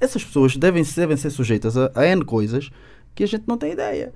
Essas 0.00 0.24
pessoas 0.24 0.56
devem, 0.56 0.82
devem 0.82 1.16
ser 1.16 1.30
sujeitas 1.30 1.76
a, 1.76 1.90
a 1.94 2.06
N 2.06 2.24
coisas 2.24 2.70
que 3.14 3.24
a 3.24 3.26
gente 3.26 3.44
não 3.46 3.56
tem 3.56 3.72
ideia. 3.72 4.12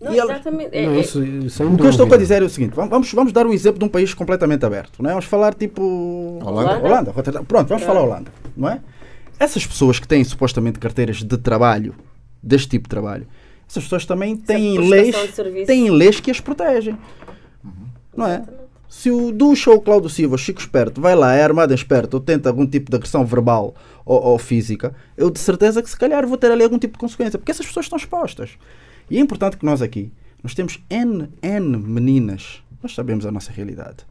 Não, 0.00 0.14
exatamente. 0.14 0.74
É, 0.74 0.86
não, 0.86 0.94
é 0.94 1.00
isso, 1.00 1.22
isso 1.22 1.62
é 1.62 1.66
o 1.66 1.76
que 1.76 1.82
eu 1.82 1.90
estou 1.90 2.12
a 2.12 2.16
dizer 2.16 2.40
é 2.40 2.44
o 2.44 2.48
seguinte: 2.48 2.72
vamos, 2.74 3.12
vamos 3.12 3.32
dar 3.32 3.46
um 3.46 3.52
exemplo 3.52 3.78
de 3.78 3.84
um 3.84 3.88
país 3.88 4.14
completamente 4.14 4.64
aberto. 4.64 5.02
Não 5.02 5.10
é? 5.10 5.12
Vamos 5.12 5.26
falar 5.26 5.52
tipo. 5.52 5.82
Holanda. 6.42 6.78
Holanda. 6.78 7.12
Pronto, 7.12 7.68
vamos 7.68 7.82
é. 7.82 7.86
falar 7.86 8.00
Holanda. 8.00 8.32
Não 8.56 8.68
é? 8.68 8.80
Essas 9.38 9.66
pessoas 9.66 9.98
que 9.98 10.08
têm 10.08 10.24
supostamente 10.24 10.78
carteiras 10.78 11.18
de 11.18 11.36
trabalho, 11.36 11.94
deste 12.42 12.68
tipo 12.68 12.84
de 12.84 12.90
trabalho, 12.90 13.26
essas 13.68 13.84
pessoas 13.84 14.06
também 14.06 14.36
têm 14.36 14.78
leis, 14.78 15.14
têm 15.66 15.90
leis 15.90 16.18
que 16.18 16.30
as 16.30 16.40
protegem. 16.40 16.96
Uhum. 17.62 17.86
Não 18.16 18.26
é? 18.26 18.42
Se 18.90 19.08
o 19.08 19.30
Ducha 19.30 19.70
ou 19.70 19.80
Cláudio 19.80 20.10
Silva, 20.10 20.36
Chico 20.36 20.60
Esperto, 20.60 21.00
vai 21.00 21.14
lá, 21.14 21.32
é 21.32 21.44
armado 21.44 21.72
esperto 21.72 22.14
ou 22.14 22.20
tenta 22.20 22.48
algum 22.48 22.66
tipo 22.66 22.90
de 22.90 22.96
agressão 22.96 23.24
verbal 23.24 23.72
ou, 24.04 24.20
ou 24.20 24.36
física, 24.36 24.92
eu 25.16 25.30
de 25.30 25.38
certeza 25.38 25.80
que 25.80 25.88
se 25.88 25.96
calhar 25.96 26.26
vou 26.26 26.36
ter 26.36 26.50
ali 26.50 26.64
algum 26.64 26.76
tipo 26.76 26.94
de 26.94 26.98
consequência, 26.98 27.38
porque 27.38 27.52
essas 27.52 27.64
pessoas 27.64 27.86
estão 27.86 27.96
expostas. 27.96 28.58
E 29.08 29.16
é 29.16 29.20
importante 29.20 29.56
que 29.56 29.64
nós 29.64 29.80
aqui, 29.80 30.12
nós 30.42 30.54
temos 30.54 30.82
N, 30.90 31.28
N 31.40 31.76
meninas, 31.76 32.64
nós 32.82 32.92
sabemos 32.92 33.24
a 33.24 33.30
nossa 33.30 33.52
realidade. 33.52 34.04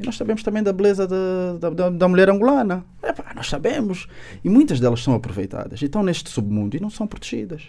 E 0.00 0.06
nós 0.06 0.16
sabemos 0.16 0.42
também 0.42 0.62
da 0.62 0.72
beleza 0.72 1.06
da, 1.06 1.68
da, 1.68 1.90
da 1.90 2.08
mulher 2.08 2.30
angolana. 2.30 2.86
Epá, 3.02 3.34
nós 3.34 3.48
sabemos. 3.50 4.08
E 4.42 4.48
muitas 4.48 4.80
delas 4.80 5.02
são 5.02 5.14
aproveitadas. 5.14 5.82
E 5.82 5.84
estão 5.84 6.02
neste 6.02 6.30
submundo 6.30 6.74
e 6.74 6.80
não 6.80 6.88
são 6.88 7.06
protegidas. 7.06 7.64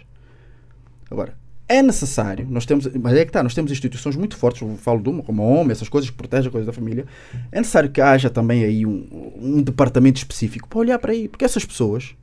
Agora, 1.10 1.36
é 1.68 1.82
necessário, 1.82 2.46
nós 2.48 2.64
temos, 2.64 2.86
mas 2.86 3.12
é 3.12 3.24
que 3.24 3.28
está, 3.28 3.42
nós 3.42 3.54
temos 3.54 3.70
instituições 3.70 4.16
muito 4.16 4.36
fortes, 4.38 4.62
eu 4.62 4.74
falo 4.78 5.02
de 5.02 5.10
uma, 5.10 5.22
como 5.22 5.42
a 5.42 5.44
OME, 5.44 5.70
essas 5.70 5.88
coisas 5.88 6.08
que 6.08 6.16
protegem 6.16 6.48
a 6.48 6.50
coisa 6.50 6.66
da 6.66 6.72
família. 6.72 7.04
É 7.52 7.58
necessário 7.58 7.90
que 7.90 8.00
haja 8.00 8.30
também 8.30 8.64
aí 8.64 8.86
um, 8.86 9.34
um 9.36 9.62
departamento 9.62 10.16
específico 10.16 10.66
para 10.66 10.78
olhar 10.78 10.98
para 10.98 11.12
aí. 11.12 11.28
Porque 11.28 11.44
essas 11.44 11.66
pessoas, 11.66 12.16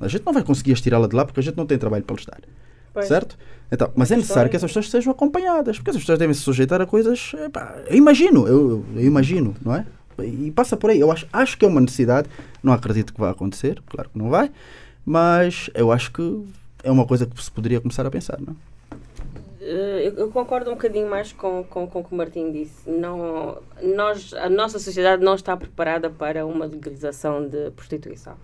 a 0.00 0.08
gente 0.08 0.26
não 0.26 0.32
vai 0.32 0.42
conseguir 0.42 0.72
estirá-la 0.72 1.06
de 1.06 1.14
lá 1.14 1.24
porque 1.24 1.38
a 1.38 1.42
gente 1.42 1.56
não 1.56 1.66
tem 1.66 1.78
trabalho 1.78 2.02
para 2.02 2.16
lhes 2.16 2.26
dar. 2.26 2.40
Pois. 2.92 3.06
Certo? 3.06 3.38
Então, 3.70 3.92
mas 3.94 4.10
é 4.10 4.16
necessário 4.16 4.50
que 4.50 4.56
essas 4.56 4.70
pessoas 4.70 4.90
sejam 4.90 5.12
acompanhadas, 5.12 5.76
porque 5.76 5.90
essas 5.90 6.02
pessoas 6.02 6.18
devem 6.18 6.34
se 6.34 6.40
sujeitar 6.40 6.80
a 6.80 6.86
coisas. 6.86 7.32
Eu 7.86 7.96
imagino, 7.96 8.48
eu, 8.48 8.84
eu, 8.96 9.04
imagino, 9.04 9.54
não 9.64 9.76
é? 9.76 9.86
E 10.24 10.50
passa 10.50 10.76
por 10.76 10.90
aí. 10.90 10.98
Eu 10.98 11.12
acho, 11.12 11.28
acho 11.32 11.56
que 11.56 11.64
é 11.64 11.68
uma 11.68 11.80
necessidade, 11.80 12.28
não 12.60 12.72
acredito 12.72 13.14
que 13.14 13.20
vai 13.20 13.30
acontecer, 13.30 13.80
claro 13.86 14.10
que 14.10 14.18
não 14.18 14.30
vai, 14.30 14.50
mas 15.06 15.70
eu 15.74 15.92
acho 15.92 16.10
que 16.10 16.44
é 16.82 16.90
uma 16.90 17.06
coisa 17.06 17.26
que 17.26 17.42
se 17.42 17.50
poderia 17.50 17.80
começar 17.80 18.06
a 18.06 18.10
pensar, 18.10 18.38
não 18.40 18.52
é? 18.52 18.78
Eh, 19.60 20.14
eu 20.16 20.30
concordo 20.30 20.70
um 20.70 20.74
bocadinho 20.74 21.10
mais 21.10 21.32
com, 21.32 21.62
com, 21.64 21.86
com 21.86 22.00
o 22.00 22.04
que 22.04 22.12
o 22.12 22.16
Martim 22.16 22.50
disse. 22.50 22.88
Não, 22.88 23.58
nós, 23.82 24.32
a 24.32 24.48
nossa 24.48 24.78
sociedade 24.78 25.22
não 25.22 25.34
está 25.34 25.56
preparada 25.56 26.08
para 26.08 26.46
uma 26.46 26.64
legalização 26.64 27.46
de 27.46 27.70
prostituição 27.72 28.34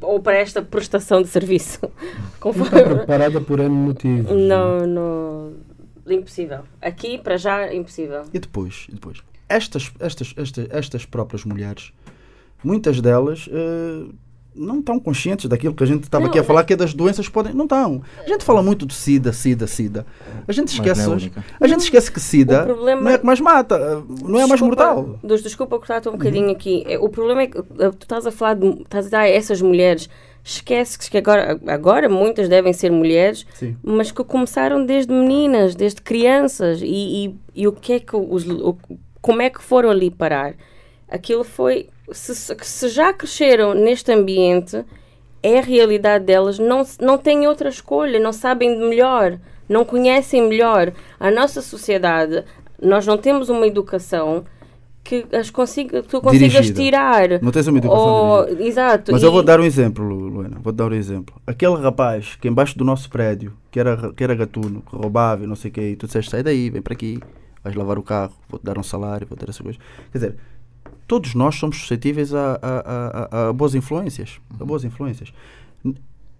ou 0.00 0.20
para 0.20 0.36
esta 0.36 0.62
prestação 0.62 1.22
de 1.22 1.28
serviço. 1.28 1.80
Conforme... 2.40 2.70
Não 2.72 2.78
está 2.78 2.94
preparada 2.96 3.40
por 3.40 3.60
N 3.60 3.70
motivos. 3.70 4.30
Não, 4.30 4.86
não. 4.86 5.52
Impossível. 6.06 6.60
Aqui, 6.80 7.18
para 7.18 7.36
já, 7.36 7.72
impossível. 7.72 8.24
E 8.32 8.38
depois? 8.38 8.86
E 8.88 8.94
depois? 8.94 9.22
Estas, 9.48 9.92
estas, 10.00 10.34
estas, 10.36 10.66
estas 10.70 11.04
próprias 11.06 11.44
mulheres, 11.44 11.92
muitas 12.64 13.00
delas 13.00 13.46
uh, 13.46 14.12
não 14.54 14.80
estão 14.80 14.98
conscientes 14.98 15.46
daquilo 15.48 15.74
que 15.74 15.82
a 15.82 15.86
gente 15.86 16.04
estava 16.04 16.26
aqui 16.26 16.38
a 16.38 16.44
falar, 16.44 16.64
que 16.64 16.72
é 16.72 16.76
das 16.76 16.92
doenças 16.92 17.28
podem. 17.28 17.54
Não 17.54 17.64
estão. 17.64 18.02
A 18.18 18.28
gente 18.28 18.44
fala 18.44 18.62
muito 18.62 18.86
de 18.86 18.94
SIDA, 18.94 19.32
SIDA, 19.32 19.66
SIDA. 19.66 20.06
A 20.46 20.52
gente 20.52 20.68
esquece, 20.68 21.00
é 21.02 21.04
a, 21.04 21.64
a 21.64 21.66
gente 21.66 21.80
esquece 21.80 22.10
que 22.10 22.20
SIDA 22.20 22.64
problema, 22.64 23.02
não 23.02 23.10
é 23.10 23.18
que 23.18 23.26
mais 23.26 23.40
mata, 23.40 24.04
não 24.22 24.40
é 24.40 24.46
mais 24.46 24.60
mortal. 24.60 25.18
Dos, 25.22 25.42
desculpa 25.42 25.78
cortar-te 25.78 26.08
um 26.08 26.12
bocadinho 26.12 26.46
uhum. 26.46 26.52
aqui. 26.52 26.84
É, 26.86 26.98
o 26.98 27.08
problema 27.08 27.42
é 27.42 27.46
que 27.46 27.58
eh, 27.58 27.90
tu 27.90 28.02
estás 28.02 28.26
a 28.26 28.30
falar 28.30 28.54
de, 28.54 28.66
estás 28.82 29.06
a 29.06 29.10
dar 29.10 29.20
a 29.20 29.28
essas 29.28 29.60
mulheres. 29.62 30.08
Esquece 30.44 30.98
que 30.98 31.16
agora, 31.16 31.58
agora 31.68 32.08
muitas 32.08 32.48
devem 32.48 32.72
ser 32.72 32.90
mulheres, 32.90 33.46
Sim. 33.54 33.76
mas 33.82 34.10
que 34.10 34.24
começaram 34.24 34.84
desde 34.84 35.12
meninas, 35.12 35.74
desde 35.74 36.02
crianças. 36.02 36.80
E, 36.82 36.86
e, 37.26 37.34
e 37.54 37.68
o 37.68 37.72
que 37.72 37.92
é 37.92 38.00
que 38.00 38.16
os, 38.16 38.46
o, 38.48 38.76
como 39.20 39.40
é 39.40 39.48
que 39.48 39.62
foram 39.62 39.90
ali 39.90 40.10
parar? 40.10 40.54
aquilo 41.12 41.44
foi. 41.44 41.88
Se, 42.12 42.34
se 42.34 42.88
já 42.88 43.12
cresceram 43.12 43.74
neste 43.74 44.12
ambiente, 44.12 44.84
é 45.42 45.58
a 45.58 45.62
realidade 45.62 46.24
delas, 46.24 46.58
não, 46.58 46.82
não 47.00 47.18
têm 47.18 47.46
outra 47.46 47.68
escolha, 47.68 48.18
não 48.20 48.32
sabem 48.32 48.78
de 48.78 48.84
melhor, 48.84 49.38
não 49.68 49.84
conhecem 49.84 50.46
melhor. 50.48 50.92
A 51.18 51.30
nossa 51.30 51.60
sociedade, 51.62 52.44
nós 52.80 53.06
não 53.06 53.16
temos 53.18 53.48
uma 53.48 53.66
educação 53.66 54.44
que 55.04 55.26
as 55.32 55.50
consiga, 55.50 56.00
tu 56.04 56.20
consigas 56.20 56.52
Dirigida. 56.52 56.80
tirar. 56.80 57.42
Não 57.42 57.50
tens 57.50 57.66
uma 57.66 57.78
educação 57.78 58.06
Ou- 58.06 58.42
dirigida. 58.44 58.68
Exato. 58.68 59.10
Mas 59.12 59.20
e- 59.22 59.24
eu 59.26 59.32
vou 59.32 59.42
dar 59.42 59.58
um 59.58 59.64
exemplo, 59.64 60.04
Lu- 60.04 60.28
Luana. 60.28 60.58
Vou 60.62 60.72
dar 60.72 60.92
um 60.92 60.94
exemplo. 60.94 61.34
Aquele 61.44 61.74
rapaz 61.76 62.36
que 62.40 62.46
embaixo 62.46 62.78
do 62.78 62.84
nosso 62.84 63.10
prédio, 63.10 63.52
que 63.68 63.80
era, 63.80 64.12
que 64.12 64.22
era 64.22 64.32
gatuno, 64.34 64.80
que 64.88 64.94
roubava 64.94 65.42
e 65.42 65.46
não 65.48 65.56
sei 65.56 65.72
o 65.72 65.74
quê, 65.74 65.80
e 65.90 65.96
tu 65.96 66.06
disseste, 66.06 66.30
sai 66.30 66.44
daí, 66.44 66.70
vem 66.70 66.80
para 66.80 66.92
aqui, 66.92 67.18
vais 67.64 67.74
lavar 67.74 67.98
o 67.98 68.02
carro, 68.02 68.32
vou-te 68.48 68.62
dar 68.64 68.78
um 68.78 68.82
salário, 68.84 69.26
vou 69.26 69.36
ter 69.36 69.48
essa 69.48 69.60
coisa. 69.64 69.76
Quer 70.12 70.18
dizer, 70.18 70.36
todos 71.06 71.34
nós 71.34 71.54
somos 71.56 71.78
suscetíveis 71.78 72.32
a, 72.34 72.58
a, 72.62 72.78
a- 73.40 73.48
a- 73.48 73.52
boas 73.52 73.74
influências. 73.74 74.40
A 74.58 74.64
boas 74.64 74.84
influências. 74.84 75.32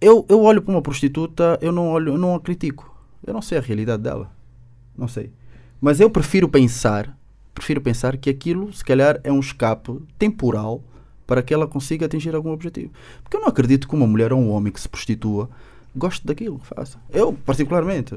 Eu, 0.01 0.25
eu 0.27 0.41
olho 0.41 0.61
para 0.61 0.73
uma 0.73 0.81
prostituta, 0.81 1.57
eu 1.61 1.71
não 1.71 1.87
olho, 1.89 2.13
eu 2.13 2.17
não 2.17 2.35
a 2.35 2.39
critico. 2.39 2.93
Eu 3.25 3.33
não 3.33 3.41
sei 3.41 3.57
a 3.57 3.61
realidade 3.61 4.03
dela. 4.03 4.29
Não 4.97 5.07
sei. 5.07 5.31
Mas 5.79 5.99
eu 5.99 6.09
prefiro 6.09 6.47
pensar, 6.49 7.17
prefiro 7.53 7.79
pensar 7.81 8.17
que 8.17 8.29
aquilo, 8.29 8.71
se 8.73 8.83
calhar, 8.83 9.19
é 9.23 9.31
um 9.31 9.39
escape 9.39 9.99
temporal 10.19 10.81
para 11.25 11.41
que 11.41 11.53
ela 11.53 11.65
consiga 11.67 12.05
atingir 12.05 12.35
algum 12.35 12.51
objetivo. 12.51 12.91
Porque 13.23 13.37
eu 13.37 13.41
não 13.41 13.47
acredito 13.47 13.87
que 13.87 13.95
uma 13.95 14.05
mulher 14.07 14.33
ou 14.33 14.39
um 14.39 14.49
homem 14.51 14.71
que 14.73 14.79
se 14.81 14.89
prostitua 14.89 15.49
goste 15.95 16.25
daquilo 16.25 16.59
que 16.59 16.67
faça. 16.67 16.99
Eu, 17.09 17.31
particularmente, 17.45 18.13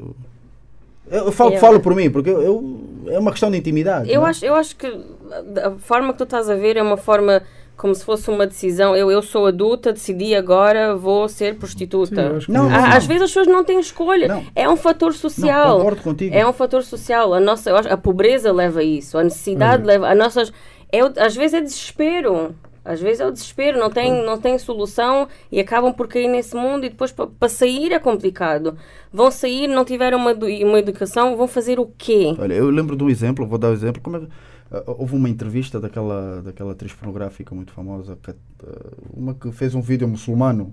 eu, 1.10 1.32
falo, 1.32 1.54
Eu- 1.54 1.60
falo 1.60 1.80
por 1.80 1.94
mim, 1.94 2.10
porque 2.10 2.30
eu, 2.30 2.42
eu- 2.42 2.80
é 3.08 3.18
uma 3.18 3.30
questão 3.30 3.50
de 3.50 3.56
intimidade. 3.58 4.10
Eu 4.10 4.20
não 4.20 4.26
é? 4.26 4.30
acho, 4.30 4.44
eu 4.44 4.54
acho 4.54 4.74
que 4.76 4.86
a 4.86 5.70
forma 5.78 6.12
que 6.12 6.18
tu 6.18 6.24
estás 6.24 6.48
a 6.50 6.54
ver 6.54 6.76
é 6.76 6.82
uma 6.82 6.96
forma 6.96 7.42
como 7.76 7.94
se 7.94 8.04
fosse 8.04 8.30
uma 8.30 8.46
decisão. 8.46 8.96
Eu, 8.96 9.10
eu 9.10 9.20
sou 9.22 9.46
adulta, 9.46 9.92
decidi 9.92 10.34
agora, 10.34 10.96
vou 10.96 11.28
ser 11.28 11.52
Sim, 11.52 11.58
prostituta. 11.58 12.36
acho 12.36 12.46
que 12.46 12.52
Não, 12.52 12.70
é 12.72 12.78
isso. 12.78 12.96
Às 12.96 13.06
vezes 13.06 13.22
as 13.24 13.28
pessoas 13.30 13.46
não 13.46 13.62
têm 13.64 13.78
escolha. 13.78 14.26
Não. 14.28 14.44
É 14.54 14.68
um 14.68 14.76
fator 14.76 15.12
Não, 15.12 15.18
social. 15.18 15.76
concordo 15.76 16.02
contigo. 16.02 16.34
É 16.34 16.46
um 16.48 16.52
fator 16.54 16.82
social. 16.82 17.34
A 17.34 17.38
nossa, 17.40 17.76
a 17.78 17.96
pobreza 17.96 18.50
leva 18.50 18.80
a 18.80 18.82
isso. 18.82 19.18
A 19.18 19.22
necessidade 19.24 19.82
Uhum. 19.82 19.88
leva. 19.88 20.08
A 20.08 20.14
nossas, 20.14 20.52
é, 20.90 21.00
às 21.22 21.36
vezes 21.36 21.54
é 21.54 21.60
desespero. 21.60 22.54
Às 22.86 23.00
vezes 23.00 23.20
é 23.20 23.26
o 23.26 23.30
desespero, 23.32 23.78
não 23.78 23.90
tem, 23.90 24.24
não 24.24 24.38
tem 24.38 24.58
solução 24.58 25.26
e 25.50 25.58
acabam 25.58 25.92
por 25.92 26.06
cair 26.08 26.28
nesse 26.28 26.54
mundo 26.54 26.86
e 26.86 26.88
depois 26.88 27.10
para 27.12 27.48
sair 27.48 27.92
é 27.92 27.98
complicado. 27.98 28.76
Vão 29.12 29.30
sair, 29.30 29.66
não 29.66 29.84
tiveram 29.84 30.18
uma, 30.18 30.32
uma 30.32 30.78
educação, 30.78 31.36
vão 31.36 31.48
fazer 31.48 31.78
o 31.80 31.86
quê? 31.98 32.34
Olha, 32.38 32.54
eu 32.54 32.70
lembro 32.70 32.94
de 32.96 33.02
um 33.04 33.10
exemplo, 33.10 33.46
vou 33.46 33.58
dar 33.58 33.70
um 33.70 33.72
exemplo. 33.72 34.00
Como 34.00 34.16
é 34.16 34.20
que- 34.20 34.28
ah, 34.70 34.82
houve 34.86 35.14
uma 35.16 35.28
entrevista 35.28 35.80
daquela, 35.80 36.42
daquela 36.42 36.72
atriz 36.72 36.92
pornográfica 36.92 37.54
muito 37.54 37.72
famosa, 37.72 38.16
que, 38.22 38.30
ah, 38.30 38.34
uma 39.12 39.34
que 39.34 39.50
fez 39.52 39.74
um 39.74 39.80
vídeo 39.80 40.06
muçulmano, 40.08 40.72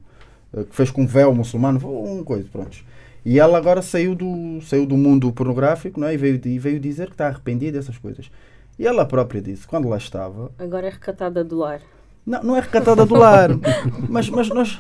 ah, 0.55 0.63
que 0.63 0.75
fez 0.75 0.91
com 0.91 1.01
um 1.01 1.07
véu 1.07 1.33
muçulmano, 1.33 1.79
foi 1.79 1.89
um 1.89 2.23
coisa, 2.23 2.47
pronto. 2.51 2.77
E 3.25 3.39
ela 3.39 3.57
agora 3.57 3.81
saiu 3.81 4.13
do, 4.15 4.59
saiu 4.61 4.85
do 4.85 4.97
mundo 4.97 5.31
pornográfico 5.31 5.99
não 5.99 6.07
é? 6.07 6.13
e, 6.13 6.17
veio, 6.17 6.41
e 6.45 6.59
veio 6.59 6.79
dizer 6.79 7.07
que 7.07 7.13
está 7.13 7.27
arrependida 7.27 7.77
dessas 7.79 7.97
coisas. 7.97 8.29
E 8.77 8.85
ela 8.87 9.05
própria 9.05 9.41
disse, 9.41 9.65
quando 9.67 9.87
lá 9.87 9.97
estava, 9.97 10.51
Agora 10.59 10.87
é 10.87 10.89
recatada 10.89 11.43
do 11.43 11.57
lar. 11.57 11.79
Não, 12.25 12.43
não 12.43 12.55
é 12.57 12.59
recatada 12.61 13.05
do 13.05 13.15
lar, 13.15 13.49
mas, 14.09 14.29
mas 14.29 14.49
nós, 14.49 14.77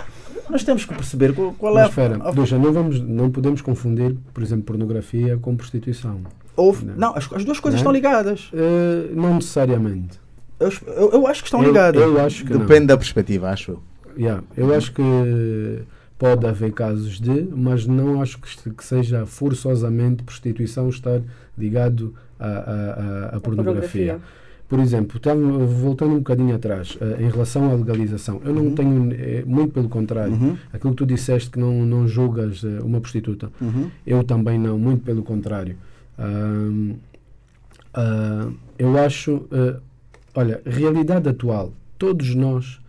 nós 0.49 0.63
temos 0.63 0.85
que 0.85 0.93
perceber 0.93 1.33
qual, 1.33 1.53
qual 1.53 1.73
é 1.73 1.75
Mas 1.81 1.85
a- 1.85 1.89
espera, 1.89 2.27
a, 2.27 2.31
Ducha, 2.31 2.57
não, 2.57 2.71
vamos, 2.73 2.99
não 3.01 3.29
podemos 3.29 3.61
confundir, 3.61 4.15
por 4.33 4.41
exemplo, 4.43 4.63
pornografia 4.65 5.37
com 5.37 5.55
prostituição. 5.55 6.21
houve- 6.55 6.85
Não. 6.85 6.95
não, 6.95 7.15
as, 7.15 7.31
as 7.33 7.43
duas 7.45 7.59
coisas 7.59 7.81
Não. 7.81 7.91
estão 7.91 7.91
ligadas. 7.91 8.49
Eh, 8.53 9.09
não 9.13 9.35
necessariamente. 9.35 10.19
Eu, 10.59 10.71
eu, 10.87 11.11
eu 11.13 11.27
acho 11.27 11.41
que 11.41 11.47
estão 11.47 11.61
Eu- 11.61 11.67
ligadas. 11.69 12.01
eu 12.01 12.19
acho 12.25 12.45
que 12.45 12.53
não. 12.53 12.59
Depende 12.61 12.87
da 12.87 12.97
perspectiva, 12.97 13.49
acho 13.49 13.71
eu. 13.71 13.83
Yeah, 14.17 14.43
eu 14.55 14.73
acho 14.73 14.93
que 14.93 15.01
pode 16.19 16.45
haver 16.45 16.71
casos 16.71 17.19
de, 17.19 17.47
mas 17.53 17.85
não 17.87 18.21
acho 18.21 18.37
que, 18.39 18.69
que 18.69 18.83
seja 18.85 19.25
forçosamente 19.25 20.23
prostituição 20.23 20.87
estar 20.87 21.19
ligado 21.57 22.13
à, 22.39 22.47
à, 22.47 22.49
à- 23.33 23.35
à 23.35 23.39
pornografia. 23.39 24.19
Por 24.73 24.79
exemplo, 24.79 25.17
estava 25.17 25.39
voltando 25.39 26.13
um 26.13 26.17
bocadinho 26.17 26.55
atrás, 26.55 26.97
eh, 26.99 27.17
em 27.21 27.29
relação 27.29 27.69
à 27.69 27.75
legalização, 27.75 28.41
eu 28.43 28.51
não 28.51 28.71
tenho, 28.73 29.13
eh, 29.13 29.43
muito 29.45 29.71
pelo 29.71 29.87
contrário, 29.87 30.33
Uhum. 30.33 30.57
aquilo 30.73 30.93
que 30.93 30.97
tu 30.97 31.05
disseste 31.05 31.51
que 31.51 31.59
não, 31.59 31.85
não 31.85 32.07
julgas 32.07 32.63
eh, 32.63 32.79
uma 32.83 32.99
prostituta, 32.99 33.51
Uhum. 33.61 33.91
eu 34.03 34.23
também 34.23 34.57
não, 34.57 34.79
muito 34.79 35.03
pelo 35.03 35.21
contrário. 35.21 35.75
Ah, 37.93 38.49
eu 38.79 38.97
acho, 38.97 39.45
olha, 40.33 40.59
realidade 40.65 41.29
atual, 41.29 41.71
todos 41.99 42.33
nós, 42.33 42.79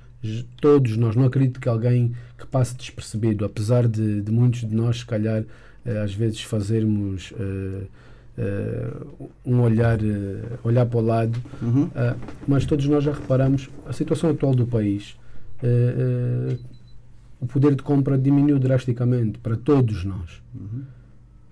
todos 0.63 0.97
nós, 0.97 1.15
não 1.15 1.27
acredito 1.27 1.61
que 1.61 1.69
alguém 1.69 2.15
que 2.39 2.47
passe 2.47 2.75
despercebido, 2.79 3.45
apesar 3.45 3.87
de, 3.87 4.23
de 4.23 4.33
muitos 4.33 4.61
de 4.61 4.75
nós, 4.75 5.01
se 5.01 5.05
calhar, 5.05 5.45
às 6.03 6.15
vezes 6.15 6.41
fazermos 6.41 7.35
eh, 8.37 8.91
um 9.45 9.61
olhar, 9.61 9.99
eh, 10.03 10.43
olhar 10.65 10.87
para 10.87 10.99
o 10.99 11.03
lado, 11.03 11.39
Uhum. 11.63 11.89
ah, 11.95 12.17
mas 12.49 12.65
todos 12.67 12.87
nós 12.87 13.05
já 13.05 13.13
reparamos 13.13 13.69
a 13.87 13.93
situação 13.93 14.31
atual 14.31 14.55
do 14.55 14.67
país. 14.67 15.17
eh, 15.63 16.57
o 17.41 17.47
poder 17.47 17.75
de 17.75 17.83
compra 17.83 18.17
diminuiu 18.19 18.59
drasticamente 18.59 19.39
para 19.39 19.57
todos 19.57 20.05
nós. 20.05 20.43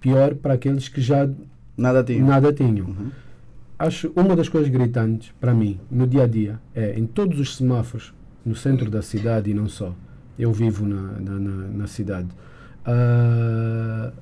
Pior 0.01 0.35
para 0.35 0.55
aqueles 0.55 0.89
que 0.89 1.01
já 1.01 1.29
Nada 1.77 2.03
tinha. 2.03 2.25
nada 2.25 2.53
tinham. 2.53 2.87
Uhum. 2.87 3.11
Acho 3.79 4.11
uma 4.17 4.35
das 4.37 4.49
coisas 4.49 4.71
gritantes 4.71 5.33
para 5.41 5.53
mim 5.55 5.79
no 5.91 6.07
dia 6.07 6.23
a 6.25 6.27
dia 6.27 6.61
é 6.75 6.99
em 6.99 7.05
todos 7.07 7.39
os 7.41 7.57
semáforos 7.57 8.13
no 8.45 8.55
centro 8.55 8.91
da 8.91 9.03
cidade 9.03 9.51
e 9.51 9.55
não 9.55 9.69
só. 9.69 9.95
Eu 10.39 10.53
vivo 10.53 10.87
na, 10.87 11.03
na, 11.21 11.39
na- 11.39 11.87
cidade. 11.87 12.29
ah, 12.85 14.13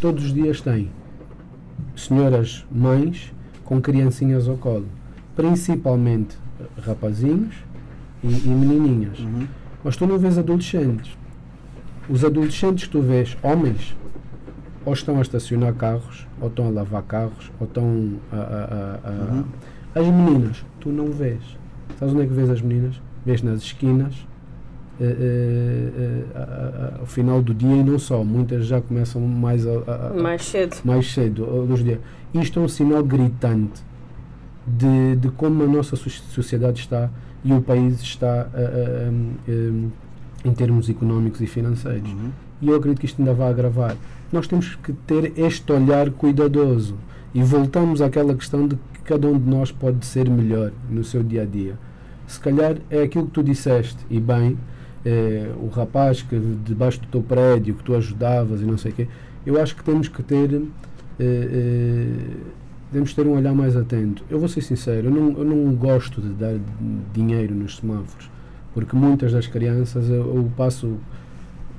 todos 0.00 0.24
os 0.24 0.32
dias 0.34 0.60
tem 0.60 0.90
senhoras 1.96 2.64
mães 2.70 3.32
com 3.64 3.80
criancinhas 3.80 4.48
ao 4.48 4.56
colo, 4.56 4.86
principalmente 5.36 6.36
rapazinhos 6.80 7.54
e, 8.22 8.28
e 8.28 8.48
menininhas. 8.48 9.18
Uhum. 9.20 9.46
Mas 9.84 9.96
tu 9.96 10.06
não 10.06 10.18
vês 10.18 10.38
adolescentes. 10.38 11.16
Os 12.08 12.24
adolescentes 12.24 12.84
que 12.86 12.90
tu 12.92 13.00
vês, 13.00 13.36
homens, 13.42 13.96
ou 14.84 14.92
estão 14.92 15.18
a 15.18 15.22
estacionar 15.22 15.72
carros, 15.74 16.26
ou 16.40 16.48
estão 16.48 16.66
a 16.66 16.70
lavar 16.70 17.02
carros, 17.02 17.50
ou 17.60 17.66
estão 17.66 18.14
a. 18.32 18.36
a- 18.36 18.40
a- 18.40 19.08
a- 19.08 19.32
Uhum. 19.34 19.44
As 19.94 20.06
meninas, 20.06 20.64
tu 20.80 20.88
não 20.88 21.08
vês. 21.12 21.42
Sabes 21.98 22.14
onde 22.14 22.24
é 22.24 22.26
que 22.26 22.32
vês 22.32 22.48
as 22.48 22.62
meninas? 22.62 23.00
Vês 23.26 23.42
nas 23.42 23.60
esquinas, 23.60 24.14
ao 27.00 27.06
final 27.06 27.42
do 27.42 27.52
dia 27.54 27.76
e 27.76 27.82
não 27.82 27.98
só. 27.98 28.22
Muitas 28.24 28.66
já 28.66 28.80
começam 28.80 29.20
mais, 29.22 29.66
a, 29.66 29.70
a- 29.70 30.06
a- 30.08 30.22
Mais 30.22 30.44
cedo. 30.44 30.76
mais 30.84 31.12
cedo 31.12 31.66
dos 31.66 31.82
dias. 31.82 31.98
Isto 32.34 32.60
é 32.60 32.62
um 32.62 32.68
sinal 32.68 33.02
gritante 33.02 33.82
de, 34.66 35.16
de 35.16 35.28
como 35.30 35.62
a 35.64 35.66
nossa 35.66 35.96
so- 35.96 36.08
sociedade 36.10 36.80
está 36.80 37.10
e 37.44 37.52
o 37.52 37.60
país 37.60 38.00
está 38.00 38.48
em 40.44 40.52
termos 40.52 40.88
económicos 40.88 41.40
e 41.40 41.46
financeiros. 41.46 42.10
Uhum. 42.10 42.30
E 42.60 42.68
eu 42.68 42.76
acredito 42.76 43.00
que 43.00 43.06
isto 43.06 43.20
ainda 43.20 43.34
vai 43.34 43.50
agravar. 43.50 43.96
Nós 44.32 44.46
temos 44.46 44.76
que 44.76 44.92
ter 44.92 45.32
este 45.36 45.70
olhar 45.72 46.10
cuidadoso 46.10 46.96
e 47.34 47.42
voltamos 47.42 48.00
àquela 48.00 48.34
questão 48.34 48.66
de 48.68 48.76
que 48.76 49.00
cada 49.04 49.26
um 49.26 49.38
de 49.38 49.48
nós 49.50 49.72
pode 49.72 50.04
ser 50.06 50.28
melhor 50.30 50.70
no 50.88 51.02
seu 51.02 51.22
dia 51.22 51.42
a 51.42 51.44
dia. 51.44 51.76
Se 52.26 52.38
calhar 52.38 52.76
é 52.88 53.02
aquilo 53.02 53.26
que 53.26 53.32
tu 53.32 53.42
disseste, 53.42 53.98
e 54.08 54.18
bem, 54.20 54.56
eh, 55.04 55.50
o 55.60 55.68
rapaz 55.68 56.22
que 56.22 56.38
debaixo 56.64 57.00
do 57.00 57.06
teu 57.06 57.22
prédio, 57.22 57.74
que 57.74 57.82
tu 57.82 57.94
ajudavas 57.94 58.60
e 58.60 58.64
não 58.64 58.78
sei 58.78 58.92
o 58.92 58.94
quê, 58.94 59.08
eu 59.44 59.60
acho 59.60 59.74
que 59.76 59.82
temos 59.82 60.08
que 60.08 60.22
ter 60.22 60.62
eh, 61.18 61.24
eh, 61.24 62.36
temos 62.92 63.10
que 63.10 63.16
ter 63.16 63.26
um 63.26 63.36
olhar 63.36 63.54
mais 63.54 63.74
atento. 63.74 64.22
Eu 64.28 64.38
vou 64.38 64.48
ser 64.48 64.60
sincero, 64.60 65.08
eu 65.08 65.10
não, 65.10 65.38
eu 65.38 65.44
não 65.44 65.74
gosto 65.74 66.20
de 66.20 66.28
dar 66.28 66.54
dinheiro 67.12 67.54
nos 67.54 67.76
semáforos, 67.76 68.30
porque 68.74 68.94
muitas 68.94 69.32
das 69.32 69.46
crianças 69.46 70.08
eu, 70.10 70.36
eu 70.36 70.52
passo 70.56 70.98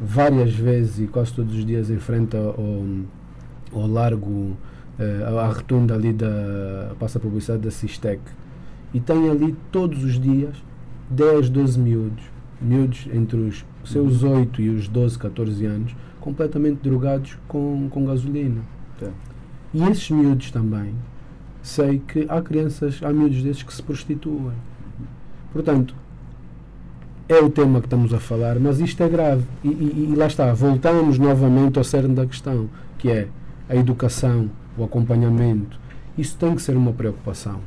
várias 0.02 0.54
vezes 0.54 1.00
e 1.00 1.08
quase 1.08 1.34
todos 1.34 1.56
os 1.56 1.66
dias 1.66 1.90
em 1.90 2.00
frente 2.00 2.36
ao, 2.36 2.84
ao 3.72 3.88
largo, 3.88 4.58
eh, 5.00 5.24
à 5.26 5.48
rotunda 5.48 5.94
ali 5.94 6.12
da, 6.12 6.95
passa 7.00 7.20
publicidade 7.20 7.62
da 7.64 7.72
Sistec, 7.72 8.22
e 8.94 9.00
tem 9.00 9.30
ali 9.30 9.56
todos 9.72 10.04
os 10.04 10.20
dias 10.20 10.56
10, 11.12 11.50
12 11.50 11.80
miúdos, 11.80 12.24
miúdos 12.64 13.07
entre 13.14 13.38
os 13.38 13.65
seus 13.85 14.23
8 14.23 14.61
e 14.61 14.69
os 14.69 14.88
12, 14.88 15.18
14 15.19 15.65
anos, 15.65 15.95
completamente 16.19 16.80
drogados 16.81 17.38
com, 17.48 17.88
com 17.90 18.06
gasolina. 18.06 18.61
Tá. 18.99 19.07
E 19.73 19.84
esses 19.84 20.10
miúdos 20.10 20.52
também, 20.52 20.94
sei 21.61 21.99
que 22.07 22.26
há 22.30 22.41
crianças, 22.41 23.02
há 23.03 23.11
miúdos 23.11 23.41
desses 23.44 23.64
que 23.64 23.73
se 23.73 23.81
prostituem. 23.84 24.53
Portanto, 25.52 25.95
é 27.27 27.40
o 27.40 27.49
tema 27.49 27.80
que 27.80 27.88
estamos 27.88 28.14
a 28.14 28.19
falar, 28.19 28.60
mas 28.60 28.80
isto 28.80 29.02
é 29.02 29.10
grave. 29.10 29.44
E, 29.64 29.68
e- 29.69 30.10
e 30.11 30.15
lá 30.15 30.27
está, 30.27 30.53
voltamos 30.53 31.18
novamente 31.18 31.77
ao 31.77 31.84
cerne 31.84 32.14
da 32.15 32.26
questão, 32.26 32.69
que 32.98 33.10
é 33.10 33.27
a 33.69 33.76
educação, 33.76 34.49
o 34.77 34.84
acompanhamento. 34.84 35.80
Isso 36.18 36.38
tem 36.38 36.53
que 36.56 36.61
ser 36.61 36.76
uma 36.77 36.91
preocupação. 36.94 37.60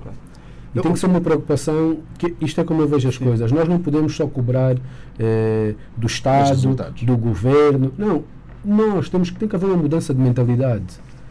E 0.77 0.82
tem 0.82 0.93
que 0.93 0.98
ser 0.98 1.07
uma 1.07 1.20
preocupação, 1.20 1.98
que 2.19 2.35
isto 2.40 2.61
é 2.61 2.65
como 2.65 2.82
eu 2.82 2.89
vejo 2.89 3.09
as 3.09 3.19
coisas. 3.19 3.51
Nós 3.51 3.69
não 3.69 3.78
podemos 3.78 4.15
só 4.15 4.27
cobrar 4.27 4.77
eh, 5.19 5.74
do 5.97 6.07
Estado, 6.07 6.77
do 7.03 7.16
governo. 7.16 7.93
Não, 7.97 8.24
nós 8.65 9.09
temos 9.09 9.31
que 9.31 9.39
tem 9.39 9.48
que 9.48 9.57
haver 9.57 9.66
uma 9.66 9.77
mudança 9.77 10.12
de 10.12 10.20
mentalidade. 10.20 10.85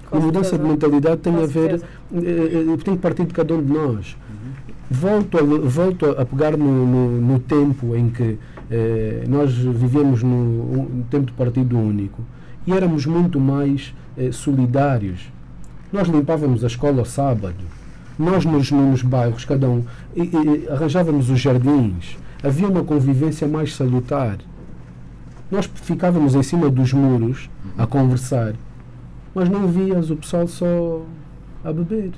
Com 0.09 0.17
a 0.17 0.19
mudança 0.19 0.51
certeza. 0.51 0.63
de 0.63 0.69
mentalidade 0.69 1.21
tem 1.21 1.33
Com 1.33 1.43
a 1.43 1.45
ver, 1.45 1.75
eh, 1.75 1.83
eh, 2.13 2.77
tem 2.83 2.95
que 2.95 3.01
partir 3.01 3.25
de 3.25 3.33
cada 3.33 3.53
um 3.53 3.63
de 3.63 3.71
nós. 3.71 4.17
Volto, 4.89 5.37
a, 5.37 5.41
volto 5.41 6.05
a 6.05 6.25
pegar 6.25 6.55
no, 6.55 6.85
no, 6.85 7.21
no 7.21 7.39
tempo 7.39 7.95
em 7.95 8.09
que 8.09 8.37
eh, 8.69 9.23
nós 9.27 9.53
vivemos 9.53 10.23
no, 10.23 10.29
um 10.29 11.03
tempo 11.09 11.25
de 11.25 11.33
partido 11.33 11.77
único 11.77 12.23
e 12.65 12.73
éramos 12.73 13.05
muito 13.05 13.39
mais 13.39 13.93
eh, 14.17 14.31
solidários. 14.31 15.31
Nós 15.91 16.07
limpávamos 16.07 16.63
a 16.63 16.67
escola 16.67 16.99
ao 16.99 17.05
sábado, 17.05 17.63
nós 18.17 18.45
nos, 18.45 18.71
nos 18.71 19.01
bairros, 19.01 19.45
cada 19.45 19.69
um, 19.69 19.83
e- 20.15 20.21
e 20.23 20.67
arranjávamos 20.69 21.29
os 21.29 21.39
jardins, 21.39 22.17
havia 22.43 22.67
uma 22.67 22.83
convivência 22.83 23.47
mais 23.47 23.75
salutar. 23.75 24.37
Nós 25.51 25.69
ficávamos 25.75 26.33
em 26.35 26.43
cima 26.43 26.69
dos 26.69 26.91
muros 26.93 27.49
a 27.77 27.85
conversar, 27.85 28.53
mas 29.33 29.47
não 29.49 29.67
vias 29.67 30.09
o 30.09 30.15
pessoal 30.15 30.47
só 30.47 31.01
a 31.63 31.71
beber. 31.71 32.11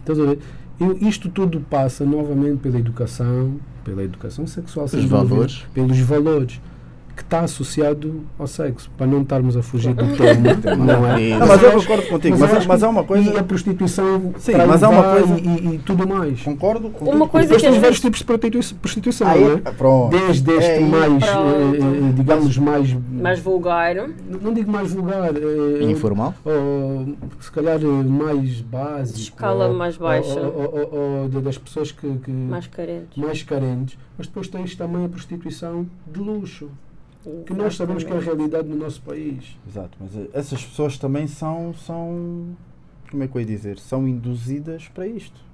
Estás 0.00 0.20
a 0.20 0.24
ver? 0.24 0.38
Eu- 0.78 0.96
isto 1.00 1.28
tudo 1.28 1.60
passa 1.60 2.04
novamente 2.04 2.58
pela 2.58 2.78
educação, 2.78 3.56
pela 3.84 4.04
educação 4.04 4.46
sexual, 4.46 4.86
sem 4.86 5.00
Os 5.00 5.08
dúvida, 5.08 5.28
valores. 5.28 5.64
pelos 5.72 5.98
valores 6.00 6.60
que 7.16 7.22
está 7.22 7.40
associado 7.40 8.20
ao 8.38 8.46
sexo, 8.46 8.90
para 8.96 9.06
não 9.06 9.22
estarmos 9.22 9.56
a 9.56 9.62
fugir 9.62 9.94
do 9.94 10.04
tema, 10.16 10.76
não 10.76 11.06
é? 11.16 11.30
Não, 11.38 11.46
mas 11.46 11.62
eu 11.62 11.72
concordo 11.72 12.06
contigo, 12.08 12.36
mas, 12.38 12.66
mas 12.66 12.78
que- 12.78 12.84
há 12.84 12.88
uma 12.90 13.04
coisa. 13.04 13.30
E 13.32 13.38
a 13.38 13.42
prostituição 13.42 14.34
Sim, 14.38 14.52
mas 14.68 14.82
há 14.82 14.88
uma 14.90 15.02
coisa- 15.02 15.38
E, 15.40 15.74
e 15.74 15.78
tudo 15.78 16.06
mais. 16.06 16.42
Concordo 16.42 16.90
com 16.90 17.06
Uma 17.10 17.26
coisa 17.26 17.46
depois 17.48 17.62
que 17.62 17.66
às 17.68 17.72
temos 17.72 17.78
vários 17.78 17.80
vezes- 17.80 18.00
tipos 18.00 18.18
de 18.18 18.24
prostitu- 18.50 18.80
prostituição, 18.80 19.28
Aí, 19.28 19.42
não 19.44 19.52
é? 19.54 19.56
pronto. 19.72 20.10
Desde 20.10 20.52
este 20.52 20.70
É, 20.72 20.80
mais, 20.80 21.24
Pronto. 21.24 21.74
eh, 21.74 22.12
digamos, 22.14 22.58
mais. 22.58 22.96
Mais 23.10 23.40
vulgar. 23.40 23.94
Não 24.42 24.52
digo 24.52 24.70
mais 24.70 24.92
vulgar. 24.92 25.30
eh, 25.34 25.84
Informal? 25.84 26.34
ou 26.44 27.14
se 27.40 27.50
calhar 27.50 27.78
eh, 27.82 27.86
mais 27.86 28.60
básico. 28.60 29.18
Escala 29.18 29.68
ou- 29.68 29.74
mais 29.74 29.96
baixa. 29.96 30.38
Ou, 30.38 30.46
ou- 30.54 30.88
ou- 30.92 31.22
ou 31.22 31.28
de- 31.30 31.40
das 31.40 31.56
pessoas 31.56 31.90
que, 31.92 32.08
que- 32.18 32.30
Mais 32.30 32.66
carentes. 32.66 33.16
mais 33.16 33.42
carentes. 33.42 33.98
Mas 34.18 34.26
depois 34.26 34.48
tens 34.48 34.74
também 34.74 35.04
a 35.04 35.08
prostituição 35.08 35.86
de 36.10 36.20
luxo, 36.20 36.68
que 37.44 37.52
nós 37.54 37.76
sabemos 37.76 38.04
que 38.04 38.12
é 38.12 38.16
a 38.16 38.20
realidade 38.20 38.68
no 38.68 38.76
nosso 38.76 39.00
país. 39.02 39.56
Exato, 39.68 39.96
mas 40.00 40.16
eh, 40.16 40.28
essas 40.32 40.64
pessoas 40.64 40.96
também 40.98 41.26
são, 41.26 41.74
são. 41.74 42.56
Como 43.10 43.22
é 43.22 43.28
que 43.28 43.36
eu 43.36 43.40
ia 43.40 43.46
dizer? 43.46 43.78
São 43.78 44.06
induzidas 44.06 44.88
para 44.88 45.06
isto. 45.06 45.44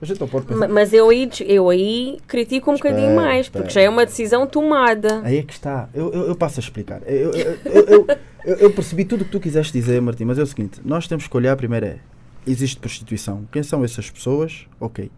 A 0.00 0.04
gente 0.04 0.20
não 0.20 0.28
pode 0.28 0.44
pensar. 0.46 0.60
Ma- 0.68 0.74
Mas 0.74 0.92
eu 0.92 1.08
aí, 1.08 1.28
eu 1.46 1.70
aí 1.70 2.18
critico 2.26 2.70
um 2.70 2.74
Espera, 2.74 2.94
bocadinho 2.94 3.16
mais, 3.16 3.48
porque 3.48 3.68
espera. 3.68 3.74
já 3.84 3.86
é 3.86 3.88
uma 3.88 4.04
decisão 4.04 4.46
tomada. 4.46 5.22
Aí 5.22 5.38
é 5.38 5.42
que 5.42 5.52
está. 5.54 5.88
Eu, 5.94 6.12
eu, 6.12 6.22
eu 6.28 6.36
passo 6.36 6.60
a 6.60 6.62
explicar. 6.62 7.00
Eu, 7.06 7.30
eu, 7.32 7.58
eu, 7.64 7.84
eu, 7.86 8.06
eu- 8.44 8.56
eu 8.56 8.72
percebi 8.72 9.04
tudo 9.04 9.22
o 9.22 9.24
que 9.24 9.30
tu 9.32 9.40
quiseste 9.40 9.72
dizer, 9.72 10.00
Martim, 10.02 10.24
mas 10.24 10.38
é 10.38 10.42
o 10.42 10.46
seguinte: 10.46 10.80
nós 10.84 11.08
temos 11.08 11.26
que 11.26 11.36
olhar 11.36 11.56
primeiro 11.56 11.86
é. 11.86 11.98
Existe 12.46 12.78
prostituição. 12.78 13.48
Quem 13.50 13.62
são 13.62 13.82
essas 13.84 14.10
pessoas? 14.10 14.66
Ok. 14.78 15.10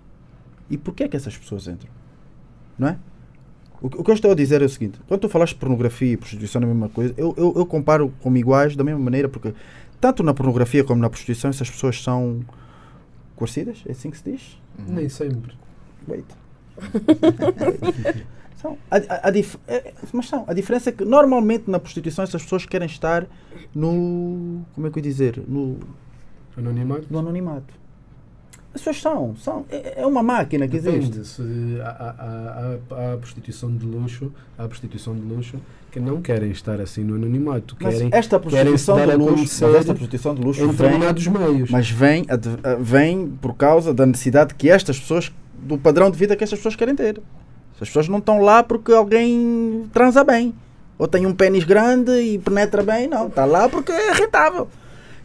E 0.70 0.78
porquê 0.78 1.04
é 1.04 1.08
que 1.08 1.16
essas 1.16 1.36
pessoas 1.36 1.66
entram? 1.66 1.90
Não 2.78 2.88
é? 2.88 2.98
O, 3.80 3.88
que- 3.88 3.96
o 3.98 4.04
que 4.04 4.10
eu 4.10 4.14
estou 4.14 4.30
a 4.30 4.34
dizer 4.34 4.60
é 4.62 4.64
o 4.64 4.68
seguinte: 4.68 4.98
quando 5.06 5.20
tu 5.20 5.28
falaste 5.28 5.54
de 5.54 5.60
pornografia 5.60 6.12
e 6.12 6.16
prostituição 6.16 6.60
é 6.60 6.64
a 6.64 6.68
mesma 6.68 6.88
coisa, 6.88 7.14
eu, 7.16 7.34
eu, 7.36 7.52
eu 7.56 7.66
comparo 7.66 8.12
como 8.20 8.36
iguais 8.36 8.74
da 8.76 8.82
mesma 8.84 9.00
maneira, 9.00 9.28
porque 9.28 9.54
tanto 10.00 10.22
na 10.22 10.34
pornografia 10.34 10.82
como 10.84 11.00
na 11.00 11.08
prostituição 11.08 11.50
essas 11.50 11.70
pessoas 11.70 12.02
são 12.02 12.40
coercidas? 13.36 13.82
É 13.86 13.92
assim 13.92 14.10
que 14.10 14.18
se 14.18 14.30
diz? 14.32 14.58
Nem 14.86 15.08
sempre. 15.08 15.52
Wait. 16.08 16.26
São, 18.60 18.76
a, 18.90 18.96
a- 18.96 19.28
a 19.28 19.32
é- 19.72 19.94
mas 20.12 20.26
são, 20.28 20.44
a 20.48 20.52
diferença 20.52 20.90
é 20.90 20.92
que 20.92 21.04
normalmente 21.04 21.70
na 21.70 21.78
prostituição 21.78 22.24
essas 22.24 22.42
pessoas 22.42 22.66
querem 22.66 22.86
estar 22.86 23.24
no. 23.72 24.62
Como 24.74 24.86
é 24.86 24.90
que 24.90 24.98
eu 24.98 25.04
ia 25.04 25.08
dizer? 25.08 25.40
No, 25.46 25.78
Anonimato? 26.56 27.06
no 27.08 27.18
anonimato. 27.20 27.72
As 28.78 28.84
pessoas 28.84 29.00
são. 29.00 29.36
são 29.36 29.64
é, 29.70 30.02
é 30.02 30.06
uma 30.06 30.22
máquina 30.22 30.66
que 30.68 30.76
existe. 30.76 31.10
Depende. 31.10 31.26
Se 31.26 31.78
há, 31.82 31.88
há- 32.18 33.12
há- 33.14 33.16
prostituição 33.16 33.74
de 33.74 33.84
luxo, 33.84 34.32
há 34.56 34.66
prostituição 34.68 35.14
de 35.14 35.20
luxo 35.22 35.56
que 35.90 35.98
não 35.98 36.20
querem 36.22 36.50
estar 36.50 36.80
assim 36.80 37.02
no 37.02 37.14
anonimato. 37.16 37.76
Mas 37.80 37.94
Querem 37.94 38.08
esta 38.12 38.38
prostituição 38.38 38.96
de 38.96 39.16
luxo, 39.16 39.64
mas 39.66 39.74
esta 39.74 39.94
prostituição 39.94 40.34
de 40.34 40.42
luxo 40.42 40.60
em 40.62 40.66
vem, 40.66 40.76
determinados 40.76 41.26
meios. 41.26 41.70
mas 41.70 41.90
vem, 41.90 42.24
vem 42.80 43.26
por 43.40 43.54
causa 43.54 43.92
da 43.94 44.04
necessidade 44.06 44.54
que 44.54 44.68
estas 44.70 44.98
pessoas, 45.00 45.32
do 45.62 45.76
padrão 45.78 46.10
de 46.10 46.16
vida 46.18 46.36
que 46.36 46.44
estas 46.44 46.58
pessoas 46.58 46.76
querem 46.76 46.94
ter. 46.94 47.20
As 47.80 47.88
pessoas 47.88 48.08
não 48.08 48.18
estão 48.18 48.40
lá 48.40 48.62
porque 48.62 48.92
alguém 48.92 49.84
transa 49.92 50.22
bem. 50.24 50.54
Ou 50.98 51.06
tem 51.06 51.24
um 51.26 51.32
pênis 51.34 51.62
grande 51.64 52.10
e 52.10 52.38
penetra 52.38 52.82
bem. 52.82 53.06
Não, 53.06 53.28
está 53.28 53.44
lá 53.44 53.68
porque 53.68 53.92
é 53.92 54.12
rentável. 54.12 54.68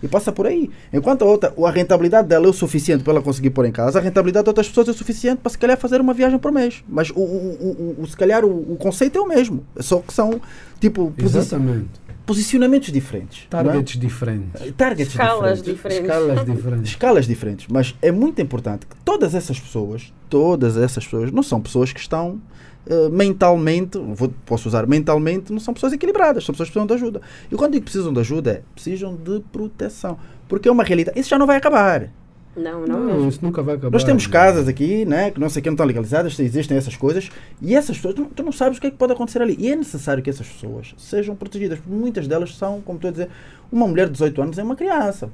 E 0.04 0.08
passa 0.08 0.32
por 0.34 0.46
aí. 0.46 0.70
Enquanto 0.92 1.22
a 1.22 1.26
outra, 1.26 1.54
a 1.66 1.72
rentabilidade 1.72 2.28
dela 2.28 2.46
é 2.46 2.50
o 2.50 2.54
suficiente 2.54 3.04
para 3.04 3.14
ela 3.14 3.22
conseguir 3.22 3.52
pôr 3.52 3.66
em 3.66 3.72
casa, 3.72 4.00
a 4.00 4.02
rentabilidade 4.02 4.44
de 4.44 4.50
outras 4.50 4.68
pessoas 4.68 4.90
é 4.90 4.92
o 4.92 4.94
suficiente 4.94 5.40
para 5.40 5.50
se 5.50 5.58
calhar 5.58 5.78
fazer 5.78 6.02
uma 6.02 6.14
viagem 6.14 6.38
por 6.38 6.52
mês. 6.52 6.84
Mas 6.88 7.10
o, 7.10 7.14
o, 7.20 7.96
o, 8.00 8.02
o- 8.04 8.08
se 8.08 8.18
calhar 8.18 8.44
o, 8.44 8.74
o 8.74 8.76
conceito 8.76 9.18
é 9.18 9.22
o 9.22 9.26
mesmo. 9.28 9.66
Só 9.80 10.00
que 10.00 10.14
são 10.14 10.42
tipo 10.80 11.10
posi- 11.18 11.38
Exatamente. 11.38 11.88
posicionamentos 12.26 12.92
diferentes. 12.92 13.44
é? 13.46 13.50
Targets 13.50 13.98
diferentes. 14.00 14.74
Targets 14.76 15.12
Escalas 15.14 15.62
diferentes 15.62 15.74
diferentes. 15.74 16.02
Escalas 16.10 16.46
diferentes. 16.46 16.90
escalas 16.92 17.26
diferentes, 17.28 17.68
mas 17.70 17.96
é 18.02 18.12
muito 18.12 18.42
importante 18.42 18.86
que 18.86 18.96
todas 19.06 19.34
essas 19.34 19.60
pessoas, 19.60 20.14
todas 20.30 20.76
essas 20.78 21.04
pessoas, 21.06 21.32
não 21.32 21.44
são 21.44 21.62
pessoas 21.62 21.92
que 21.94 22.00
estão 22.00 22.42
eh, 22.88 23.10
mentalmente, 23.10 23.97
vou- 23.97 24.34
posso 24.45 24.68
usar 24.68 24.85
mentalmente, 24.88 25.51
não 25.51 25.60
são 25.60 25.73
pessoas 25.73 25.93
equilibradas, 25.93 26.43
são 26.45 26.53
pessoas 26.53 26.69
que 26.69 26.73
precisam 26.73 26.88
de 26.88 26.93
ajuda. 26.93 27.22
E 27.51 27.55
quando 27.55 27.72
digo 27.73 27.85
que 27.85 27.91
precisam 27.91 28.14
de 28.14 28.19
ajuda, 28.19 28.51
é 28.51 28.61
precisam 28.73 29.15
de 29.15 29.39
proteção. 29.51 30.18
Porque 30.47 30.68
é 30.68 30.72
uma 30.72 30.84
realidade. 30.84 31.19
Isso 31.19 31.30
já 31.30 31.38
não 31.38 31.47
vai 31.47 31.57
acabar. 31.57 32.10
Não, 32.55 32.85
não, 32.85 32.99
Não, 32.99 33.27
isso 33.30 33.39
nunca 33.41 33.64
vai 33.64 33.73
acabar. 33.76 33.91
Nós 33.91 34.03
temos 34.03 34.27
casas 34.27 34.68
aqui, 34.68 35.05
né, 35.05 35.31
que 35.31 35.39
não 35.39 35.49
sei 35.49 35.60
que 35.60 35.68
não 35.69 35.73
estão 35.73 35.88
legalizadas, 35.88 36.38
existem 36.39 36.77
essas 36.77 36.95
coisas, 36.95 37.31
e 37.60 37.73
essas 37.76 37.95
pessoas, 37.95 38.14
tu, 38.14 38.26
tu 38.26 38.43
não 38.43 38.51
sabes 38.51 38.77
o 38.77 38.81
que 38.81 38.85
é 38.88 38.91
que 38.91 38.97
pode 38.97 39.11
acontecer 39.11 39.41
ali. 39.41 39.55
E 39.57 39.72
é 39.72 39.76
necessário 39.76 40.22
que 40.22 40.30
essas 40.30 40.47
pessoas 40.47 40.93
sejam 40.97 41.35
protegidas, 41.35 41.80
porque 41.80 41.91
muitas 41.91 42.27
delas 42.27 42.55
são, 42.55 42.80
como 42.81 42.97
estou 42.97 43.10
a 43.10 43.11
dizer, 43.11 43.30
uma 43.72 43.88
mulher 43.88 44.05
de 44.05 44.11
18 44.11 44.39
anos 44.39 44.57
é 44.60 44.64
uma 44.64 44.76
criança. 44.76 45.31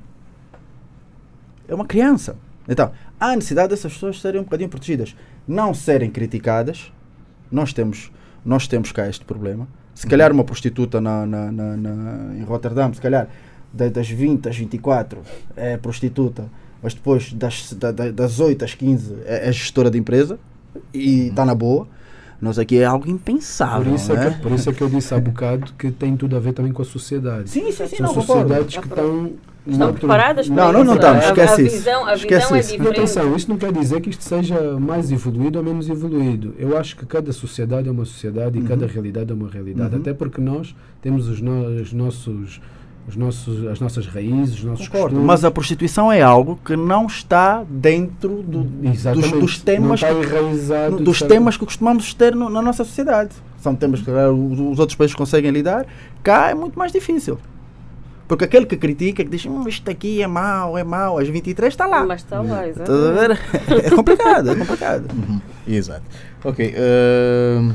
É 1.67 1.76
uma 1.76 1.85
criança. 1.85 2.38
Então, 2.67 2.91
há 3.19 3.35
necessidade 3.35 3.69
dessas 3.69 3.91
pessoas 3.93 4.21
serem 4.21 4.39
um 4.39 4.43
bocadinho 4.43 4.69
protegidas, 4.69 5.15
não 5.47 5.73
serem 5.73 6.09
criticadas. 6.09 6.91
Nós 7.51 7.73
temos, 7.73 8.11
nós 8.45 8.67
temos 8.67 8.91
cá 8.91 9.07
este 9.07 9.26
problema. 9.26 9.67
Se 9.93 10.07
calhar 10.07 10.31
uma 10.31 10.43
prostituta 10.43 11.01
na, 11.01 11.26
na, 11.26 11.51
na- 11.51 11.77
na- 11.77 12.35
em 12.38 12.43
Rotterdam, 12.43 12.93
se 12.93 13.01
calhar 13.01 13.27
da- 13.73 13.89
das 13.89 14.09
20 14.09 14.47
às 14.47 14.55
24 14.55 15.19
é 15.55 15.76
prostituta, 15.77 16.45
mas 16.81 16.93
depois 16.93 17.34
das, 17.34 17.73
da- 17.73 17.91
da- 17.91 18.11
das 18.11 18.39
8 18.39 18.63
às 18.63 18.73
15 18.73 19.13
é, 19.26 19.49
é 19.49 19.51
gestora 19.51 19.91
de 19.91 19.97
empresa 19.97 20.39
e 20.93 21.27
está 21.27 21.45
na 21.45 21.53
boa. 21.55 21.88
Nós 22.41 22.57
aqui 22.57 22.80
é 22.80 22.85
algo 22.85 23.09
impensável. 23.09 23.84
Por 23.91 23.95
isso, 23.95 24.13
é 24.13 24.30
que, 24.31 24.39
por 24.41 24.51
isso 24.53 24.69
é 24.69 24.73
que 24.73 24.81
eu 24.81 24.88
disse 24.89 25.13
há 25.13 25.19
bocado 25.19 25.73
que 25.77 25.91
tem 25.91 26.15
tudo 26.15 26.38
a 26.38 26.39
ver 26.39 26.53
também 26.53 26.71
com 26.71 26.81
a 26.81 26.85
sociedade. 26.85 27.49
Sim, 27.49 27.69
sim, 27.73 27.85
sim, 27.85 27.97
São 27.97 28.05
não, 28.05 28.13
concordo. 28.13 28.43
sociedades 28.47 28.77
que 28.77 28.88
estão. 28.88 29.31
Estão 29.68 29.88
noutro- 29.88 29.99
preparadas 30.07 30.48
para 30.48 30.56
Não, 30.56 30.72
não, 30.73 30.84
não 30.84 30.95
estamos, 30.95 31.26
A- 31.26 31.27
esquece 31.27 31.61
a, 31.61 31.64
isso. 31.65 31.76
visão, 31.77 32.06
a 32.06 32.14
Esquece 32.15 32.41
visão 32.44 32.56
é 32.56 32.60
isso. 32.60 32.72
Diferente. 32.72 32.98
atenção, 32.99 33.36
isso 33.36 33.49
não 33.49 33.57
quer 33.57 33.72
dizer 33.73 34.02
que 34.02 34.10
isto 34.10 34.23
seja 34.23 34.80
mais 34.80 35.11
evoluído 35.11 35.60
ou 35.60 35.64
menos 35.65 35.90
evoluído. 35.90 36.56
Eu 36.57 36.77
acho 36.77 36.95
que 36.95 37.06
cada 37.06 37.31
sociedade 37.31 37.88
é 37.88 37.91
uma 37.91 38.06
sociedade 38.06 38.57
e 38.57 38.61
cada 38.64 38.88
realidade 38.88 39.31
é 39.31 39.34
uma 39.34 39.49
realidade. 39.49 39.94
Uhum. 39.95 40.02
Até 40.02 40.14
porque 40.14 40.40
nós 40.41 40.73
temos 41.02 41.27
os, 41.27 41.40
no- 41.41 41.68
os 41.81 41.91
nossos, 41.94 42.60
os 43.07 43.15
nossos, 43.15 43.68
as 43.68 43.80
nossas 43.80 44.07
raízes, 44.07 44.56
os 44.60 44.64
nossos 44.64 44.88
Concordo, 44.88 45.07
costumes. 45.10 45.26
mas 45.27 45.44
a 45.45 45.52
prostituição 45.52 46.11
é 46.11 46.22
algo 46.22 46.57
que 46.64 46.76
não 46.76 47.06
está 47.06 47.64
dentro 47.69 48.41
do- 48.41 48.64
dos, 48.64 48.94
Exatamente. 48.95 49.40
dos 49.40 49.60
temas 49.60 50.02
não 50.02 50.98
que, 50.98 51.03
dos 51.03 51.22
temas 51.22 51.57
que 51.57 51.65
costumamos 51.65 52.14
ter 52.14 52.34
no- 52.36 52.49
na 52.49 52.61
nossa 52.61 52.84
sociedade. 52.84 53.31
São 53.57 53.76
temas 53.76 54.02
que 54.02 54.10
os, 54.10 54.60
os 54.60 54.80
outros 54.80 54.95
países 54.95 55.15
conseguem 55.15 55.52
lidar. 55.52 55.86
Cá 56.23 56.49
é 56.49 56.53
muito 56.56 56.80
mais 56.80 56.91
difícil. 56.91 57.38
Porque 58.30 58.45
aquele 58.45 58.68
que 58.68 58.77
critica, 58.77 59.23
que 59.23 59.30
diz 59.30 59.43
hum, 59.47 59.68
isto 59.68 59.89
aqui 59.89 60.22
é 60.22 60.27
mau, 60.27 60.77
é 60.77 60.84
mau, 60.84 61.18
às 61.18 61.27
23 61.27 61.73
está 61.73 61.88
lá. 61.88 62.06
Mas 62.06 62.22
está 62.22 62.39
lá, 62.39 62.64
ver? 63.11 63.39
É 63.85 63.89
complicado, 63.89 64.51
é 64.51 64.56
complicado. 64.56 65.07
Uhum, 65.11 65.41
Exato. 65.68 66.03
Ok. 66.43 66.73
ehm, 66.77 67.73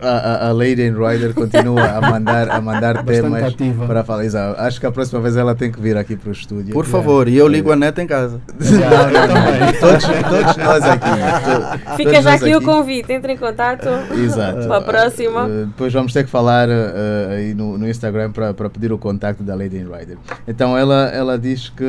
a, 0.00 0.48
a 0.48 0.52
Lady 0.52 0.82
and 0.82 0.96
Rider 0.98 1.34
continua 1.34 1.82
a 1.82 2.00
mandar, 2.00 2.50
a 2.50 2.60
mandar 2.60 3.04
temas 3.04 3.42
ativa. 3.44 3.86
para 3.86 4.04
falar. 4.04 4.24
Exato. 4.24 4.60
Acho 4.60 4.80
que 4.80 4.86
a 4.86 4.92
próxima 4.92 5.20
vez 5.20 5.36
ela 5.36 5.54
tem 5.54 5.70
que 5.72 5.80
vir 5.80 5.96
aqui 5.96 6.16
para 6.16 6.28
o 6.28 6.32
estúdio. 6.32 6.72
Por 6.72 6.86
favor, 6.86 7.28
e 7.28 7.36
eu 7.36 7.48
ligo 7.48 7.72
a 7.72 7.76
neta 7.76 8.02
em 8.02 8.06
casa. 8.06 8.40
Yeah, 8.60 9.72
todos, 9.80 10.04
todos 10.04 10.56
nós 10.56 10.84
aqui. 10.84 11.10
to- 11.10 11.96
Fica 11.96 12.22
já 12.22 12.30
nós 12.32 12.42
aqui 12.42 12.54
o 12.54 12.62
convite, 12.62 13.12
entre 13.12 13.32
em 13.32 13.36
contato. 13.36 13.88
Exato. 14.22 14.66
Para 14.66 14.76
a 14.76 14.82
próxima. 14.82 15.46
Uh, 15.46 15.66
depois 15.66 15.92
vamos 15.92 16.12
ter 16.12 16.24
que 16.24 16.30
falar 16.30 16.68
uh, 16.68 17.30
aí 17.32 17.54
no, 17.54 17.76
no 17.78 17.88
Instagram 17.88 18.30
para 18.32 18.54
para 18.54 18.68
pedir 18.68 18.92
o 18.92 18.98
contacto 18.98 19.42
da 19.42 19.54
Lady 19.54 19.78
Rider. 19.78 20.18
Então 20.46 20.76
ela, 20.76 21.08
ela 21.08 21.38
diz 21.38 21.68
que 21.70 21.84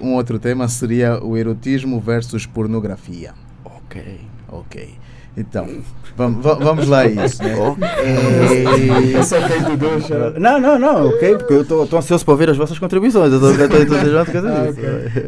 um 0.00 0.14
outro 0.14 0.38
tema 0.38 0.68
seria 0.68 1.22
o 1.22 1.36
erotismo 1.36 2.00
versus 2.00 2.46
pornografia. 2.46 3.32
Ok. 3.64 4.20
Ok. 4.48 4.94
Então, 5.36 5.66
vamos, 6.16 6.44
va- 6.44 6.54
vamos 6.54 6.88
lá 6.88 7.00
a 7.00 7.06
isso. 7.06 7.42
Né? 7.42 7.54
Ok. 7.54 9.22
Só 9.22 9.36
dois, 9.76 10.06
já. 10.06 10.30
Não, 10.38 10.58
não, 10.60 10.78
não, 10.78 11.08
ok, 11.08 11.36
porque 11.38 11.52
eu 11.54 11.62
estou 11.62 11.98
ansioso 11.98 12.24
para 12.24 12.32
ouvir 12.32 12.50
as 12.50 12.56
vossas 12.56 12.78
contribuições. 12.78 13.32
Eu 13.32 13.36
estou 13.52 13.68
desejando 13.96 14.30
que 14.30 14.36
Ah, 14.38 14.68
isso. 14.70 14.80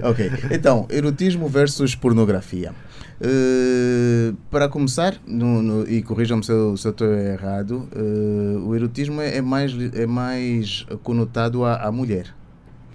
Ok. 0.09 0.31
Então, 0.51 0.87
erotismo 0.91 1.49
versus 1.49 1.95
pornografia. 1.95 2.73
Uh, 3.21 4.33
para 4.49 4.69
começar, 4.69 5.17
no- 5.27 5.61
no- 5.61 5.89
e 5.91 6.01
corrijam-me 6.03 6.45
se 6.45 6.53
eu 6.53 6.77
se 6.77 6.87
eu 6.87 6.93
estou 6.93 7.13
errado, 7.13 7.89
uh, 7.97 8.65
o 8.69 8.77
erotismo 8.77 9.21
é, 9.21 9.39
é 9.39 9.43
mais, 9.43 9.73
é 9.93 10.07
mais 10.07 10.87
conotado 11.03 11.65
à, 11.65 11.75
à 11.83 11.91
mulher. 11.91 12.27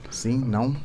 Sim? 0.10 0.38
Não? 0.48 0.76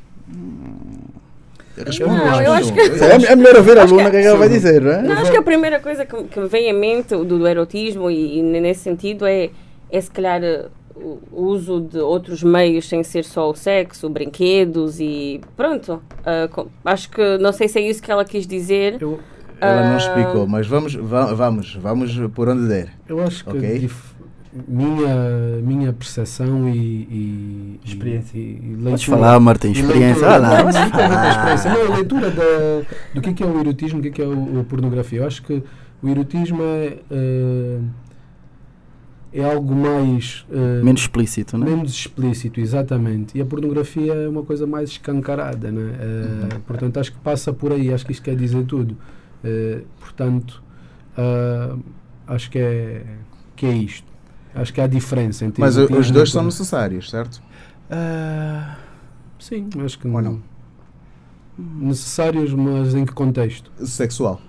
Responde, 1.84 2.10
Não, 2.16 2.42
eu 2.42 2.52
acho 2.52 2.72
que- 2.72 2.80
É, 2.80 2.84
é 2.84 2.88
a 2.88 3.16
Acho 3.16 3.26
que- 3.26 3.32
aluna 3.32 4.08
o 4.08 4.10
que 4.10 4.16
é 4.16 4.20
que 4.22 4.26
ela 4.26 4.38
vai 4.38 4.48
dizer, 4.48 4.80
não 4.82 4.90
é? 4.92 5.02
Não, 5.02 5.12
acho 5.12 5.30
que 5.30 5.36
a 5.36 5.42
primeira 5.42 5.80
coisa 5.80 6.04
que, 6.04 6.24
que 6.24 6.40
me 6.40 6.48
vem 6.48 6.70
à 6.70 6.74
mente 6.74 7.08
do, 7.08 7.24
do 7.24 7.46
erotismo 7.46 8.10
e, 8.10 8.38
e 8.38 8.42
nesse 8.42 8.80
sentido 8.80 9.26
é, 9.26 9.50
é 9.90 10.00
se 10.00 10.10
calhar 10.10 10.42
eh, 10.42 10.66
o 10.96 11.42
uso 11.44 11.80
de 11.80 11.98
outros 11.98 12.42
meios 12.42 12.88
sem 12.88 13.02
ser 13.04 13.24
só 13.24 13.48
o 13.50 13.54
sexo, 13.54 14.08
brinquedos 14.08 14.98
e 15.00 15.40
pronto. 15.56 16.02
Ah, 16.26 16.48
com- 16.50 16.66
acho 16.84 17.08
que 17.10 17.38
não 17.38 17.52
sei 17.52 17.68
se 17.68 17.78
é 17.78 17.82
isso 17.82 18.02
que 18.02 18.10
ela 18.10 18.24
quis 18.24 18.46
dizer. 18.46 18.96
Eu, 19.00 19.20
Ela 19.60 19.86
não 19.88 19.94
Ah. 19.94 19.96
explicou, 19.96 20.46
mas 20.46 20.66
vamos, 20.68 20.94
va- 20.94 21.34
vamos, 21.34 21.74
vamos 21.74 22.16
por 22.34 22.48
onde 22.48 22.68
der. 22.68 22.90
eu 23.08 23.20
acho 23.20 23.44
que 23.44 23.50
Ok. 23.56 23.90
Minha, 24.66 25.60
minha 25.62 25.92
percepção 25.92 26.68
e, 26.68 26.76
e 26.76 27.80
Experiência. 27.84 28.38
e, 28.38 28.40
e 28.40 28.60
Podes 28.60 28.82
leitura- 28.84 29.16
falar, 29.18 29.40
Martim, 29.40 29.70
experiência. 29.72 30.26
leitura- 30.28 30.38
lá. 30.38 30.62
Não, 30.62 30.70
experiência. 30.70 31.70
Não, 31.74 31.92
a 31.92 31.96
leitura 31.96 32.30
da, 32.30 32.82
do 33.14 33.20
que 33.20 33.28
é, 33.30 33.32
que 33.32 33.42
é 33.42 33.46
o 33.46 33.60
erotismo, 33.60 33.98
o 33.98 34.02
que 34.02 34.08
é, 34.08 34.10
que 34.10 34.22
é 34.22 34.26
o, 34.26 34.60
a 34.60 34.64
pornografia. 34.64 35.18
Eu 35.20 35.26
acho 35.26 35.42
que 35.42 35.62
o 36.02 36.08
erotismo 36.08 36.62
é, 36.62 36.98
eh, 37.10 37.78
é 39.32 39.44
algo 39.44 39.74
mais. 39.74 40.46
eh, 40.50 40.82
Menos 40.82 41.02
explícito, 41.02 41.58
não 41.58 41.66
é? 41.66 41.70
Menos 41.70 41.92
explícito, 41.92 42.60
exatamente. 42.60 43.36
E 43.36 43.40
a 43.40 43.44
pornografia 43.44 44.14
é 44.14 44.28
uma 44.28 44.42
coisa 44.42 44.66
mais 44.66 44.90
escancarada, 44.90 45.70
né? 45.70 45.92
Eh, 46.00 46.58
Portanto, 46.66 46.98
acho 46.98 47.12
que 47.12 47.18
passa 47.18 47.52
por 47.52 47.72
aí, 47.72 47.92
acho 47.92 48.06
que 48.06 48.12
isto 48.12 48.22
quer 48.22 48.36
dizer 48.36 48.64
tudo. 48.64 48.96
Portanto, 50.00 50.62
ah, 51.16 51.76
acho 52.28 52.50
que 52.50 52.58
é, 52.58 53.02
que 53.56 53.66
é 53.66 53.72
isto. 53.72 54.06
Acho 54.60 54.72
que 54.72 54.80
há 54.80 54.86
diferença 54.86 55.44
entre 55.44 55.60
Mas 55.60 55.76
o- 55.76 55.84
os 55.84 56.10
dois 56.10 56.30
são 56.30 56.42
necessários, 56.44 57.08
certo? 57.10 57.40
Ah, 57.90 58.76
Sim, 59.38 59.68
acho 59.84 59.98
que 59.98 60.08
Ou 60.08 60.20
não? 60.20 60.40
Necessários, 61.56 62.52
mas 62.52 62.94
em 62.94 63.04
que 63.04 63.12
contexto? 63.12 63.70
Sexual. 63.84 64.40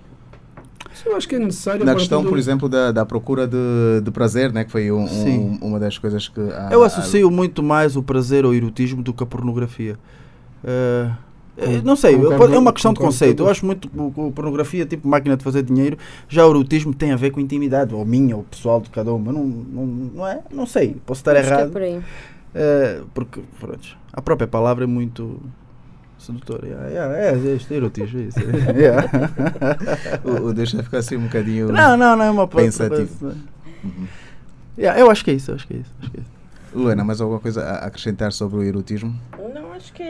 Eu 1.06 1.15
acho 1.15 1.27
que 1.27 1.36
é 1.36 1.40
necessário. 1.40 1.86
Na 1.86 1.94
a 1.94 1.95
questão, 1.95 2.19
partir 2.19 2.26
do- 2.26 2.30
por 2.30 2.40
exemplo, 2.40 2.68
da, 2.69 2.91
da 2.91 3.06
procura 3.06 3.48
de, 3.48 4.02
de 4.03 4.11
prazer, 4.11 4.52
né, 4.52 4.64
que 4.65 4.72
foi 4.72 4.91
um- 4.91 5.06
um- 5.06 5.57
uma 5.61 5.80
das 5.80 5.98
coisas 5.98 6.27
que. 6.27 6.40
a- 6.40 6.69
eu 6.72 6.84
a- 6.84 6.88
associo 6.88 7.30
muito 7.31 7.64
mais 7.64 7.95
o 7.95 8.03
prazer 8.03 8.44
ao 8.45 8.53
erotismo 8.53 9.02
do 9.02 9.14
que 9.14 9.23
a 9.23 9.26
pornografia. 9.26 9.98
Eh, 10.64 11.10
Com- 11.60 11.81
não 11.86 11.95
sei, 11.95 12.18
concordo- 12.18 12.56
é 12.56 12.60
uma 12.60 12.73
questão 12.73 12.94
de 12.94 12.99
conceito. 12.99 13.44
Eu 13.44 13.49
acho 13.49 13.65
muito 13.65 13.90
o- 13.95 14.27
o 14.27 14.31
pornografia, 14.31 14.86
tipo 14.86 15.07
máquina 15.07 15.36
de 15.38 15.44
fazer 15.44 15.64
dinheiro, 15.64 15.98
já 16.27 16.45
o 16.45 16.49
erotismo 16.49 16.94
tem 16.94 17.11
a 17.11 17.15
ver 17.15 17.31
com 17.31 17.40
intimidade, 17.40 17.94
ou 17.94 18.06
minha, 18.06 18.36
ou 18.36 18.44
pessoal 18.44 18.80
de 18.81 18.90
cada 18.90 19.14
uma. 19.14 19.31
Não, 19.31 19.44
não, 19.45 19.86
não 19.86 20.27
é? 20.27 20.41
Não 20.52 20.65
sei, 20.65 20.95
posso 21.06 21.22
estar 21.22 21.36
Acho 21.36 21.48
que 21.48 21.53
é 21.53 21.57
errado. 21.57 21.72
por 21.72 21.81
aí. 21.81 22.02
Eh, 22.56 23.02
porque 23.14 23.41
pronto, 23.60 23.98
a 24.11 24.22
própria 24.22 24.48
palavra 24.48 24.84
é 24.84 24.88
muito 24.88 25.40
sedutora. 26.18 26.65
Yeah, 26.68 26.88
yeah, 26.90 27.18
é, 27.18 27.30
é 27.52 27.56
isto, 27.56 27.72
é 27.72 27.77
erotismo. 27.77 28.19
é 28.19 28.23
isso, 28.23 28.40
é. 28.40 28.44
Yeah. 28.80 29.11
O, 30.23 30.48
o 30.48 30.53
deixa 30.53 30.81
ficar 30.84 30.98
assim 30.99 31.15
um 31.18 31.23
bocadinho. 31.23 31.72
não, 31.72 31.95
não, 31.98 32.15
não 32.15 32.26
é 32.26 32.30
uma 32.31 32.48
Pensativo. 32.48 33.07
coisa. 33.19 33.38
Uhum. 33.84 34.07
Yeah, 34.77 34.99
eu 34.99 35.11
acho 35.11 35.23
que 35.23 35.31
é 35.31 35.34
isso, 35.36 35.52
eu 35.52 35.56
acho 35.56 35.68
que 35.68 35.73
é 35.73 35.77
isso. 35.77 35.91
Acho 36.02 36.11
que 36.11 36.18
é 36.18 36.22
isso. 36.22 36.30
Luana, 36.73 37.03
mais 37.03 37.19
alguma 37.19 37.40
coisa 37.40 37.64
a 37.64 37.86
acrescentar 37.88 38.31
sobre 38.31 38.57
o 38.60 38.64
erotismo? 38.64 39.14
Não, 39.53 39.73
acho 39.73 39.91
que 39.94 40.03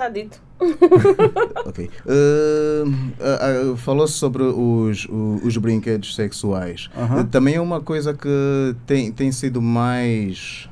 está 0.00 0.08
dito. 0.08 0.40
Ok. 1.66 1.90
Uh, 2.06 2.88
uh, 2.88 3.72
uh, 3.72 3.76
Falou-se 3.76 4.14
sobre 4.14 4.42
os, 4.42 5.04
o- 5.06 5.40
os 5.44 5.56
brinquedos 5.58 6.14
sexuais. 6.14 6.88
Aham. 6.96 7.20
Uh, 7.20 7.24
Também 7.24 7.54
é 7.54 7.60
uma 7.60 7.80
coisa 7.80 8.14
que 8.14 8.74
tem, 8.86 9.12
tem 9.12 9.30
sido 9.30 9.60
mais 9.60 10.68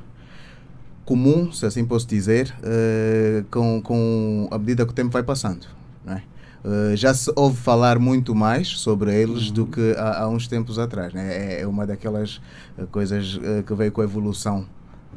comum, 1.05 1.51
se 1.51 1.65
assim 1.65 1.85
posso 1.85 2.07
dizer, 2.07 2.53
uh, 2.59 3.43
com, 3.51 3.81
com 3.81 4.47
a 4.51 4.57
medida 4.57 4.85
que 4.85 4.91
o 4.91 4.95
tempo 4.95 5.11
vai 5.11 5.23
passando. 5.23 5.65
não 6.05 6.13
é? 6.13 6.23
Uh, 6.63 6.95
já 6.95 7.13
se 7.13 7.31
ouve 7.35 7.55
falar 7.55 7.97
muito 7.99 8.35
mais 8.35 8.67
sobre 8.67 9.13
eles 9.15 9.49
do 9.49 9.65
que 9.65 9.95
há, 9.97 10.23
há 10.23 10.27
uns 10.27 10.47
tempos 10.47 10.77
atrás. 10.77 11.13
Né? 11.13 11.55
É, 11.55 11.61
é 11.61 11.67
uma 11.67 11.87
daquelas 11.87 12.41
uh, 12.77 12.85
coisas 12.91 13.35
uh, 13.35 13.63
que 13.65 13.73
veio 13.73 13.91
com 13.91 14.01
a 14.01 14.03
evolução, 14.03 14.65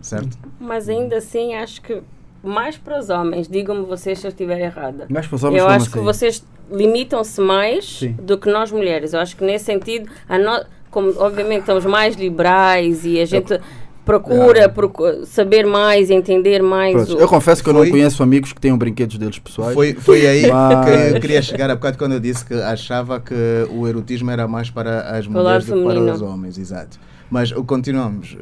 certo? 0.00 0.38
Mas 0.60 0.88
ainda 0.88 1.16
assim, 1.16 1.54
acho 1.54 1.82
que 1.82 2.00
mais 2.42 2.76
para 2.76 2.98
os 2.98 3.08
homens, 3.10 3.48
digam-me 3.48 3.84
vocês 3.84 4.18
se 4.18 4.26
eu 4.26 4.30
estiver 4.30 4.60
errada. 4.60 5.06
Mas 5.08 5.26
para 5.26 5.36
os 5.36 5.44
homens 5.44 5.60
Eu 5.62 5.68
acho 5.68 5.90
que 5.90 5.96
assim? 5.98 6.04
vocês 6.04 6.44
limitam-se 6.70 7.40
mais 7.40 7.98
Sim. 7.98 8.12
do 8.20 8.36
que 8.38 8.50
nós 8.50 8.70
mulheres. 8.72 9.12
Eu 9.12 9.20
acho 9.20 9.36
que 9.36 9.44
nesse 9.44 9.64
sentido, 9.66 10.10
a 10.28 10.38
no- 10.38 10.64
como 10.90 11.12
obviamente 11.18 11.60
estamos 11.60 11.84
mais 11.84 12.16
liberais 12.16 13.04
e 13.04 13.20
a 13.20 13.24
gente 13.24 13.58
procura 14.04 14.68
procu- 14.68 15.24
saber 15.24 15.64
mais, 15.64 16.10
entender 16.10 16.62
mais. 16.62 16.92
Pronto, 16.94 17.16
o- 17.16 17.20
eu 17.20 17.28
confesso 17.28 17.62
que 17.62 17.68
eu 17.68 17.72
não 17.72 17.80
Foi- 17.82 17.90
conheço 17.90 18.22
amigos 18.22 18.52
que 18.52 18.60
tenham 18.60 18.76
brinquedos 18.76 19.16
deles 19.16 19.38
pessoais. 19.38 19.74
Foi, 19.74 19.94
foi 19.94 20.26
aí 20.26 20.50
Mas- 20.50 20.84
que 21.10 21.16
eu 21.16 21.20
queria 21.20 21.40
chegar 21.40 21.70
há 21.70 21.74
bocado 21.76 21.96
quando 21.98 22.12
eu 22.12 22.20
disse 22.20 22.44
que 22.44 22.54
achava 22.54 23.20
que 23.20 23.34
o 23.70 23.86
erotismo 23.86 24.30
era 24.30 24.48
mais 24.48 24.70
para 24.70 25.16
as 25.16 25.26
mulheres 25.26 25.66
do 25.66 25.74
que 25.76 25.84
para 25.84 26.00
os 26.14 26.20
homens, 26.20 26.58
exato. 26.58 26.98
Mas 27.32 27.50
continuamos. 27.50 28.36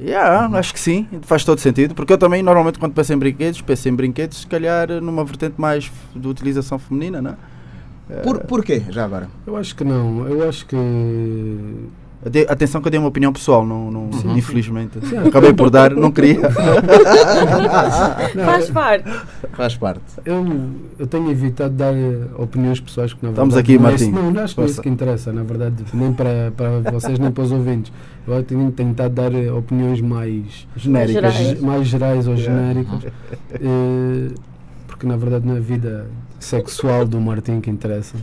Yeah, 0.00 0.56
acho 0.56 0.72
que 0.72 0.78
sim, 0.78 1.08
faz 1.22 1.44
todo 1.44 1.58
sentido, 1.58 1.96
porque 1.96 2.12
eu 2.12 2.18
também 2.18 2.44
normalmente 2.44 2.78
quando 2.78 2.92
penso 2.92 3.12
em 3.12 3.18
brinquedos, 3.18 3.60
penso 3.60 3.88
em 3.88 3.94
brinquedos 3.94 4.42
se 4.42 4.46
calhar 4.46 4.88
numa 5.02 5.24
vertente 5.24 5.54
mais 5.60 5.90
de 6.14 6.28
utilização 6.28 6.78
feminina, 6.78 7.20
não 7.20 7.32
é? 7.32 8.20
Por, 8.22 8.38
por 8.40 8.64
quê, 8.64 8.82
já 8.88 9.04
agora? 9.04 9.28
Eu 9.44 9.56
acho 9.56 9.74
que 9.74 9.82
não. 9.82 10.28
Eu 10.28 10.48
acho 10.48 10.64
que. 10.66 10.76
Ade- 12.24 12.46
Atenção 12.50 12.80
que 12.82 12.88
eu 12.88 12.90
dei 12.90 12.98
uma 13.00 13.08
opinião 13.08 13.32
pessoal, 13.32 13.64
não, 13.64 13.90
não, 13.90 14.00
Uhum. 14.10 14.36
infelizmente. 14.36 14.98
Acabei 15.26 15.54
por 15.54 15.70
dar, 15.70 15.90
não 15.94 16.10
queria. 16.10 16.38
Não, 18.34 18.44
Faz 18.44 18.70
parte. 18.70 19.10
Faz 19.52 19.76
parte. 19.76 20.00
eu, 20.24 20.44
eu 20.98 21.06
tenho 21.06 21.30
evitado 21.30 21.74
dar 21.74 21.94
eh, 21.94 22.18
opiniões 22.38 22.78
pessoais 22.80 23.12
que 23.12 23.22
na 23.24 23.30
Estamos 23.30 23.54
verdade, 23.54 23.72
aqui, 23.74 23.82
não 23.82 23.88
é 23.88 23.90
Martim. 23.92 24.04
isso- 24.10 24.14
Não, 24.14 24.30
não 24.30 24.42
acho 24.42 24.54
que 24.54 24.60
é 24.60 24.64
isso 24.66 24.82
que 24.82 24.88
interessa, 24.88 25.32
na 25.32 25.42
verdade, 25.42 25.84
nem 25.94 26.12
para, 26.12 26.52
para 26.56 26.90
vocês 26.92 27.18
nem 27.18 27.30
para 27.30 27.42
os 27.44 27.52
ouvintes. 27.52 27.92
Eu 28.26 28.42
tenho 28.42 28.70
tentado 28.70 29.14
dar 29.14 29.34
eh, 29.34 29.50
opiniões 29.50 30.00
mais 30.00 30.66
Genéricas. 30.76 31.32
gerais. 31.34 31.36
ge- 31.58 31.64
mais 31.64 31.86
gerais 31.86 32.28
ou 32.28 32.36
genéricas, 32.36 33.06
eh, 33.54 34.28
porque 34.86 35.06
na 35.06 35.16
verdade 35.16 35.46
não 35.46 35.54
é 35.54 35.58
a 35.58 35.60
vida 35.60 36.06
sexual 36.38 37.04
do 37.06 37.20
Martim 37.20 37.60
que 37.60 37.70
interessa. 37.70 38.16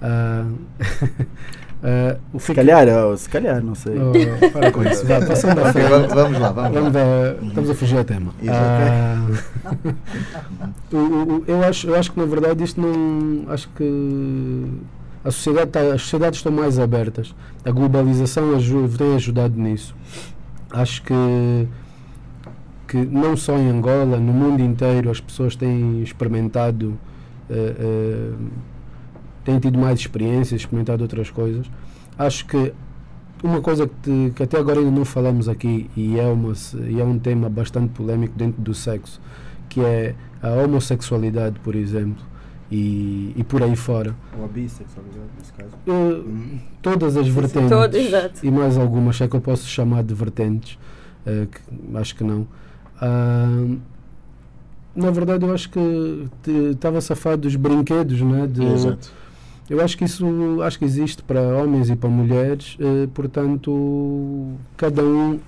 Ah, 0.00 0.44
ah, 1.84 2.16
o 2.32 2.40
Se 2.40 2.54
calhar, 2.54 2.88
oh, 2.88 3.16
se 3.16 3.28
calhar, 3.28 3.62
não 3.62 3.74
sei. 3.74 3.94
Oh, 3.98 4.50
para 4.50 4.72
com 4.72 4.82
isso, 4.84 5.06
vá, 5.06 5.20
passando 5.24 5.58
à 5.62 5.68
Ok, 5.68 5.72
frente. 5.72 5.88
vamos, 5.90 6.12
vamos 6.14 6.38
lá, 6.40 6.50
vamos 6.52 6.72
Vamos 6.72 6.92
lá. 6.94 7.00
dar- 7.04 7.44
estamos 7.46 7.70
a 7.70 7.74
fugir 7.74 7.98
ao 7.98 8.04
tema. 8.04 8.32
Ah, 8.48 9.26
o- 10.92 10.96
o- 10.96 11.44
eu, 11.46 11.62
acho, 11.62 11.86
eu 11.88 11.94
acho 11.94 12.12
que 12.12 12.18
na 12.18 12.26
verdade 12.26 12.64
isto 12.64 12.80
não. 12.80 13.52
Acho 13.52 13.68
que 13.70 14.66
a 15.24 15.30
sociedade 15.30 15.70
tá- 15.70 15.80
as 15.94 16.02
sociedades 16.02 16.38
estão 16.38 16.52
mais 16.52 16.78
abertas. 16.78 17.34
A 17.64 17.70
globalização 17.70 18.54
aju- 18.54 18.88
tem 18.96 19.14
ajudado 19.14 19.54
nisso. 19.58 19.94
Acho 20.70 21.02
que, 21.02 21.68
que 22.88 22.96
não 22.96 23.36
só 23.36 23.56
em 23.56 23.70
Angola, 23.70 24.16
no 24.18 24.32
mundo 24.32 24.60
inteiro 24.62 25.10
as 25.10 25.20
pessoas 25.20 25.54
têm 25.54 26.02
experimentado, 26.02 26.98
eh, 27.48 28.32
têm 29.44 29.58
tido 29.58 29.78
mais 29.78 29.98
experiências, 30.00 30.60
experimentado 30.62 31.02
outras 31.02 31.30
coisas. 31.30 31.66
Acho 32.18 32.46
que 32.46 32.72
uma 33.42 33.60
coisa 33.60 33.86
que, 33.86 33.94
te- 34.02 34.32
que 34.34 34.42
até 34.42 34.58
agora 34.58 34.78
ainda 34.78 34.90
não 34.90 35.04
falamos 35.04 35.48
aqui 35.48 35.90
e 35.96 36.18
é, 36.18 36.24
uma, 36.26 36.52
e 36.88 37.00
é 37.00 37.04
um 37.04 37.18
tema 37.18 37.48
bastante 37.48 37.88
polémico 37.92 38.34
dentro 38.36 38.60
do 38.62 38.72
sexo, 38.74 39.20
que 39.68 39.80
é 39.80 40.14
a 40.42 40.50
homossexualidade, 40.50 41.58
por 41.60 41.74
exemplo. 41.74 42.22
e, 42.70 43.32
e 43.36 43.44
por 43.44 43.62
aí 43.62 43.76
fora. 43.76 44.14
Ou 44.38 44.44
a 44.46 44.48
bissexualidade, 44.48 45.26
nesse 45.38 45.52
caso. 45.52 45.70
Uh, 45.86 46.58
todas 46.80 47.16
as 47.16 47.28
vertentes 47.28 47.68
Todas, 47.70 47.94
exato. 48.06 48.40
e 48.46 48.50
mais 48.50 48.78
algumas, 48.78 49.20
é 49.20 49.28
que 49.28 49.36
eu 49.36 49.40
posso 49.40 49.66
chamar 49.68 50.02
de 50.02 50.14
vertentes, 50.14 50.78
uh, 51.26 51.46
que, 51.46 51.96
acho 51.98 52.16
que 52.16 52.24
não. 52.24 52.46
Ah, 53.00 53.66
na 54.96 55.10
verdade, 55.10 55.44
eu 55.44 55.52
acho 55.52 55.68
que 55.70 56.28
estava 56.72 57.00
safado 57.00 57.42
dos 57.42 57.56
brinquedos, 57.56 58.20
né? 58.22 58.46
De, 58.46 58.64
Exato. 58.64 59.12
Eu 59.68 59.80
acho 59.82 59.96
que 59.96 60.04
isso 60.04 60.24
acho 60.62 60.78
que 60.78 60.84
existe 60.84 61.22
para 61.22 61.40
homens 61.40 61.88
e 61.90 61.96
para 61.96 62.08
mulheres, 62.10 62.76
eh, 62.80 63.08
portanto, 63.14 64.52
cada 64.76 65.02
um. 65.02 65.38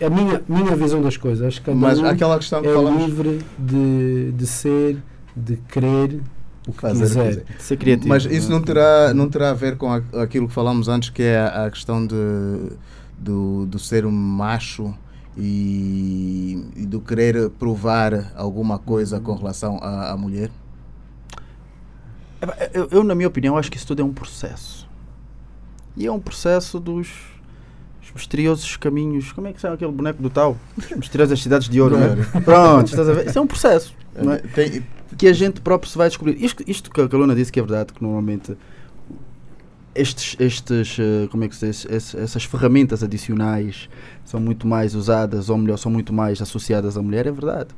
É 0.00 0.06
a 0.06 0.10
minha, 0.10 0.40
minha 0.48 0.76
visão 0.76 1.02
das 1.02 1.16
coisas. 1.16 1.46
Acho 1.46 1.60
que 1.60 1.66
cada 1.66 1.76
Mas 1.76 1.98
um 1.98 2.06
aquela 2.06 2.38
questão 2.38 2.62
que 2.62 2.68
é 2.68 2.72
falamos. 2.74 3.04
livre 3.04 3.40
de, 3.58 4.32
de 4.32 4.46
ser, 4.46 5.02
de 5.36 5.56
querer 5.56 6.20
o 6.68 6.72
que 6.72 6.80
Fazer 6.80 7.04
quiser. 7.06 7.28
quiser. 7.28 7.44
Ser 7.58 7.76
criativo. 7.78 8.08
Mas 8.08 8.24
isso 8.24 8.50
não 8.50 8.62
terá, 8.62 9.12
não 9.12 9.28
terá 9.28 9.50
a 9.50 9.54
ver 9.54 9.76
com 9.76 9.90
aquilo 9.92 10.46
que 10.46 10.54
falamos 10.54 10.86
antes, 10.88 11.10
que 11.10 11.22
é 11.22 11.38
a, 11.38 11.66
a 11.66 11.70
questão 11.70 12.06
de, 12.06 12.14
do, 13.18 13.66
do 13.66 13.78
ser 13.78 14.06
um 14.06 14.10
macho 14.12 14.94
e, 15.36 16.64
e 16.76 16.86
do 16.86 17.00
querer 17.00 17.50
provar 17.50 18.32
alguma 18.36 18.78
coisa 18.78 19.18
com 19.18 19.34
relação 19.34 19.78
à 19.82 20.16
mulher? 20.16 20.50
Eu, 22.72 22.88
eu, 22.90 23.04
na 23.04 23.14
minha 23.14 23.28
opinião, 23.28 23.56
acho 23.56 23.70
que 23.70 23.76
isso 23.76 23.86
tudo 23.86 24.02
é 24.02 24.04
um 24.04 24.12
processo. 24.12 24.88
E 25.96 26.06
é 26.06 26.12
um 26.12 26.20
processo 26.20 26.78
dos 26.78 27.08
os 28.02 28.12
misteriosos 28.14 28.76
caminhos. 28.76 29.32
Como 29.32 29.46
é 29.48 29.52
que 29.52 29.60
chama 29.60 29.74
aquele 29.74 29.92
boneco 29.92 30.22
do 30.22 30.30
tal? 30.30 30.56
As 30.78 30.90
misteriosas 30.96 31.42
cidades 31.42 31.68
de 31.68 31.80
ouro, 31.80 31.96
Do 31.96 32.00
né? 32.16 32.24
Pronto, 32.44 32.86
estás 32.88 33.08
a 33.08 33.12
ver? 33.12 33.26
Isso 33.26 33.38
é 33.38 33.42
um 33.42 33.46
processo. 33.46 33.94
não 34.16 34.32
é? 34.32 34.38
Tem- 34.38 34.82
que 35.16 35.26
a 35.26 35.32
gente 35.32 35.60
próprio 35.60 35.90
se 35.90 35.98
vai 35.98 36.08
descobrir. 36.08 36.42
Isto, 36.42 36.62
isto 36.66 36.90
que 36.90 37.00
a 37.00 37.08
Calona 37.08 37.34
disse 37.34 37.50
que 37.50 37.58
é 37.58 37.62
verdade, 37.62 37.92
que 37.92 38.02
normalmente 38.02 38.56
estes, 39.94 40.36
estes 40.38 40.96
eh, 41.00 41.26
como 41.30 41.44
é 41.44 41.48
que 41.48 41.56
se 41.56 41.66
diz, 41.66 41.84
Ess- 41.86 42.14
essas 42.14 42.44
ferramentas 42.44 43.02
adicionais 43.02 43.88
são 44.24 44.38
muito 44.38 44.66
mais 44.66 44.94
usadas, 44.94 45.48
ou 45.48 45.56
melhor, 45.58 45.76
são 45.76 45.90
muito 45.90 46.12
mais 46.12 46.40
associadas 46.40 46.96
à 46.96 47.02
mulher, 47.02 47.26
é 47.26 47.32
verdade. 47.32 47.70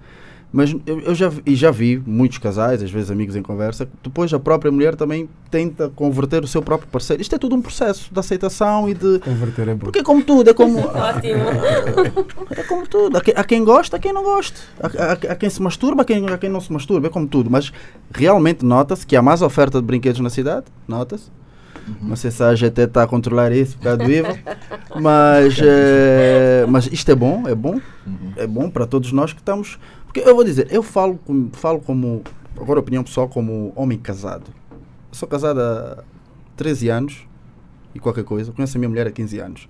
Mas 0.53 0.75
eu, 0.85 0.99
eu 1.01 1.15
já, 1.15 1.29
vi- 1.29 1.43
e 1.47 1.55
já 1.55 1.71
vi 1.71 2.03
muitos 2.05 2.39
casais, 2.39 2.83
às 2.83 2.91
vezes 2.91 3.09
amigos 3.11 3.37
em 3.37 3.43
conversa, 3.43 3.89
depois 4.03 4.35
a 4.35 4.41
própria 4.41 4.73
mulher 4.73 4.97
também 4.97 5.29
tenta 5.49 5.89
converter 5.91 6.43
o 6.43 6.47
seu 6.49 6.61
próprio 6.61 6.89
parceiro. 6.91 7.23
Isto 7.23 7.37
é 7.37 7.39
tudo 7.39 7.55
um 7.55 7.63
processo 7.63 8.13
de 8.13 8.19
aceitação 8.19 8.89
e 8.89 8.95
de. 8.95 9.21
Converter 9.21 9.69
é 9.69 9.75
bom. 9.75 9.85
Porque 9.85 10.01
é 10.01 10.03
como 10.03 10.23
tudo, 10.25 10.51
é 10.51 10.55
como. 10.55 10.79
Ótimo. 10.91 11.45
É 12.51 12.63
como 12.65 12.87
tudo. 12.87 13.17
Há 13.17 13.21
quem, 13.21 13.35
há 13.37 13.45
quem 13.45 13.65
gosta, 13.65 13.97
há 13.97 14.01
quem 14.01 14.13
não 14.13 14.25
gosta. 14.25 14.59
Há, 14.83 14.87
há- 14.89 15.33
há 15.33 15.37
quem 15.37 15.49
se 15.49 15.63
masturba, 15.63 16.03
há 16.03 16.05
quem, 16.05 16.29
há 16.29 16.37
quem 16.37 16.51
não 16.51 16.61
se 16.61 16.73
masturba. 16.73 17.07
É 17.07 17.11
como 17.11 17.29
tudo. 17.29 17.49
Mas 17.49 17.73
realmente 18.13 18.65
nota-se 18.65 19.07
que 19.07 19.15
há 19.15 19.23
mais 19.23 19.43
oferta 19.43 19.81
de 19.81 19.87
brinquedos 19.87 20.21
na 20.21 20.31
cidade. 20.31 20.67
Nota-se. 20.89 21.31
Não 22.03 22.15
sei 22.15 22.31
se 22.31 22.43
a 22.43 22.55
GT 22.55 22.83
está 22.83 23.03
a 23.03 23.07
controlar 23.07 23.51
isso 23.53 23.77
por 23.79 23.85
causa 23.85 23.99
do 23.99 24.11
IVA. 24.11 24.37
Mas, 25.01 25.59
eh, 25.63 26.65
mas 26.69 26.87
isto 26.93 27.11
é 27.11 27.15
bom, 27.15 27.49
é 27.49 27.55
bom. 27.55 27.81
É 28.37 28.47
bom 28.47 28.69
para 28.71 28.87
todos 28.87 29.11
nós 29.13 29.33
que 29.33 29.41
estamos. 29.41 29.79
Porque 30.13 30.29
eu 30.29 30.35
vou 30.35 30.43
dizer, 30.43 30.67
eu 30.73 30.83
falo, 30.83 31.19
com- 31.25 31.51
falo 31.53 31.81
como. 31.81 32.23
Agora, 32.61 32.81
opinião 32.81 33.05
pessoal, 33.05 33.29
como 33.29 33.73
homem 33.77 33.97
casado. 33.97 34.47
Eu 34.73 35.15
sou 35.15 35.29
casado 35.29 35.61
há 35.61 36.03
13 36.57 36.89
anos 36.89 37.27
e 37.95 38.01
qualquer 38.01 38.25
coisa. 38.25 38.51
Conheço 38.51 38.77
a 38.77 38.79
minha 38.81 38.89
mulher 38.89 39.07
há 39.07 39.11
15 39.13 39.39
anos. 39.39 39.69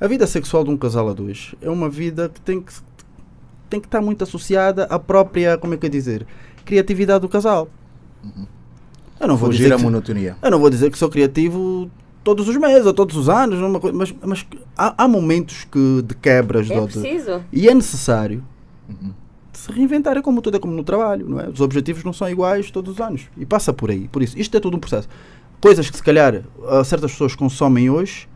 A 0.00 0.06
vida 0.06 0.26
sexual 0.26 0.62
de 0.62 0.70
um 0.70 0.76
casal 0.76 1.08
a 1.08 1.12
dois 1.12 1.54
é 1.60 1.68
uma 1.68 1.88
vida 1.88 2.28
que 2.28 2.40
tem 2.40 2.60
que, 2.60 2.72
tem 3.68 3.80
que 3.80 3.86
estar 3.88 4.00
muito 4.00 4.22
associada 4.22 4.84
à 4.84 4.98
própria, 4.98 5.58
como 5.58 5.74
é 5.74 5.76
que 5.76 5.86
eu 5.86 5.90
dizer, 5.90 6.24
criatividade 6.64 7.20
do 7.22 7.28
casal. 7.28 7.68
Eu 9.20 9.26
não 9.28 9.36
vou 9.36 9.48
Fugir 9.48 9.62
dizer 9.64 9.74
à 9.74 9.76
que, 9.76 9.82
monotonia. 9.82 10.36
eu 10.40 10.50
não 10.50 10.58
vou 10.60 10.70
dizer 10.70 10.90
que 10.90 10.98
sou 10.98 11.08
criativo 11.08 11.90
todos 12.22 12.48
os 12.48 12.56
meses 12.56 12.86
ou 12.86 12.92
todos 12.94 13.16
os 13.16 13.28
anos, 13.28 13.58
coisa, 13.80 13.96
mas, 13.96 14.14
mas 14.24 14.46
há, 14.76 15.04
há 15.04 15.08
momentos 15.08 15.64
que, 15.64 16.02
de 16.02 16.14
quebras 16.14 16.70
É 16.70 16.74
preciso. 16.80 17.42
e 17.52 17.68
é 17.68 17.74
necessário 17.74 18.42
Uhum. 18.88 19.12
Se 19.58 19.70
reinventar, 19.72 20.16
é 20.16 20.22
como 20.22 20.40
tudo, 20.42 20.56
é 20.56 20.60
como 20.60 20.74
no 20.74 20.84
trabalho, 20.84 21.28
não 21.28 21.40
é? 21.40 21.48
Os 21.48 21.60
objetivos 21.60 22.04
não 22.04 22.12
são 22.12 22.28
iguais 22.28 22.70
todos 22.70 22.94
os 22.94 23.00
anos. 23.00 23.22
E 23.36 23.44
passa 23.46 23.72
por 23.72 23.90
aí. 23.90 24.08
Por 24.08 24.22
isso, 24.22 24.38
isto 24.38 24.56
é 24.56 24.60
tudo 24.60 24.76
um 24.76 24.80
processo. 24.80 25.08
Coisas 25.60 25.88
que 25.88 25.96
se 25.96 26.02
calhar 26.02 26.42
ah, 26.68 26.84
certas 26.84 27.12
pessoas 27.12 27.34
consomem 27.34 27.88
hoje 27.88 28.28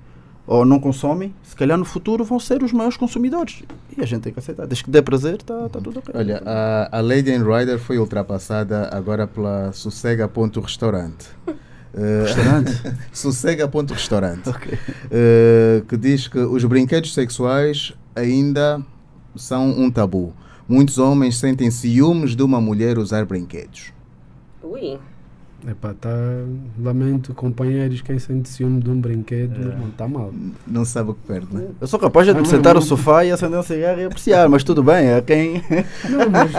ou 0.46 0.64
não 0.64 0.80
consomem, 0.80 1.34
se 1.42 1.54
calhar 1.54 1.76
no 1.76 1.84
futuro 1.84 2.24
vão 2.24 2.40
ser 2.40 2.62
os 2.62 2.72
maiores 2.72 2.96
consumidores. 2.96 3.62
E 3.96 4.00
a 4.02 4.06
gente 4.06 4.22
tem 4.22 4.32
que 4.32 4.38
aceitar. 4.38 4.66
Desde 4.66 4.82
que 4.82 4.90
dê 4.90 5.02
prazer, 5.02 5.34
está 5.34 5.68
tá 5.68 5.78
tudo 5.78 5.98
ok. 5.98 6.14
Olha, 6.16 6.42
a, 6.46 6.98
a 6.98 7.00
Lady 7.02 7.30
and 7.30 7.44
Rider 7.44 7.78
foi 7.78 7.98
ultrapassada 7.98 8.88
agora 8.90 9.26
pela 9.26 9.72
Sossega.restaurante. 9.72 11.26
Eh, 11.94 12.22
Restaurante? 12.22 12.82
Sossega.restaurante. 13.10 14.48
ok. 14.50 14.78
eh, 15.10 15.82
que 15.88 15.96
diz 15.96 16.28
que 16.28 16.38
os 16.38 16.62
brinquedos 16.66 17.14
sexuais 17.14 17.94
ainda 18.14 18.82
são 19.34 19.70
um 19.70 19.90
tabu. 19.90 20.34
Muitos 20.68 20.98
homens 20.98 21.38
sentem 21.38 21.70
ciúmes 21.70 22.36
de 22.36 22.42
uma 22.42 22.60
mulher 22.60 22.98
usar 22.98 23.24
brinquedos. 23.24 23.90
Ui. 24.62 24.98
Epá, 25.66 25.92
tá, 25.92 26.10
lamento, 26.78 27.34
companheiros, 27.34 28.00
quem 28.00 28.16
sente 28.18 28.48
ciúme 28.48 28.80
de 28.80 28.90
um 28.90 29.00
brinquedo, 29.00 29.74
não 29.76 29.88
está 29.88 30.06
mal. 30.06 30.32
Não 30.64 30.84
sabe 30.84 31.10
o 31.10 31.14
que 31.14 31.26
perde, 31.26 31.52
né? 31.52 31.68
Eu 31.80 31.86
sou 31.88 31.98
capaz 31.98 32.26
de 32.26 32.32
me 32.32 32.40
não, 32.40 32.44
sentar 32.44 32.74
não. 32.74 32.80
no 32.80 32.86
sofá 32.86 33.24
e 33.24 33.32
acender 33.32 33.58
um 33.58 33.62
cigarro 33.62 34.00
e 34.00 34.04
apreciar, 34.04 34.48
mas 34.48 34.62
tudo 34.62 34.84
bem, 34.84 35.08
é 35.08 35.20
quem. 35.20 35.54
Não, 36.08 36.30
mas 36.30 36.52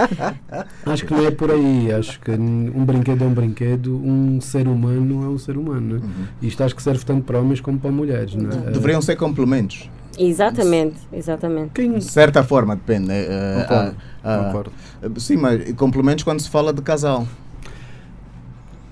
acho 0.85 1.05
que 1.05 1.13
não 1.13 1.25
é 1.25 1.31
por 1.31 1.49
aí. 1.49 1.93
Acho 1.93 2.19
que 2.19 2.31
um 2.31 2.83
brinquedo 2.83 3.23
é 3.23 3.27
um 3.27 3.33
brinquedo, 3.33 3.95
um 3.95 4.41
ser 4.41 4.67
humano 4.67 5.23
é 5.23 5.29
um 5.29 5.37
ser 5.37 5.55
humano. 5.55 5.99
Né? 5.99 6.01
Isto 6.41 6.63
acho 6.63 6.75
que 6.75 6.83
serve 6.83 7.05
tanto 7.05 7.23
para 7.23 7.39
homens 7.39 7.61
como 7.61 7.79
para 7.79 7.91
mulheres. 7.91 8.35
Né? 8.35 8.49
Deveriam 8.73 9.01
ser 9.01 9.15
complementos. 9.15 9.89
Exatamente, 10.19 10.97
exatamente. 11.13 11.71
Quem, 11.73 11.93
De 11.93 12.03
certa 12.03 12.43
forma, 12.43 12.75
depende. 12.75 13.09
Eh, 13.11 13.65
Concordo, 13.67 13.95
ah, 14.23 14.43
Concordo. 14.45 14.71
Sim, 15.19 15.37
mas 15.37 15.71
complementos 15.73 16.23
quando 16.23 16.41
se 16.41 16.49
fala 16.49 16.73
de 16.73 16.81
casal. 16.81 17.25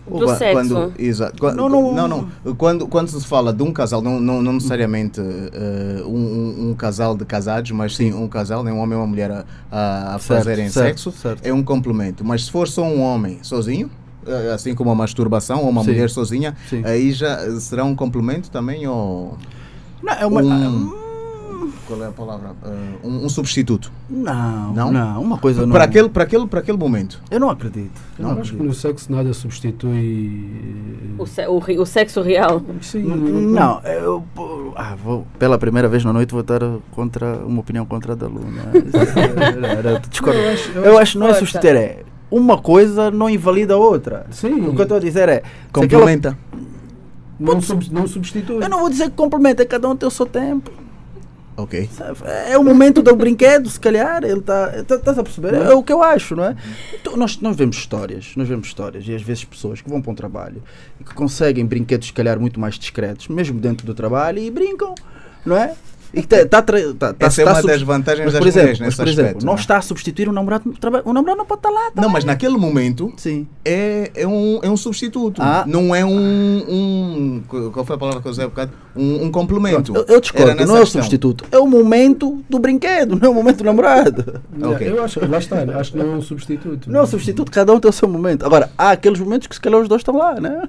Do 0.09 0.23
Qua- 0.23 0.35
sexo. 0.37 0.53
Quando, 0.73 0.93
exato. 0.97 1.37
Qua- 1.37 1.53
Não, 1.53 1.67
Não, 1.67 1.91
não- 2.07 2.07
não, 2.45 2.55
Quando, 2.55 2.87
quando 2.87 3.09
se 3.09 3.27
fala 3.27 3.51
de 3.51 3.61
um 3.61 3.73
casal, 3.73 4.01
não, 4.01 4.21
não, 4.21 4.41
não 4.41 4.53
necessariamente 4.53 5.19
eh, 5.19 6.01
um, 6.05 6.69
um- 6.69 6.73
casal 6.77 7.17
de 7.17 7.25
casados, 7.25 7.71
mas 7.71 7.93
sim 7.93 8.13
um 8.13 8.25
casal, 8.29 8.63
né, 8.63 8.71
um 8.71 8.79
homem 8.79 8.97
e 8.97 9.01
uma 9.01 9.05
mulher 9.07 9.29
a, 9.29 9.43
a- 10.15 10.19
Certo, 10.19 10.21
fazerem 10.39 10.69
certo, 10.69 11.01
sexo, 11.01 11.11
certo. 11.11 11.45
é 11.45 11.51
um 11.51 11.61
complemento. 11.61 12.23
Mas 12.23 12.45
se 12.45 12.51
for 12.51 12.69
só 12.69 12.83
um 12.83 13.01
homem 13.01 13.39
sozinho, 13.41 13.91
assim 14.55 14.73
como 14.73 14.89
a 14.91 14.95
masturbação, 14.95 15.63
ou 15.63 15.69
uma 15.69 15.83
Sim. 15.83 15.91
mulher 15.91 16.09
sozinha, 16.09 16.55
Sim. 16.69 16.83
aí 16.85 17.11
já 17.11 17.59
será 17.59 17.83
um 17.83 17.93
complemento 17.95 18.49
também 18.49 18.87
ou 18.87 19.37
Não, 20.01 20.13
é 20.13 20.25
uma. 20.25 20.41
um- 20.41 21.06
qual 21.87 22.03
é 22.03 22.07
a 22.07 22.11
palavra? 22.11 22.51
Eh, 22.65 22.69
um, 23.03 23.25
um 23.25 23.29
substituto. 23.29 23.91
Não, 24.09 24.73
Não? 24.73 24.91
não, 24.91 25.21
uma 25.21 25.37
coisa 25.37 25.65
não. 25.65 25.71
Para 25.73 25.83
aquele, 25.85 26.09
para, 26.09 26.23
aquele, 26.23 26.47
para 26.47 26.59
aquele 26.59 26.77
momento. 26.77 27.21
Eu 27.31 27.39
não 27.39 27.49
acredito. 27.49 27.99
Eu 28.17 28.23
não, 28.25 28.31
acho 28.31 28.41
que 28.41 28.47
acredito. 28.55 28.63
no 28.67 28.73
sexo 28.73 29.11
nada 29.11 29.33
substitui. 29.33 31.15
O, 31.17 31.25
se- 31.25 31.47
o 31.47 31.57
o 31.81 31.85
sexo 31.85 32.21
real. 32.21 32.61
Sim, 32.81 33.03
Não, 33.03 33.81
eu 33.81 34.23
pô, 34.35 34.73
ah, 34.75 34.95
vou, 34.95 35.25
pela 35.39 35.57
primeira 35.57 35.87
vez 35.87 36.03
na 36.03 36.11
noite 36.13 36.31
vou 36.31 36.41
estar 36.41 36.59
contra 36.91 37.37
uma 37.45 37.59
opinião 37.59 37.85
contra 37.85 38.13
a 38.13 38.15
da 38.15 38.27
Luna. 38.27 38.63
Eu 38.73 39.99
discordo. 40.09 40.39
Eu 40.39 40.49
acho- 40.53 40.71
eu 40.71 40.83
Eu 40.85 40.97
acho 40.97 41.11
que 41.13 41.17
não 41.19 41.27
é 41.27 41.33
substituir, 41.33 41.75
é 41.75 42.03
uma 42.29 42.57
coisa 42.57 43.09
não 43.11 43.29
invalida 43.29 43.73
a 43.73 43.77
outra. 43.77 44.25
Sim, 44.31 44.67
O 44.67 44.73
que 44.73 44.79
eu 44.79 44.83
estou 44.83 44.97
a 44.97 44.99
dizer 44.99 45.29
é. 45.29 45.43
Complementa. 45.71 46.37
não, 47.39 47.61
sub- 47.61 47.87
não 47.91 48.05
substitui. 48.07 48.61
eu 48.63 48.69
não 48.69 48.79
vou 48.79 48.89
dizer 48.89 49.05
que 49.09 49.15
complementa, 49.15 49.65
cada 49.65 49.87
um 49.87 49.95
tem 49.95 50.07
o 50.07 50.11
seu 50.11 50.25
tempo. 50.25 50.71
Ok. 51.57 51.89
É 52.47 52.55
o 52.55 52.63
momento 52.63 53.01
do 53.01 53.15
brinquedo, 53.15 53.67
se 53.67 53.79
calhar. 53.79 54.23
Ele 54.23 54.39
está. 54.39 54.75
Estás 54.77 55.17
a 55.17 55.23
perceber? 55.23 55.55
É 55.55 55.73
o 55.73 55.81
que 55.81 55.91
eu 55.91 56.03
acho, 56.03 56.35
não 56.35 56.45
é? 56.45 56.55
Então, 56.93 57.17
nós, 57.17 57.39
nós 57.41 57.55
vemos 57.55 57.77
histórias, 57.77 58.33
nós 58.35 58.47
vemos 58.47 58.67
histórias, 58.67 59.07
e 59.07 59.15
às 59.15 59.23
vezes 59.23 59.43
pessoas 59.43 59.81
que 59.81 59.89
vão 59.89 59.99
para 59.99 60.11
um 60.11 60.15
trabalho 60.15 60.61
e 61.01 61.03
que 61.03 61.15
conseguem 61.15 61.65
brinquedos, 61.65 62.07
se 62.07 62.13
calhar, 62.13 62.39
muito 62.39 62.59
mais 62.59 62.75
discretos, 62.75 63.27
mesmo 63.27 63.59
dentro 63.59 63.87
do 63.87 63.95
trabalho, 63.95 64.37
e 64.37 64.51
brincam, 64.51 64.93
não 65.43 65.57
é? 65.57 65.73
E 66.13 66.19
está 66.19 66.45
tá, 66.45 66.61
tra- 66.61 66.79
tá, 66.97 67.13
tá, 67.13 67.25
Essa 67.25 67.41
é 67.41 67.45
tá 67.45 67.53
uma 67.53 67.61
das 67.61 67.81
vantagens 67.81 68.25
mas, 68.25 68.33
das 68.33 68.39
por 68.39 68.47
exemplo, 68.47 68.61
mulheres 68.61 68.79
mas, 68.79 68.87
nesse 68.87 68.97
por 68.97 69.07
exemplo, 69.07 69.27
aspecto. 69.29 69.45
não 69.45 69.53
né? 69.53 69.59
está 69.59 69.77
a 69.77 69.81
substituir 69.81 70.29
o 70.29 70.31
namorado. 70.31 70.73
O 71.05 71.13
namorado 71.13 71.37
não 71.37 71.45
pode 71.45 71.59
estar 71.59 71.69
lá. 71.69 71.91
Não, 71.95 72.09
mas 72.09 72.23
naquele 72.23 72.57
momento 72.57 73.13
Sim. 73.17 73.47
é, 73.65 74.11
é, 74.15 74.27
um, 74.27 74.59
é 74.63 74.69
um 74.69 74.77
substituto. 74.77 75.41
Ah. 75.41 75.63
Não 75.67 75.93
é 75.93 76.05
um, 76.05 76.11
um. 76.67 77.43
Qual 77.71 77.85
foi 77.85 77.95
a 77.95 77.99
palavra 77.99 78.21
que 78.21 78.27
eu 78.27 78.31
usei 78.31 78.45
há 78.45 78.47
bocado? 78.47 78.71
Um, 78.95 79.25
um 79.25 79.31
complemento. 79.31 79.95
Eu, 79.95 80.05
eu 80.07 80.21
discordo, 80.21 80.65
não 80.65 80.77
é 80.77 80.81
o 80.81 80.85
substituto. 80.85 81.43
É 81.51 81.59
o 81.59 81.67
momento 81.67 82.43
do 82.49 82.57
brinquedo, 82.57 83.15
não 83.15 83.27
é 83.27 83.29
o 83.29 83.33
momento 83.33 83.57
do 83.57 83.63
namorado. 83.65 84.41
Não, 84.51 84.71
Ok. 84.71 84.87
Eu 84.87 85.03
acho 85.03 85.19
que 85.19 85.25
lá 85.25 85.37
está, 85.37 85.57
acho 85.79 85.91
que 85.91 85.97
não 85.97 86.13
é 86.13 86.15
um 86.15 86.21
substituto. 86.21 86.89
Não 86.89 87.01
é 87.01 87.03
o 87.03 87.07
substituto, 87.07 87.51
cada 87.51 87.73
um 87.73 87.79
tem 87.79 87.89
o 87.89 87.93
seu 87.93 88.07
momento. 88.07 88.45
Agora, 88.45 88.71
há 88.77 88.91
aqueles 88.91 89.19
momentos 89.19 89.47
que 89.47 89.55
se 89.55 89.61
calhar 89.61 89.79
os 89.79 89.87
dois 89.87 90.01
estão 90.01 90.17
lá, 90.17 90.39
né? 90.39 90.63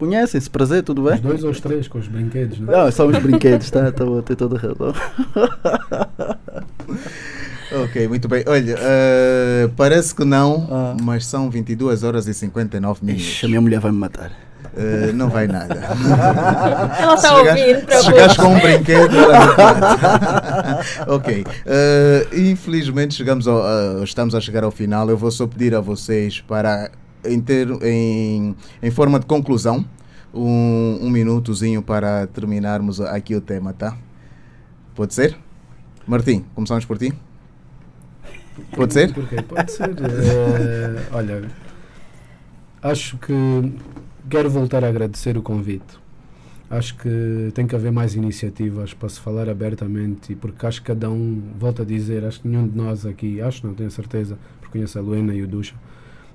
Conhecem-se, 0.00 0.48
prazer, 0.50 0.82
tudo 0.82 1.02
bem? 1.02 1.14
Os 1.14 1.20
dois 1.20 1.44
ou 1.44 1.50
os 1.50 1.60
três 1.60 1.86
com 1.86 1.98
os 1.98 2.08
brinquedos, 2.08 2.58
né? 2.58 2.72
Não, 2.74 2.90
são 2.90 3.06
os 3.08 3.18
brinquedos, 3.18 3.70
tá? 3.70 3.92
tá 3.92 4.02
bom, 4.04 4.22
tem 4.22 4.34
toda 4.34 4.56
a 4.56 4.58
razão. 4.58 4.94
Ok, 7.84 8.08
muito 8.08 8.26
bem. 8.26 8.42
Olha, 8.48 8.74
uh, 8.74 9.68
parece 9.76 10.12
que 10.12 10.24
não, 10.24 10.66
Ah. 10.68 10.96
mas 11.00 11.24
são 11.24 11.48
22 11.48 12.02
horas 12.02 12.26
e 12.26 12.34
59 12.34 12.98
minutos. 13.06 13.24
Ixi, 13.28 13.46
a 13.46 13.48
minha 13.48 13.60
mulher 13.60 13.78
vai 13.78 13.92
me 13.92 13.98
matar. 13.98 14.32
Uh, 14.74 15.12
não 15.14 15.28
vai 15.28 15.46
nada. 15.46 15.74
Ela 17.00 17.14
está 17.14 17.30
a 17.30 17.38
ouvir, 17.38 17.54
chegares- 17.56 17.86
não 17.88 17.98
se 18.00 18.04
chegares 18.06 18.36
com 18.36 18.46
um 18.48 18.58
brinquedo, 18.58 19.12
não. 19.12 19.30
Ok. 21.14 21.44
Uh, 21.44 22.36
infelizmente 22.40 23.14
chegamos 23.14 23.46
ao, 23.46 23.58
uh, 23.60 24.02
estamos 24.02 24.34
a 24.34 24.40
chegar 24.40 24.64
ao 24.64 24.72
final. 24.72 25.08
Eu 25.08 25.16
vou 25.16 25.30
só 25.30 25.46
pedir 25.46 25.72
a 25.72 25.80
vocês 25.80 26.40
para, 26.40 26.90
em, 27.24 27.40
ter, 27.40 27.68
em, 27.82 28.54
em 28.82 28.90
forma 28.90 29.18
de 29.18 29.26
conclusão, 29.26 29.84
um, 30.32 30.98
um 31.02 31.10
minutozinho 31.10 31.82
para 31.82 32.26
terminarmos 32.26 33.00
aqui 33.00 33.34
o 33.34 33.40
tema, 33.40 33.72
tá? 33.72 33.96
Pode 34.94 35.14
ser? 35.14 35.36
Martim, 36.06 36.44
começamos 36.54 36.84
por 36.84 36.98
ti? 36.98 37.12
Pode 38.74 38.92
ser? 38.92 39.12
Pode 39.14 39.72
ser. 39.72 39.90
Eh, 39.90 41.08
olha, 41.12 41.50
acho 42.82 43.16
que 43.18 43.32
quero 44.28 44.50
voltar 44.50 44.84
a 44.84 44.88
agradecer 44.88 45.36
o 45.36 45.42
convite. 45.42 45.98
Acho 46.68 46.96
que 46.96 47.50
tem 47.52 47.66
que 47.66 47.74
haver 47.74 47.90
mais 47.90 48.14
iniciativas 48.14 48.94
para 48.94 49.08
se 49.08 49.18
falar 49.18 49.48
abertamente, 49.48 50.36
porque 50.36 50.64
acho 50.66 50.80
que 50.80 50.86
cada 50.86 51.10
um, 51.10 51.42
volto 51.58 51.82
a 51.82 51.84
dizer, 51.84 52.24
acho 52.24 52.40
que 52.40 52.48
nenhum 52.48 52.68
de 52.68 52.76
nós 52.76 53.04
aqui, 53.04 53.40
acho 53.40 53.66
não 53.66 53.74
tenho 53.74 53.90
certeza, 53.90 54.38
porque 54.60 54.78
conheço 54.78 54.96
a 54.96 55.02
Luena 55.02 55.34
e 55.34 55.42
o 55.42 55.48
Ducha, 55.48 55.74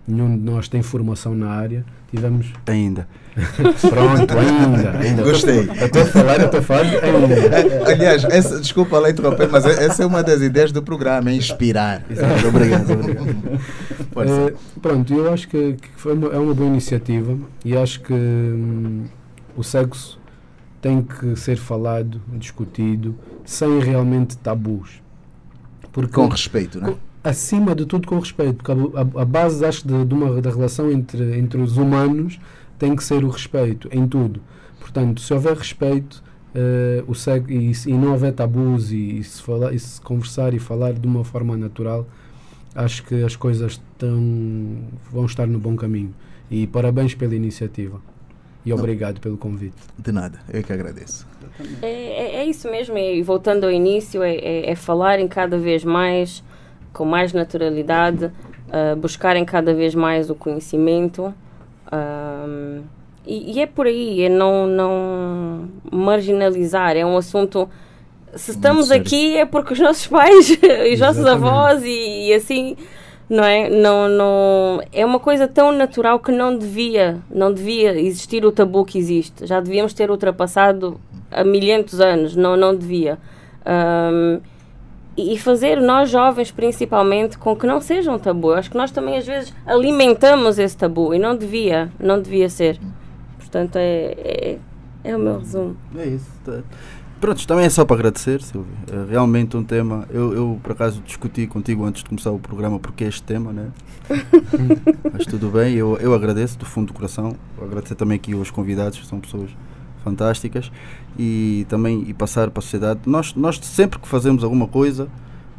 nenhum 0.07 0.37
de 0.37 0.43
nós 0.43 0.67
tem 0.67 0.81
formação 0.81 1.35
na 1.35 1.49
área. 1.49 1.85
Tivemos. 2.09 2.53
Ainda. 2.67 3.07
Pronto, 3.35 4.37
ainda. 4.37 4.91
ainda. 4.97 5.23
Gostei. 5.23 5.67
Eu 5.67 5.85
estou 5.85 6.01
a 6.01 6.05
falar, 6.05 6.39
eu 6.39 6.45
estou 6.45 6.59
a 6.59 6.63
falar 6.63 6.81
ainda. 6.81 7.85
Aliás, 7.91 8.23
essa, 8.25 8.59
desculpa 8.59 8.99
lá 8.99 9.09
interromper, 9.09 9.49
mas 9.49 9.65
essa 9.65 10.03
é 10.03 10.05
uma 10.05 10.23
das 10.23 10.41
ideias 10.41 10.71
do 10.71 10.81
programa, 10.81 11.29
é 11.29 11.33
inspirar. 11.33 12.03
Exato, 12.09 12.47
obrigado, 12.47 12.91
obrigado. 12.91 13.27
Eh, 14.17 14.53
pronto, 14.81 15.13
eu 15.13 15.33
acho 15.33 15.47
que, 15.49 15.73
que 15.73 15.89
foi 15.97 16.13
uma, 16.13 16.27
é 16.29 16.37
uma 16.37 16.53
boa 16.53 16.69
iniciativa 16.69 17.37
e 17.65 17.75
acho 17.75 17.99
que 17.99 18.13
hum, 18.13 19.05
o 19.57 19.63
sexo 19.63 20.17
tem 20.81 21.01
que 21.01 21.35
ser 21.35 21.57
falado, 21.57 22.21
discutido, 22.33 23.15
sem 23.43 23.79
realmente 23.79 24.37
tabus. 24.37 25.01
Porque 25.91 26.13
Com 26.13 26.27
respeito, 26.27 26.79
né? 26.79 26.95
Acima 27.29 27.75
de 27.75 27.85
tudo 27.85 28.07
com 28.07 28.19
respeito, 28.19 28.55
porque 28.55 28.71
a, 28.71 28.75
a- 28.75 29.21
a 29.21 29.25
base 29.25 29.65
acho 29.65 29.87
de, 29.87 30.05
de 30.05 30.13
uma 30.13 30.41
da 30.41 30.49
relação 30.49 30.91
entre, 30.91 31.37
entre 31.37 31.59
os 31.59 31.75
humanos 31.77 32.39
tem 32.79 32.95
que 32.95 33.03
ser 33.03 33.23
o 33.23 33.29
respeito 33.29 33.89
em 33.91 34.07
tudo. 34.07 34.41
Portanto, 34.79 35.19
se 35.21 35.33
houver 35.33 35.57
respeito 35.57 36.23
eh, 36.53 37.03
o 37.07 37.13
sexo, 37.15 37.51
e, 37.51 37.71
e 37.87 37.93
não 37.93 38.11
houver 38.11 38.31
tabus 38.33 38.91
e, 38.91 39.17
e 39.19 39.23
se 39.23 39.41
falar, 39.41 39.73
e 39.73 39.79
se 39.79 39.99
conversar 40.01 40.53
e 40.53 40.59
falar 40.59 40.93
de 40.93 41.07
uma 41.07 41.23
forma 41.23 41.57
natural, 41.57 42.07
acho 42.73 43.03
que 43.03 43.23
as 43.23 43.35
coisas 43.35 43.73
estão, 43.73 44.77
vão 45.11 45.25
estar 45.25 45.47
no 45.47 45.57
bom 45.59 45.75
caminho. 45.75 46.13
E 46.51 46.67
parabéns 46.67 47.15
pela 47.15 47.33
iniciativa. 47.35 47.99
E 48.65 48.73
obrigado 48.73 49.19
pelo 49.19 49.37
convite. 49.37 49.75
De 49.97 50.11
nada, 50.11 50.39
eu 50.51 50.63
que 50.63 50.73
agradeço. 50.73 51.27
É, 51.81 51.87
é, 51.87 52.35
é 52.37 52.45
isso 52.45 52.69
mesmo, 52.69 52.97
e 52.97 53.21
voltando 53.21 53.63
ao 53.63 53.71
início, 53.71 54.21
é, 54.23 54.35
é, 54.35 54.71
é 54.71 54.75
falarem 54.75 55.27
cada 55.27 55.57
vez 55.57 55.83
mais, 55.83 56.43
com 56.95 57.05
mais 57.05 57.33
naturalidade, 57.33 58.31
ah, 58.71 58.95
buscarem 58.95 59.45
cada 59.45 59.73
vez 59.73 59.93
mais 59.93 60.29
o 60.29 60.35
conhecimento. 60.35 61.33
ahm, 61.91 62.81
e, 63.27 63.53
e 63.57 63.61
é 63.61 63.65
por 63.65 63.87
aí, 63.87 64.21
é 64.23 64.29
não, 64.29 64.67
não 64.67 65.69
marginalizar, 65.91 66.95
é 66.95 67.05
um 67.05 67.17
assunto. 67.17 67.69
Se 68.35 68.51
estamos 68.51 68.91
aqui 68.91 69.37
é 69.37 69.45
porque 69.45 69.73
os 69.73 69.79
nossos 69.79 70.07
pais, 70.07 70.57
os 70.93 70.99
nossos 70.99 71.25
avós 71.25 71.83
e, 71.83 72.27
e 72.27 72.33
assim, 72.33 72.75
não 73.29 73.43
é? 73.43 73.69
Não, 73.69 74.07
não, 74.09 74.81
é 74.93 75.05
uma 75.05 75.19
coisa 75.19 75.47
tão 75.47 75.71
natural 75.71 76.19
que 76.19 76.31
não 76.31 76.57
devia, 76.57 77.17
não 77.29 77.51
devia 77.53 77.99
existir 77.99 78.45
o 78.45 78.51
tabu 78.51 78.85
que 78.85 78.97
existe. 78.99 79.47
Já 79.47 79.59
devíamos 79.59 79.93
ter 79.93 80.11
ultrapassado 80.11 80.99
há 81.31 81.43
milhentos 81.43 81.99
anos, 81.99 82.35
não, 82.35 82.55
não 82.55 82.75
devia. 82.75 83.17
Ahm, 83.65 84.39
e 85.17 85.37
fazer 85.37 85.79
nós 85.79 86.09
jovens 86.09 86.51
principalmente 86.51 87.37
com 87.37 87.55
que 87.55 87.65
não 87.65 87.79
seja 87.79 88.11
um 88.11 88.19
tabu. 88.19 88.51
Eu 88.51 88.55
acho 88.55 88.69
que 88.69 88.77
nós 88.77 88.91
também 88.91 89.17
às 89.17 89.25
vezes 89.25 89.53
alimentamos 89.65 90.59
esse 90.59 90.75
tabu 90.75 91.13
e 91.13 91.19
não 91.19 91.35
devia, 91.35 91.89
não 91.99 92.21
devia 92.21 92.49
ser. 92.49 92.79
Portanto, 93.37 93.77
é, 93.77 94.15
é, 94.17 94.57
é 95.03 95.15
o 95.15 95.19
meu 95.19 95.39
resumo. 95.39 95.77
É 95.97 96.05
isso. 96.05 96.29
tá. 96.43 96.61
Pronto, 97.19 97.47
também 97.47 97.65
é 97.65 97.69
só 97.69 97.85
para 97.85 97.95
agradecer, 97.95 98.41
Silvio. 98.41 98.71
É 98.91 99.11
realmente 99.11 99.55
um 99.55 99.63
tema. 99.63 100.05
Eu, 100.11 100.33
eu, 100.33 100.59
por 100.61 100.73
acaso, 100.73 101.01
discuti 101.01 101.47
contigo 101.47 101.85
antes 101.85 102.03
de 102.03 102.09
começar 102.09 102.31
o 102.31 102.39
programa 102.39 102.77
porque 102.77 103.05
é 103.05 103.07
este 103.07 103.23
tema, 103.23 103.53
né? 103.53 103.69
Mas 105.11 105.25
tudo 105.25 105.49
bem, 105.49 105.73
eu, 105.75 105.97
eu 105.97 106.13
agradeço 106.13 106.59
do 106.59 106.65
fundo 106.65 106.87
do 106.87 106.93
coração. 106.93 107.35
Vou 107.57 107.65
agradecer 107.65 107.95
também 107.95 108.17
aqui 108.17 108.33
aos 108.33 108.51
convidados, 108.51 108.99
que 108.99 109.07
são 109.07 109.19
pessoas 109.19 109.49
fantásticas. 110.05 110.71
E 111.19 111.65
também 111.67 112.05
e 112.07 112.13
passar 112.13 112.49
para 112.49 112.59
a 112.59 112.61
sociedade. 112.61 113.01
Nós, 113.05 113.33
nós 113.35 113.59
sempre 113.61 113.99
que 113.99 114.07
fazemos 114.07 114.43
alguma 114.43 114.67
coisa, 114.67 115.09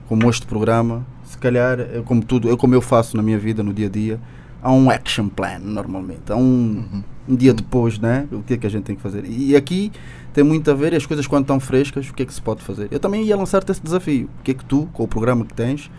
como 0.08 0.30
este 0.30 0.46
programa, 0.46 1.04
se 1.24 1.36
calhar, 1.36 1.80
é 1.80 2.00
como 2.04 2.24
tudo, 2.24 2.50
é 2.50 2.56
como 2.56 2.74
eu 2.74 2.80
faço 2.80 3.16
na 3.16 3.22
minha 3.22 3.38
vida, 3.38 3.62
no 3.62 3.74
dia 3.74 3.86
a 3.86 3.90
dia, 3.90 4.20
há 4.62 4.72
um 4.72 4.88
action 4.88 5.28
plan 5.28 5.58
normalmente. 5.58 6.30
Há 6.30 6.36
um, 6.36 7.02
um 7.28 7.34
dia 7.34 7.52
depois, 7.52 7.98
né? 7.98 8.28
O 8.30 8.42
que 8.42 8.54
é 8.54 8.56
que 8.56 8.66
a 8.66 8.70
gente 8.70 8.84
tem 8.84 8.96
que 8.96 9.02
fazer? 9.02 9.24
E 9.28 9.56
aqui 9.56 9.90
tem 10.32 10.44
muito 10.44 10.70
a 10.70 10.74
ver, 10.74 10.92
e 10.92 10.96
as 10.96 11.06
coisas 11.06 11.26
quando 11.26 11.44
estão 11.44 11.58
frescas, 11.58 12.08
o 12.08 12.14
que 12.14 12.22
é 12.22 12.26
que 12.26 12.32
se 12.32 12.42
pode 12.42 12.62
fazer? 12.62 12.88
Eu 12.90 13.00
também 13.00 13.24
ia 13.24 13.36
lançar-te 13.36 13.72
esse 13.72 13.82
desafio. 13.82 14.28
O 14.40 14.42
que 14.42 14.52
é 14.52 14.54
que 14.54 14.64
tu, 14.64 14.88
com 14.92 15.02
o 15.02 15.08
programa 15.08 15.44
que 15.44 15.54
tens, 15.54 15.90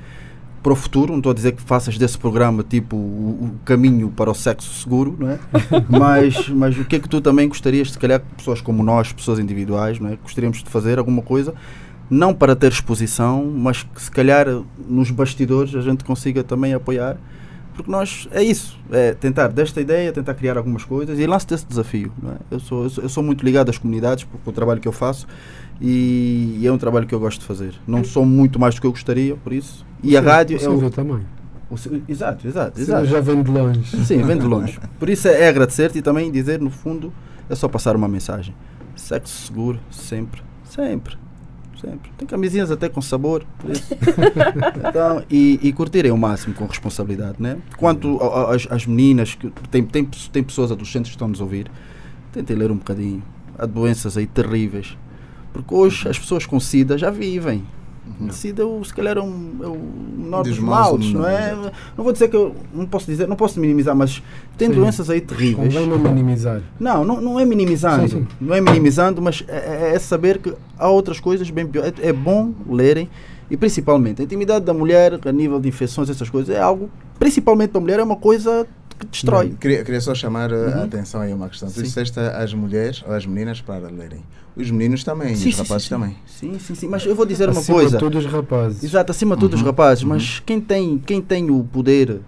para 0.67 0.73
o 0.73 0.75
futuro, 0.75 1.13
não 1.13 1.19
estou 1.19 1.31
a 1.31 1.33
dizer 1.33 1.53
que 1.53 1.61
faças 1.61 1.97
desse 1.97 2.17
programa 2.17 2.61
tipo 2.61 2.97
o, 2.97 3.45
o 3.45 3.51
caminho 3.63 4.09
para 4.09 4.29
o 4.29 4.33
sexo 4.33 4.73
seguro, 4.73 5.15
não 5.17 5.29
é? 5.29 5.39
mas, 5.87 6.49
mas 6.49 6.77
o 6.77 6.83
que 6.83 6.97
é 6.97 6.99
que 6.99 7.07
tu 7.07 7.21
também 7.21 7.47
gostarias, 7.47 7.93
se 7.93 7.97
calhar, 7.97 8.21
pessoas 8.35 8.59
como 8.59 8.83
nós, 8.83 9.13
pessoas 9.13 9.39
individuais, 9.39 9.97
não 9.97 10.09
é? 10.09 10.17
Gostaríamos 10.21 10.61
de 10.61 10.69
fazer 10.69 10.99
alguma 10.99 11.21
coisa, 11.21 11.53
não 12.09 12.33
para 12.33 12.53
ter 12.53 12.69
exposição, 12.69 13.45
mas 13.45 13.83
que 13.83 14.01
se 14.01 14.11
calhar 14.11 14.45
nos 14.89 15.09
bastidores 15.09 15.73
a 15.73 15.79
gente 15.79 16.03
consiga 16.03 16.43
também 16.43 16.73
apoiar 16.73 17.17
porque 17.73 17.91
nós 17.91 18.27
é 18.31 18.43
isso, 18.43 18.77
é 18.91 19.13
tentar 19.13 19.49
desta 19.49 19.79
ideia, 19.79 20.11
tentar 20.11 20.33
criar 20.33 20.57
algumas 20.57 20.83
coisas 20.83 21.19
e 21.19 21.27
lanço 21.27 21.47
desse 21.47 21.65
desafio. 21.65 22.11
Não 22.21 22.31
é? 22.31 22.35
eu, 22.49 22.59
sou, 22.59 22.83
eu, 22.83 22.89
sou, 22.89 23.03
eu 23.03 23.09
sou 23.09 23.23
muito 23.23 23.45
ligado 23.45 23.69
às 23.69 23.77
comunidades 23.77 24.23
por, 24.23 24.39
por 24.39 24.49
o 24.49 24.53
trabalho 24.53 24.81
que 24.81 24.87
eu 24.87 24.91
faço 24.91 25.27
e, 25.81 26.57
e 26.59 26.67
é 26.67 26.71
um 26.71 26.77
trabalho 26.77 27.05
que 27.05 27.13
eu 27.13 27.19
gosto 27.19 27.39
de 27.39 27.45
fazer. 27.45 27.75
Não 27.85 28.03
sou 28.03 28.25
muito 28.25 28.59
mais 28.59 28.75
do 28.75 28.81
que 28.81 28.87
eu 28.87 28.91
gostaria, 28.91 29.35
por 29.35 29.53
isso. 29.53 29.85
E 30.03 30.17
a 30.17 30.21
rádio 30.21 30.57
o 30.59 30.63
é 30.63 30.69
o, 30.69 30.89
também. 30.89 31.21
o 31.69 31.75
Exato, 32.07 32.47
exato, 32.47 32.79
exato. 32.79 33.05
já 33.05 33.19
vem 33.19 33.43
de 33.43 33.51
longe. 33.51 34.05
Sim, 34.05 34.23
vem 34.23 34.37
de 34.37 34.45
longe. 34.45 34.79
Por 34.99 35.09
isso 35.09 35.27
é, 35.27 35.43
é 35.43 35.49
agradecer-te 35.49 35.99
e 35.99 36.01
também 36.01 36.31
dizer, 36.31 36.59
no 36.59 36.69
fundo, 36.69 37.13
é 37.49 37.55
só 37.55 37.67
passar 37.67 37.95
uma 37.95 38.07
mensagem. 38.07 38.55
Sexo 38.95 39.45
seguro, 39.47 39.79
sempre, 39.91 40.41
sempre, 40.63 41.17
sempre. 41.79 42.11
Tem 42.17 42.27
camisinhas 42.27 42.71
até 42.71 42.89
com 42.89 43.01
sabor, 43.01 43.45
por 43.59 43.71
isso. 43.71 43.87
Então, 44.87 45.23
e, 45.29 45.59
e 45.61 45.73
curtirem 45.73 46.11
o 46.11 46.17
máximo 46.17 46.53
com 46.55 46.65
responsabilidade, 46.65 47.35
né? 47.39 47.57
Quanto 47.77 48.19
às 48.69 48.85
meninas, 48.85 49.35
que 49.35 49.51
tem, 49.69 49.83
tem, 49.83 50.05
tem 50.05 50.43
pessoas 50.43 50.71
adolescentes 50.71 51.11
que 51.11 51.15
estão 51.15 51.27
a 51.27 51.31
nos 51.31 51.41
ouvir, 51.41 51.69
tentem 52.31 52.55
ler 52.55 52.71
um 52.71 52.77
bocadinho. 52.77 53.21
Há 53.57 53.65
doenças 53.65 54.17
aí 54.17 54.25
terríveis. 54.25 54.97
Porque 55.57 55.73
hoje 55.73 56.07
as 56.07 56.19
pessoas 56.19 56.45
com 56.45 56.59
SIDA 56.59 56.97
já 56.97 57.09
vivem. 57.09 57.63
SIDA, 58.31 58.61
é 58.61 58.65
o- 58.65 58.83
se 58.85 58.93
calhar, 58.93 59.17
é, 59.17 59.21
um, 59.21 59.51
é 59.61 59.67
o 59.67 59.77
menor 60.23 60.43
Dos 60.43 60.57
males, 60.59 61.11
não 61.11 61.27
é? 61.27 61.51
é? 61.51 61.55
Não 61.97 62.03
vou 62.03 62.13
dizer 62.13 62.29
que 62.29 62.35
eu 62.35 62.55
não 62.73 62.85
posso 62.85 63.05
dizer, 63.05 63.27
não 63.27 63.35
posso 63.35 63.59
minimizar, 63.59 63.93
mas 63.95 64.23
tem 64.57 64.69
Sim. 64.69 64.75
doenças 64.75 65.09
aí 65.09 65.19
terríveis. 65.19 65.73
Convém 65.73 65.87
não 65.89 65.97
minimizar. 65.99 66.61
Não, 66.79 67.03
não, 67.03 67.19
não 67.19 67.39
é 67.39 67.43
minimizando. 67.45 68.07
Sim, 68.07 68.19
sim. 68.19 68.27
Não 68.39 68.55
é 68.55 68.61
minimizando, 68.61 69.21
mas 69.21 69.43
é, 69.47 69.89
é- 69.91 69.95
é 69.95 69.99
saber 69.99 70.37
que 70.37 70.53
há 70.79 70.87
outras 70.89 71.19
coisas 71.19 71.49
bem 71.49 71.67
piores. 71.67 71.93
É, 72.01 72.07
é 72.09 72.13
bom 72.13 72.53
lerem 72.69 73.09
e 73.51 73.57
principalmente 73.57 74.21
a 74.21 74.25
intimidade 74.25 74.63
da 74.63 74.73
mulher 74.73 75.19
a 75.25 75.31
nível 75.31 75.59
de 75.59 75.67
infecções, 75.67 76.09
essas 76.09 76.29
coisas, 76.29 76.55
é 76.55 76.61
algo, 76.61 76.89
principalmente 77.19 77.71
para 77.71 77.79
a 77.79 77.81
mulher, 77.81 77.99
é 77.99 78.03
uma 78.03 78.15
coisa 78.17 78.65
que 78.99 79.05
destrói. 79.05 79.55
Queria, 79.59 79.83
queria 79.83 80.01
só 80.01 80.13
chamar 80.15 80.51
a 80.51 80.55
Uhum. 80.55 80.83
atenção 80.83 81.21
aí 81.21 81.31
a 81.31 81.35
uma 81.35 81.49
questão. 81.49 81.69
Tu 81.69 81.75
Sim. 81.75 81.83
disseste 81.83 82.19
às 82.19 82.53
mulheres 82.53 83.03
ou 83.07 83.13
às 83.13 83.25
meninas 83.25 83.61
para 83.61 83.87
lerem. 83.89 84.23
Os 84.55 84.71
meninos 84.71 85.03
também, 85.03 85.35
Sim, 85.35 85.49
os 85.49 85.55
sim, 85.55 85.61
rapazes 85.61 85.87
também. 85.89 86.15
Sim, 86.25 86.57
sim, 86.59 86.73
sim. 86.73 86.87
Mas 86.87 87.05
eu 87.05 87.15
vou 87.15 87.25
dizer 87.25 87.47
uma 87.49 87.59
Acima 87.59 87.77
coisa. 87.77 87.97
de 87.97 88.03
tudo, 88.03 88.17
os 88.17 88.25
rapazes. 88.25 88.83
Exato, 88.83 89.11
acima 89.11 89.35
de 89.35 89.41
tudo 89.41 89.53
os 89.53 89.59
Uhum, 89.61 89.67
rapazes, 89.67 90.03
uhum. 90.03 90.09
mas 90.09 90.39
quem 90.45 90.59
tem, 90.59 90.97
quem 90.97 91.21
tem 91.21 91.51
o 91.51 91.63
poder 91.63 92.21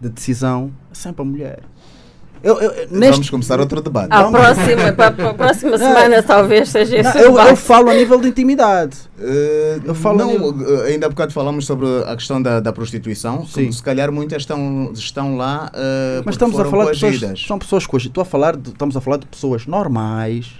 de 0.00 0.08
decisão 0.08 0.70
é 0.90 0.94
sempre 0.94 1.22
a 1.22 1.24
mulher. 1.24 1.60
Eu, 2.42 2.60
eu, 2.60 2.70
eu- 2.72 2.88
Vamos 2.88 2.98
neste, 2.98 3.30
começar 3.30 3.60
outro 3.60 3.80
debate. 3.80 4.08
À 4.10 4.24
próxima, 4.30 4.92
para, 4.92 5.10
para 5.12 5.30
a 5.30 5.34
próxima 5.34 5.78
semana 5.78 6.22
talvez 6.22 6.68
seja 6.70 6.96
esse 6.98 7.18
Não, 7.18 7.34
o 7.34 7.38
eu, 7.40 7.46
eu 7.48 7.56
falo 7.56 7.88
a 7.90 7.94
nível 7.94 8.20
de 8.20 8.28
intimidade. 8.28 8.96
Uh, 9.18 9.80
Eu 9.84 9.94
falo 9.94 10.18
não, 10.18 10.26
nível- 10.26 10.50
uh, 10.50 10.82
ainda 10.82 11.06
há 11.06 11.08
bocado 11.08 11.32
falamos 11.32 11.64
sobre 11.66 11.86
a 12.04 12.16
questão 12.16 12.42
da, 12.42 12.58
da 12.58 12.72
prostituição. 12.72 13.46
Sim. 13.46 13.70
Se 13.70 13.82
calhar 13.82 14.10
muitas 14.10 14.42
estão, 14.42 14.90
estão 14.94 15.36
lá 15.36 15.70
uh, 15.72 16.22
Mas 16.24 16.34
estamos 16.34 16.58
a 16.58 16.64
falar 16.64 16.84
de 16.86 16.90
pessoas, 16.90 17.18
coagidas. 17.18 17.44
são 17.46 17.58
pessoas 17.58 17.86
coagidas. 17.86 18.10
Estou 18.10 18.22
a 18.22 18.24
falar 18.24 18.56
de, 18.56 18.70
estamos 18.70 18.96
a 18.96 19.00
falar 19.00 19.18
de 19.18 19.26
pessoas 19.26 19.66
normais, 19.66 20.52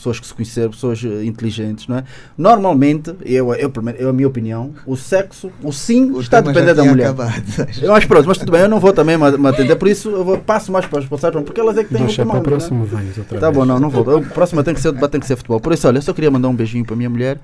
pessoas 0.00 0.18
que 0.18 0.26
se 0.26 0.34
conheceram, 0.34 0.70
pessoas 0.70 1.02
eh, 1.04 1.24
inteligentes, 1.24 1.86
não 1.86 1.98
é? 1.98 2.04
Normalmente, 2.36 3.14
eu, 3.24 3.54
eu, 3.54 3.70
eu 3.98 4.08
a 4.08 4.12
minha 4.12 4.26
opinião, 4.26 4.72
o 4.86 4.96
sexo, 4.96 5.52
o 5.62 5.70
sim, 5.72 6.10
O 6.10 6.20
está 6.20 6.38
a 6.38 6.40
depender 6.40 6.74
da 6.74 6.82
mulher. 6.84 7.04
acabado. 7.08 7.42
Eu 7.80 7.94
acho 7.94 8.08
pronto, 8.08 8.26
mas 8.26 8.38
tudo 8.38 8.50
bem, 8.52 8.62
eu 8.62 8.68
não 8.68 8.80
vou 8.80 8.92
também 8.92 9.16
me 9.16 9.48
atender, 9.48 9.76
por 9.76 9.88
isso 9.88 10.08
eu 10.10 10.24
vou, 10.24 10.38
passo 10.38 10.72
mais 10.72 10.86
para 10.86 10.98
as 10.98 11.04
responsáveis, 11.04 11.44
porque 11.44 11.60
elas 11.60 11.76
é 11.78 11.84
que 11.84 11.90
têm 11.90 12.02
o 12.02 12.06
Deixa 12.06 12.24
para 12.24 12.38
o 12.38 12.42
comando. 12.42 12.46
não 12.48 12.56
é? 12.56 12.58
próximo, 12.58 12.84
vens 12.84 13.18
outra 13.18 13.38
Tá 13.38 13.46
vez. 13.46 13.58
bom, 13.58 13.64
não, 13.64 13.78
não 13.78 13.90
vou. 13.90 14.18
O 14.18 14.24
próximo 14.26 14.62
tem 14.64 14.74
que 14.74 14.80
ser, 14.80 14.88
o 14.88 14.92
debate 14.92 15.12
tem 15.12 15.20
que 15.20 15.26
ser 15.26 15.36
futebol. 15.36 15.60
Por 15.60 15.72
isso, 15.72 15.86
olha, 15.86 15.98
eu 15.98 16.02
só 16.02 16.12
queria 16.12 16.30
mandar 16.30 16.48
um 16.48 16.54
beijinho 16.54 16.84
para 16.84 16.94
a 16.94 16.96
minha 16.96 17.10
mulher, 17.10 17.38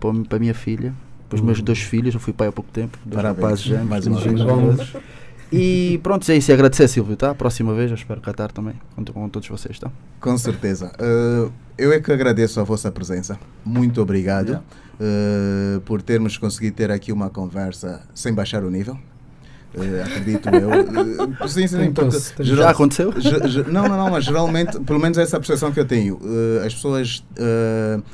para, 0.00 0.10
para 0.28 0.36
a 0.36 0.40
minha 0.40 0.54
filha, 0.54 0.92
para 1.28 1.36
os 1.36 1.40
meus 1.42 1.60
dois 1.60 1.78
filhos. 1.80 2.14
Eu 2.14 2.20
fui 2.20 2.32
pai 2.32 2.48
há 2.48 2.52
pouco 2.52 2.70
tempo, 2.72 2.98
dois 3.04 3.16
Parabéns. 3.16 3.42
rapazes 3.44 3.64
já, 3.64 3.84
Mais 3.84 4.06
uma 4.06 4.16
beijinhos 4.20 4.42
vez. 4.42 4.56
maravilhosos. 4.56 4.96
E 5.52 6.00
pronto, 6.02 6.30
é 6.30 6.36
isso. 6.36 6.50
E 6.50 6.54
agradecer, 6.54 6.88
Silvio, 6.88 7.16
tá? 7.16 7.34
Próxima 7.34 7.74
vez 7.74 7.90
eu 7.90 7.96
espero 7.96 8.20
catar 8.20 8.50
também, 8.50 8.74
conto 8.94 9.12
com 9.12 9.28
todos 9.28 9.48
vocês, 9.48 9.78
tá? 9.78 9.90
Com 10.20 10.36
certeza. 10.36 10.92
Uh, 10.98 11.52
eu 11.76 11.92
é 11.92 12.00
que 12.00 12.12
agradeço 12.12 12.60
a 12.60 12.64
vossa 12.64 12.90
presença. 12.90 13.38
Muito 13.64 14.00
obrigado 14.00 14.62
uh, 14.94 15.80
por 15.82 16.02
termos 16.02 16.36
conseguido 16.36 16.76
ter 16.76 16.90
aqui 16.90 17.12
uma 17.12 17.30
conversa 17.30 18.02
sem 18.14 18.32
baixar 18.32 18.64
o 18.64 18.70
nível. 18.70 18.98
Uh, 19.76 20.02
acredito 20.04 20.48
eu. 20.50 20.68
Uh, 20.70 21.48
sim, 21.48 21.66
sim, 21.66 21.76
porque 21.92 22.10
tentou-se. 22.10 22.32
Já 22.44 22.70
aconteceu? 22.70 23.12
Ge- 23.20 23.48
ge- 23.48 23.62
Não, 23.64 23.88
não, 23.88 23.96
não, 23.96 24.10
mas 24.10 24.24
geralmente, 24.24 24.78
pelo 24.80 25.00
menos 25.00 25.18
essa 25.18 25.36
é 25.36 25.38
a 25.38 25.40
percepção 25.40 25.72
que 25.72 25.80
eu 25.80 25.84
tenho. 25.84 26.18
eh, 26.24 26.66
as 26.66 26.74
pessoas 26.74 27.24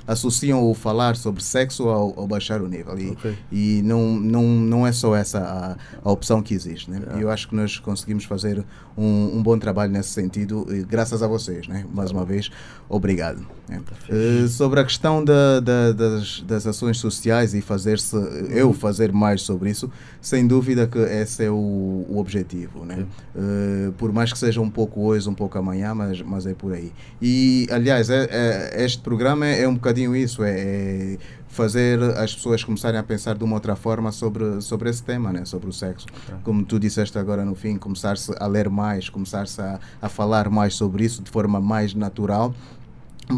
associam 0.06 0.62
o 0.68 0.74
falar 0.74 1.16
sobre 1.16 1.42
sexo 1.42 1.88
ao, 1.88 2.18
ao 2.18 2.26
baixar 2.26 2.60
o 2.62 2.68
nível. 2.68 2.98
E, 2.98 3.10
Ok. 3.10 3.36
e 3.52 3.82
não, 3.84 4.16
não, 4.18 4.42
não 4.44 4.86
é 4.86 4.92
só 4.92 5.14
essa 5.14 5.38
a, 5.38 5.76
a 6.08 6.10
opção 6.12 6.42
que 6.42 6.54
existe. 6.54 6.90
Né? 6.90 7.00
E 7.18 7.22
eu 7.22 7.30
acho 7.30 7.48
que 7.48 7.54
nós 7.54 7.78
conseguimos 7.78 8.24
fazer 8.24 8.64
um, 8.96 9.38
um 9.38 9.42
bom 9.42 9.58
trabalho 9.58 9.92
nesse 9.92 10.10
sentido, 10.10 10.66
e 10.70 10.82
graças 10.82 11.22
a 11.22 11.26
vocês. 11.28 11.66
Né? 11.68 11.84
Mais 11.92 12.10
uma 12.10 12.24
vez, 12.24 12.50
obrigado. 12.88 13.46
né? 13.68 13.80
Eh, 14.08 14.46
sobre 14.48 14.80
a 14.80 14.84
questão 14.84 15.24
da, 15.24 15.60
da- 15.60 15.92
das, 15.92 16.40
das 16.42 16.66
ações 16.66 16.98
sociais 16.98 17.54
e 17.54 17.60
fazer-se, 17.60 18.16
eu 18.50 18.72
fazer 18.72 19.12
mais 19.12 19.42
sobre 19.42 19.70
isso, 19.70 19.90
sem 20.20 20.46
dúvida 20.46 20.86
que 20.86 20.98
esse 20.98 21.44
é 21.44 21.49
o, 21.50 22.06
o 22.08 22.18
objetivo. 22.18 22.84
Né? 22.84 23.06
Eh, 23.36 23.90
por 23.98 24.12
mais 24.12 24.32
que 24.32 24.38
seja 24.38 24.60
um 24.60 24.70
pouco 24.70 25.02
hoje, 25.02 25.28
um 25.28 25.34
pouco 25.34 25.58
amanhã, 25.58 25.94
mas, 25.94 26.20
mas 26.22 26.46
é 26.46 26.54
por 26.54 26.72
aí. 26.72 26.92
E, 27.20 27.66
aliás, 27.70 28.08
é- 28.10 28.28
é- 28.30 28.84
este 28.84 29.02
programa 29.02 29.46
é, 29.46 29.62
é 29.62 29.68
um 29.68 29.74
bocadinho 29.74 30.14
isso, 30.14 30.42
é, 30.42 30.50
é 30.50 31.18
fazer 31.48 32.00
as 32.02 32.34
pessoas 32.34 32.62
começarem 32.62 32.98
a 32.98 33.02
pensar 33.02 33.36
de 33.36 33.42
uma 33.42 33.56
outra 33.56 33.74
forma 33.74 34.12
sobre, 34.12 34.60
sobre 34.62 34.88
esse 34.88 35.02
tema, 35.02 35.32
né? 35.32 35.44
sobre 35.44 35.68
o 35.68 35.72
sexo. 35.72 36.06
Como 36.44 36.64
tu 36.64 36.78
disseste 36.78 37.18
agora 37.18 37.44
no 37.44 37.54
fim, 37.54 37.76
começar-se 37.76 38.32
a 38.38 38.46
ler 38.46 38.70
mais, 38.70 39.08
começar-se 39.08 39.60
a, 39.60 39.80
a 40.00 40.08
falar 40.08 40.48
mais 40.48 40.74
sobre 40.74 41.04
isso 41.04 41.22
de 41.22 41.30
forma 41.30 41.60
mais 41.60 41.92
natural 41.92 42.54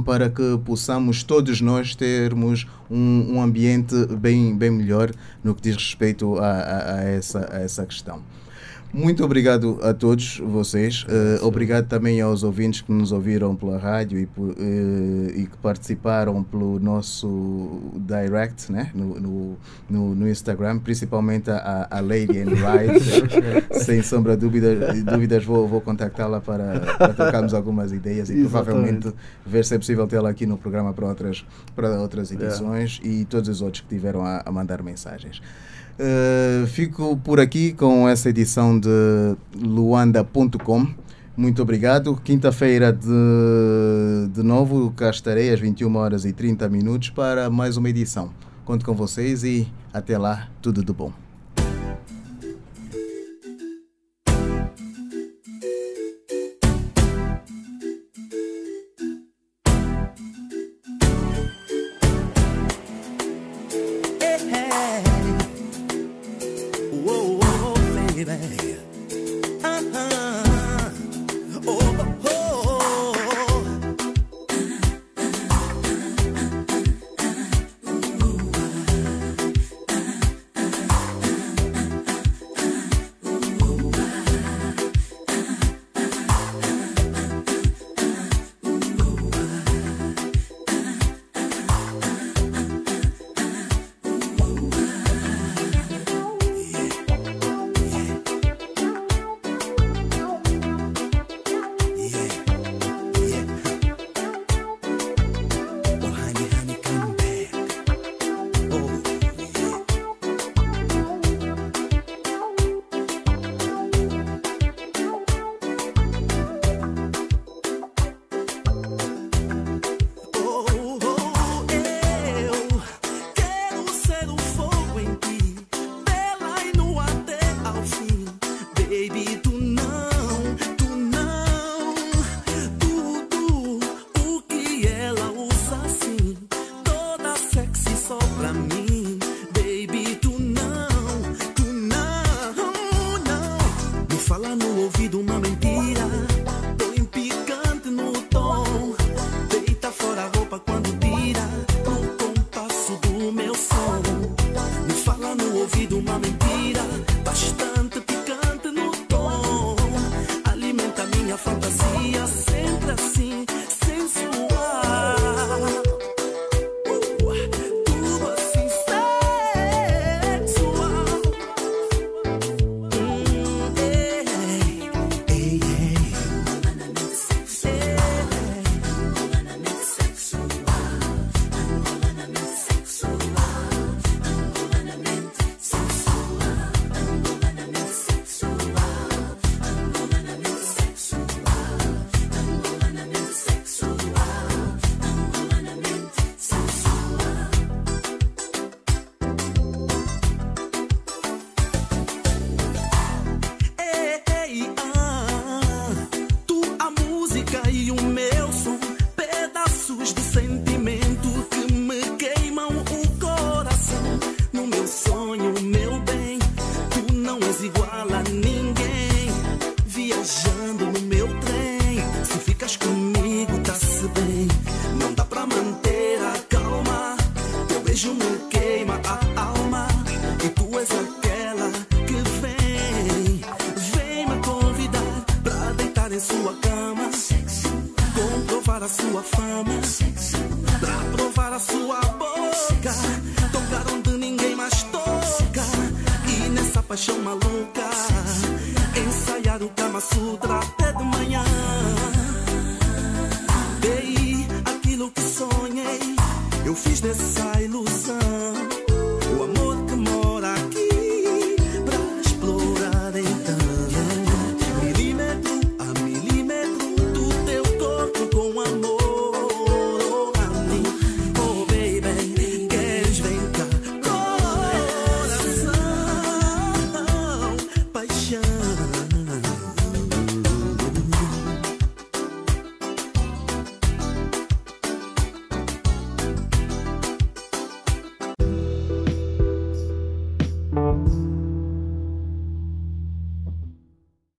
para 0.01 0.31
que 0.31 0.59
possamos 0.65 1.23
todos 1.25 1.61
nós 1.61 1.95
termos 1.95 2.67
um, 2.91 3.35
um 3.37 3.43
ambiente 3.43 3.95
bem, 4.19 4.57
bem 4.57 4.71
melhor 4.71 5.11
no 5.43 5.55
que 5.55 5.63
diz 5.63 5.75
respeito 5.77 6.39
a, 6.39 6.47
a- 6.51 6.95
a 6.99 7.03
essa, 7.03 7.49
a 7.53 7.61
essa 7.61 7.85
questão. 7.85 8.23
Muito 8.95 9.25
obrigado 9.25 9.79
a 9.83 9.95
todos 9.95 10.39
vocês. 10.45 11.07
Eh, 11.09 11.39
obrigado 11.41 11.87
também 11.87 12.21
aos 12.21 12.43
ouvintes 12.43 12.83
que 12.83 12.93
nos 12.93 13.11
ouviram 13.11 13.57
pela 13.57 13.79
rádio 13.79 14.19
e, 14.19 14.27
por- 14.27 14.55
eh, 14.59 15.33
e 15.35 15.47
que 15.47 15.57
participaram 15.63 16.43
pelo 16.45 16.79
nosso 16.79 17.81
direct 17.97 18.71
né? 18.71 18.91
no, 18.95 19.19
no, 19.19 19.57
no, 19.89 20.15
no 20.15 20.29
Instagram, 20.29 20.79
principalmente 20.79 21.51
a, 21.51 21.89
a 21.91 22.01
Lady 22.01 22.39
and 22.39 22.51
Ride. 22.51 23.01
Sem 23.83 24.03
sombra 24.03 24.35
de 24.37 24.43
dúvida, 24.43 24.93
dúvidas, 25.03 25.43
vou, 25.43 25.67
vou 25.67 25.81
contactá-la 25.81 26.43
para, 26.43 26.81
para 26.99 27.15
trocarmos 27.15 27.55
algumas 27.55 27.93
ideias 27.93 28.29
e 28.29 28.41
provavelmente 28.41 29.11
ver 29.47 29.65
se 29.65 29.75
é 29.75 29.79
possível 29.79 30.07
tê-la 30.07 30.29
aqui 30.29 30.45
no 30.45 30.59
programa 30.59 30.93
para 30.93 31.07
outras, 31.07 31.47
para 31.75 31.99
outras 31.99 32.31
edições 32.31 33.01
e 33.03 33.25
todos 33.25 33.49
os 33.49 33.63
outros 33.63 33.81
que 33.81 33.89
tiveram 33.89 34.23
a, 34.23 34.43
a 34.45 34.53
mandar 34.53 34.83
mensagens. 34.83 35.41
Uh, 35.99 36.67
fico 36.67 37.17
por 37.19 37.39
aqui 37.39 37.73
com 37.73 38.09
essa 38.09 38.29
edição 38.29 38.79
de 38.79 38.89
luanda.com. 39.55 40.87
Muito 41.37 41.63
obrigado. 41.63 42.17
Quinta-feira 42.17 42.93
de, 42.93 44.29
de 44.33 44.43
novo, 44.43 44.91
cá 44.93 45.11
estarei 45.11 45.51
às 45.53 45.61
21 45.61 45.95
horas 45.97 46.25
e 46.25 46.33
30 46.33 46.69
minutos 46.69 47.11
para 47.11 47.49
mais 47.49 47.77
uma 47.77 47.89
edição. 47.89 48.31
Conto 48.65 48.85
com 48.85 48.95
vocês 48.95 49.43
e 49.43 49.67
até 49.93 50.19
lá, 50.19 50.49
tudo 50.61 50.85
de 50.85 50.93
bom. 50.93 51.13